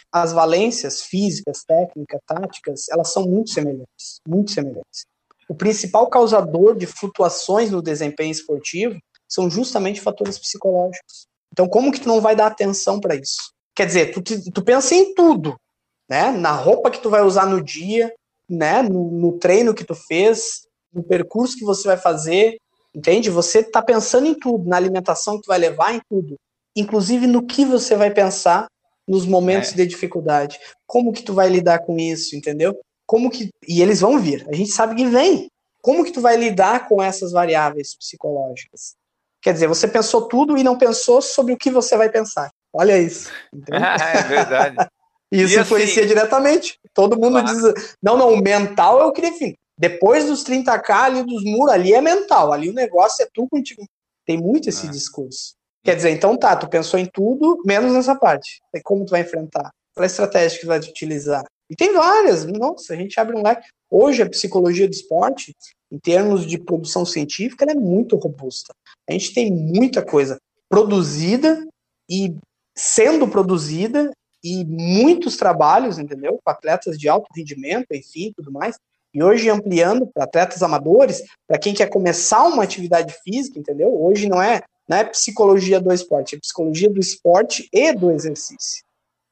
as 0.09 0.31
valências 0.31 1.01
físicas, 1.01 1.65
técnicas, 1.67 2.21
táticas, 2.25 2.87
elas 2.89 3.11
são 3.11 3.27
muito 3.27 3.49
semelhantes, 3.49 4.21
muito 4.25 4.51
semelhantes. 4.51 5.05
O 5.49 5.55
principal 5.55 6.07
causador 6.07 6.77
de 6.77 6.85
flutuações 6.85 7.71
no 7.71 7.81
desempenho 7.81 8.31
esportivo 8.31 8.99
são 9.27 9.49
justamente 9.49 9.99
fatores 9.99 10.37
psicológicos. 10.37 11.27
Então, 11.51 11.67
como 11.67 11.91
que 11.91 11.99
tu 11.99 12.07
não 12.07 12.21
vai 12.21 12.35
dar 12.35 12.45
atenção 12.45 12.99
para 12.99 13.15
isso? 13.15 13.51
Quer 13.75 13.87
dizer, 13.87 14.11
tu, 14.11 14.21
tu 14.21 14.63
pensa 14.63 14.93
em 14.93 15.15
tudo, 15.15 15.59
né? 16.07 16.31
Na 16.31 16.51
roupa 16.51 16.91
que 16.91 17.01
tu 17.01 17.09
vai 17.09 17.23
usar 17.23 17.47
no 17.47 17.63
dia, 17.63 18.13
né? 18.47 18.83
No, 18.83 19.09
no 19.09 19.39
treino 19.39 19.73
que 19.73 19.83
tu 19.83 19.95
fez, 19.95 20.67
no 20.93 21.01
percurso 21.01 21.57
que 21.57 21.65
você 21.65 21.87
vai 21.87 21.97
fazer, 21.97 22.57
entende? 22.93 23.31
Você 23.31 23.59
está 23.59 23.81
pensando 23.81 24.27
em 24.27 24.35
tudo, 24.35 24.69
na 24.69 24.77
alimentação 24.77 25.37
que 25.37 25.43
tu 25.43 25.47
vai 25.47 25.57
levar, 25.57 25.95
em 25.95 26.01
tudo. 26.07 26.35
Inclusive 26.75 27.25
no 27.25 27.45
que 27.47 27.65
você 27.65 27.95
vai 27.95 28.11
pensar 28.11 28.67
nos 29.07 29.25
momentos 29.25 29.71
é. 29.71 29.75
de 29.77 29.87
dificuldade. 29.87 30.59
Como 30.85 31.11
que 31.11 31.23
tu 31.23 31.33
vai 31.33 31.49
lidar 31.49 31.79
com 31.79 31.97
isso, 31.97 32.35
entendeu? 32.35 32.79
Como 33.09 33.31
que 33.31 33.49
e 33.67 33.81
eles 33.81 34.01
vão 34.01 34.19
vir. 34.19 34.45
A 34.47 34.53
gente 34.53 34.69
sabe 34.69 34.93
que 34.93 35.07
vem. 35.07 35.49
Como 35.81 36.03
que 36.03 36.11
tu 36.11 36.21
vai 36.21 36.37
lidar 36.37 36.87
com 36.87 37.01
essas 37.01 37.31
variáveis 37.31 37.97
psicológicas? 37.97 38.93
Quer 39.41 39.53
dizer, 39.53 39.67
você 39.67 39.87
pensou 39.87 40.27
tudo 40.27 40.55
e 40.59 40.63
não 40.63 40.77
pensou 40.77 41.19
sobre 41.19 41.51
o 41.51 41.57
que 41.57 41.71
você 41.71 41.97
vai 41.97 42.07
pensar. 42.11 42.51
Olha 42.71 42.99
isso. 42.99 43.31
é 43.73 44.21
verdade. 44.21 44.75
isso 45.33 45.57
e 45.57 45.59
influencia 45.59 46.03
assim, 46.03 46.07
diretamente. 46.07 46.77
Todo 46.93 47.19
mundo 47.19 47.41
claro. 47.41 47.47
diz, 47.47 47.95
não, 47.99 48.15
não, 48.15 48.31
o 48.31 48.43
mental 48.43 49.01
é 49.01 49.05
o 49.05 49.11
que 49.11 49.21
define. 49.21 49.57
Depois 49.75 50.27
dos 50.27 50.43
30k 50.43 50.91
ali 50.91 51.23
dos 51.23 51.43
muros, 51.43 51.73
ali 51.73 51.95
é 51.95 52.01
mental, 52.01 52.53
ali 52.53 52.69
o 52.69 52.73
negócio 52.73 53.23
é 53.23 53.27
tu 53.33 53.47
contigo. 53.49 53.81
Tem 54.23 54.37
muito 54.37 54.69
esse 54.69 54.85
ah. 54.85 54.91
discurso. 54.91 55.55
Quer 55.83 55.95
dizer, 55.95 56.11
então 56.11 56.37
tá, 56.37 56.55
tu 56.55 56.69
pensou 56.69 56.99
em 56.99 57.07
tudo, 57.07 57.59
menos 57.65 57.91
nessa 57.91 58.13
parte. 58.13 58.61
É 58.71 58.79
como 58.83 59.03
tu 59.03 59.09
vai 59.09 59.21
enfrentar? 59.21 59.71
Qual 59.95 60.03
é 60.03 60.05
a 60.05 60.05
estratégia 60.05 60.59
que 60.59 60.65
tu 60.65 60.67
vai 60.67 60.77
utilizar? 60.77 61.43
E 61.69 61.75
tem 61.75 61.93
várias, 61.93 62.45
nossa, 62.45 62.93
a 62.93 62.95
gente 62.95 63.19
abre 63.19 63.37
um 63.37 63.43
leque. 63.43 63.67
Hoje 63.89 64.21
a 64.21 64.29
psicologia 64.29 64.87
do 64.87 64.93
esporte, 64.93 65.55
em 65.91 65.99
termos 65.99 66.45
de 66.45 66.57
produção 66.57 67.05
científica, 67.05 67.63
ela 67.63 67.73
é 67.73 67.75
muito 67.75 68.15
robusta. 68.15 68.73
A 69.07 69.13
gente 69.13 69.33
tem 69.33 69.51
muita 69.51 70.03
coisa 70.03 70.39
produzida 70.67 71.65
e 72.09 72.35
sendo 72.75 73.27
produzida 73.27 74.11
e 74.43 74.63
muitos 74.65 75.35
trabalhos, 75.37 75.99
entendeu? 75.99 76.39
Com 76.43 76.51
atletas 76.51 76.97
de 76.97 77.09
alto 77.09 77.27
rendimento, 77.35 77.87
enfim, 77.91 78.31
tudo 78.35 78.51
mais. 78.51 78.77
E 79.13 79.21
hoje 79.21 79.49
ampliando 79.49 80.07
para 80.07 80.23
atletas 80.23 80.61
amadores, 80.61 81.23
para 81.47 81.59
quem 81.59 81.73
quer 81.73 81.89
começar 81.89 82.43
uma 82.43 82.63
atividade 82.63 83.15
física, 83.23 83.59
entendeu? 83.59 83.93
Hoje 84.01 84.27
não 84.27 84.41
é 84.41 84.61
não 84.87 84.97
é 84.97 85.03
psicologia 85.03 85.79
do 85.79 85.93
esporte, 85.93 86.35
é 86.35 86.39
psicologia 86.39 86.89
do 86.89 86.99
esporte 86.99 87.69
e 87.71 87.93
do 87.93 88.09
exercício. 88.09 88.83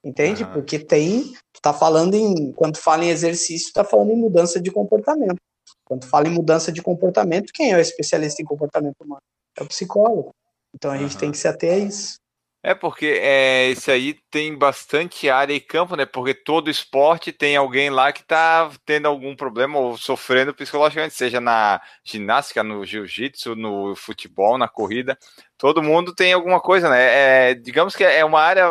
Entende? 0.07 0.43
Uhum. 0.43 0.53
Porque 0.53 0.79
tem, 0.79 1.33
tu 1.51 1.61
tá 1.61 1.73
falando 1.73 2.15
em, 2.15 2.53
quando 2.53 2.75
tu 2.75 2.81
fala 2.81 3.03
em 3.03 3.09
exercício, 3.09 3.71
tu 3.71 3.73
tá 3.73 3.83
falando 3.83 4.11
em 4.11 4.15
mudança 4.15 4.57
de 4.57 4.71
comportamento. 4.71 5.35
Quando 5.83 6.01
tu 6.01 6.07
fala 6.07 6.29
em 6.29 6.31
mudança 6.31 6.71
de 6.71 6.81
comportamento, 6.81 7.51
quem 7.53 7.73
é 7.73 7.75
o 7.75 7.81
especialista 7.81 8.41
em 8.41 8.45
comportamento 8.45 8.95
humano? 9.01 9.21
É 9.57 9.63
o 9.63 9.67
psicólogo. 9.67 10.33
Então 10.73 10.91
a 10.91 10.93
uhum. 10.93 11.01
gente 11.01 11.17
tem 11.17 11.29
que 11.29 11.37
se 11.37 11.45
ater 11.45 11.73
a 11.73 11.77
isso. 11.77 12.15
É 12.63 12.73
porque 12.73 13.19
é, 13.21 13.69
esse 13.69 13.91
aí 13.91 14.17
tem 14.31 14.57
bastante 14.57 15.29
área 15.29 15.53
e 15.53 15.59
campo, 15.59 15.95
né? 15.95 16.05
Porque 16.05 16.33
todo 16.33 16.69
esporte 16.69 17.31
tem 17.31 17.55
alguém 17.55 17.89
lá 17.89 18.11
que 18.11 18.23
tá 18.23 18.71
tendo 18.85 19.07
algum 19.07 19.35
problema 19.35 19.77
ou 19.77 19.97
sofrendo 19.97 20.53
psicologicamente, 20.53 21.13
seja 21.15 21.39
na 21.39 21.81
ginástica, 22.03 22.63
no 22.63 22.85
jiu-jitsu, 22.85 23.55
no 23.55 23.95
futebol, 23.95 24.57
na 24.57 24.67
corrida. 24.67 25.17
Todo 25.57 25.83
mundo 25.83 26.15
tem 26.15 26.33
alguma 26.33 26.59
coisa, 26.59 26.89
né? 26.89 27.51
É, 27.51 27.53
digamos 27.53 27.95
que 27.95 28.03
é 28.03 28.23
uma 28.25 28.41
área 28.41 28.69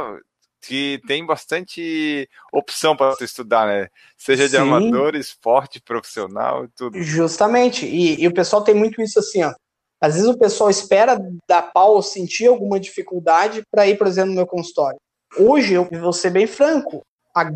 que 0.67 1.01
tem 1.07 1.25
bastante 1.25 2.29
opção 2.53 2.97
para 2.97 3.15
estudar, 3.21 3.67
né? 3.67 3.89
Seja 4.17 4.49
de 4.49 4.57
amador, 4.57 5.15
esporte, 5.15 5.81
profissional, 5.81 6.67
tudo. 6.77 7.01
Justamente. 7.03 7.87
E, 7.87 8.23
e 8.23 8.27
o 8.27 8.35
pessoal 8.35 8.63
tem 8.63 8.75
muito 8.75 9.01
isso 9.01 9.19
assim, 9.19 9.43
ó. 9.43 9.55
Às 10.01 10.15
vezes 10.15 10.29
o 10.29 10.39
pessoal 10.39 10.69
espera 10.69 11.19
dar 11.49 11.63
pau 11.63 11.95
ou 11.95 12.03
sentir 12.03 12.47
alguma 12.47 12.79
dificuldade 12.79 13.63
para 13.71 13.87
ir, 13.87 13.97
por 13.97 14.07
exemplo, 14.07 14.31
no 14.31 14.37
meu 14.37 14.47
consultório. 14.47 14.99
Hoje, 15.39 15.75
eu 15.75 15.89
vou 15.91 16.13
ser 16.13 16.31
bem 16.31 16.47
franco, 16.47 17.03
a 17.35 17.51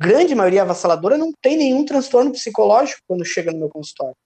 grande 0.00 0.34
maioria 0.34 0.62
avassaladora 0.62 1.16
não 1.16 1.32
tem 1.40 1.56
nenhum 1.56 1.84
transtorno 1.84 2.32
psicológico 2.32 3.00
quando 3.06 3.24
chega 3.24 3.52
no 3.52 3.58
meu 3.58 3.68
consultório. 3.68 4.16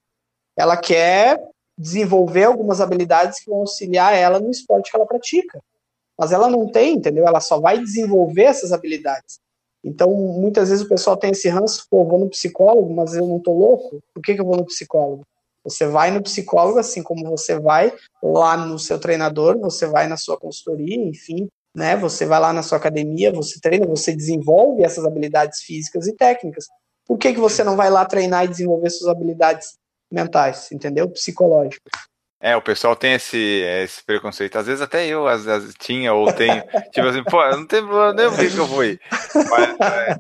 Ela 0.57 0.77
quer 0.77 1.39
desenvolver 1.77 2.45
algumas 2.45 2.81
habilidades 2.81 3.39
que 3.39 3.51
vão 3.51 3.61
auxiliar 3.61 4.15
ela 4.15 4.41
no 4.41 4.51
esporte 4.51 4.91
que 4.91 4.97
ela 4.97 5.07
pratica. 5.07 5.61
Mas 6.19 6.33
ela 6.33 6.51
não 6.51 6.67
tem, 6.67 6.95
entendeu? 6.95 7.27
Ela 7.27 7.41
só 7.41 7.61
vai 7.61 7.79
desenvolver 7.79 8.43
essas 8.43 8.73
habilidades. 8.73 9.39
Então, 9.85 10.13
muitas 10.13 10.69
vezes 10.69 10.85
o 10.85 10.89
pessoal 10.89 11.17
tem 11.17 11.31
esse 11.31 11.49
ranço, 11.49 11.87
pô, 11.89 12.05
vou 12.05 12.19
no 12.19 12.29
psicólogo, 12.29 12.93
mas 12.93 13.15
eu 13.15 13.27
não 13.27 13.39
tô 13.39 13.53
louco. 13.53 14.01
Por 14.13 14.23
que, 14.23 14.35
que 14.35 14.41
eu 14.41 14.45
vou 14.45 14.57
no 14.57 14.67
psicólogo? 14.67 15.25
Você 15.63 15.87
vai 15.87 16.11
no 16.11 16.23
psicólogo, 16.23 16.79
assim 16.79 17.03
como 17.03 17.29
você 17.29 17.59
vai 17.59 17.93
lá 18.23 18.57
no 18.57 18.79
seu 18.79 18.99
treinador, 18.99 19.59
você 19.59 19.87
vai 19.87 20.09
na 20.09 20.17
sua 20.17 20.37
consultoria, 20.37 20.97
enfim, 20.97 21.49
né? 21.75 21.97
Você 21.97 22.27
vai 22.27 22.41
lá 22.41 22.53
na 22.53 22.63
sua 22.63 22.79
academia, 22.79 23.33
você 23.33 23.61
treina, 23.61 23.87
você 23.87 24.15
desenvolve 24.15 24.83
essas 24.83 25.05
habilidades 25.05 25.61
físicas 25.61 26.07
e 26.07 26.15
técnicas. 26.15 26.67
Por 27.07 27.19
que, 27.19 27.33
que 27.33 27.41
você 27.41 27.63
não 27.63 27.77
vai 27.77 27.91
lá 27.91 28.05
treinar 28.05 28.45
e 28.45 28.49
desenvolver 28.49 28.91
suas 28.91 29.11
habilidades 29.11 29.79
mentais, 30.11 30.73
entendeu? 30.73 31.09
Psicológicas. 31.11 31.93
É, 32.41 32.55
o 32.55 32.63
pessoal 32.63 32.95
tem 32.95 33.15
esse, 33.15 33.37
esse 33.37 34.05
preconceito. 34.05 34.57
Às 34.57 34.67
vezes 34.67 34.81
até 34.81 35.05
eu 35.07 35.27
às 35.27 35.45
vezes, 35.45 35.75
tinha 35.77 36.13
ou 36.15 36.33
tenho. 36.33 36.63
tipo 36.93 37.07
assim, 37.07 37.25
pô, 37.25 37.45
não 37.51 37.67
tem 37.67 37.85
problema 37.85 38.13
nenhum 38.13 38.37
que 38.37 38.59
eu 38.59 38.69
fui. 38.69 39.01
Mas 39.35 39.77
é, 39.81 40.19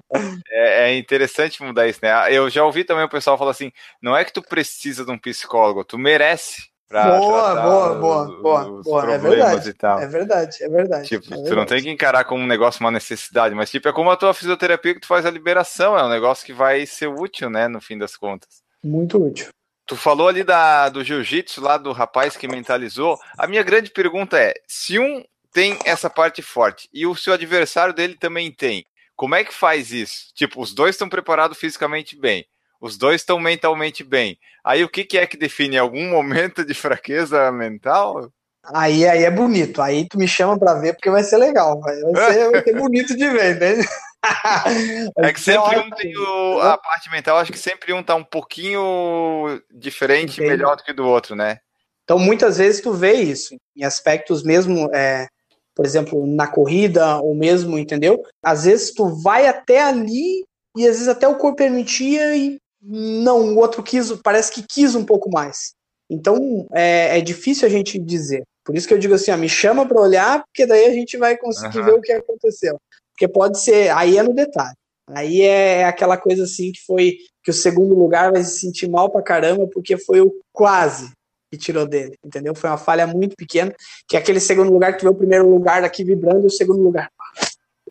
é, 0.50 0.90
é, 0.90 0.98
interessante 0.98 1.62
mudar 1.62 1.86
isso, 1.86 2.00
né? 2.02 2.10
Eu 2.34 2.50
já 2.50 2.64
ouvi 2.64 2.82
também 2.82 3.04
o 3.04 3.08
pessoal 3.08 3.38
falar 3.38 3.52
assim: 3.52 3.70
não 4.02 4.16
é 4.16 4.24
que 4.24 4.32
tu 4.32 4.42
precisa 4.42 5.04
de 5.04 5.10
um 5.12 5.18
psicólogo, 5.18 5.84
tu 5.84 5.96
merece. 5.96 6.68
Pra 6.88 7.18
boa, 7.18 7.54
boa, 7.54 7.94
boa, 7.96 8.40
boa, 8.40 8.82
boa. 8.82 9.12
É 9.12 9.18
verdade. 9.18 9.74
É 10.00 10.06
verdade, 10.06 10.64
é 10.64 10.68
verdade. 10.70 11.06
Tipo, 11.06 11.26
é 11.26 11.28
verdade. 11.28 11.50
tu 11.50 11.54
não 11.54 11.66
tem 11.66 11.82
que 11.82 11.90
encarar 11.90 12.24
como 12.24 12.42
um 12.42 12.46
negócio, 12.46 12.80
uma 12.80 12.90
necessidade, 12.90 13.54
mas 13.54 13.70
tipo, 13.70 13.86
é 13.86 13.92
como 13.92 14.10
a 14.10 14.16
tua 14.16 14.32
fisioterapia 14.32 14.94
que 14.94 15.00
tu 15.00 15.06
faz 15.06 15.26
a 15.26 15.30
liberação, 15.30 15.98
é 15.98 16.02
um 16.02 16.08
negócio 16.08 16.46
que 16.46 16.52
vai 16.54 16.86
ser 16.86 17.08
útil, 17.08 17.50
né, 17.50 17.68
no 17.68 17.78
fim 17.78 17.98
das 17.98 18.16
contas. 18.16 18.62
Muito 18.82 19.22
útil. 19.22 19.50
Tu 19.88 19.96
falou 19.96 20.28
ali 20.28 20.44
da, 20.44 20.90
do 20.90 21.02
jiu-jitsu, 21.02 21.62
lá 21.62 21.78
do 21.78 21.92
rapaz 21.92 22.36
que 22.36 22.46
mentalizou. 22.46 23.18
A 23.38 23.46
minha 23.46 23.62
grande 23.62 23.90
pergunta 23.90 24.38
é: 24.38 24.52
se 24.66 24.98
um 24.98 25.24
tem 25.50 25.78
essa 25.86 26.10
parte 26.10 26.42
forte 26.42 26.90
e 26.92 27.06
o 27.06 27.16
seu 27.16 27.32
adversário 27.32 27.94
dele 27.94 28.14
também 28.14 28.52
tem, 28.52 28.84
como 29.16 29.34
é 29.34 29.42
que 29.42 29.52
faz 29.52 29.90
isso? 29.90 30.30
Tipo, 30.34 30.60
os 30.60 30.74
dois 30.74 30.94
estão 30.94 31.08
preparados 31.08 31.56
fisicamente 31.56 32.20
bem, 32.20 32.44
os 32.78 32.98
dois 32.98 33.22
estão 33.22 33.40
mentalmente 33.40 34.04
bem. 34.04 34.38
Aí 34.62 34.84
o 34.84 34.90
que, 34.90 35.04
que 35.04 35.16
é 35.16 35.26
que 35.26 35.38
define 35.38 35.78
algum 35.78 36.10
momento 36.10 36.66
de 36.66 36.74
fraqueza 36.74 37.50
mental? 37.50 38.30
Aí, 38.74 39.08
aí 39.08 39.24
é 39.24 39.30
bonito. 39.30 39.80
Aí 39.80 40.06
tu 40.06 40.18
me 40.18 40.28
chama 40.28 40.58
para 40.58 40.74
ver 40.74 40.92
porque 40.92 41.08
vai 41.08 41.24
ser 41.24 41.38
legal. 41.38 41.80
Vai 41.80 41.96
ser, 41.96 42.50
vai 42.50 42.62
ser 42.62 42.76
bonito 42.76 43.16
de 43.16 43.30
ver, 43.30 43.56
entende? 43.56 43.88
é 45.18 45.32
que 45.32 45.40
sempre 45.40 45.78
um 45.78 45.90
tem 45.90 46.16
o, 46.16 46.60
a 46.60 46.76
parte 46.76 47.10
mental, 47.10 47.38
acho 47.38 47.52
que 47.52 47.58
sempre 47.58 47.92
um 47.92 48.02
tá 48.02 48.14
um 48.14 48.24
pouquinho 48.24 49.60
diferente, 49.70 50.34
Entendi. 50.34 50.50
melhor 50.50 50.76
do 50.76 50.82
que 50.82 50.92
do 50.92 51.06
outro, 51.06 51.36
né? 51.36 51.58
Então, 52.04 52.18
muitas 52.18 52.58
vezes 52.58 52.80
tu 52.80 52.92
vê 52.92 53.12
isso 53.12 53.54
em 53.76 53.84
aspectos 53.84 54.42
mesmo, 54.42 54.88
é, 54.94 55.28
por 55.74 55.84
exemplo, 55.84 56.26
na 56.26 56.46
corrida, 56.46 57.18
ou 57.20 57.34
mesmo, 57.34 57.78
entendeu? 57.78 58.22
Às 58.42 58.64
vezes 58.64 58.92
tu 58.94 59.08
vai 59.22 59.46
até 59.46 59.82
ali 59.82 60.44
e 60.76 60.86
às 60.86 60.94
vezes 60.94 61.08
até 61.08 61.28
o 61.28 61.36
corpo 61.36 61.58
permitia 61.58 62.34
e 62.34 62.58
não, 62.80 63.54
o 63.54 63.58
outro 63.58 63.82
quis, 63.82 64.10
parece 64.22 64.52
que 64.52 64.62
quis 64.62 64.94
um 64.94 65.04
pouco 65.04 65.30
mais. 65.30 65.74
Então 66.08 66.66
é, 66.72 67.18
é 67.18 67.20
difícil 67.20 67.66
a 67.66 67.70
gente 67.70 67.98
dizer. 67.98 68.42
Por 68.64 68.76
isso 68.76 68.88
que 68.88 68.94
eu 68.94 68.98
digo 68.98 69.14
assim, 69.14 69.30
ó, 69.30 69.36
me 69.36 69.48
chama 69.48 69.86
para 69.86 70.00
olhar, 70.00 70.42
porque 70.44 70.66
daí 70.66 70.86
a 70.86 70.92
gente 70.92 71.16
vai 71.16 71.36
conseguir 71.36 71.78
uhum. 71.78 71.84
ver 71.84 71.92
o 71.92 72.00
que 72.00 72.12
aconteceu. 72.12 72.78
Porque 73.18 73.26
pode 73.26 73.60
ser, 73.60 73.90
aí 73.90 74.16
é 74.16 74.22
no 74.22 74.32
detalhe. 74.32 74.76
Aí 75.10 75.40
é 75.40 75.84
aquela 75.84 76.16
coisa 76.16 76.44
assim 76.44 76.70
que 76.70 76.80
foi 76.86 77.16
que 77.42 77.50
o 77.50 77.54
segundo 77.54 77.94
lugar 77.94 78.30
vai 78.30 78.44
se 78.44 78.60
sentir 78.60 78.88
mal 78.88 79.10
pra 79.10 79.22
caramba, 79.22 79.66
porque 79.66 79.96
foi 79.98 80.20
o 80.20 80.32
quase 80.52 81.10
que 81.50 81.58
tirou 81.58 81.84
dele, 81.84 82.14
entendeu? 82.24 82.54
Foi 82.54 82.70
uma 82.70 82.78
falha 82.78 83.06
muito 83.06 83.34
pequena, 83.34 83.74
que 84.06 84.16
é 84.16 84.20
aquele 84.20 84.38
segundo 84.38 84.70
lugar 84.70 84.96
que 84.96 85.02
vê 85.02 85.08
o 85.08 85.14
primeiro 85.14 85.48
lugar 85.48 85.82
daqui 85.82 86.04
vibrando 86.04 86.44
e 86.44 86.46
o 86.46 86.50
segundo 86.50 86.80
lugar. 86.80 87.10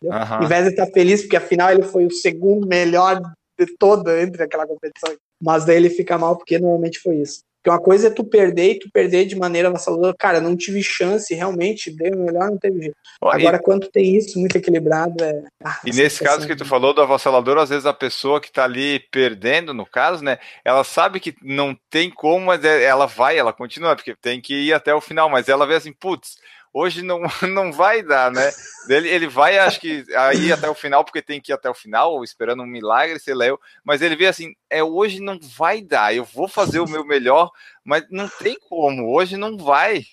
Uhum. 0.02 0.44
Em 0.44 0.46
vez 0.46 0.64
de 0.64 0.70
estar 0.70 0.86
feliz, 0.86 1.22
porque 1.22 1.36
afinal 1.36 1.70
ele 1.70 1.82
foi 1.82 2.06
o 2.06 2.10
segundo 2.10 2.66
melhor 2.66 3.20
de 3.58 3.66
todo 3.78 4.10
entre 4.12 4.44
aquela 4.44 4.66
competição. 4.66 5.14
Mas 5.42 5.66
daí 5.66 5.76
ele 5.76 5.90
fica 5.90 6.16
mal 6.16 6.36
porque 6.36 6.58
normalmente 6.58 7.00
foi 7.00 7.16
isso. 7.16 7.40
Porque 7.58 7.70
uma 7.70 7.80
coisa 7.80 8.06
é 8.06 8.10
tu 8.10 8.22
perder 8.22 8.72
e 8.72 8.78
tu 8.78 8.90
perder 8.90 9.26
de 9.26 9.34
maneira 9.36 9.68
avassaladora. 9.68 10.14
Cara, 10.16 10.40
não 10.40 10.56
tive 10.56 10.82
chance, 10.82 11.34
realmente, 11.34 11.90
deu 11.90 12.16
melhor, 12.16 12.50
não 12.50 12.58
teve 12.58 12.82
jeito. 12.82 12.96
Agora, 13.20 13.56
e... 13.56 13.60
quando 13.60 13.88
tem 13.88 14.16
isso 14.16 14.38
muito 14.38 14.56
equilibrado, 14.56 15.22
é. 15.22 15.42
Ah, 15.64 15.80
e 15.84 15.90
nesse 15.90 16.22
caso 16.22 16.46
que 16.46 16.54
tu 16.54 16.64
falou 16.64 16.94
do 16.94 17.02
avassalador, 17.02 17.58
às 17.58 17.70
vezes 17.70 17.84
a 17.84 17.92
pessoa 17.92 18.40
que 18.40 18.52
tá 18.52 18.64
ali 18.64 19.00
perdendo, 19.10 19.74
no 19.74 19.84
caso, 19.84 20.22
né, 20.22 20.38
ela 20.64 20.84
sabe 20.84 21.18
que 21.18 21.34
não 21.42 21.76
tem 21.90 22.10
como, 22.10 22.46
mas 22.46 22.64
é, 22.64 22.84
ela 22.84 23.06
vai, 23.06 23.36
ela 23.36 23.52
continua, 23.52 23.96
porque 23.96 24.14
tem 24.14 24.40
que 24.40 24.54
ir 24.54 24.72
até 24.72 24.94
o 24.94 25.00
final, 25.00 25.28
mas 25.28 25.48
ela 25.48 25.66
vê 25.66 25.74
assim, 25.74 25.92
putz, 25.92 26.38
hoje 26.72 27.02
não, 27.02 27.20
não 27.48 27.72
vai 27.72 28.02
dar, 28.02 28.30
né? 28.30 28.50
Ele, 28.88 29.08
ele 29.08 29.28
vai, 29.28 29.58
acho 29.58 29.80
que, 29.80 30.04
aí 30.14 30.52
até 30.52 30.68
o 30.68 30.74
final, 30.74 31.04
porque 31.04 31.22
tem 31.22 31.40
que 31.40 31.52
ir 31.52 31.54
até 31.54 31.68
o 31.68 31.74
final, 31.74 32.22
esperando 32.24 32.62
um 32.62 32.66
milagre, 32.66 33.18
sei 33.18 33.34
lá, 33.34 33.46
eu, 33.46 33.60
mas 33.84 34.02
ele 34.02 34.16
vê 34.16 34.26
assim, 34.26 34.54
é, 34.70 34.82
hoje 34.82 35.20
não 35.20 35.38
vai 35.56 35.82
dar, 35.82 36.14
eu 36.14 36.24
vou 36.24 36.48
fazer 36.48 36.80
o 36.80 36.88
meu 36.88 37.04
melhor, 37.04 37.50
mas 37.84 38.04
não 38.10 38.28
tem 38.28 38.56
como, 38.68 39.12
hoje 39.12 39.36
não 39.36 39.56
vai. 39.56 40.04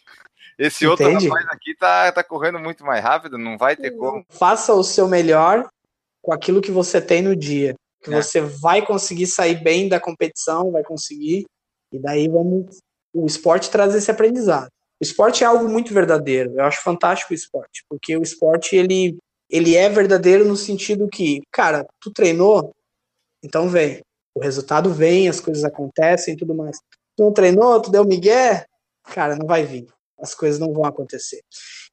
Esse 0.58 0.86
Entende? 0.86 1.04
outro 1.06 1.30
rapaz 1.30 1.46
aqui 1.52 1.76
tá, 1.76 2.12
tá 2.12 2.24
correndo 2.24 2.60
muito 2.60 2.86
mais 2.86 3.04
rápido, 3.04 3.38
não 3.38 3.58
vai 3.58 3.76
ter 3.76 3.92
como. 3.92 4.26
Faça 4.30 4.74
o 4.74 4.84
seu 4.84 5.08
melhor 5.08 5.68
com 6.22 6.34
aquilo 6.34 6.62
que 6.62 6.72
você 6.72 7.02
tem 7.02 7.22
no 7.22 7.36
dia. 7.36 7.76
Que 8.02 8.14
é. 8.14 8.22
você 8.22 8.40
vai 8.40 8.86
conseguir 8.86 9.28
sair 9.28 9.62
bem 9.62 9.90
da 9.90 10.00
competição, 10.00 10.72
vai 10.72 10.84
conseguir. 10.84 11.46
E 11.92 12.00
daí 12.00 12.28
vamos. 12.28 12.78
O 13.14 13.26
esporte 13.26 13.70
traz 13.70 13.94
esse 13.96 14.10
aprendizado. 14.10 14.70
O 15.02 15.04
esporte 15.04 15.44
é 15.44 15.48
algo 15.48 15.68
muito 15.70 15.94
verdadeiro. 15.94 16.54
Eu 16.56 16.64
acho 16.64 16.82
fantástico 16.82 17.34
o 17.34 17.36
esporte, 17.36 17.84
porque 17.90 18.16
o 18.16 18.24
esporte 18.24 18.76
ele, 18.76 19.18
ele 19.50 19.76
é 19.76 19.90
verdadeiro 19.90 20.46
no 20.46 20.56
sentido 20.56 21.10
que, 21.10 21.42
cara, 21.52 21.86
tu 22.00 22.12
treinou, 22.12 22.72
então 23.44 23.68
vem. 23.68 24.02
O 24.34 24.42
resultado 24.42 24.94
vem, 24.94 25.30
as 25.30 25.40
coisas 25.40 25.64
acontecem 25.64 26.34
e 26.34 26.38
tudo 26.38 26.54
mais. 26.54 26.78
Tu 27.16 27.24
não 27.24 27.32
treinou, 27.32 27.82
tu 27.82 27.90
deu 27.90 28.04
migué, 28.06 28.66
cara, 29.04 29.36
não 29.36 29.48
vai 29.48 29.66
vir. 29.66 29.88
As 30.20 30.34
coisas 30.34 30.60
não 30.60 30.74
vão 30.74 30.86
acontecer. 30.86 31.42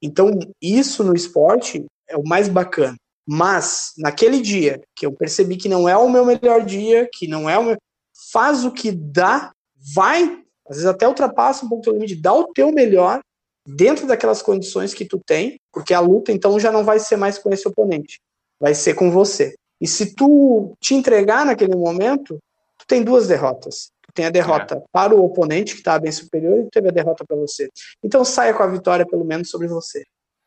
Então, 0.01 0.31
isso 0.61 1.05
no 1.05 1.15
esporte 1.15 1.85
é 2.09 2.17
o 2.17 2.25
mais 2.25 2.49
bacana. 2.49 2.97
Mas, 3.27 3.93
naquele 3.99 4.41
dia 4.41 4.81
que 4.97 5.07
eu 5.07 5.13
percebi 5.13 5.57
que 5.57 5.69
não 5.69 5.89
é 5.89 5.97
o 5.97 6.09
meu 6.09 6.25
melhor 6.25 6.65
dia, 6.65 7.09
que 7.13 7.29
não 7.29 7.49
é 7.49 7.59
o 7.59 7.65
meu. 7.65 7.77
Faz 8.33 8.65
o 8.65 8.73
que 8.73 8.91
dá, 8.91 9.53
vai 9.95 10.43
às 10.69 10.77
vezes 10.77 10.87
até 10.87 11.07
ultrapassa 11.07 11.65
um 11.65 11.69
pouco 11.69 11.83
o 11.83 11.85
teu 11.85 11.93
limite, 11.95 12.17
dá 12.17 12.33
o 12.33 12.53
teu 12.53 12.73
melhor 12.73 13.21
dentro 13.67 14.07
daquelas 14.07 14.43
condições 14.43 14.95
que 14.95 15.05
tu 15.05 15.21
tem, 15.25 15.61
porque 15.73 15.95
a 15.95 16.01
luta 16.01 16.33
então 16.33 16.59
já 16.59 16.71
não 16.71 16.85
vai 16.85 16.99
ser 16.99 17.17
mais 17.17 17.39
com 17.39 17.53
esse 17.53 17.67
oponente, 17.67 18.21
vai 18.61 18.75
ser 18.75 18.95
com 18.95 19.11
você. 19.11 19.55
E 19.81 19.87
se 19.87 20.15
tu 20.15 20.77
te 20.81 20.95
entregar 20.95 21.45
naquele 21.45 21.75
momento, 21.75 22.39
tu 22.79 22.87
tem 22.87 23.03
duas 23.03 23.27
derrotas. 23.27 23.91
Tu 24.03 24.13
tem 24.15 24.27
a 24.27 24.31
derrota 24.31 24.77
é. 24.77 24.83
para 24.93 25.15
o 25.15 25.25
oponente, 25.25 25.75
que 25.75 25.81
está 25.81 25.99
bem 25.99 26.13
superior, 26.13 26.61
e 26.61 26.65
tu 26.65 26.71
teve 26.71 26.89
a 26.89 26.93
derrota 26.93 27.25
para 27.27 27.37
você. 27.37 27.69
Então 28.03 28.25
saia 28.25 28.55
com 28.55 28.63
a 28.63 28.67
vitória, 28.69 29.07
pelo 29.07 29.25
menos, 29.25 29.51
sobre 29.51 29.67
você. 29.67 30.05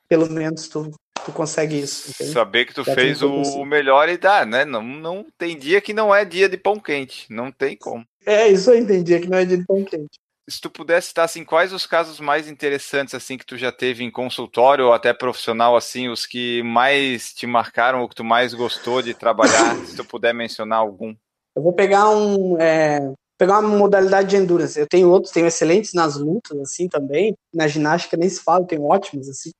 Pelo 0.07 0.29
menos 0.29 0.69
tu, 0.69 0.89
tu 1.25 1.31
consegue 1.33 1.79
isso. 1.79 2.11
Entende? 2.11 2.31
Saber 2.31 2.65
que 2.65 2.73
tu 2.73 2.83
Já 2.83 2.93
fez 2.93 3.21
o 3.21 3.65
melhor 3.65 4.07
e 4.07 4.17
dá, 4.17 4.45
né? 4.45 4.63
Não, 4.63 4.81
não 4.81 5.25
tem 5.37 5.57
dia 5.57 5.81
que 5.81 5.93
não 5.93 6.13
é 6.13 6.23
dia 6.23 6.47
de 6.47 6.57
pão 6.57 6.79
quente. 6.79 7.25
Não 7.29 7.51
tem 7.51 7.75
como. 7.75 8.05
É, 8.25 8.47
isso 8.47 8.71
eu 8.71 8.77
entendi, 8.77 9.19
que 9.19 9.29
não 9.29 9.37
é 9.37 9.45
de 9.45 9.63
pão 9.65 9.83
quente. 9.83 10.19
Se 10.47 10.61
tu 10.61 10.69
pudesse 10.69 11.07
citar, 11.07 11.25
assim, 11.25 11.43
quais 11.43 11.73
os 11.73 11.87
casos 11.87 12.19
mais 12.19 12.47
interessantes, 12.47 13.15
assim, 13.15 13.37
que 13.37 13.45
tu 13.45 13.57
já 13.57 13.71
teve 13.71 14.03
em 14.03 14.11
consultório 14.11 14.85
ou 14.85 14.93
até 14.93 15.11
profissional, 15.11 15.75
assim, 15.75 16.07
os 16.07 16.25
que 16.25 16.61
mais 16.61 17.33
te 17.33 17.47
marcaram 17.47 18.01
ou 18.01 18.09
que 18.09 18.15
tu 18.15 18.23
mais 18.23 18.53
gostou 18.53 19.01
de 19.01 19.13
trabalhar, 19.13 19.75
se 19.85 19.95
tu 19.95 20.05
puder 20.05 20.33
mencionar 20.33 20.79
algum? 20.79 21.15
Eu 21.55 21.63
vou 21.63 21.73
pegar 21.73 22.09
um, 22.09 22.59
é, 22.61 23.11
pegar 23.39 23.59
uma 23.59 23.75
modalidade 23.75 24.29
de 24.29 24.35
endurance. 24.35 24.79
Eu 24.79 24.87
tenho 24.87 25.09
outros, 25.09 25.33
tenho 25.33 25.47
excelentes 25.47 25.93
nas 25.93 26.15
lutas, 26.15 26.59
assim, 26.59 26.87
também. 26.87 27.35
Na 27.53 27.67
ginástica 27.67 28.15
nem 28.15 28.29
se 28.29 28.43
fala, 28.43 28.67
tenho 28.67 28.83
ótimos, 28.83 29.27
assim 29.27 29.51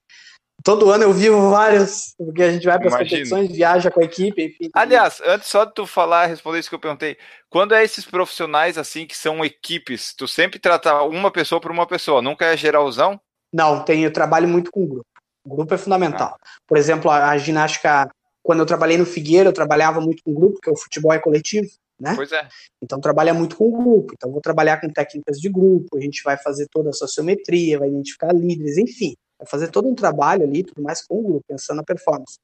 todo 0.66 0.90
ano 0.90 1.04
eu 1.04 1.14
vivo 1.14 1.52
vários, 1.52 2.16
porque 2.18 2.42
a 2.42 2.52
gente 2.52 2.66
vai 2.66 2.80
para 2.80 2.88
as 2.88 2.94
competições, 2.96 3.52
viaja 3.52 3.92
com 3.92 4.02
a 4.02 4.04
equipe, 4.04 4.44
enfim. 4.44 4.70
Aliás, 4.74 5.22
antes 5.24 5.48
só 5.48 5.64
de 5.64 5.74
tu 5.76 5.86
falar, 5.86 6.26
responder 6.26 6.60
isso 6.60 6.70
que 6.70 6.76
eu 6.76 6.80
perguntei, 6.80 7.16
quando 7.52 7.76
é 7.76 7.84
esses 7.84 8.04
profissionais 8.04 8.76
assim 8.76 9.06
que 9.06 9.16
são 9.16 9.46
equipes, 9.46 10.14
tu 10.16 10.28
sempre 10.28 10.60
trata 10.60 11.04
uma 11.04 11.30
pessoa 11.30 11.62
por 11.62 11.70
uma 11.70 11.86
pessoa, 11.86 12.20
nunca 12.20 12.46
é 12.46 12.58
geralzão? 12.58 13.22
Não, 13.54 13.86
tem, 13.86 14.04
eu 14.04 14.12
trabalho 14.12 14.48
muito 14.48 14.72
com 14.72 14.88
grupo. 14.88 15.06
O 15.46 15.56
grupo 15.56 15.76
é 15.76 15.78
fundamental. 15.78 16.36
Ah. 16.42 16.48
Por 16.68 16.78
exemplo, 16.78 17.12
a, 17.12 17.30
a, 17.30 17.38
ginástica, 17.38 18.10
quando 18.42 18.62
eu 18.62 18.66
trabalhei 18.66 18.98
no 18.98 19.06
Figueira, 19.06 19.50
eu 19.50 19.54
trabalhava 19.54 20.02
muito 20.02 20.24
com 20.24 20.34
grupo, 20.34 20.56
porque 20.56 20.72
o 20.72 20.76
futebol 20.76 21.14
é 21.14 21.20
coletivo, 21.20 21.70
né? 22.02 22.14
Pois 22.16 22.32
é. 22.32 22.48
Então 22.82 23.00
trabalha 23.00 23.36
muito 23.36 23.56
com 23.56 23.70
grupo. 23.70 24.14
Então 24.18 24.32
vou 24.32 24.42
trabalhar 24.42 24.82
com 24.82 24.90
técnicas 24.90 25.40
de 25.40 25.48
grupo, 25.48 25.96
a 25.96 26.02
gente 26.02 26.24
vai 26.24 26.38
fazer 26.38 26.68
toda 26.72 26.90
a 26.90 26.94
sociometria, 26.94 27.78
vai 27.78 27.88
identificar 27.88 28.34
líderes, 28.34 28.80
enfim. 28.80 29.16
Vai 29.40 29.48
fazer 29.48 29.70
todo 29.70 29.88
um 29.88 29.96
trabalho 29.96 30.44
ali, 30.44 30.64
tudo 30.64 30.82
mais 30.82 31.06
com 31.06 31.20
o 31.20 31.24
grupo, 31.24 31.46
pensando 31.48 31.78
na 31.78 31.84
performance. 31.84 32.38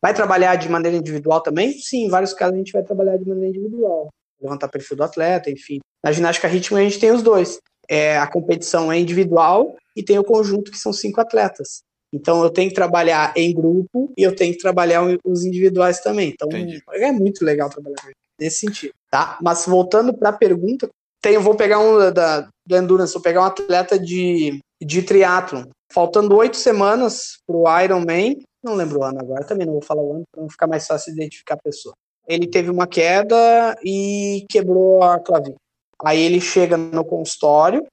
Vai 0.00 0.12
trabalhar 0.12 0.56
de 0.56 0.68
maneira 0.68 0.96
individual 0.96 1.40
também? 1.40 1.72
Sim, 1.74 2.06
em 2.06 2.08
vários 2.08 2.34
casos 2.34 2.54
a 2.54 2.58
gente 2.58 2.72
vai 2.72 2.82
trabalhar 2.82 3.16
de 3.16 3.28
maneira 3.28 3.50
individual. 3.56 4.08
Levantar 4.40 4.68
perfil 4.68 4.96
do 4.96 5.04
atleta, 5.04 5.48
enfim. 5.50 5.78
Na 6.04 6.10
ginástica 6.10 6.48
ritmo 6.48 6.76
a 6.76 6.82
gente 6.82 6.98
tem 6.98 7.12
os 7.12 7.22
dois. 7.22 7.58
É, 7.88 8.18
a 8.18 8.26
competição 8.26 8.90
é 8.90 8.98
individual 8.98 9.76
e 9.96 10.02
tem 10.02 10.18
o 10.18 10.24
conjunto 10.24 10.72
que 10.72 10.78
são 10.78 10.92
cinco 10.92 11.20
atletas. 11.20 11.82
Então 12.12 12.42
eu 12.42 12.50
tenho 12.50 12.68
que 12.68 12.74
trabalhar 12.74 13.32
em 13.36 13.54
grupo 13.54 14.12
e 14.18 14.22
eu 14.22 14.34
tenho 14.34 14.52
que 14.52 14.58
trabalhar 14.58 15.02
os 15.24 15.44
individuais 15.44 16.00
também. 16.00 16.30
Então 16.30 16.48
Entendi. 16.48 16.82
é 16.90 17.12
muito 17.12 17.44
legal 17.44 17.70
trabalhar 17.70 17.96
nesse 18.38 18.58
sentido, 18.58 18.92
tá? 19.10 19.38
Mas 19.40 19.64
voltando 19.66 20.12
para 20.12 20.30
a 20.30 20.32
pergunta, 20.32 20.88
tem, 21.22 21.34
eu 21.34 21.40
vou 21.40 21.54
pegar 21.54 21.78
um 21.78 22.12
da, 22.12 22.48
do 22.66 22.76
endurance, 22.76 23.14
vou 23.14 23.22
pegar 23.22 23.42
um 23.42 23.44
atleta 23.44 23.98
de, 23.98 24.58
de 24.82 25.02
triatlon 25.02 25.64
faltando 25.92 26.36
oito 26.36 26.56
semanas 26.56 27.38
para 27.46 27.56
o 27.56 27.80
Ironman, 27.80 28.38
não 28.62 28.74
lembro 28.74 29.00
o 29.00 29.04
ano 29.04 29.20
agora, 29.20 29.44
também 29.44 29.66
não 29.66 29.74
vou 29.74 29.82
falar 29.82 30.02
o 30.02 30.14
ano 30.14 30.24
para 30.30 30.42
não 30.42 30.48
ficar 30.48 30.66
mais 30.66 30.86
fácil 30.86 31.12
identificar 31.12 31.54
a 31.54 31.62
pessoa. 31.62 31.94
Ele 32.26 32.46
teve 32.46 32.70
uma 32.70 32.86
queda 32.86 33.76
e 33.84 34.46
quebrou 34.48 35.02
a 35.02 35.18
clavícula. 35.18 35.56
Aí 36.04 36.20
ele 36.20 36.40
chega 36.40 36.76
no 36.76 37.04
consultório, 37.04 37.84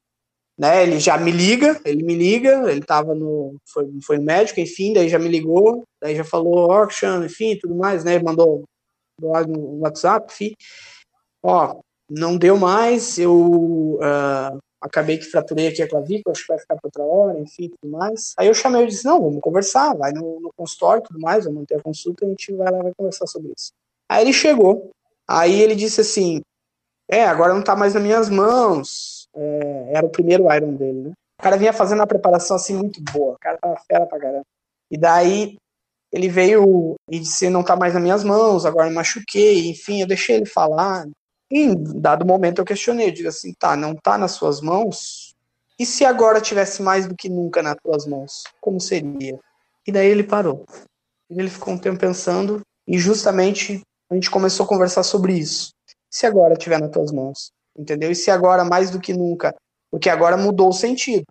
né? 0.57 0.84
Ele 0.84 0.99
já 0.99 1.17
me 1.17 1.31
liga, 1.31 1.80
ele 1.85 2.03
me 2.03 2.15
liga, 2.15 2.69
ele 2.71 2.81
tava 2.81 3.15
no. 3.15 3.55
Foi, 3.71 3.88
foi 4.03 4.17
no 4.17 4.23
médico, 4.23 4.59
enfim, 4.59 4.93
daí 4.93 5.09
já 5.09 5.17
me 5.17 5.30
ligou, 5.30 5.84
daí 6.01 6.15
já 6.15 6.23
falou, 6.23 6.69
ó, 6.69 6.85
oh, 6.85 7.23
enfim, 7.23 7.57
tudo 7.57 7.76
mais, 7.76 8.03
né? 8.03 8.19
Mandou 8.19 8.63
no 9.19 9.80
WhatsApp, 9.80 10.31
enfim. 10.31 10.53
Ó, 11.43 11.80
não 12.09 12.38
deu 12.38 12.57
mais, 12.57 13.17
eu 13.17 13.99
uh, 14.01 14.59
acabei 14.81 15.18
que 15.18 15.26
fraturei 15.26 15.68
aqui 15.68 15.81
a 15.81 15.88
clavícula, 15.88 16.31
acho 16.31 16.43
que 16.43 16.47
vai 16.47 16.60
ficar 16.60 16.76
para 16.76 16.88
outra 16.88 17.03
hora, 17.03 17.39
enfim, 17.39 17.69
tudo 17.69 17.91
mais. 17.91 18.34
Aí 18.38 18.47
eu 18.47 18.53
chamei 18.53 18.84
e 18.84 18.88
disse, 18.88 19.06
não, 19.06 19.22
vamos 19.22 19.41
conversar, 19.41 19.95
vai 19.95 20.11
no, 20.11 20.39
no 20.39 20.51
consultório 20.56 21.03
tudo 21.03 21.19
mais, 21.19 21.43
vamos 21.45 21.60
manter 21.60 21.76
a 21.76 21.81
consulta, 21.81 22.26
a 22.26 22.30
gente 22.30 22.53
vai 22.53 22.72
lá 22.72 22.81
vai 22.81 22.93
conversar 22.97 23.27
sobre 23.27 23.53
isso. 23.56 23.72
Aí 24.07 24.23
ele 24.23 24.34
chegou, 24.34 24.91
aí 25.27 25.61
ele 25.61 25.76
disse 25.76 26.01
assim, 26.01 26.41
é, 27.10 27.26
agora 27.26 27.53
não 27.53 27.61
tá 27.61 27.76
mais 27.76 27.93
nas 27.93 28.03
minhas 28.03 28.30
mãos, 28.30 29.27
é, 29.35 29.91
era 29.93 30.06
o 30.06 30.11
primeiro 30.11 30.53
Iron 30.53 30.73
dele, 30.76 31.01
né? 31.01 31.11
O 31.39 31.43
cara 31.43 31.57
vinha 31.57 31.72
fazendo 31.72 31.99
uma 31.99 32.07
preparação 32.07 32.56
assim 32.56 32.76
muito 32.76 33.01
boa, 33.11 33.34
o 33.34 33.39
cara 33.39 33.57
tava 33.57 33.80
fera 33.88 34.06
pra 34.06 34.19
caramba. 34.19 34.45
E 34.91 34.97
daí 34.97 35.57
ele 36.11 36.27
veio 36.27 36.95
e 37.10 37.19
disse, 37.19 37.49
não 37.49 37.64
tá 37.64 37.76
mais 37.76 37.93
nas 37.93 38.01
minhas 38.01 38.23
mãos, 38.23 38.65
agora 38.65 38.89
machuquei, 38.89 39.69
enfim, 39.69 40.01
eu 40.01 40.07
deixei 40.07 40.38
ele 40.38 40.45
falar, 40.45 41.07
em 41.51 41.76
dado 41.99 42.26
momento 42.26 42.59
eu 42.59 42.65
questionei, 42.65 43.07
eu 43.07 43.13
digo 43.13 43.30
assim, 43.30 43.53
tá, 43.53 43.76
não 43.76 43.95
tá 43.95 44.17
nas 44.17 44.31
suas 44.31 44.61
mãos? 44.61 45.35
E 45.80 45.85
se 45.85 46.05
agora 46.05 46.41
tivesse 46.41 46.81
mais 46.81 47.07
do 47.07 47.15
que 47.15 47.30
nunca 47.30 47.63
nas 47.63 47.76
tuas 47.81 48.05
mãos? 48.05 48.43
Como 48.59 48.80
seria? 48.80 49.39
E 49.88 49.91
daí 49.91 50.07
ele 50.07 50.23
parou. 50.23 50.65
Ele 51.30 51.49
ficou 51.49 51.73
um 51.73 51.77
tempo 51.77 51.99
pensando 51.99 52.61
e 52.88 52.97
justamente 52.97 53.81
a 54.09 54.15
gente 54.15 54.30
começou 54.30 54.65
a 54.65 54.69
conversar 54.69 55.03
sobre 55.03 55.34
isso. 55.34 55.71
E 56.11 56.15
se 56.15 56.26
agora 56.26 56.53
estiver 56.53 56.80
nas 56.80 56.91
tuas 56.91 57.11
mãos? 57.11 57.51
Entendeu? 57.77 58.11
E 58.11 58.15
se 58.15 58.30
agora 58.30 58.65
mais 58.65 58.89
do 58.89 58.99
que 58.99 59.13
nunca? 59.13 59.55
Porque 59.89 60.09
agora 60.09 60.35
mudou 60.35 60.69
o 60.69 60.73
sentido. 60.73 61.23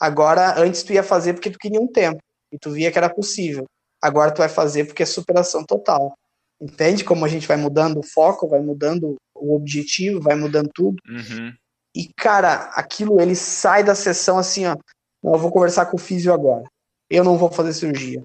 Agora, 0.00 0.58
antes 0.58 0.82
tu 0.82 0.92
ia 0.92 1.02
fazer 1.02 1.34
porque 1.34 1.50
tu 1.50 1.58
queria 1.58 1.80
um 1.80 1.88
tempo 1.88 2.20
e 2.52 2.58
tu 2.58 2.70
via 2.70 2.92
que 2.92 2.98
era 2.98 3.10
possível. 3.10 3.66
Agora 4.00 4.30
tu 4.30 4.38
vai 4.38 4.48
fazer 4.48 4.84
porque 4.84 5.02
é 5.02 5.06
superação 5.06 5.64
total. 5.64 6.16
Entende 6.60 7.04
como 7.04 7.24
a 7.24 7.28
gente 7.28 7.48
vai 7.48 7.56
mudando 7.56 7.98
o 7.98 8.02
foco, 8.02 8.48
vai 8.48 8.60
mudando 8.60 9.16
o 9.40 9.54
objetivo, 9.54 10.20
vai 10.20 10.36
mudando 10.36 10.70
tudo. 10.74 10.96
Uhum. 11.08 11.52
E, 11.94 12.08
cara, 12.16 12.70
aquilo, 12.74 13.20
ele 13.20 13.34
sai 13.34 13.82
da 13.82 13.94
sessão 13.94 14.38
assim, 14.38 14.66
ó. 14.66 14.76
Não, 15.22 15.32
eu 15.32 15.38
vou 15.38 15.50
conversar 15.50 15.86
com 15.86 15.96
o 15.96 16.00
físio 16.00 16.32
agora. 16.32 16.64
Eu 17.10 17.24
não 17.24 17.36
vou 17.36 17.50
fazer 17.50 17.72
cirurgia. 17.72 18.22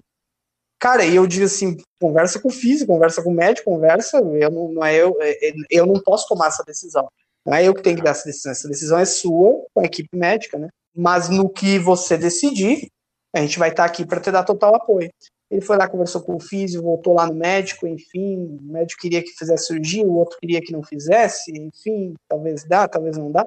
Cara, 0.79 1.05
e 1.05 1.15
eu 1.15 1.25
digo 1.25 1.45
assim, 1.45 1.77
conversa 1.99 2.39
com 2.39 2.49
o 2.49 2.51
físico, 2.51 2.91
conversa 2.91 3.23
com 3.23 3.31
o 3.31 3.33
médico, 3.33 3.71
conversa, 3.71 4.17
eu 4.17 4.51
não, 4.51 4.73
não 4.73 4.85
é 4.85 4.95
eu, 4.95 5.15
é, 5.21 5.31
é, 5.31 5.53
eu 5.69 5.85
não 5.85 6.01
posso 6.01 6.27
tomar 6.27 6.47
essa 6.47 6.61
decisão. 6.63 7.07
Não 7.45 7.55
é 7.55 7.65
eu 7.65 7.73
que 7.73 7.81
tenho 7.81 7.95
que 7.95 8.03
dar 8.03 8.11
essa 8.11 8.25
decisão, 8.25 8.51
essa 8.51 8.67
decisão 8.67 8.99
é 8.99 9.05
sua, 9.05 9.65
com 9.73 9.79
a 9.79 9.85
equipe 9.85 10.09
médica, 10.13 10.57
né? 10.57 10.67
Mas 10.95 11.29
no 11.29 11.49
que 11.49 11.79
você 11.79 12.17
decidir, 12.17 12.89
a 13.33 13.39
gente 13.39 13.57
vai 13.57 13.69
estar 13.69 13.85
aqui 13.85 14.05
para 14.05 14.19
te 14.19 14.29
dar 14.29 14.43
total 14.43 14.75
apoio. 14.75 15.09
Ele 15.53 15.61
foi 15.61 15.77
lá, 15.77 15.87
conversou 15.87 16.19
com 16.19 16.35
o 16.35 16.39
físico, 16.39 16.83
voltou 16.83 17.13
lá 17.13 17.27
no 17.27 17.35
médico, 17.35 17.85
enfim, 17.85 18.57
o 18.59 18.73
médico 18.73 18.99
queria 18.99 19.21
que 19.21 19.29
fizesse 19.29 19.67
cirurgia, 19.67 20.03
o 20.03 20.15
outro 20.15 20.39
queria 20.39 20.59
que 20.59 20.73
não 20.73 20.81
fizesse, 20.81 21.51
enfim, 21.51 22.15
talvez 22.27 22.63
dá, 22.67 22.87
talvez 22.87 23.19
não 23.19 23.31
dá. 23.31 23.45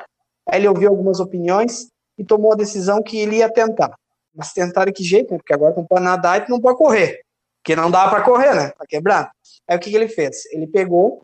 Aí 0.49 0.61
ele 0.61 0.69
ouviu 0.69 0.89
algumas 0.89 1.19
opiniões 1.19 1.89
e 2.16 2.24
tomou 2.24 2.53
a 2.53 2.55
decisão 2.57 3.03
que 3.03 3.19
ele 3.19 3.39
ia 3.39 3.53
tentar. 3.53 3.93
Mas 4.33 4.53
tentar 4.53 4.85
de 4.85 4.93
que 4.93 5.03
jeito, 5.03 5.33
né? 5.33 5.39
Porque 5.39 5.53
agora 5.53 5.74
não 5.77 5.85
pode 5.85 6.05
nadar 6.05 6.47
e 6.47 6.49
não 6.49 6.61
pode 6.61 6.78
correr. 6.78 7.23
Porque 7.61 7.74
não 7.74 7.91
dá 7.91 8.09
para 8.09 8.23
correr, 8.23 8.55
né? 8.55 8.70
Tá 8.70 8.87
quebrado. 8.89 9.28
Aí 9.66 9.77
o 9.77 9.81
que, 9.81 9.91
que 9.91 9.97
ele 9.97 10.07
fez? 10.07 10.45
Ele 10.53 10.69
pegou 10.69 11.23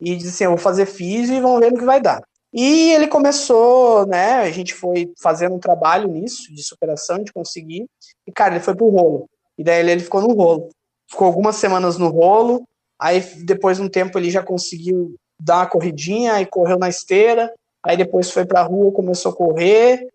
e 0.00 0.14
disse 0.14 0.28
assim: 0.28 0.44
Eu 0.44 0.50
vou 0.50 0.58
fazer 0.58 0.86
físio 0.86 1.34
e 1.34 1.40
vamos 1.40 1.58
ver 1.58 1.72
no 1.72 1.78
que 1.78 1.84
vai 1.84 2.00
dar. 2.00 2.22
E 2.52 2.92
ele 2.92 3.08
começou, 3.08 4.06
né? 4.06 4.34
A 4.34 4.50
gente 4.52 4.74
foi 4.74 5.12
fazendo 5.20 5.56
um 5.56 5.58
trabalho 5.58 6.06
nisso, 6.06 6.54
de 6.54 6.62
superação, 6.62 7.20
de 7.20 7.32
conseguir. 7.32 7.84
E, 8.24 8.30
cara, 8.30 8.54
ele 8.54 8.62
foi 8.62 8.76
pro 8.76 8.90
rolo. 8.90 9.28
E 9.60 9.62
daí 9.62 9.80
ele, 9.80 9.90
ele 9.90 10.00
ficou 10.00 10.22
no 10.22 10.32
rolo. 10.32 10.70
Ficou 11.06 11.26
algumas 11.26 11.56
semanas 11.56 11.98
no 11.98 12.08
rolo. 12.08 12.66
Aí, 12.98 13.20
depois 13.44 13.76
de 13.76 13.82
um 13.82 13.90
tempo, 13.90 14.18
ele 14.18 14.30
já 14.30 14.42
conseguiu 14.42 15.14
dar 15.38 15.58
uma 15.58 15.66
corridinha 15.66 16.40
e 16.40 16.46
correu 16.46 16.78
na 16.78 16.88
esteira. 16.88 17.52
Aí 17.84 17.94
depois 17.94 18.30
foi 18.30 18.46
pra 18.46 18.62
rua, 18.62 18.90
começou 18.90 19.32
a 19.32 19.36
correr. 19.36 20.08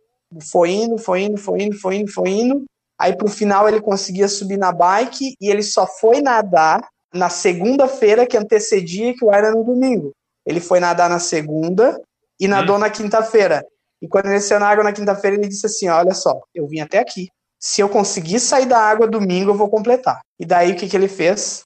Foi 0.52 0.72
indo, 0.72 0.98
foi 0.98 1.22
indo, 1.22 1.38
foi 1.38 1.62
indo, 1.62 1.78
foi 1.78 1.96
indo, 1.98 2.12
foi 2.12 2.30
indo. 2.30 2.66
Aí 3.00 3.16
pro 3.16 3.30
final 3.30 3.70
ele 3.70 3.80
conseguia 3.80 4.28
subir 4.28 4.58
na 4.58 4.72
bike 4.72 5.36
e 5.40 5.48
ele 5.48 5.62
só 5.62 5.86
foi 5.86 6.22
nadar 6.22 6.82
na 7.14 7.30
segunda-feira 7.30 8.26
que 8.26 8.38
antecedia 8.38 9.14
que 9.14 9.24
o 9.24 9.32
era 9.32 9.52
no 9.52 9.64
domingo. 9.64 10.12
Ele 10.44 10.60
foi 10.60 10.80
nadar 10.80 11.08
na 11.08 11.20
segunda 11.20 12.02
e 12.40 12.48
nadou 12.48 12.78
hum. 12.78 12.80
na 12.80 12.90
quinta-feira. 12.90 13.64
E 14.02 14.08
quando 14.08 14.26
ele 14.26 14.40
saiu 14.40 14.60
na 14.60 14.70
água 14.70 14.84
na 14.84 14.92
quinta-feira, 14.92 15.38
ele 15.38 15.48
disse 15.48 15.68
assim: 15.68 15.88
Olha 15.88 16.16
só, 16.16 16.42
eu 16.54 16.66
vim 16.66 16.80
até 16.80 16.98
aqui. 16.98 17.28
Se 17.66 17.82
eu 17.82 17.90
conseguir 17.90 18.40
sair 18.40 18.68
da 18.68 18.78
água 18.78 19.08
domingo, 19.08 19.50
eu 19.50 19.56
vou 19.56 19.68
completar. 19.68 20.22
E 20.40 20.46
daí 20.46 20.74
o 20.74 20.76
que, 20.76 20.88
que 20.88 20.96
ele 20.96 21.08
fez? 21.08 21.64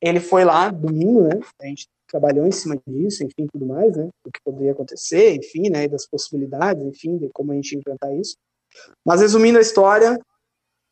Ele 0.00 0.20
foi 0.20 0.44
lá, 0.44 0.70
domingo, 0.70 1.22
né? 1.22 1.40
A 1.60 1.66
gente 1.66 1.88
trabalhou 2.06 2.46
em 2.46 2.52
cima 2.52 2.80
disso, 2.86 3.24
enfim, 3.24 3.48
tudo 3.52 3.66
mais, 3.66 3.96
né? 3.96 4.08
O 4.24 4.30
que 4.30 4.38
poderia 4.44 4.70
acontecer, 4.70 5.34
enfim, 5.34 5.68
né? 5.70 5.88
Das 5.88 6.06
possibilidades, 6.06 6.80
enfim, 6.84 7.18
de 7.18 7.28
como 7.34 7.50
a 7.50 7.56
gente 7.56 7.76
enfrentar 7.76 8.14
isso. 8.14 8.36
Mas 9.04 9.22
resumindo 9.22 9.58
a 9.58 9.60
história, 9.60 10.16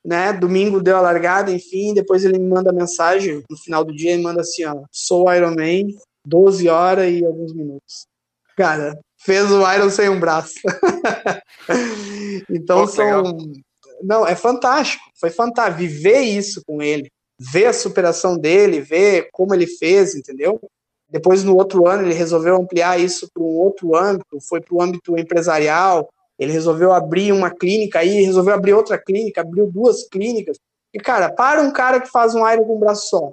né? 0.05 0.33
Domingo 0.33 0.83
deu 0.83 0.97
a 0.97 1.01
largada, 1.01 1.53
enfim, 1.53 1.95
depois 1.95 2.25
ele 2.25 2.37
me 2.37 2.49
manda 2.49 2.73
mensagem, 2.73 3.45
no 3.49 3.57
final 3.57 3.85
do 3.85 3.95
dia 3.95 4.11
ele 4.11 4.25
manda 4.25 4.41
assim, 4.41 4.65
ó, 4.65 4.83
sou 4.91 5.33
Iron 5.33 5.55
Man, 5.55 5.97
12 6.27 6.69
horas 6.69 7.09
e 7.13 7.25
alguns 7.25 7.55
minutos. 7.55 8.09
Cara, 8.57 8.99
fez 9.19 9.53
o 9.53 9.73
Iron 9.73 9.89
sem 9.89 10.09
um 10.09 10.19
braço. 10.19 10.55
então 12.51 12.81
Pô, 12.81 12.87
são... 12.89 13.23
Legal. 13.23 13.63
Não, 14.03 14.27
é 14.27 14.35
fantástico, 14.35 15.05
foi 15.19 15.31
fantástico 15.31 15.79
viver 15.79 16.21
isso 16.21 16.63
com 16.67 16.83
ele, 16.83 17.11
ver 17.39 17.67
a 17.67 17.73
superação 17.73 18.37
dele, 18.37 18.81
ver 18.81 19.29
como 19.33 19.55
ele 19.55 19.67
fez, 19.67 20.15
entendeu? 20.15 20.61
Depois, 21.09 21.45
no 21.45 21.57
outro 21.57 21.87
ano, 21.87 22.05
ele 22.05 22.15
resolveu 22.15 22.57
ampliar 22.57 22.99
isso 22.99 23.29
para 23.33 23.43
um 23.43 23.47
outro 23.47 23.95
âmbito, 23.95 24.41
foi 24.49 24.61
para 24.61 24.75
o 24.75 24.81
âmbito 24.81 25.19
empresarial, 25.19 26.09
ele 26.39 26.53
resolveu 26.53 26.93
abrir 26.93 27.33
uma 27.33 27.51
clínica 27.51 27.99
aí, 27.99 28.23
resolveu 28.23 28.55
abrir 28.55 28.73
outra 28.73 28.99
clínica, 28.99 29.43
abriu 29.43 29.71
duas 29.71 30.09
clínicas. 30.09 30.59
E, 30.93 30.99
cara, 30.99 31.31
para 31.31 31.63
um 31.63 31.73
cara 31.73 32.01
que 32.01 32.09
faz 32.09 32.35
um 32.35 32.49
Iron 32.51 32.65
com 32.65 32.77
um 32.77 32.81
braço 32.81 33.09
só. 33.09 33.33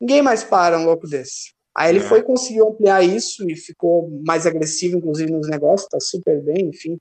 Ninguém 0.00 0.22
mais 0.22 0.42
para 0.42 0.78
um 0.78 0.84
louco 0.84 1.06
desse. 1.06 1.52
Aí 1.76 1.90
ele 1.90 2.04
é. 2.04 2.08
foi, 2.08 2.22
conseguiu 2.22 2.68
ampliar 2.68 3.02
isso 3.02 3.48
e 3.48 3.56
ficou 3.56 4.10
mais 4.26 4.46
agressivo, 4.46 4.96
inclusive, 4.96 5.30
nos 5.30 5.48
negócios, 5.48 5.88
tá 5.88 5.98
super 6.00 6.42
bem, 6.42 6.66
enfim. 6.66 6.98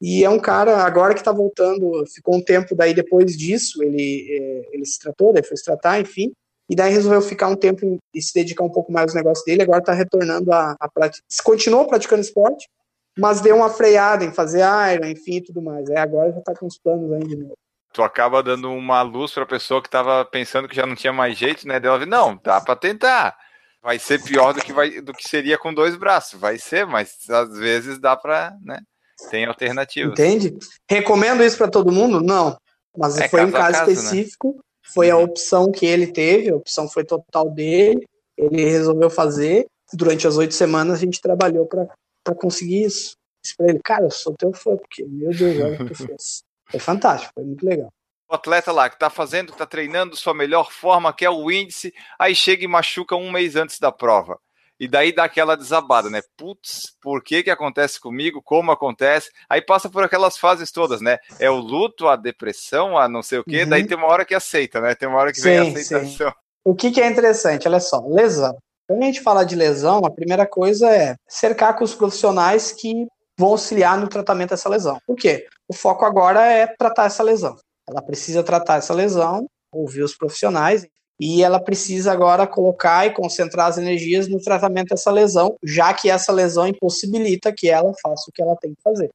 E 0.00 0.24
é 0.24 0.30
um 0.30 0.38
cara, 0.38 0.84
agora 0.84 1.14
que 1.14 1.24
tá 1.24 1.32
voltando, 1.32 2.04
ficou 2.14 2.36
um 2.36 2.42
tempo 2.42 2.74
daí 2.74 2.92
depois 2.92 3.36
disso, 3.36 3.82
ele, 3.82 4.26
é, 4.30 4.74
ele 4.74 4.84
se 4.84 4.98
tratou, 4.98 5.32
daí 5.32 5.42
foi 5.42 5.56
se 5.56 5.64
tratar, 5.64 6.00
enfim. 6.00 6.32
E 6.68 6.74
daí 6.74 6.92
resolveu 6.92 7.22
ficar 7.22 7.48
um 7.48 7.56
tempo 7.56 7.98
e 8.12 8.20
se 8.20 8.34
dedicar 8.34 8.64
um 8.64 8.70
pouco 8.70 8.92
mais 8.92 9.04
aos 9.04 9.14
negócios 9.14 9.44
dele, 9.44 9.62
agora 9.62 9.82
tá 9.82 9.92
retornando 9.92 10.52
a, 10.52 10.76
a 10.78 10.88
prática. 10.88 11.24
Continuou 11.44 11.86
praticando 11.86 12.20
esporte, 12.20 12.68
mas 13.16 13.40
deu 13.40 13.56
uma 13.56 13.70
freada 13.70 14.24
em 14.24 14.32
fazer 14.32 14.62
Iron, 14.92 15.06
enfim, 15.06 15.36
e 15.36 15.42
tudo 15.42 15.62
mais. 15.62 15.88
Aí 15.88 15.96
agora 15.96 16.32
já 16.32 16.40
tá 16.40 16.54
com 16.54 16.66
os 16.66 16.78
planos 16.78 17.10
ainda 17.12 17.26
de 17.26 17.36
novo. 17.36 17.56
Tu 17.92 18.02
acaba 18.02 18.42
dando 18.42 18.70
uma 18.70 19.00
luz 19.00 19.32
para 19.32 19.44
a 19.44 19.46
pessoa 19.46 19.80
que 19.80 19.88
estava 19.88 20.24
pensando 20.24 20.68
que 20.68 20.76
já 20.76 20.84
não 20.84 20.94
tinha 20.94 21.12
mais 21.12 21.38
jeito, 21.38 21.66
né? 21.66 21.80
Dela 21.80 22.04
não, 22.04 22.38
dá 22.44 22.60
para 22.60 22.76
tentar. 22.76 23.34
Vai 23.80 23.98
ser 23.98 24.22
pior 24.22 24.52
do 24.52 24.60
que 24.60 24.72
vai 24.72 25.00
do 25.00 25.14
que 25.14 25.26
seria 25.26 25.56
com 25.56 25.72
dois 25.72 25.96
braços, 25.96 26.38
vai 26.38 26.58
ser, 26.58 26.84
mas 26.86 27.16
às 27.30 27.56
vezes 27.56 27.98
dá 27.98 28.16
para, 28.16 28.54
né? 28.62 28.80
Tem 29.30 29.44
alternativas. 29.44 30.12
Entende? 30.12 30.56
Recomendo 30.88 31.42
isso 31.42 31.56
para 31.56 31.70
todo 31.70 31.92
mundo? 31.92 32.20
Não. 32.20 32.56
Mas 32.96 33.18
é 33.18 33.28
foi 33.28 33.44
um 33.44 33.50
caso, 33.50 33.78
caso 33.78 33.86
né? 33.86 33.92
específico, 33.92 34.54
né? 34.54 34.60
foi 34.94 35.10
a 35.10 35.16
uhum. 35.16 35.24
opção 35.24 35.70
que 35.70 35.84
ele 35.84 36.06
teve, 36.06 36.50
a 36.50 36.56
opção 36.56 36.88
foi 36.88 37.04
total 37.04 37.50
dele, 37.50 38.06
ele 38.36 38.64
resolveu 38.64 39.10
fazer. 39.10 39.66
Durante 39.92 40.26
as 40.26 40.36
oito 40.36 40.54
semanas 40.54 40.98
a 40.98 41.00
gente 41.00 41.20
trabalhou 41.20 41.66
para 41.66 41.86
para 42.26 42.34
conseguir 42.34 42.84
isso. 42.84 43.16
Disse 43.42 43.56
pra 43.56 43.68
ele, 43.68 43.80
cara, 43.82 44.04
eu 44.04 44.10
sou 44.10 44.34
teu 44.34 44.52
fã, 44.52 44.76
porque, 44.76 45.04
meu 45.04 45.30
Deus, 45.30 45.62
olha 45.62 45.74
o 45.74 45.78
que 45.78 45.84
tu 45.84 45.94
fez. 46.06 46.42
Foi 46.68 46.80
fantástico, 46.80 47.32
foi 47.32 47.44
muito 47.44 47.64
legal. 47.64 47.88
O 48.28 48.34
atleta 48.34 48.72
lá 48.72 48.90
que 48.90 48.98
tá 48.98 49.08
fazendo, 49.08 49.52
que 49.52 49.58
tá 49.58 49.66
treinando 49.66 50.16
sua 50.16 50.34
melhor 50.34 50.72
forma, 50.72 51.12
que 51.12 51.24
é 51.24 51.30
o 51.30 51.48
índice, 51.48 51.94
aí 52.18 52.34
chega 52.34 52.64
e 52.64 52.68
machuca 52.68 53.14
um 53.14 53.30
mês 53.30 53.54
antes 53.54 53.78
da 53.78 53.92
prova. 53.92 54.36
E 54.78 54.86
daí 54.86 55.14
dá 55.14 55.24
aquela 55.24 55.56
desabada, 55.56 56.10
né? 56.10 56.20
Putz, 56.36 56.94
por 57.00 57.22
que 57.22 57.42
que 57.42 57.50
acontece 57.50 57.98
comigo? 57.98 58.42
Como 58.42 58.70
acontece? 58.70 59.30
Aí 59.48 59.62
passa 59.62 59.88
por 59.88 60.04
aquelas 60.04 60.36
fases 60.36 60.70
todas, 60.70 61.00
né? 61.00 61.18
É 61.38 61.50
o 61.50 61.56
luto, 61.56 62.08
a 62.08 62.16
depressão, 62.16 62.98
a 62.98 63.08
não 63.08 63.22
sei 63.22 63.38
o 63.38 63.44
quê. 63.44 63.62
Uhum. 63.62 63.68
Daí 63.70 63.86
tem 63.86 63.96
uma 63.96 64.08
hora 64.08 64.24
que 64.24 64.34
aceita, 64.34 64.80
né? 64.80 64.94
Tem 64.94 65.08
uma 65.08 65.18
hora 65.18 65.32
que 65.32 65.40
sim, 65.40 65.44
vem 65.44 65.58
a 65.58 65.62
aceitação. 65.62 66.28
Sim. 66.28 66.36
O 66.64 66.74
que, 66.74 66.90
que 66.90 67.00
é 67.00 67.06
interessante, 67.06 67.68
olha 67.68 67.80
só, 67.80 68.04
lesão. 68.06 68.56
Quando 68.86 69.02
a 69.02 69.06
gente 69.06 69.20
fala 69.20 69.44
de 69.44 69.56
lesão, 69.56 70.04
a 70.04 70.10
primeira 70.10 70.46
coisa 70.46 70.88
é 70.90 71.16
cercar 71.28 71.76
com 71.76 71.84
os 71.84 71.94
profissionais 71.94 72.72
que 72.72 73.06
vão 73.38 73.50
auxiliar 73.50 73.98
no 73.98 74.08
tratamento 74.08 74.50
dessa 74.50 74.68
lesão. 74.68 74.98
Por 75.06 75.16
quê? 75.16 75.46
O 75.68 75.74
foco 75.74 76.04
agora 76.04 76.44
é 76.44 76.66
tratar 76.66 77.06
essa 77.06 77.22
lesão. 77.22 77.56
Ela 77.88 78.02
precisa 78.02 78.42
tratar 78.42 78.78
essa 78.78 78.94
lesão, 78.94 79.46
ouvir 79.72 80.02
os 80.02 80.16
profissionais, 80.16 80.86
e 81.18 81.42
ela 81.42 81.58
precisa 81.58 82.12
agora 82.12 82.46
colocar 82.46 83.06
e 83.06 83.12
concentrar 83.12 83.68
as 83.68 83.78
energias 83.78 84.28
no 84.28 84.40
tratamento 84.40 84.88
dessa 84.88 85.10
lesão, 85.10 85.56
já 85.62 85.94
que 85.94 86.10
essa 86.10 86.32
lesão 86.32 86.66
impossibilita 86.66 87.52
que 87.56 87.68
ela 87.68 87.92
faça 88.02 88.24
o 88.28 88.32
que 88.32 88.42
ela 88.42 88.56
tem 88.56 88.74
que 88.74 88.82
fazer. 88.82 89.10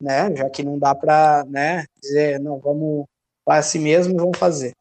Né? 0.00 0.34
Já 0.34 0.50
que 0.50 0.62
não 0.62 0.78
dá 0.78 0.94
para 0.94 1.44
né, 1.48 1.84
dizer, 2.02 2.40
não, 2.40 2.58
vamos 2.58 3.06
para 3.44 3.62
si 3.62 3.78
mesmo 3.78 4.12
e 4.12 4.16
vamos 4.16 4.38
fazer 4.38 4.72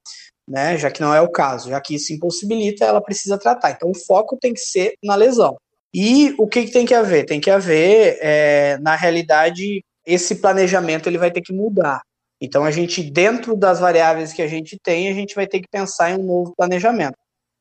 né? 0.47 0.77
Já 0.77 0.91
que 0.91 1.01
não 1.01 1.13
é 1.13 1.21
o 1.21 1.31
caso, 1.31 1.69
já 1.69 1.81
que 1.81 1.95
isso 1.95 2.13
impossibilita, 2.13 2.85
ela 2.85 3.01
precisa 3.01 3.37
tratar. 3.37 3.71
Então 3.71 3.89
o 3.89 3.97
foco 3.97 4.37
tem 4.37 4.53
que 4.53 4.59
ser 4.59 4.93
na 5.03 5.15
lesão. 5.15 5.57
E 5.93 6.35
o 6.37 6.47
que, 6.47 6.65
que 6.65 6.71
tem 6.71 6.85
que 6.85 6.93
haver? 6.93 7.25
Tem 7.25 7.39
que 7.39 7.49
haver, 7.49 8.17
é, 8.21 8.77
na 8.79 8.95
realidade, 8.95 9.83
esse 10.05 10.35
planejamento 10.35 11.07
ele 11.07 11.17
vai 11.17 11.31
ter 11.31 11.41
que 11.41 11.53
mudar. 11.53 12.01
Então 12.41 12.64
a 12.64 12.72
gente, 12.72 13.02
dentro 13.03 13.56
das 13.56 13.80
variáveis 13.80 14.34
que 14.34 14.41
a 14.41 14.48
gente 14.48 14.78
tem, 14.82 15.10
a 15.10 15.14
gente 15.14 15.36
vai 15.36 15.48
ter 15.48 15.62
que 15.62 15.70
pensar 15.70 16.12
em 16.12 16.20
um 16.20 16.26
novo 16.26 16.53
planejamento, 16.56 17.18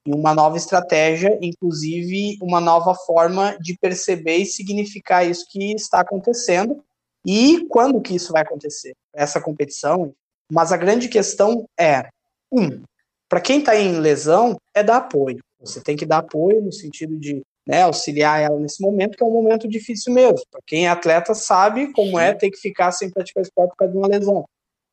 em 0.07 0.15
uma 0.15 0.35
nova 0.35 0.57
estratégia, 0.57 1.39
inclusive 1.41 2.37
uma 2.43 2.61
nova 2.61 2.95
forma 2.95 3.57
de 3.61 3.77
perceber 3.79 4.39
e 4.39 4.47
significar 4.47 5.27
isso 5.29 5.47
que 5.49 5.73
está 5.75 6.01
acontecendo 6.01 6.83
e 7.27 7.65
quando 7.69 8.03
que 8.03 8.15
isso 8.15 8.33
vai 8.33 8.43
acontecer, 8.43 8.95
essa 9.15 9.41
competição. 9.41 10.13
Mas 10.51 10.73
a 10.73 10.77
grande 10.77 11.09
questão 11.09 11.67
é 11.79 12.09
um, 12.53 12.83
para 13.29 13.41
quem 13.41 13.61
está 13.61 13.77
em 13.77 13.99
lesão, 13.99 14.57
é 14.75 14.83
dar 14.83 14.99
apoio. 14.99 15.41
Você 15.61 15.81
tem 15.81 15.97
que 15.97 16.05
dar 16.05 16.19
apoio 16.19 16.61
no 16.61 16.73
sentido 16.73 17.19
de 17.19 17.43
né, 17.67 17.83
auxiliar 17.83 18.43
ela 18.43 18.61
nesse 18.61 18.83
momento, 18.83 19.17
que 19.17 19.25
é 19.25 19.27
um 19.27 19.33
momento 19.33 19.67
difícil 19.67 20.13
mesmo. 20.13 20.43
Para 20.51 20.61
quem 20.67 20.87
é 20.87 20.91
atleta, 20.91 21.35
sabe 21.35 21.93
como 21.93 22.19
é 22.19 22.35
ter 22.35 22.51
que 22.51 22.59
ficar 22.59 22.93
sem 22.93 23.11
praticar 23.11 23.43
esporte 23.43 23.71
por 23.71 23.77
causa 23.77 23.93
de 23.93 23.99
uma 23.99 24.07
lesão. 24.07 24.45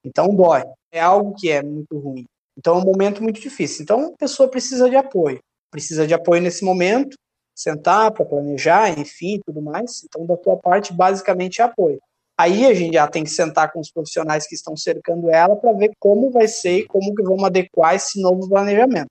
Então, 0.03 0.33
dói. 0.35 0.63
É 0.91 0.99
algo 0.99 1.33
que 1.35 1.49
é 1.49 1.61
muito 1.61 1.97
ruim. 1.97 2.25
Então, 2.57 2.75
é 2.75 2.77
um 2.79 2.85
momento 2.85 3.23
muito 3.23 3.39
difícil. 3.39 3.83
Então, 3.83 4.13
a 4.13 4.17
pessoa 4.17 4.49
precisa 4.49 4.89
de 4.89 4.95
apoio. 4.95 5.39
Precisa 5.71 6.05
de 6.05 6.13
apoio 6.13 6.41
nesse 6.41 6.65
momento, 6.65 7.15
sentar 7.55 8.11
para 8.11 8.25
planejar, 8.25 8.97
enfim, 8.99 9.39
tudo 9.45 9.61
mais. 9.61 10.03
Então, 10.03 10.25
da 10.25 10.35
tua 10.35 10.57
parte, 10.57 10.93
basicamente 10.93 11.61
é 11.61 11.63
apoio. 11.63 11.99
Aí 12.37 12.65
a 12.65 12.73
gente 12.73 12.93
já 12.93 13.07
tem 13.07 13.23
que 13.23 13.29
sentar 13.29 13.71
com 13.71 13.79
os 13.79 13.91
profissionais 13.91 14.47
que 14.47 14.55
estão 14.55 14.75
cercando 14.75 15.29
ela 15.29 15.55
para 15.55 15.73
ver 15.73 15.91
como 15.99 16.31
vai 16.31 16.47
ser 16.47 16.79
e 16.79 16.87
como 16.87 17.13
que 17.13 17.21
vamos 17.21 17.43
adequar 17.43 17.95
esse 17.95 18.19
novo 18.19 18.49
planejamento. 18.49 19.09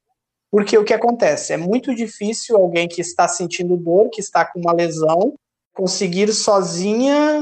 Porque 0.50 0.76
o 0.76 0.84
que 0.84 0.92
acontece? 0.92 1.52
É 1.52 1.56
muito 1.56 1.94
difícil 1.94 2.56
alguém 2.56 2.88
que 2.88 3.00
está 3.00 3.28
sentindo 3.28 3.76
dor, 3.76 4.10
que 4.10 4.20
está 4.20 4.44
com 4.44 4.58
uma 4.58 4.72
lesão, 4.72 5.34
conseguir 5.72 6.32
sozinha 6.32 7.40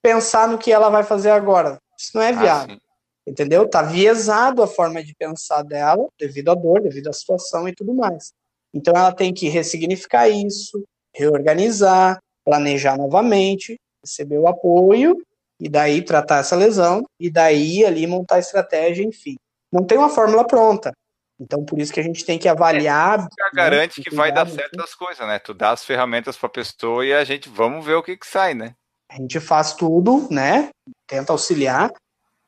pensar 0.00 0.46
no 0.48 0.58
que 0.58 0.70
ela 0.70 0.88
vai 0.88 1.02
fazer 1.02 1.30
agora. 1.30 1.76
Isso 1.98 2.10
não 2.14 2.22
é 2.22 2.30
Ah, 2.30 2.40
viável. 2.40 2.74
sim. 2.76 2.80
entendeu? 3.28 3.68
Tá 3.68 3.82
viesado 3.82 4.62
a 4.62 4.68
forma 4.68 5.02
de 5.02 5.12
pensar 5.14 5.62
dela, 5.62 6.06
devido 6.18 6.50
à 6.50 6.54
dor, 6.54 6.80
devido 6.80 7.08
à 7.08 7.12
situação 7.12 7.68
e 7.68 7.74
tudo 7.74 7.92
mais. 7.92 8.32
Então 8.72 8.94
ela 8.94 9.10
tem 9.12 9.34
que 9.34 9.48
ressignificar 9.48 10.28
isso, 10.28 10.84
reorganizar, 11.14 12.18
planejar 12.44 12.96
novamente, 12.96 13.76
receber 14.04 14.38
o 14.38 14.46
apoio 14.46 15.16
e 15.60 15.68
daí 15.68 16.02
tratar 16.02 16.38
essa 16.38 16.54
lesão 16.54 17.04
e 17.18 17.30
daí 17.30 17.84
ali 17.84 18.06
montar 18.06 18.36
a 18.36 18.38
estratégia, 18.40 19.02
enfim. 19.02 19.34
Não 19.72 19.84
tem 19.84 19.98
uma 19.98 20.08
fórmula 20.10 20.46
pronta. 20.46 20.92
Então 21.40 21.64
por 21.64 21.78
isso 21.80 21.92
que 21.92 22.00
a 22.00 22.02
gente 22.02 22.24
tem 22.24 22.38
que 22.38 22.48
avaliar, 22.48 23.18
Já 23.18 23.24
né, 23.24 23.50
garante 23.54 24.02
que 24.02 24.14
vai 24.14 24.32
dar 24.32 24.48
certo 24.48 24.80
as 24.80 24.94
coisas, 24.94 25.26
né? 25.26 25.38
Tu 25.38 25.52
dá 25.52 25.72
as 25.72 25.84
ferramentas 25.84 26.36
pra 26.36 26.48
pessoa 26.48 27.04
e 27.04 27.12
a 27.12 27.24
gente 27.24 27.48
vamos 27.48 27.84
ver 27.84 27.94
o 27.94 28.02
que 28.02 28.16
que 28.16 28.26
sai, 28.26 28.54
né? 28.54 28.74
A 29.10 29.16
gente 29.16 29.38
faz 29.40 29.72
tudo, 29.74 30.26
né? 30.30 30.70
Tenta 31.06 31.32
auxiliar, 31.32 31.92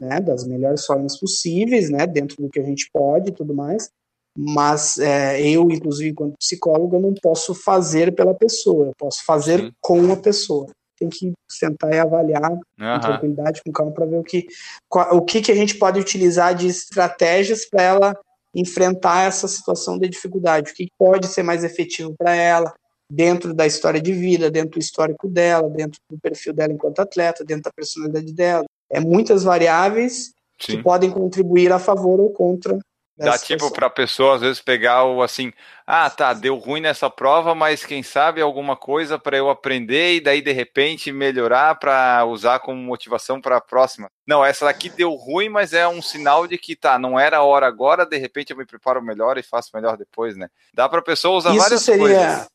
né? 0.01 0.21
Das 0.21 0.47
melhores 0.47 0.85
formas 0.85 1.19
possíveis, 1.19 1.91
né? 1.91 2.07
Dentro 2.07 2.37
do 2.43 2.49
que 2.51 2.61
a 2.61 2.65
gente 2.65 2.89
pode 2.93 3.31
e 3.31 3.33
tudo 3.33 3.55
mais. 3.55 3.91
Mas 4.37 4.99
é, 4.99 5.41
eu, 5.41 5.69
inclusive, 5.71 6.11
enquanto 6.11 6.37
psicólogo, 6.39 6.97
eu 6.97 7.01
não 7.01 7.15
posso 7.15 7.55
fazer 7.55 8.15
pela 8.15 8.35
pessoa. 8.35 8.87
Eu 8.87 8.93
posso 8.97 9.25
fazer 9.25 9.61
Sim. 9.61 9.73
com 9.81 10.13
a 10.13 10.17
pessoa. 10.17 10.67
Tem 10.99 11.09
que 11.09 11.33
sentar 11.49 11.93
e 11.93 11.99
avaliar 11.99 12.51
com 12.51 12.85
Aham. 12.85 13.01
tranquilidade, 13.01 13.63
com 13.65 13.73
calma, 13.73 13.93
para 13.93 14.07
ver 14.07 14.19
o 14.19 14.25
que, 14.25 14.47
qual- 14.89 15.17
o 15.17 15.23
que, 15.23 15.41
que 15.41 15.53
a 15.53 15.55
gente 15.55 15.77
pode 15.77 15.99
utilizar 15.99 16.55
de 16.55 16.67
estratégias 16.69 17.65
para 17.69 17.83
ela 17.83 18.21
enfrentar 18.55 19.27
essa 19.29 19.47
situação 19.47 19.99
de 19.99 20.09
dificuldade. 20.09 20.73
O 20.73 20.75
que 20.75 20.89
pode 20.99 21.29
ser 21.29 21.43
mais 21.43 21.63
efetivo 21.65 22.15
para 22.17 22.35
ela, 22.35 22.75
dentro 23.11 23.55
da 23.55 23.67
história 23.67 24.01
de 24.01 24.13
vida, 24.13 24.51
dentro 24.51 24.73
do 24.73 24.79
histórico 24.79 25.29
dela, 25.29 25.69
dentro 25.71 26.01
do 26.11 26.19
perfil 26.19 26.53
dela 26.53 26.73
enquanto 26.73 27.01
atleta, 27.01 27.45
dentro 27.45 27.65
da 27.65 27.73
personalidade 27.73 28.33
dela. 28.33 28.65
É 28.91 29.01
muitas 29.01 29.43
variáveis 29.43 30.33
que 30.59 30.73
Sim. 30.73 30.83
podem 30.83 31.11
contribuir 31.11 31.73
a 31.73 31.79
favor 31.79 32.21
ou 32.21 32.31
contra. 32.31 32.79
Dá 33.17 33.33
tipo 33.33 33.65
situação. 33.65 33.71
pra 33.73 33.91
pessoa 33.91 34.37
às 34.37 34.43
vezes 34.43 34.61
pegar 34.61 35.05
o 35.05 35.23
assim, 35.23 35.53
ah, 35.85 36.09
tá, 36.09 36.33
deu 36.33 36.55
ruim 36.55 36.81
nessa 36.81 37.11
prova, 37.11 37.53
mas 37.53 37.85
quem 37.85 38.01
sabe 38.01 38.41
alguma 38.41 38.77
coisa 38.77 39.19
pra 39.19 39.37
eu 39.37 39.51
aprender 39.51 40.15
e 40.15 40.21
daí 40.21 40.41
de 40.41 40.53
repente 40.53 41.11
melhorar 41.11 41.75
pra 41.81 42.25
usar 42.27 42.61
como 42.61 42.81
motivação 42.81 43.41
pra 43.41 43.61
próxima. 43.61 44.09
Não, 44.25 44.45
essa 44.45 44.67
daqui 44.67 44.89
deu 44.89 45.15
ruim, 45.15 45.49
mas 45.49 45.73
é 45.73 45.89
um 45.89 46.01
sinal 46.01 46.47
de 46.47 46.57
que 46.57 46.77
tá, 46.77 46.97
não 46.97 47.19
era 47.19 47.39
a 47.39 47.43
hora 47.43 47.67
agora, 47.67 48.07
de 48.07 48.17
repente 48.17 48.53
eu 48.53 48.57
me 48.57 48.65
preparo 48.65 49.03
melhor 49.03 49.37
e 49.37 49.43
faço 49.43 49.71
melhor 49.75 49.97
depois, 49.97 50.37
né? 50.37 50.49
Dá 50.73 50.89
pra 50.89 51.03
pessoa 51.03 51.39
usar 51.39 51.51
Isso 51.51 51.59
várias 51.59 51.83
seria 51.83 52.01
coisas. 52.01 52.49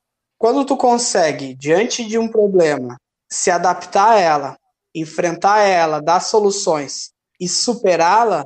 Quando 0.43 0.65
tu 0.65 0.75
consegue, 0.75 1.55
diante 1.55 2.03
de 2.03 2.17
um 2.17 2.27
problema, 2.27 2.97
se 3.31 3.49
adaptar 3.49 4.09
a 4.09 4.19
ela, 4.19 4.57
enfrentar 4.93 5.59
ela, 5.59 6.01
dar 6.01 6.19
soluções 6.19 7.11
e 7.39 7.47
superá-la, 7.47 8.45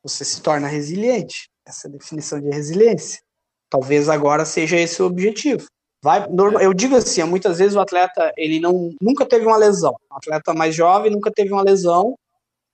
você 0.00 0.24
se 0.24 0.40
torna 0.40 0.68
resiliente. 0.68 1.48
Essa 1.66 1.88
é 1.88 1.90
a 1.90 1.92
definição 1.94 2.40
de 2.40 2.50
resiliência. 2.50 3.20
Talvez 3.68 4.08
agora 4.08 4.44
seja 4.44 4.76
esse 4.76 5.02
o 5.02 5.06
objetivo. 5.06 5.66
Vai, 6.00 6.24
norma- 6.28 6.62
eu 6.62 6.72
digo 6.72 6.94
assim, 6.94 7.24
muitas 7.24 7.58
vezes 7.58 7.74
o 7.74 7.80
atleta 7.80 8.32
ele 8.36 8.60
não 8.60 8.94
nunca 9.00 9.26
teve 9.26 9.44
uma 9.44 9.56
lesão. 9.56 9.96
O 10.08 10.14
atleta 10.14 10.54
mais 10.54 10.72
jovem 10.72 11.10
nunca 11.10 11.32
teve 11.32 11.52
uma 11.52 11.62
lesão, 11.62 12.14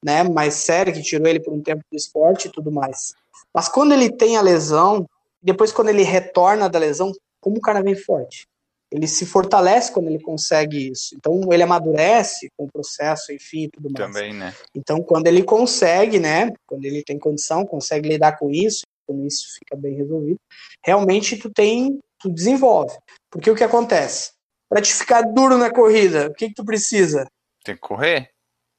né, 0.05 0.23
mais 0.23 0.53
séria 0.53 0.93
que 0.93 1.01
tirou 1.01 1.27
ele 1.27 1.41
por 1.41 1.55
um 1.55 1.63
tempo 1.63 1.83
do 1.91 1.97
esporte 1.97 2.49
e 2.49 2.53
tudo 2.53 2.71
mais. 2.71 3.15
Mas 3.55 3.71
quando 3.71 3.95
ele 3.95 4.13
tem 4.13 4.37
a 4.37 4.43
lesão, 4.43 5.07
depois 5.43 5.73
quando 5.73 5.89
ele 5.89 6.03
retorna 6.03 6.69
da 6.69 6.79
lesão, 6.79 7.11
como 7.41 7.59
o 7.59 7.61
cara 7.61 7.83
vem 7.83 7.95
forte. 7.95 8.47
Ele 8.93 9.07
se 9.07 9.25
fortalece 9.25 9.93
quando 9.93 10.09
ele 10.09 10.21
consegue 10.21 10.91
isso. 10.91 11.15
Então 11.15 11.41
ele 11.53 11.63
amadurece 11.63 12.49
com 12.57 12.65
o 12.65 12.73
processo, 12.73 13.33
enfim, 13.33 13.65
e 13.65 13.69
tudo 13.69 13.89
mais. 13.91 14.13
Também, 14.13 14.35
né? 14.35 14.53
Então 14.75 15.01
quando 15.03 15.29
ele 15.29 15.45
consegue, 15.45 16.19
né, 16.19 16.53
quando 16.67 16.85
ele 16.85 17.03
tem 17.05 17.19
condição, 17.19 17.65
consegue 17.65 18.09
lidar 18.09 18.37
com 18.37 18.51
isso, 18.51 18.83
quando 19.07 19.27
isso 19.27 19.47
fica 19.59 19.77
bem 19.77 19.95
resolvido, 19.95 20.39
realmente 20.85 21.37
tu 21.37 21.51
tem, 21.51 22.01
tu 22.19 22.29
desenvolve. 22.29 22.97
Porque 23.31 23.51
o 23.51 23.55
que 23.55 23.65
acontece? 23.65 24.33
Para 24.69 24.83
te 24.83 24.93
ficar 24.93 25.23
duro 25.23 25.57
na 25.57 25.71
corrida, 25.71 26.29
o 26.29 26.35
que 26.35 26.49
que 26.49 26.55
tu 26.55 26.65
precisa? 26.65 27.27
Tem 27.65 27.75
que 27.75 27.81
correr. 27.81 28.31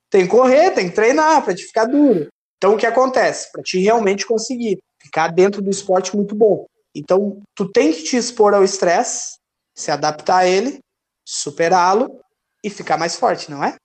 Tem 0.10 0.24
que 0.24 0.30
correr, 0.30 0.72
tem 0.72 0.90
que 0.90 0.96
treinar 0.96 1.44
para 1.44 1.56
te 1.56 1.64
ficar 1.64 1.86
duro. 1.86 2.28
Então 2.58 2.76
o 2.76 2.78
que 2.78 2.86
acontece? 2.86 3.52
Para 3.52 3.64
te 3.64 3.80
realmente 3.80 4.26
conseguir 4.26 4.80
ficar 5.02 5.30
dentro 5.30 5.62
do 5.62 5.70
esporte 5.70 6.16
muito 6.16 6.36
bom. 6.36 6.66
Então 6.96 7.42
tu 7.56 7.70
tem 7.72 7.92
que 7.94 8.04
te 8.04 8.18
expor 8.18 8.54
ao 8.54 8.64
estresse, 8.64 9.38
se 9.76 9.92
adaptar 9.92 10.38
a 10.38 10.48
ele, 10.48 10.80
superá-lo 11.26 12.20
e 12.64 12.70
ficar 12.70 12.98
mais 12.98 13.16
forte, 13.16 13.50
não 13.50 13.64
é? 13.64 13.76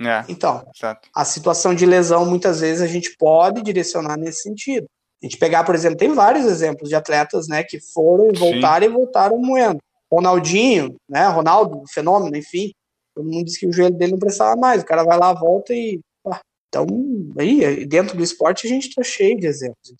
É, 0.00 0.24
Então, 0.28 0.64
exato. 0.74 1.08
a 1.14 1.24
situação 1.24 1.74
de 1.74 1.84
lesão 1.84 2.24
muitas 2.24 2.60
vezes 2.60 2.82
a 2.82 2.86
gente 2.86 3.16
pode 3.18 3.62
direcionar 3.62 4.16
nesse 4.16 4.42
sentido. 4.42 4.86
A 5.22 5.26
gente 5.26 5.36
pegar, 5.36 5.64
por 5.64 5.74
exemplo, 5.74 5.98
tem 5.98 6.12
vários 6.12 6.46
exemplos 6.46 6.88
de 6.88 6.94
atletas, 6.94 7.48
né, 7.48 7.64
que 7.64 7.80
foram 7.92 8.30
e 8.30 8.36
Sim. 8.36 8.38
voltaram 8.38 8.86
e 8.86 8.88
voltaram 8.88 9.38
moendo. 9.38 9.78
Ronaldinho, 10.10 10.94
né, 11.08 11.26
Ronaldo, 11.26 11.82
fenômeno, 11.92 12.36
enfim. 12.36 12.72
Todo 13.14 13.28
mundo 13.28 13.44
disse 13.44 13.58
que 13.58 13.66
o 13.66 13.72
joelho 13.72 13.96
dele 13.96 14.12
não 14.12 14.18
precisava 14.18 14.56
mais. 14.56 14.82
O 14.82 14.86
cara 14.86 15.02
vai 15.02 15.18
lá, 15.18 15.32
volta 15.32 15.74
e. 15.74 16.00
pá. 16.22 16.40
Então, 16.68 16.86
aí, 17.38 17.84
dentro 17.84 18.16
do 18.16 18.22
esporte, 18.22 18.66
a 18.66 18.70
gente 18.70 18.88
está 18.88 19.02
cheio 19.02 19.38
de 19.38 19.46
exemplos. 19.46 19.92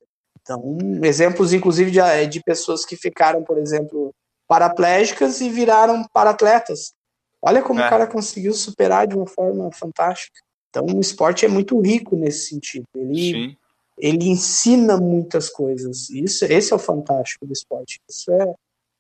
Então, 0.49 0.79
exemplos, 1.05 1.53
inclusive, 1.53 1.91
de, 1.91 2.27
de 2.27 2.43
pessoas 2.43 2.87
que 2.87 2.97
ficaram, 2.97 3.45
por 3.45 3.59
exemplo, 3.59 4.15
paraplégicas 4.49 5.43
e 5.43 5.51
viraram 5.51 6.07
paratletas. 6.11 6.95
Olha 7.43 7.63
como 7.63 7.81
É. 7.81 7.87
o 7.87 7.91
cara 7.91 8.07
conseguiu 8.07 8.55
superar 8.55 9.07
de 9.07 9.15
uma 9.15 9.27
forma 9.27 9.71
fantástica. 9.73 10.41
Então, 10.71 10.87
o 10.87 11.01
esporte 11.01 11.45
é 11.45 11.49
muito 11.49 11.79
rico 11.81 12.17
nesse 12.17 12.49
sentido. 12.49 12.87
Ele, 12.97 13.33
Sim. 13.33 13.57
ele 13.99 14.29
ensina 14.29 14.97
muitas 14.97 15.51
coisas. 15.51 16.09
Isso, 16.09 16.47
esse 16.47 16.73
é 16.73 16.77
o 16.77 16.79
fantástico 16.79 17.47
do 17.47 17.53
esporte. 17.53 18.01
Isso 18.09 18.33
é, 18.33 18.55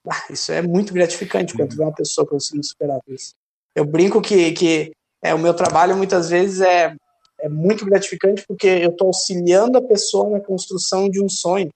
ah, 0.06 0.24
isso 0.30 0.52
é 0.52 0.60
muito 0.60 0.92
gratificante 0.92 1.54
quando 1.54 1.74
vê 1.74 1.82
uma 1.82 1.94
pessoa 1.94 2.26
conseguindo 2.26 2.66
superar 2.66 3.00
isso. 3.08 3.34
Eu 3.74 3.86
brinco 3.86 4.20
que, 4.20 4.52
que 4.52 4.92
é, 5.22 5.34
o 5.34 5.38
meu 5.38 5.54
trabalho 5.54 5.96
muitas 5.96 6.28
vezes 6.28 6.60
é, 6.60 6.94
é 7.40 7.48
muito 7.48 7.84
gratificante 7.84 8.44
porque 8.46 8.66
eu 8.66 8.90
estou 8.90 9.08
auxiliando 9.08 9.78
a 9.78 9.82
pessoa 9.82 10.30
na 10.30 10.40
construção 10.40 11.08
de 11.08 11.22
um 11.22 11.28
sonho. 11.28 11.68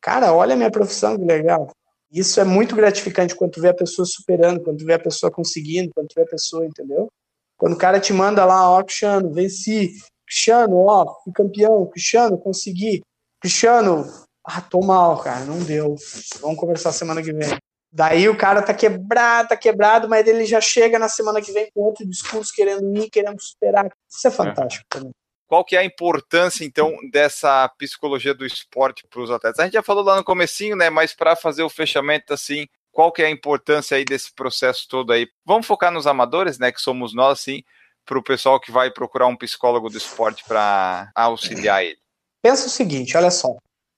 Cara, 0.00 0.32
olha 0.34 0.54
a 0.54 0.56
minha 0.56 0.70
profissão, 0.70 1.16
que 1.16 1.24
legal. 1.24 1.70
Isso 2.10 2.40
é 2.40 2.44
muito 2.44 2.76
gratificante 2.76 3.34
quando 3.34 3.52
tu 3.52 3.60
vê 3.60 3.68
a 3.68 3.74
pessoa 3.74 4.04
superando, 4.04 4.62
quando 4.62 4.78
tu 4.78 4.84
vê 4.84 4.94
a 4.94 4.98
pessoa 4.98 5.30
conseguindo, 5.30 5.90
quando 5.94 6.08
tu 6.08 6.14
vê 6.14 6.22
a 6.22 6.26
pessoa, 6.26 6.66
entendeu? 6.66 7.08
Quando 7.56 7.74
o 7.74 7.78
cara 7.78 8.00
te 8.00 8.12
manda 8.12 8.44
lá, 8.44 8.70
ó, 8.70 8.82
Cristiano, 8.82 9.32
venci. 9.32 9.92
Cristiano, 10.26 10.76
ó, 10.86 11.20
fui 11.22 11.32
campeão. 11.32 11.86
Cristiano, 11.86 12.36
consegui. 12.36 13.02
Cristiano, 13.40 14.04
ah, 14.44 14.60
tô 14.60 14.80
mal, 14.80 15.22
cara, 15.22 15.44
não 15.44 15.58
deu. 15.60 15.94
Vamos 16.40 16.58
conversar 16.58 16.92
semana 16.92 17.22
que 17.22 17.32
vem. 17.32 17.56
Daí 17.92 18.26
o 18.26 18.36
cara 18.36 18.62
tá 18.62 18.72
quebrado, 18.72 19.50
tá 19.50 19.56
quebrado, 19.56 20.08
mas 20.08 20.26
ele 20.26 20.46
já 20.46 20.62
chega 20.62 20.98
na 20.98 21.10
semana 21.10 21.42
que 21.42 21.52
vem 21.52 21.70
com 21.74 21.82
outro 21.82 22.08
discurso, 22.08 22.50
querendo 22.54 22.96
ir, 22.96 23.10
querendo 23.10 23.38
superar. 23.38 23.92
Isso 24.10 24.26
é 24.26 24.30
fantástico 24.30 24.86
também. 24.88 25.10
Qual 25.46 25.62
que 25.62 25.76
é 25.76 25.80
a 25.80 25.84
importância, 25.84 26.64
então, 26.64 26.96
dessa 27.10 27.68
psicologia 27.76 28.32
do 28.32 28.46
esporte 28.46 29.04
para 29.10 29.20
os 29.20 29.30
atletas? 29.30 29.58
A 29.60 29.64
gente 29.64 29.74
já 29.74 29.82
falou 29.82 30.02
lá 30.02 30.16
no 30.16 30.24
comecinho, 30.24 30.74
né? 30.74 30.88
Mas 30.88 31.12
para 31.12 31.36
fazer 31.36 31.62
o 31.62 31.68
fechamento 31.68 32.32
assim, 32.32 32.66
qual 32.90 33.12
que 33.12 33.22
é 33.22 33.26
a 33.26 33.30
importância 33.30 33.98
aí 33.98 34.04
desse 34.06 34.34
processo 34.34 34.88
todo 34.88 35.12
aí? 35.12 35.28
Vamos 35.44 35.66
focar 35.66 35.92
nos 35.92 36.06
amadores, 36.06 36.58
né? 36.58 36.72
Que 36.72 36.80
somos 36.80 37.12
nós, 37.12 37.40
assim, 37.40 37.62
para 38.06 38.18
o 38.18 38.22
pessoal 38.22 38.58
que 38.58 38.72
vai 38.72 38.90
procurar 38.90 39.26
um 39.26 39.36
psicólogo 39.36 39.90
do 39.90 39.98
esporte 39.98 40.42
para 40.48 41.10
auxiliar 41.14 41.84
ele. 41.84 41.98
Pensa 42.42 42.66
o 42.66 42.70
seguinte, 42.70 43.14
olha 43.18 43.30
só. 43.30 43.54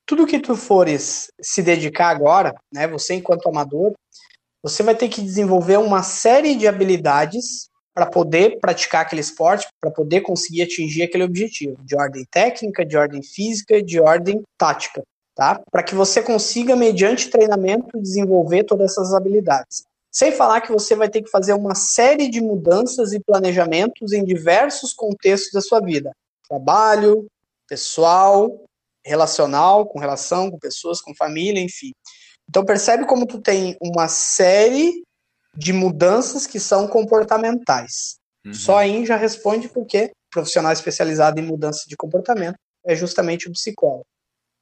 Tudo 0.06 0.26
que 0.26 0.38
tu 0.38 0.54
fores 0.54 1.28
se 1.40 1.62
dedicar 1.62 2.08
agora, 2.08 2.54
né, 2.72 2.86
você 2.86 3.14
enquanto 3.14 3.48
amador, 3.48 3.92
você 4.62 4.82
vai 4.82 4.94
ter 4.94 5.08
que 5.08 5.22
desenvolver 5.22 5.78
uma 5.78 6.02
série 6.02 6.54
de 6.54 6.66
habilidades 6.66 7.68
para 7.94 8.06
poder 8.06 8.58
praticar 8.58 9.02
aquele 9.02 9.20
esporte, 9.20 9.68
para 9.80 9.90
poder 9.90 10.22
conseguir 10.22 10.62
atingir 10.62 11.04
aquele 11.04 11.22
objetivo, 11.22 11.76
de 11.84 11.94
ordem 11.96 12.24
técnica, 12.30 12.84
de 12.84 12.96
ordem 12.96 13.22
física, 13.22 13.82
de 13.82 14.00
ordem 14.00 14.42
tática, 14.58 15.02
tá? 15.34 15.62
Para 15.70 15.82
que 15.82 15.94
você 15.94 16.20
consiga, 16.20 16.74
mediante 16.74 17.30
treinamento, 17.30 18.00
desenvolver 18.00 18.64
todas 18.64 18.92
essas 18.92 19.14
habilidades. 19.14 19.84
Sem 20.10 20.32
falar 20.32 20.60
que 20.60 20.72
você 20.72 20.94
vai 20.94 21.08
ter 21.08 21.22
que 21.22 21.30
fazer 21.30 21.52
uma 21.54 21.74
série 21.74 22.28
de 22.28 22.40
mudanças 22.40 23.12
e 23.12 23.20
planejamentos 23.20 24.12
em 24.12 24.24
diversos 24.24 24.92
contextos 24.92 25.52
da 25.52 25.60
sua 25.60 25.80
vida: 25.80 26.10
trabalho, 26.48 27.26
pessoal, 27.68 28.50
relacional, 29.04 29.86
com 29.86 29.98
relação 29.98 30.50
com 30.50 30.58
pessoas, 30.58 31.00
com 31.00 31.14
família, 31.14 31.60
enfim. 31.60 31.92
Então 32.48 32.64
percebe 32.64 33.06
como 33.06 33.26
tu 33.26 33.40
tem 33.40 33.76
uma 33.80 34.08
série 34.08 35.02
de 35.56 35.72
mudanças 35.72 36.46
que 36.46 36.58
são 36.58 36.86
comportamentais. 36.88 38.16
Uhum. 38.44 38.54
Só 38.54 38.78
aí 38.78 39.06
já 39.06 39.16
responde 39.16 39.68
porque 39.68 40.10
profissional 40.30 40.72
especializado 40.72 41.40
em 41.40 41.44
mudança 41.44 41.84
de 41.88 41.96
comportamento 41.96 42.56
é 42.84 42.94
justamente 42.94 43.48
o 43.48 43.52
psicólogo. 43.52 44.04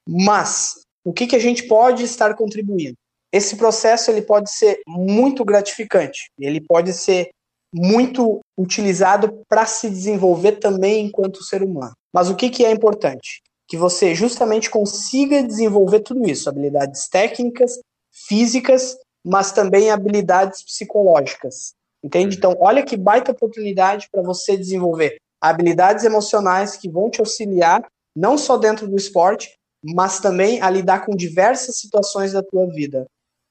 Mas 0.07 0.81
o 1.03 1.11
que, 1.11 1.27
que 1.27 1.35
a 1.35 1.39
gente 1.39 1.63
pode 1.67 2.03
estar 2.03 2.35
contribuindo? 2.35 2.95
Esse 3.31 3.55
processo 3.55 4.11
ele 4.11 4.21
pode 4.21 4.51
ser 4.51 4.81
muito 4.87 5.43
gratificante, 5.43 6.29
ele 6.37 6.61
pode 6.61 6.93
ser 6.93 7.31
muito 7.73 8.39
utilizado 8.55 9.41
para 9.49 9.65
se 9.65 9.89
desenvolver 9.89 10.53
também 10.53 11.07
enquanto 11.07 11.43
ser 11.43 11.63
humano. 11.63 11.93
Mas 12.13 12.29
o 12.29 12.35
que, 12.35 12.49
que 12.49 12.63
é 12.63 12.71
importante? 12.71 13.41
Que 13.67 13.77
você 13.77 14.13
justamente 14.13 14.69
consiga 14.69 15.43
desenvolver 15.43 16.01
tudo 16.01 16.27
isso, 16.27 16.49
habilidades 16.49 17.07
técnicas, 17.07 17.79
físicas, 18.27 18.97
mas 19.25 19.51
também 19.51 19.89
habilidades 19.89 20.63
psicológicas. 20.63 21.73
Entende? 22.03 22.37
Então, 22.37 22.55
olha 22.59 22.83
que 22.83 22.97
baita 22.97 23.31
oportunidade 23.31 24.09
para 24.11 24.21
você 24.21 24.57
desenvolver 24.57 25.17
habilidades 25.39 26.05
emocionais 26.05 26.75
que 26.77 26.89
vão 26.89 27.09
te 27.09 27.19
auxiliar, 27.19 27.85
não 28.15 28.37
só 28.37 28.57
dentro 28.57 28.87
do 28.87 28.95
esporte, 28.95 29.57
mas 29.83 30.19
também 30.19 30.61
a 30.61 30.69
lidar 30.69 31.05
com 31.05 31.15
diversas 31.15 31.77
situações 31.77 32.31
da 32.31 32.41
tua 32.41 32.67
vida. 32.67 33.05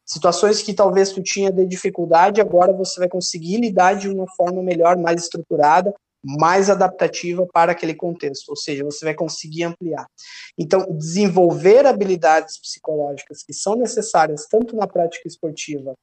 Situações 0.04 0.62
que 0.62 0.74
talvez 0.74 1.12
tu 1.12 1.22
tinha 1.22 1.52
de 1.52 1.66
dificuldade, 1.66 2.40
agora 2.40 2.72
você 2.72 2.98
vai 2.98 3.08
conseguir 3.08 3.58
lidar 3.58 3.94
de 3.94 4.08
uma 4.08 4.26
forma 4.36 4.62
melhor, 4.62 4.96
mais 4.96 5.22
estruturada, 5.22 5.94
mais 6.24 6.70
adaptativa 6.70 7.46
para 7.52 7.72
aquele 7.72 7.94
contexto, 7.94 8.50
ou 8.50 8.56
seja, 8.56 8.84
você 8.84 9.04
vai 9.04 9.14
conseguir 9.14 9.64
ampliar. 9.64 10.06
Então, 10.56 10.86
desenvolver 10.96 11.86
habilidades 11.86 12.60
psicológicas 12.60 13.42
que 13.42 13.52
são 13.52 13.74
necessárias 13.76 14.46
tanto 14.48 14.76
na 14.76 14.86
prática 14.86 15.26
esportiva 15.26 15.94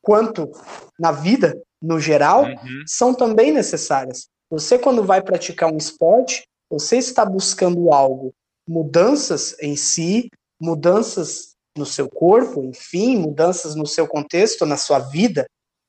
quanto 0.00 0.50
na 0.98 1.12
vida 1.12 1.60
no 1.80 1.98
geral, 2.00 2.44
uhum. 2.44 2.82
são 2.86 3.14
também 3.14 3.52
necessárias. 3.52 4.28
Você, 4.50 4.78
quando 4.78 5.04
vai 5.04 5.22
praticar 5.22 5.72
um 5.72 5.76
esporte, 5.76 6.44
você 6.70 6.96
está 6.96 7.24
buscando 7.24 7.92
algo, 7.92 8.34
mudanças 8.68 9.56
em 9.60 9.76
si, 9.76 10.28
mudanças 10.60 11.52
no 11.76 11.86
seu 11.86 12.08
corpo, 12.08 12.62
enfim, 12.64 13.16
mudanças 13.16 13.74
no 13.74 13.86
seu 13.86 14.06
contexto, 14.06 14.66
na 14.66 14.76
sua 14.76 14.98
vida. 14.98 15.46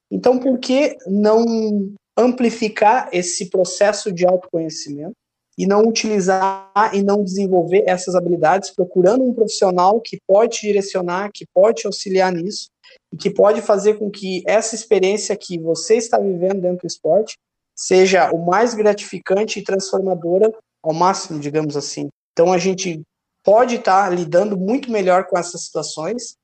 Então, 0.10 0.40
por 0.40 0.58
que 0.60 0.96
não 1.08 1.94
amplificar 2.18 3.10
esse 3.12 3.50
processo 3.50 4.12
de 4.12 4.26
autoconhecimento 4.26 5.16
e 5.58 5.68
não 5.68 5.84
utilizar 5.84 6.92
e 6.94 7.04
não 7.04 7.24
desenvolver 7.24 7.84
essas 7.88 8.16
habilidades, 8.16 8.72
procurando 8.72 9.24
um 9.24 9.34
profissional 9.34 10.02
que 10.02 10.18
pode 10.28 10.58
te 10.58 10.68
direcionar, 10.68 11.30
que 11.32 11.46
pode 11.54 11.82
te 11.82 11.88
auxiliar 11.88 12.32
nisso 12.32 12.70
e 13.12 13.18
que 13.18 13.30
pode 13.30 13.62
fazer 13.62 13.96
com 13.96 14.10
que 14.10 14.44
essa 14.48 14.76
experiência 14.76 15.36
que 15.36 15.60
você 15.60 15.96
está 15.96 16.18
vivendo 16.18 16.62
dentro 16.62 16.80
do 16.80 16.88
esporte 16.88 17.38
seja 17.76 18.32
o 18.32 18.46
mais 18.46 18.74
gratificante 18.74 19.60
e 19.60 19.64
transformadora 19.64 20.52
ao 20.82 20.94
máximo, 20.94 21.40
digamos 21.40 21.78
assim. 21.78 22.10
Então 22.32 22.52
a 22.52 22.58
gente 22.58 23.02
pode 23.44 23.76
estar 23.76 24.10
tá 24.10 24.10
lidando 24.10 24.58
muito 24.58 24.92
melhor 24.92 25.26
com 25.26 25.38
essas 25.38 25.66
situações 25.66 26.36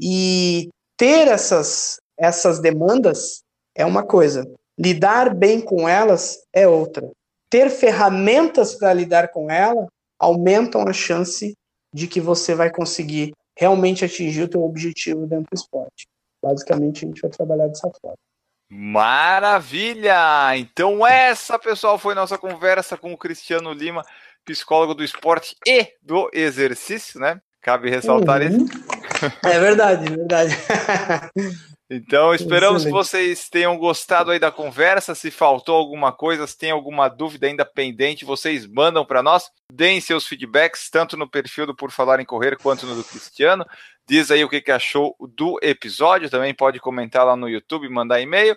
e 0.00 0.68
ter 0.96 1.28
essas 1.28 1.96
essas 2.16 2.60
demandas 2.60 3.42
é 3.74 3.84
uma 3.84 4.04
coisa, 4.04 4.48
lidar 4.78 5.34
bem 5.34 5.60
com 5.60 5.88
elas 5.88 6.38
é 6.52 6.66
outra. 6.66 7.10
Ter 7.48 7.70
ferramentas 7.70 8.74
para 8.74 8.92
lidar 8.92 9.28
com 9.28 9.50
ela 9.50 9.86
aumentam 10.18 10.86
a 10.86 10.92
chance 10.92 11.54
de 11.92 12.06
que 12.08 12.20
você 12.20 12.54
vai 12.54 12.70
conseguir 12.70 13.32
realmente 13.56 14.04
atingir 14.04 14.42
o 14.42 14.48
teu 14.48 14.62
objetivo 14.62 15.26
dentro 15.26 15.46
do 15.50 15.56
esporte. 15.56 16.08
Basicamente, 16.42 17.04
a 17.04 17.08
gente 17.08 17.22
vai 17.22 17.30
trabalhar 17.30 17.68
dessa 17.68 17.90
forma. 18.00 18.16
Maravilha! 18.68 20.56
Então 20.56 21.06
essa, 21.06 21.58
pessoal, 21.58 21.98
foi 21.98 22.14
nossa 22.14 22.36
conversa 22.36 22.96
com 22.96 23.12
o 23.12 23.16
Cristiano 23.16 23.72
Lima, 23.72 24.04
psicólogo 24.44 24.94
do 24.94 25.04
esporte 25.04 25.54
e 25.66 25.92
do 26.02 26.28
exercício, 26.32 27.20
né? 27.20 27.40
Cabe 27.62 27.88
ressaltar 27.88 28.42
uhum. 28.42 28.48
isso. 28.48 28.66
É 29.44 29.58
verdade, 29.60 30.06
é 30.06 30.16
verdade. 30.16 30.54
Então, 31.90 32.34
esperamos 32.34 32.82
Excelente. 32.82 32.86
que 32.86 33.06
vocês 33.06 33.48
tenham 33.48 33.76
gostado 33.76 34.30
aí 34.30 34.38
da 34.38 34.50
conversa. 34.50 35.14
Se 35.14 35.30
faltou 35.30 35.76
alguma 35.76 36.12
coisa, 36.12 36.46
se 36.46 36.56
tem 36.56 36.70
alguma 36.70 37.08
dúvida 37.08 37.46
ainda 37.46 37.64
pendente, 37.64 38.24
vocês 38.24 38.66
mandam 38.66 39.04
para 39.04 39.22
nós. 39.22 39.50
Deem 39.70 40.00
seus 40.00 40.26
feedbacks, 40.26 40.88
tanto 40.90 41.16
no 41.16 41.28
perfil 41.28 41.66
do 41.66 41.76
Por 41.76 41.90
Falar 41.90 42.20
em 42.20 42.24
Correr 42.24 42.56
quanto 42.56 42.86
no 42.86 42.94
do 42.94 43.04
Cristiano. 43.04 43.66
Diz 44.08 44.30
aí 44.30 44.42
o 44.42 44.48
que, 44.48 44.62
que 44.62 44.72
achou 44.72 45.14
do 45.36 45.58
episódio. 45.62 46.30
Também 46.30 46.54
pode 46.54 46.80
comentar 46.80 47.24
lá 47.24 47.36
no 47.36 47.48
YouTube, 47.48 47.88
mandar 47.88 48.20
e-mail 48.20 48.56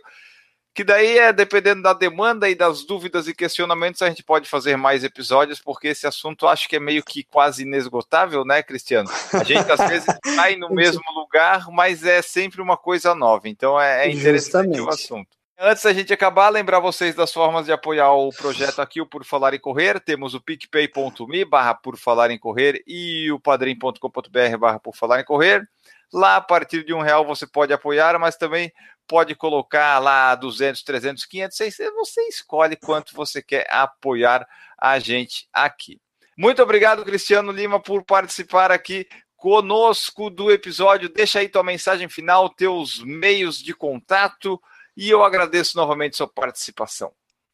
que 0.77 0.83
daí 0.83 1.17
é 1.17 1.33
dependendo 1.33 1.81
da 1.81 1.91
demanda 1.91 2.47
e 2.47 2.53
das 2.53 2.83
dúvidas 2.83 3.27
e 3.27 3.33
questionamentos, 3.33 3.99
a 4.03 4.09
gente 4.09 4.21
pode 4.21 4.47
fazer 4.47 4.77
mais 4.77 5.03
episódios, 5.03 5.59
porque 5.59 5.87
esse 5.87 6.05
assunto 6.05 6.47
acho 6.47 6.69
que 6.69 6.75
é 6.75 6.79
meio 6.79 7.03
que 7.03 7.23
quase 7.23 7.63
inesgotável, 7.63 8.45
né, 8.45 8.61
Cristiano? 8.61 9.09
A 9.33 9.43
gente 9.43 9.71
às 9.71 9.89
vezes 9.89 10.05
cai 10.35 10.55
no 10.55 10.69
mesmo 10.69 11.01
lugar, 11.15 11.65
mas 11.71 12.05
é 12.05 12.21
sempre 12.21 12.61
uma 12.61 12.77
coisa 12.77 13.15
nova, 13.15 13.49
então 13.49 13.81
é, 13.81 14.05
é 14.05 14.11
interessante 14.11 14.77
Justamente. 14.77 14.81
o 14.81 14.89
assunto. 14.89 15.29
Antes 15.59 15.81
da 15.81 15.91
gente 15.91 16.13
acabar, 16.13 16.49
lembrar 16.49 16.79
vocês 16.79 17.15
das 17.15 17.33
formas 17.33 17.65
de 17.65 17.71
apoiar 17.71 18.11
o 18.11 18.29
projeto 18.29 18.79
aqui, 18.79 19.01
o 19.01 19.07
Por 19.07 19.25
Falar 19.25 19.55
em 19.55 19.59
Correr. 19.59 19.99
Temos 19.99 20.35
o 20.35 20.39
picpay.me 20.39 21.43
barra 21.43 21.73
Por 21.73 21.97
Falar 21.97 22.29
em 22.29 22.37
Correr 22.37 22.83
e 22.85 23.31
o 23.31 23.39
padrim.com.br 23.39 24.57
barra 24.59 24.79
Por 24.79 24.95
Falar 24.95 25.21
em 25.21 25.25
Correr. 25.25 25.67
Lá, 26.13 26.37
a 26.37 26.41
partir 26.41 26.85
de 26.85 26.93
um 26.93 27.01
real, 27.01 27.25
você 27.25 27.45
pode 27.45 27.73
apoiar, 27.73 28.17
mas 28.17 28.37
também 28.37 28.71
pode 29.07 29.35
colocar 29.35 29.99
lá 29.99 30.35
200, 30.35 30.83
300, 30.83 31.25
500, 31.25 31.57
600, 31.57 31.93
você 31.95 32.21
escolhe 32.27 32.75
quanto 32.75 33.15
você 33.15 33.41
quer 33.41 33.65
apoiar 33.69 34.47
a 34.77 34.99
gente 34.99 35.47
aqui. 35.51 35.99
Muito 36.37 36.61
obrigado, 36.61 37.03
Cristiano 37.03 37.51
Lima, 37.51 37.79
por 37.79 38.03
participar 38.03 38.71
aqui 38.71 39.07
conosco 39.35 40.29
do 40.29 40.51
episódio. 40.51 41.09
Deixa 41.09 41.39
aí 41.39 41.49
tua 41.49 41.63
mensagem 41.63 42.09
final, 42.09 42.49
teus 42.49 43.03
meios 43.03 43.57
de 43.57 43.73
contato 43.73 44.61
e 44.95 45.09
eu 45.09 45.23
agradeço 45.23 45.77
novamente 45.77 46.17
sua 46.17 46.27
participação. 46.27 47.11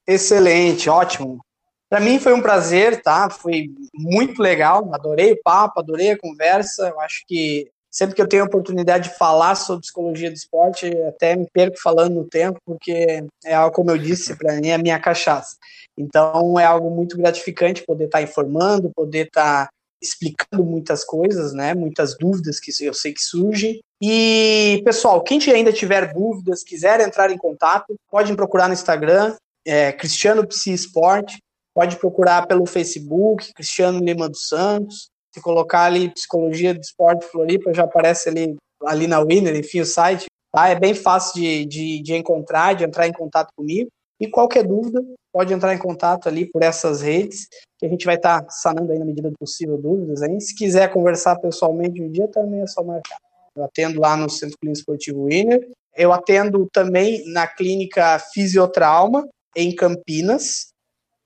Excelente, 0.08 0.90
ótimo. 0.90 1.46
Para 1.90 2.00
mim 2.00 2.20
foi 2.20 2.34
um 2.34 2.42
prazer, 2.42 3.02
tá? 3.02 3.30
Foi 3.30 3.70
muito 3.94 4.42
legal, 4.42 4.94
adorei 4.94 5.34
o 5.34 5.42
papo, 5.44 5.80
adorei 5.80 6.12
a 6.12 6.18
conversa. 6.18 6.90
Eu 6.90 7.00
acho 7.00 7.24
que 7.28 7.70
sempre 7.94 8.16
que 8.16 8.22
eu 8.22 8.28
tenho 8.28 8.42
a 8.42 8.48
oportunidade 8.48 9.10
de 9.10 9.18
falar 9.18 9.54
sobre 9.54 9.84
psicologia 9.84 10.32
do 10.32 10.36
esporte, 10.36 10.88
até 11.04 11.36
me 11.36 11.48
perco 11.54 11.80
falando 11.80 12.16
no 12.16 12.28
tempo, 12.28 12.60
porque 12.66 13.24
é 13.46 13.54
algo, 13.54 13.76
como 13.76 13.92
eu 13.92 13.98
disse, 14.00 14.36
para 14.36 14.56
mim 14.56 14.70
é 14.70 14.74
a 14.74 14.80
minha 14.80 15.00
cachaça. 15.00 15.56
Então 15.96 16.60
é 16.60 16.66
algo 16.66 16.90
muito 16.90 17.16
gratificante 17.16 17.86
poder 17.86 18.06
estar 18.06 18.18
tá 18.18 18.24
informando, 18.24 18.92
poder 18.96 19.28
estar 19.28 19.68
tá 19.68 19.70
explicando 20.02 20.66
muitas 20.66 21.06
coisas, 21.06 21.54
né? 21.54 21.76
Muitas 21.76 22.18
dúvidas 22.18 22.60
que 22.60 22.72
eu 22.84 22.94
sei 22.94 23.14
que 23.14 23.22
surgem. 23.22 23.80
E, 24.02 24.82
pessoal, 24.84 25.22
quem 25.22 25.40
ainda 25.52 25.72
tiver 25.72 26.12
dúvidas, 26.12 26.64
quiser 26.64 27.00
entrar 27.00 27.32
em 27.32 27.38
contato, 27.38 27.96
pode 28.10 28.32
me 28.32 28.36
procurar 28.36 28.68
no 28.68 28.74
Instagram, 28.74 29.36
é, 29.66 29.94
Cristiano 29.94 30.46
Psi 30.46 30.74
Esporte, 30.74 31.38
pode 31.74 31.96
procurar 31.96 32.48
pelo 32.48 32.66
Facebook, 32.66 33.54
Cristiano 33.54 34.00
Lima 34.00 34.28
dos 34.28 34.50
Santos, 34.50 35.10
se 35.34 35.42
colocar 35.42 35.84
ali 35.86 36.14
Psicologia 36.14 36.74
do 36.74 36.80
Esporte 36.80 37.26
Floripa, 37.26 37.74
já 37.74 37.84
aparece 37.84 38.30
ali, 38.30 38.56
ali 38.86 39.08
na 39.08 39.20
Winner, 39.20 39.56
enfim, 39.56 39.82
o 39.82 39.86
site. 39.86 40.26
Tá? 40.52 40.70
É 40.70 40.76
bem 40.76 40.94
fácil 40.94 41.42
de, 41.42 41.66
de, 41.66 42.02
de 42.02 42.16
encontrar, 42.16 42.74
de 42.74 42.84
entrar 42.84 43.08
em 43.08 43.14
contato 43.14 43.50
comigo. 43.56 43.90
E 44.20 44.30
qualquer 44.30 44.64
dúvida, 44.64 45.04
pode 45.34 45.52
entrar 45.52 45.74
em 45.74 45.80
contato 45.80 46.30
ali 46.30 46.46
por 46.46 46.62
essas 46.62 47.02
redes, 47.02 47.48
que 47.80 47.86
a 47.86 47.90
gente 47.90 48.06
vai 48.06 48.16
estar 48.16 48.44
tá 48.44 48.50
sanando 48.52 48.92
aí 48.92 49.00
na 49.00 49.06
medida 49.06 49.30
do 49.30 49.38
possível 49.38 49.78
dúvidas. 49.78 50.22
Aí. 50.22 50.40
Se 50.40 50.56
quiser 50.56 50.92
conversar 50.94 51.38
pessoalmente 51.40 52.02
um 52.02 52.10
dia, 52.10 52.28
também 52.28 52.62
é 52.62 52.68
só 52.68 52.84
marcar. 52.84 53.18
Eu 53.56 53.64
atendo 53.64 54.00
lá 54.00 54.16
no 54.16 54.30
Centro 54.30 54.58
Clínico 54.60 54.80
Esportivo 54.80 55.26
Winner. 55.26 55.68
Eu 55.96 56.14
atendo 56.14 56.68
também 56.72 57.24
na 57.32 57.48
clínica 57.48 58.18
Fisiotrauma, 58.34 59.28
em 59.56 59.76
Campinas, 59.76 60.68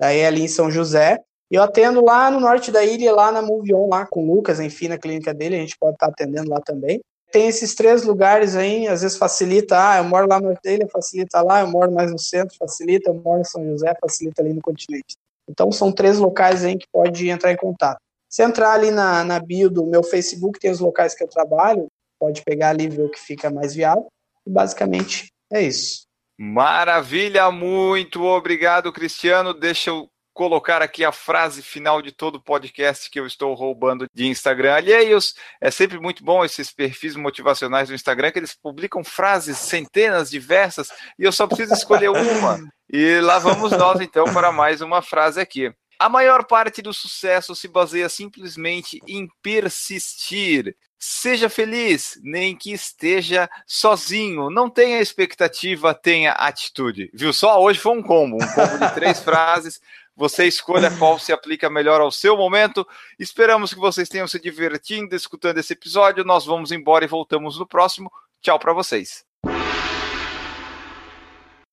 aí 0.02 0.26
ali 0.26 0.42
em 0.42 0.48
São 0.48 0.72
José. 0.72 1.20
Eu 1.50 1.64
atendo 1.64 2.04
lá 2.04 2.30
no 2.30 2.40
norte 2.40 2.72
da 2.72 2.84
ilha, 2.84 3.14
lá 3.14 3.32
na 3.32 3.42
Movion, 3.42 3.88
lá 3.88 4.06
com 4.06 4.24
o 4.24 4.36
Lucas, 4.36 4.60
enfim, 4.60 4.90
na 4.90 4.98
clínica 4.98 5.34
dele, 5.34 5.56
a 5.56 5.60
gente 5.60 5.78
pode 5.80 5.94
estar 5.94 6.08
atendendo 6.08 6.50
lá 6.50 6.60
também. 6.60 7.02
Tem 7.32 7.48
esses 7.48 7.76
três 7.76 8.04
lugares 8.04 8.56
aí, 8.56 8.88
às 8.88 9.02
vezes 9.02 9.18
facilita, 9.18 9.76
ah, 9.78 9.98
eu 9.98 10.04
moro 10.04 10.28
lá 10.28 10.40
no 10.40 10.48
norte 10.48 10.62
da 10.64 10.72
ilha, 10.72 10.88
facilita 10.88 11.42
lá, 11.42 11.62
eu 11.62 11.68
moro 11.68 11.92
mais 11.92 12.12
no 12.12 12.20
centro, 12.20 12.56
facilita, 12.58 13.10
eu 13.10 13.14
moro 13.16 13.42
em 13.42 13.46
São 13.46 13.64
José, 13.66 13.94
facilita 14.00 14.42
ali 14.42 14.54
no 14.54 14.62
continente. 14.62 15.16
Então 15.50 15.72
são 15.72 15.92
três 15.92 16.18
locais 16.18 16.64
aí 16.64 16.78
que 16.78 16.88
pode 16.92 17.30
entrar 17.30 17.52
em 17.52 17.58
contato. 17.58 18.00
Se 18.30 18.44
entrar 18.44 18.74
ali 18.74 18.92
na, 18.92 19.24
na 19.24 19.40
bio 19.40 19.70
do 19.70 19.86
meu 19.86 20.04
Facebook, 20.04 20.60
tem 20.60 20.72
os 20.72 20.80
locais 20.80 21.16
que 21.16 21.24
eu 21.24 21.28
trabalho, 21.28 21.88
pode 22.20 22.42
pegar 22.44 22.70
ali 22.70 22.86
e 22.86 22.90
ver 22.90 23.04
o 23.04 23.10
que 23.10 23.20
fica 23.20 23.50
mais 23.50 23.74
viável. 23.74 24.08
E 24.46 24.50
basicamente 24.50 25.32
é 25.52 25.62
isso. 25.62 26.06
Maravilha, 26.38 27.50
muito 27.52 28.24
obrigado, 28.24 28.92
Cristiano. 28.92 29.54
Deixa 29.54 29.90
eu 29.90 30.08
colocar 30.38 30.84
aqui 30.84 31.04
a 31.04 31.12
frase 31.12 31.64
final 31.64 32.00
de 32.00 32.12
todo 32.12 32.40
podcast 32.40 33.10
que 33.10 33.20
eu 33.20 33.26
estou 33.26 33.56
roubando 33.56 34.06
de 34.14 34.28
Instagram 34.28 34.76
alheios. 34.76 35.34
É 35.60 35.72
sempre 35.72 36.00
muito 36.00 36.24
bom 36.24 36.46
esses 36.46 36.72
perfis 36.72 37.16
motivacionais 37.16 37.90
do 37.90 37.96
Instagram, 37.96 38.32
que 38.32 38.38
eles 38.38 38.54
publicam 38.54 39.04
frases 39.04 39.58
centenas, 39.58 40.30
diversas, 40.30 40.90
e 41.18 41.24
eu 41.24 41.32
só 41.32 41.48
preciso 41.48 41.74
escolher 41.74 42.10
uma. 42.10 42.60
E 42.88 43.20
lá 43.20 43.40
vamos 43.40 43.72
nós, 43.72 44.00
então, 44.00 44.26
para 44.32 44.52
mais 44.52 44.80
uma 44.80 45.02
frase 45.02 45.42
aqui. 45.42 45.74
A 46.00 46.08
maior 46.08 46.46
parte 46.46 46.84
do 46.84 46.94
sucesso 46.94 47.56
se 47.56 47.68
baseia 47.68 48.08
simplesmente 48.08 49.02
em 49.08 49.28
persistir. 49.42 50.76
Seja 51.00 51.50
feliz, 51.50 52.20
nem 52.24 52.56
que 52.56 52.72
esteja 52.72 53.50
sozinho. 53.66 54.52
Não 54.52 54.70
tenha 54.70 55.02
expectativa, 55.02 55.96
tenha 55.96 56.34
atitude. 56.34 57.10
Viu 57.12 57.34
só? 57.34 57.60
Hoje 57.60 57.80
foi 57.80 57.98
um 57.98 58.04
combo, 58.04 58.36
um 58.36 58.48
combo 58.54 58.78
de 58.78 58.94
três 58.94 59.20
frases. 59.22 59.80
Você 60.18 60.48
escolha 60.48 60.90
qual 60.98 61.20
se 61.20 61.32
aplica 61.32 61.70
melhor 61.70 62.02
ao 62.02 62.12
seu 62.12 62.36
momento. 62.36 62.86
Esperamos 63.20 63.72
que 63.72 63.80
vocês 63.80 64.10
tenham 64.10 64.28
se 64.28 64.40
divertindo 64.40 65.16
escutando 65.16 65.60
esse 65.60 65.74
episódio. 65.74 66.24
Nós 66.24 66.44
vamos 66.44 66.72
embora 66.72 67.06
e 67.06 67.08
voltamos 67.08 67.60
no 67.60 67.68
próximo. 67.68 68.12
Tchau 68.42 68.58
para 68.58 68.74
vocês. 68.74 69.24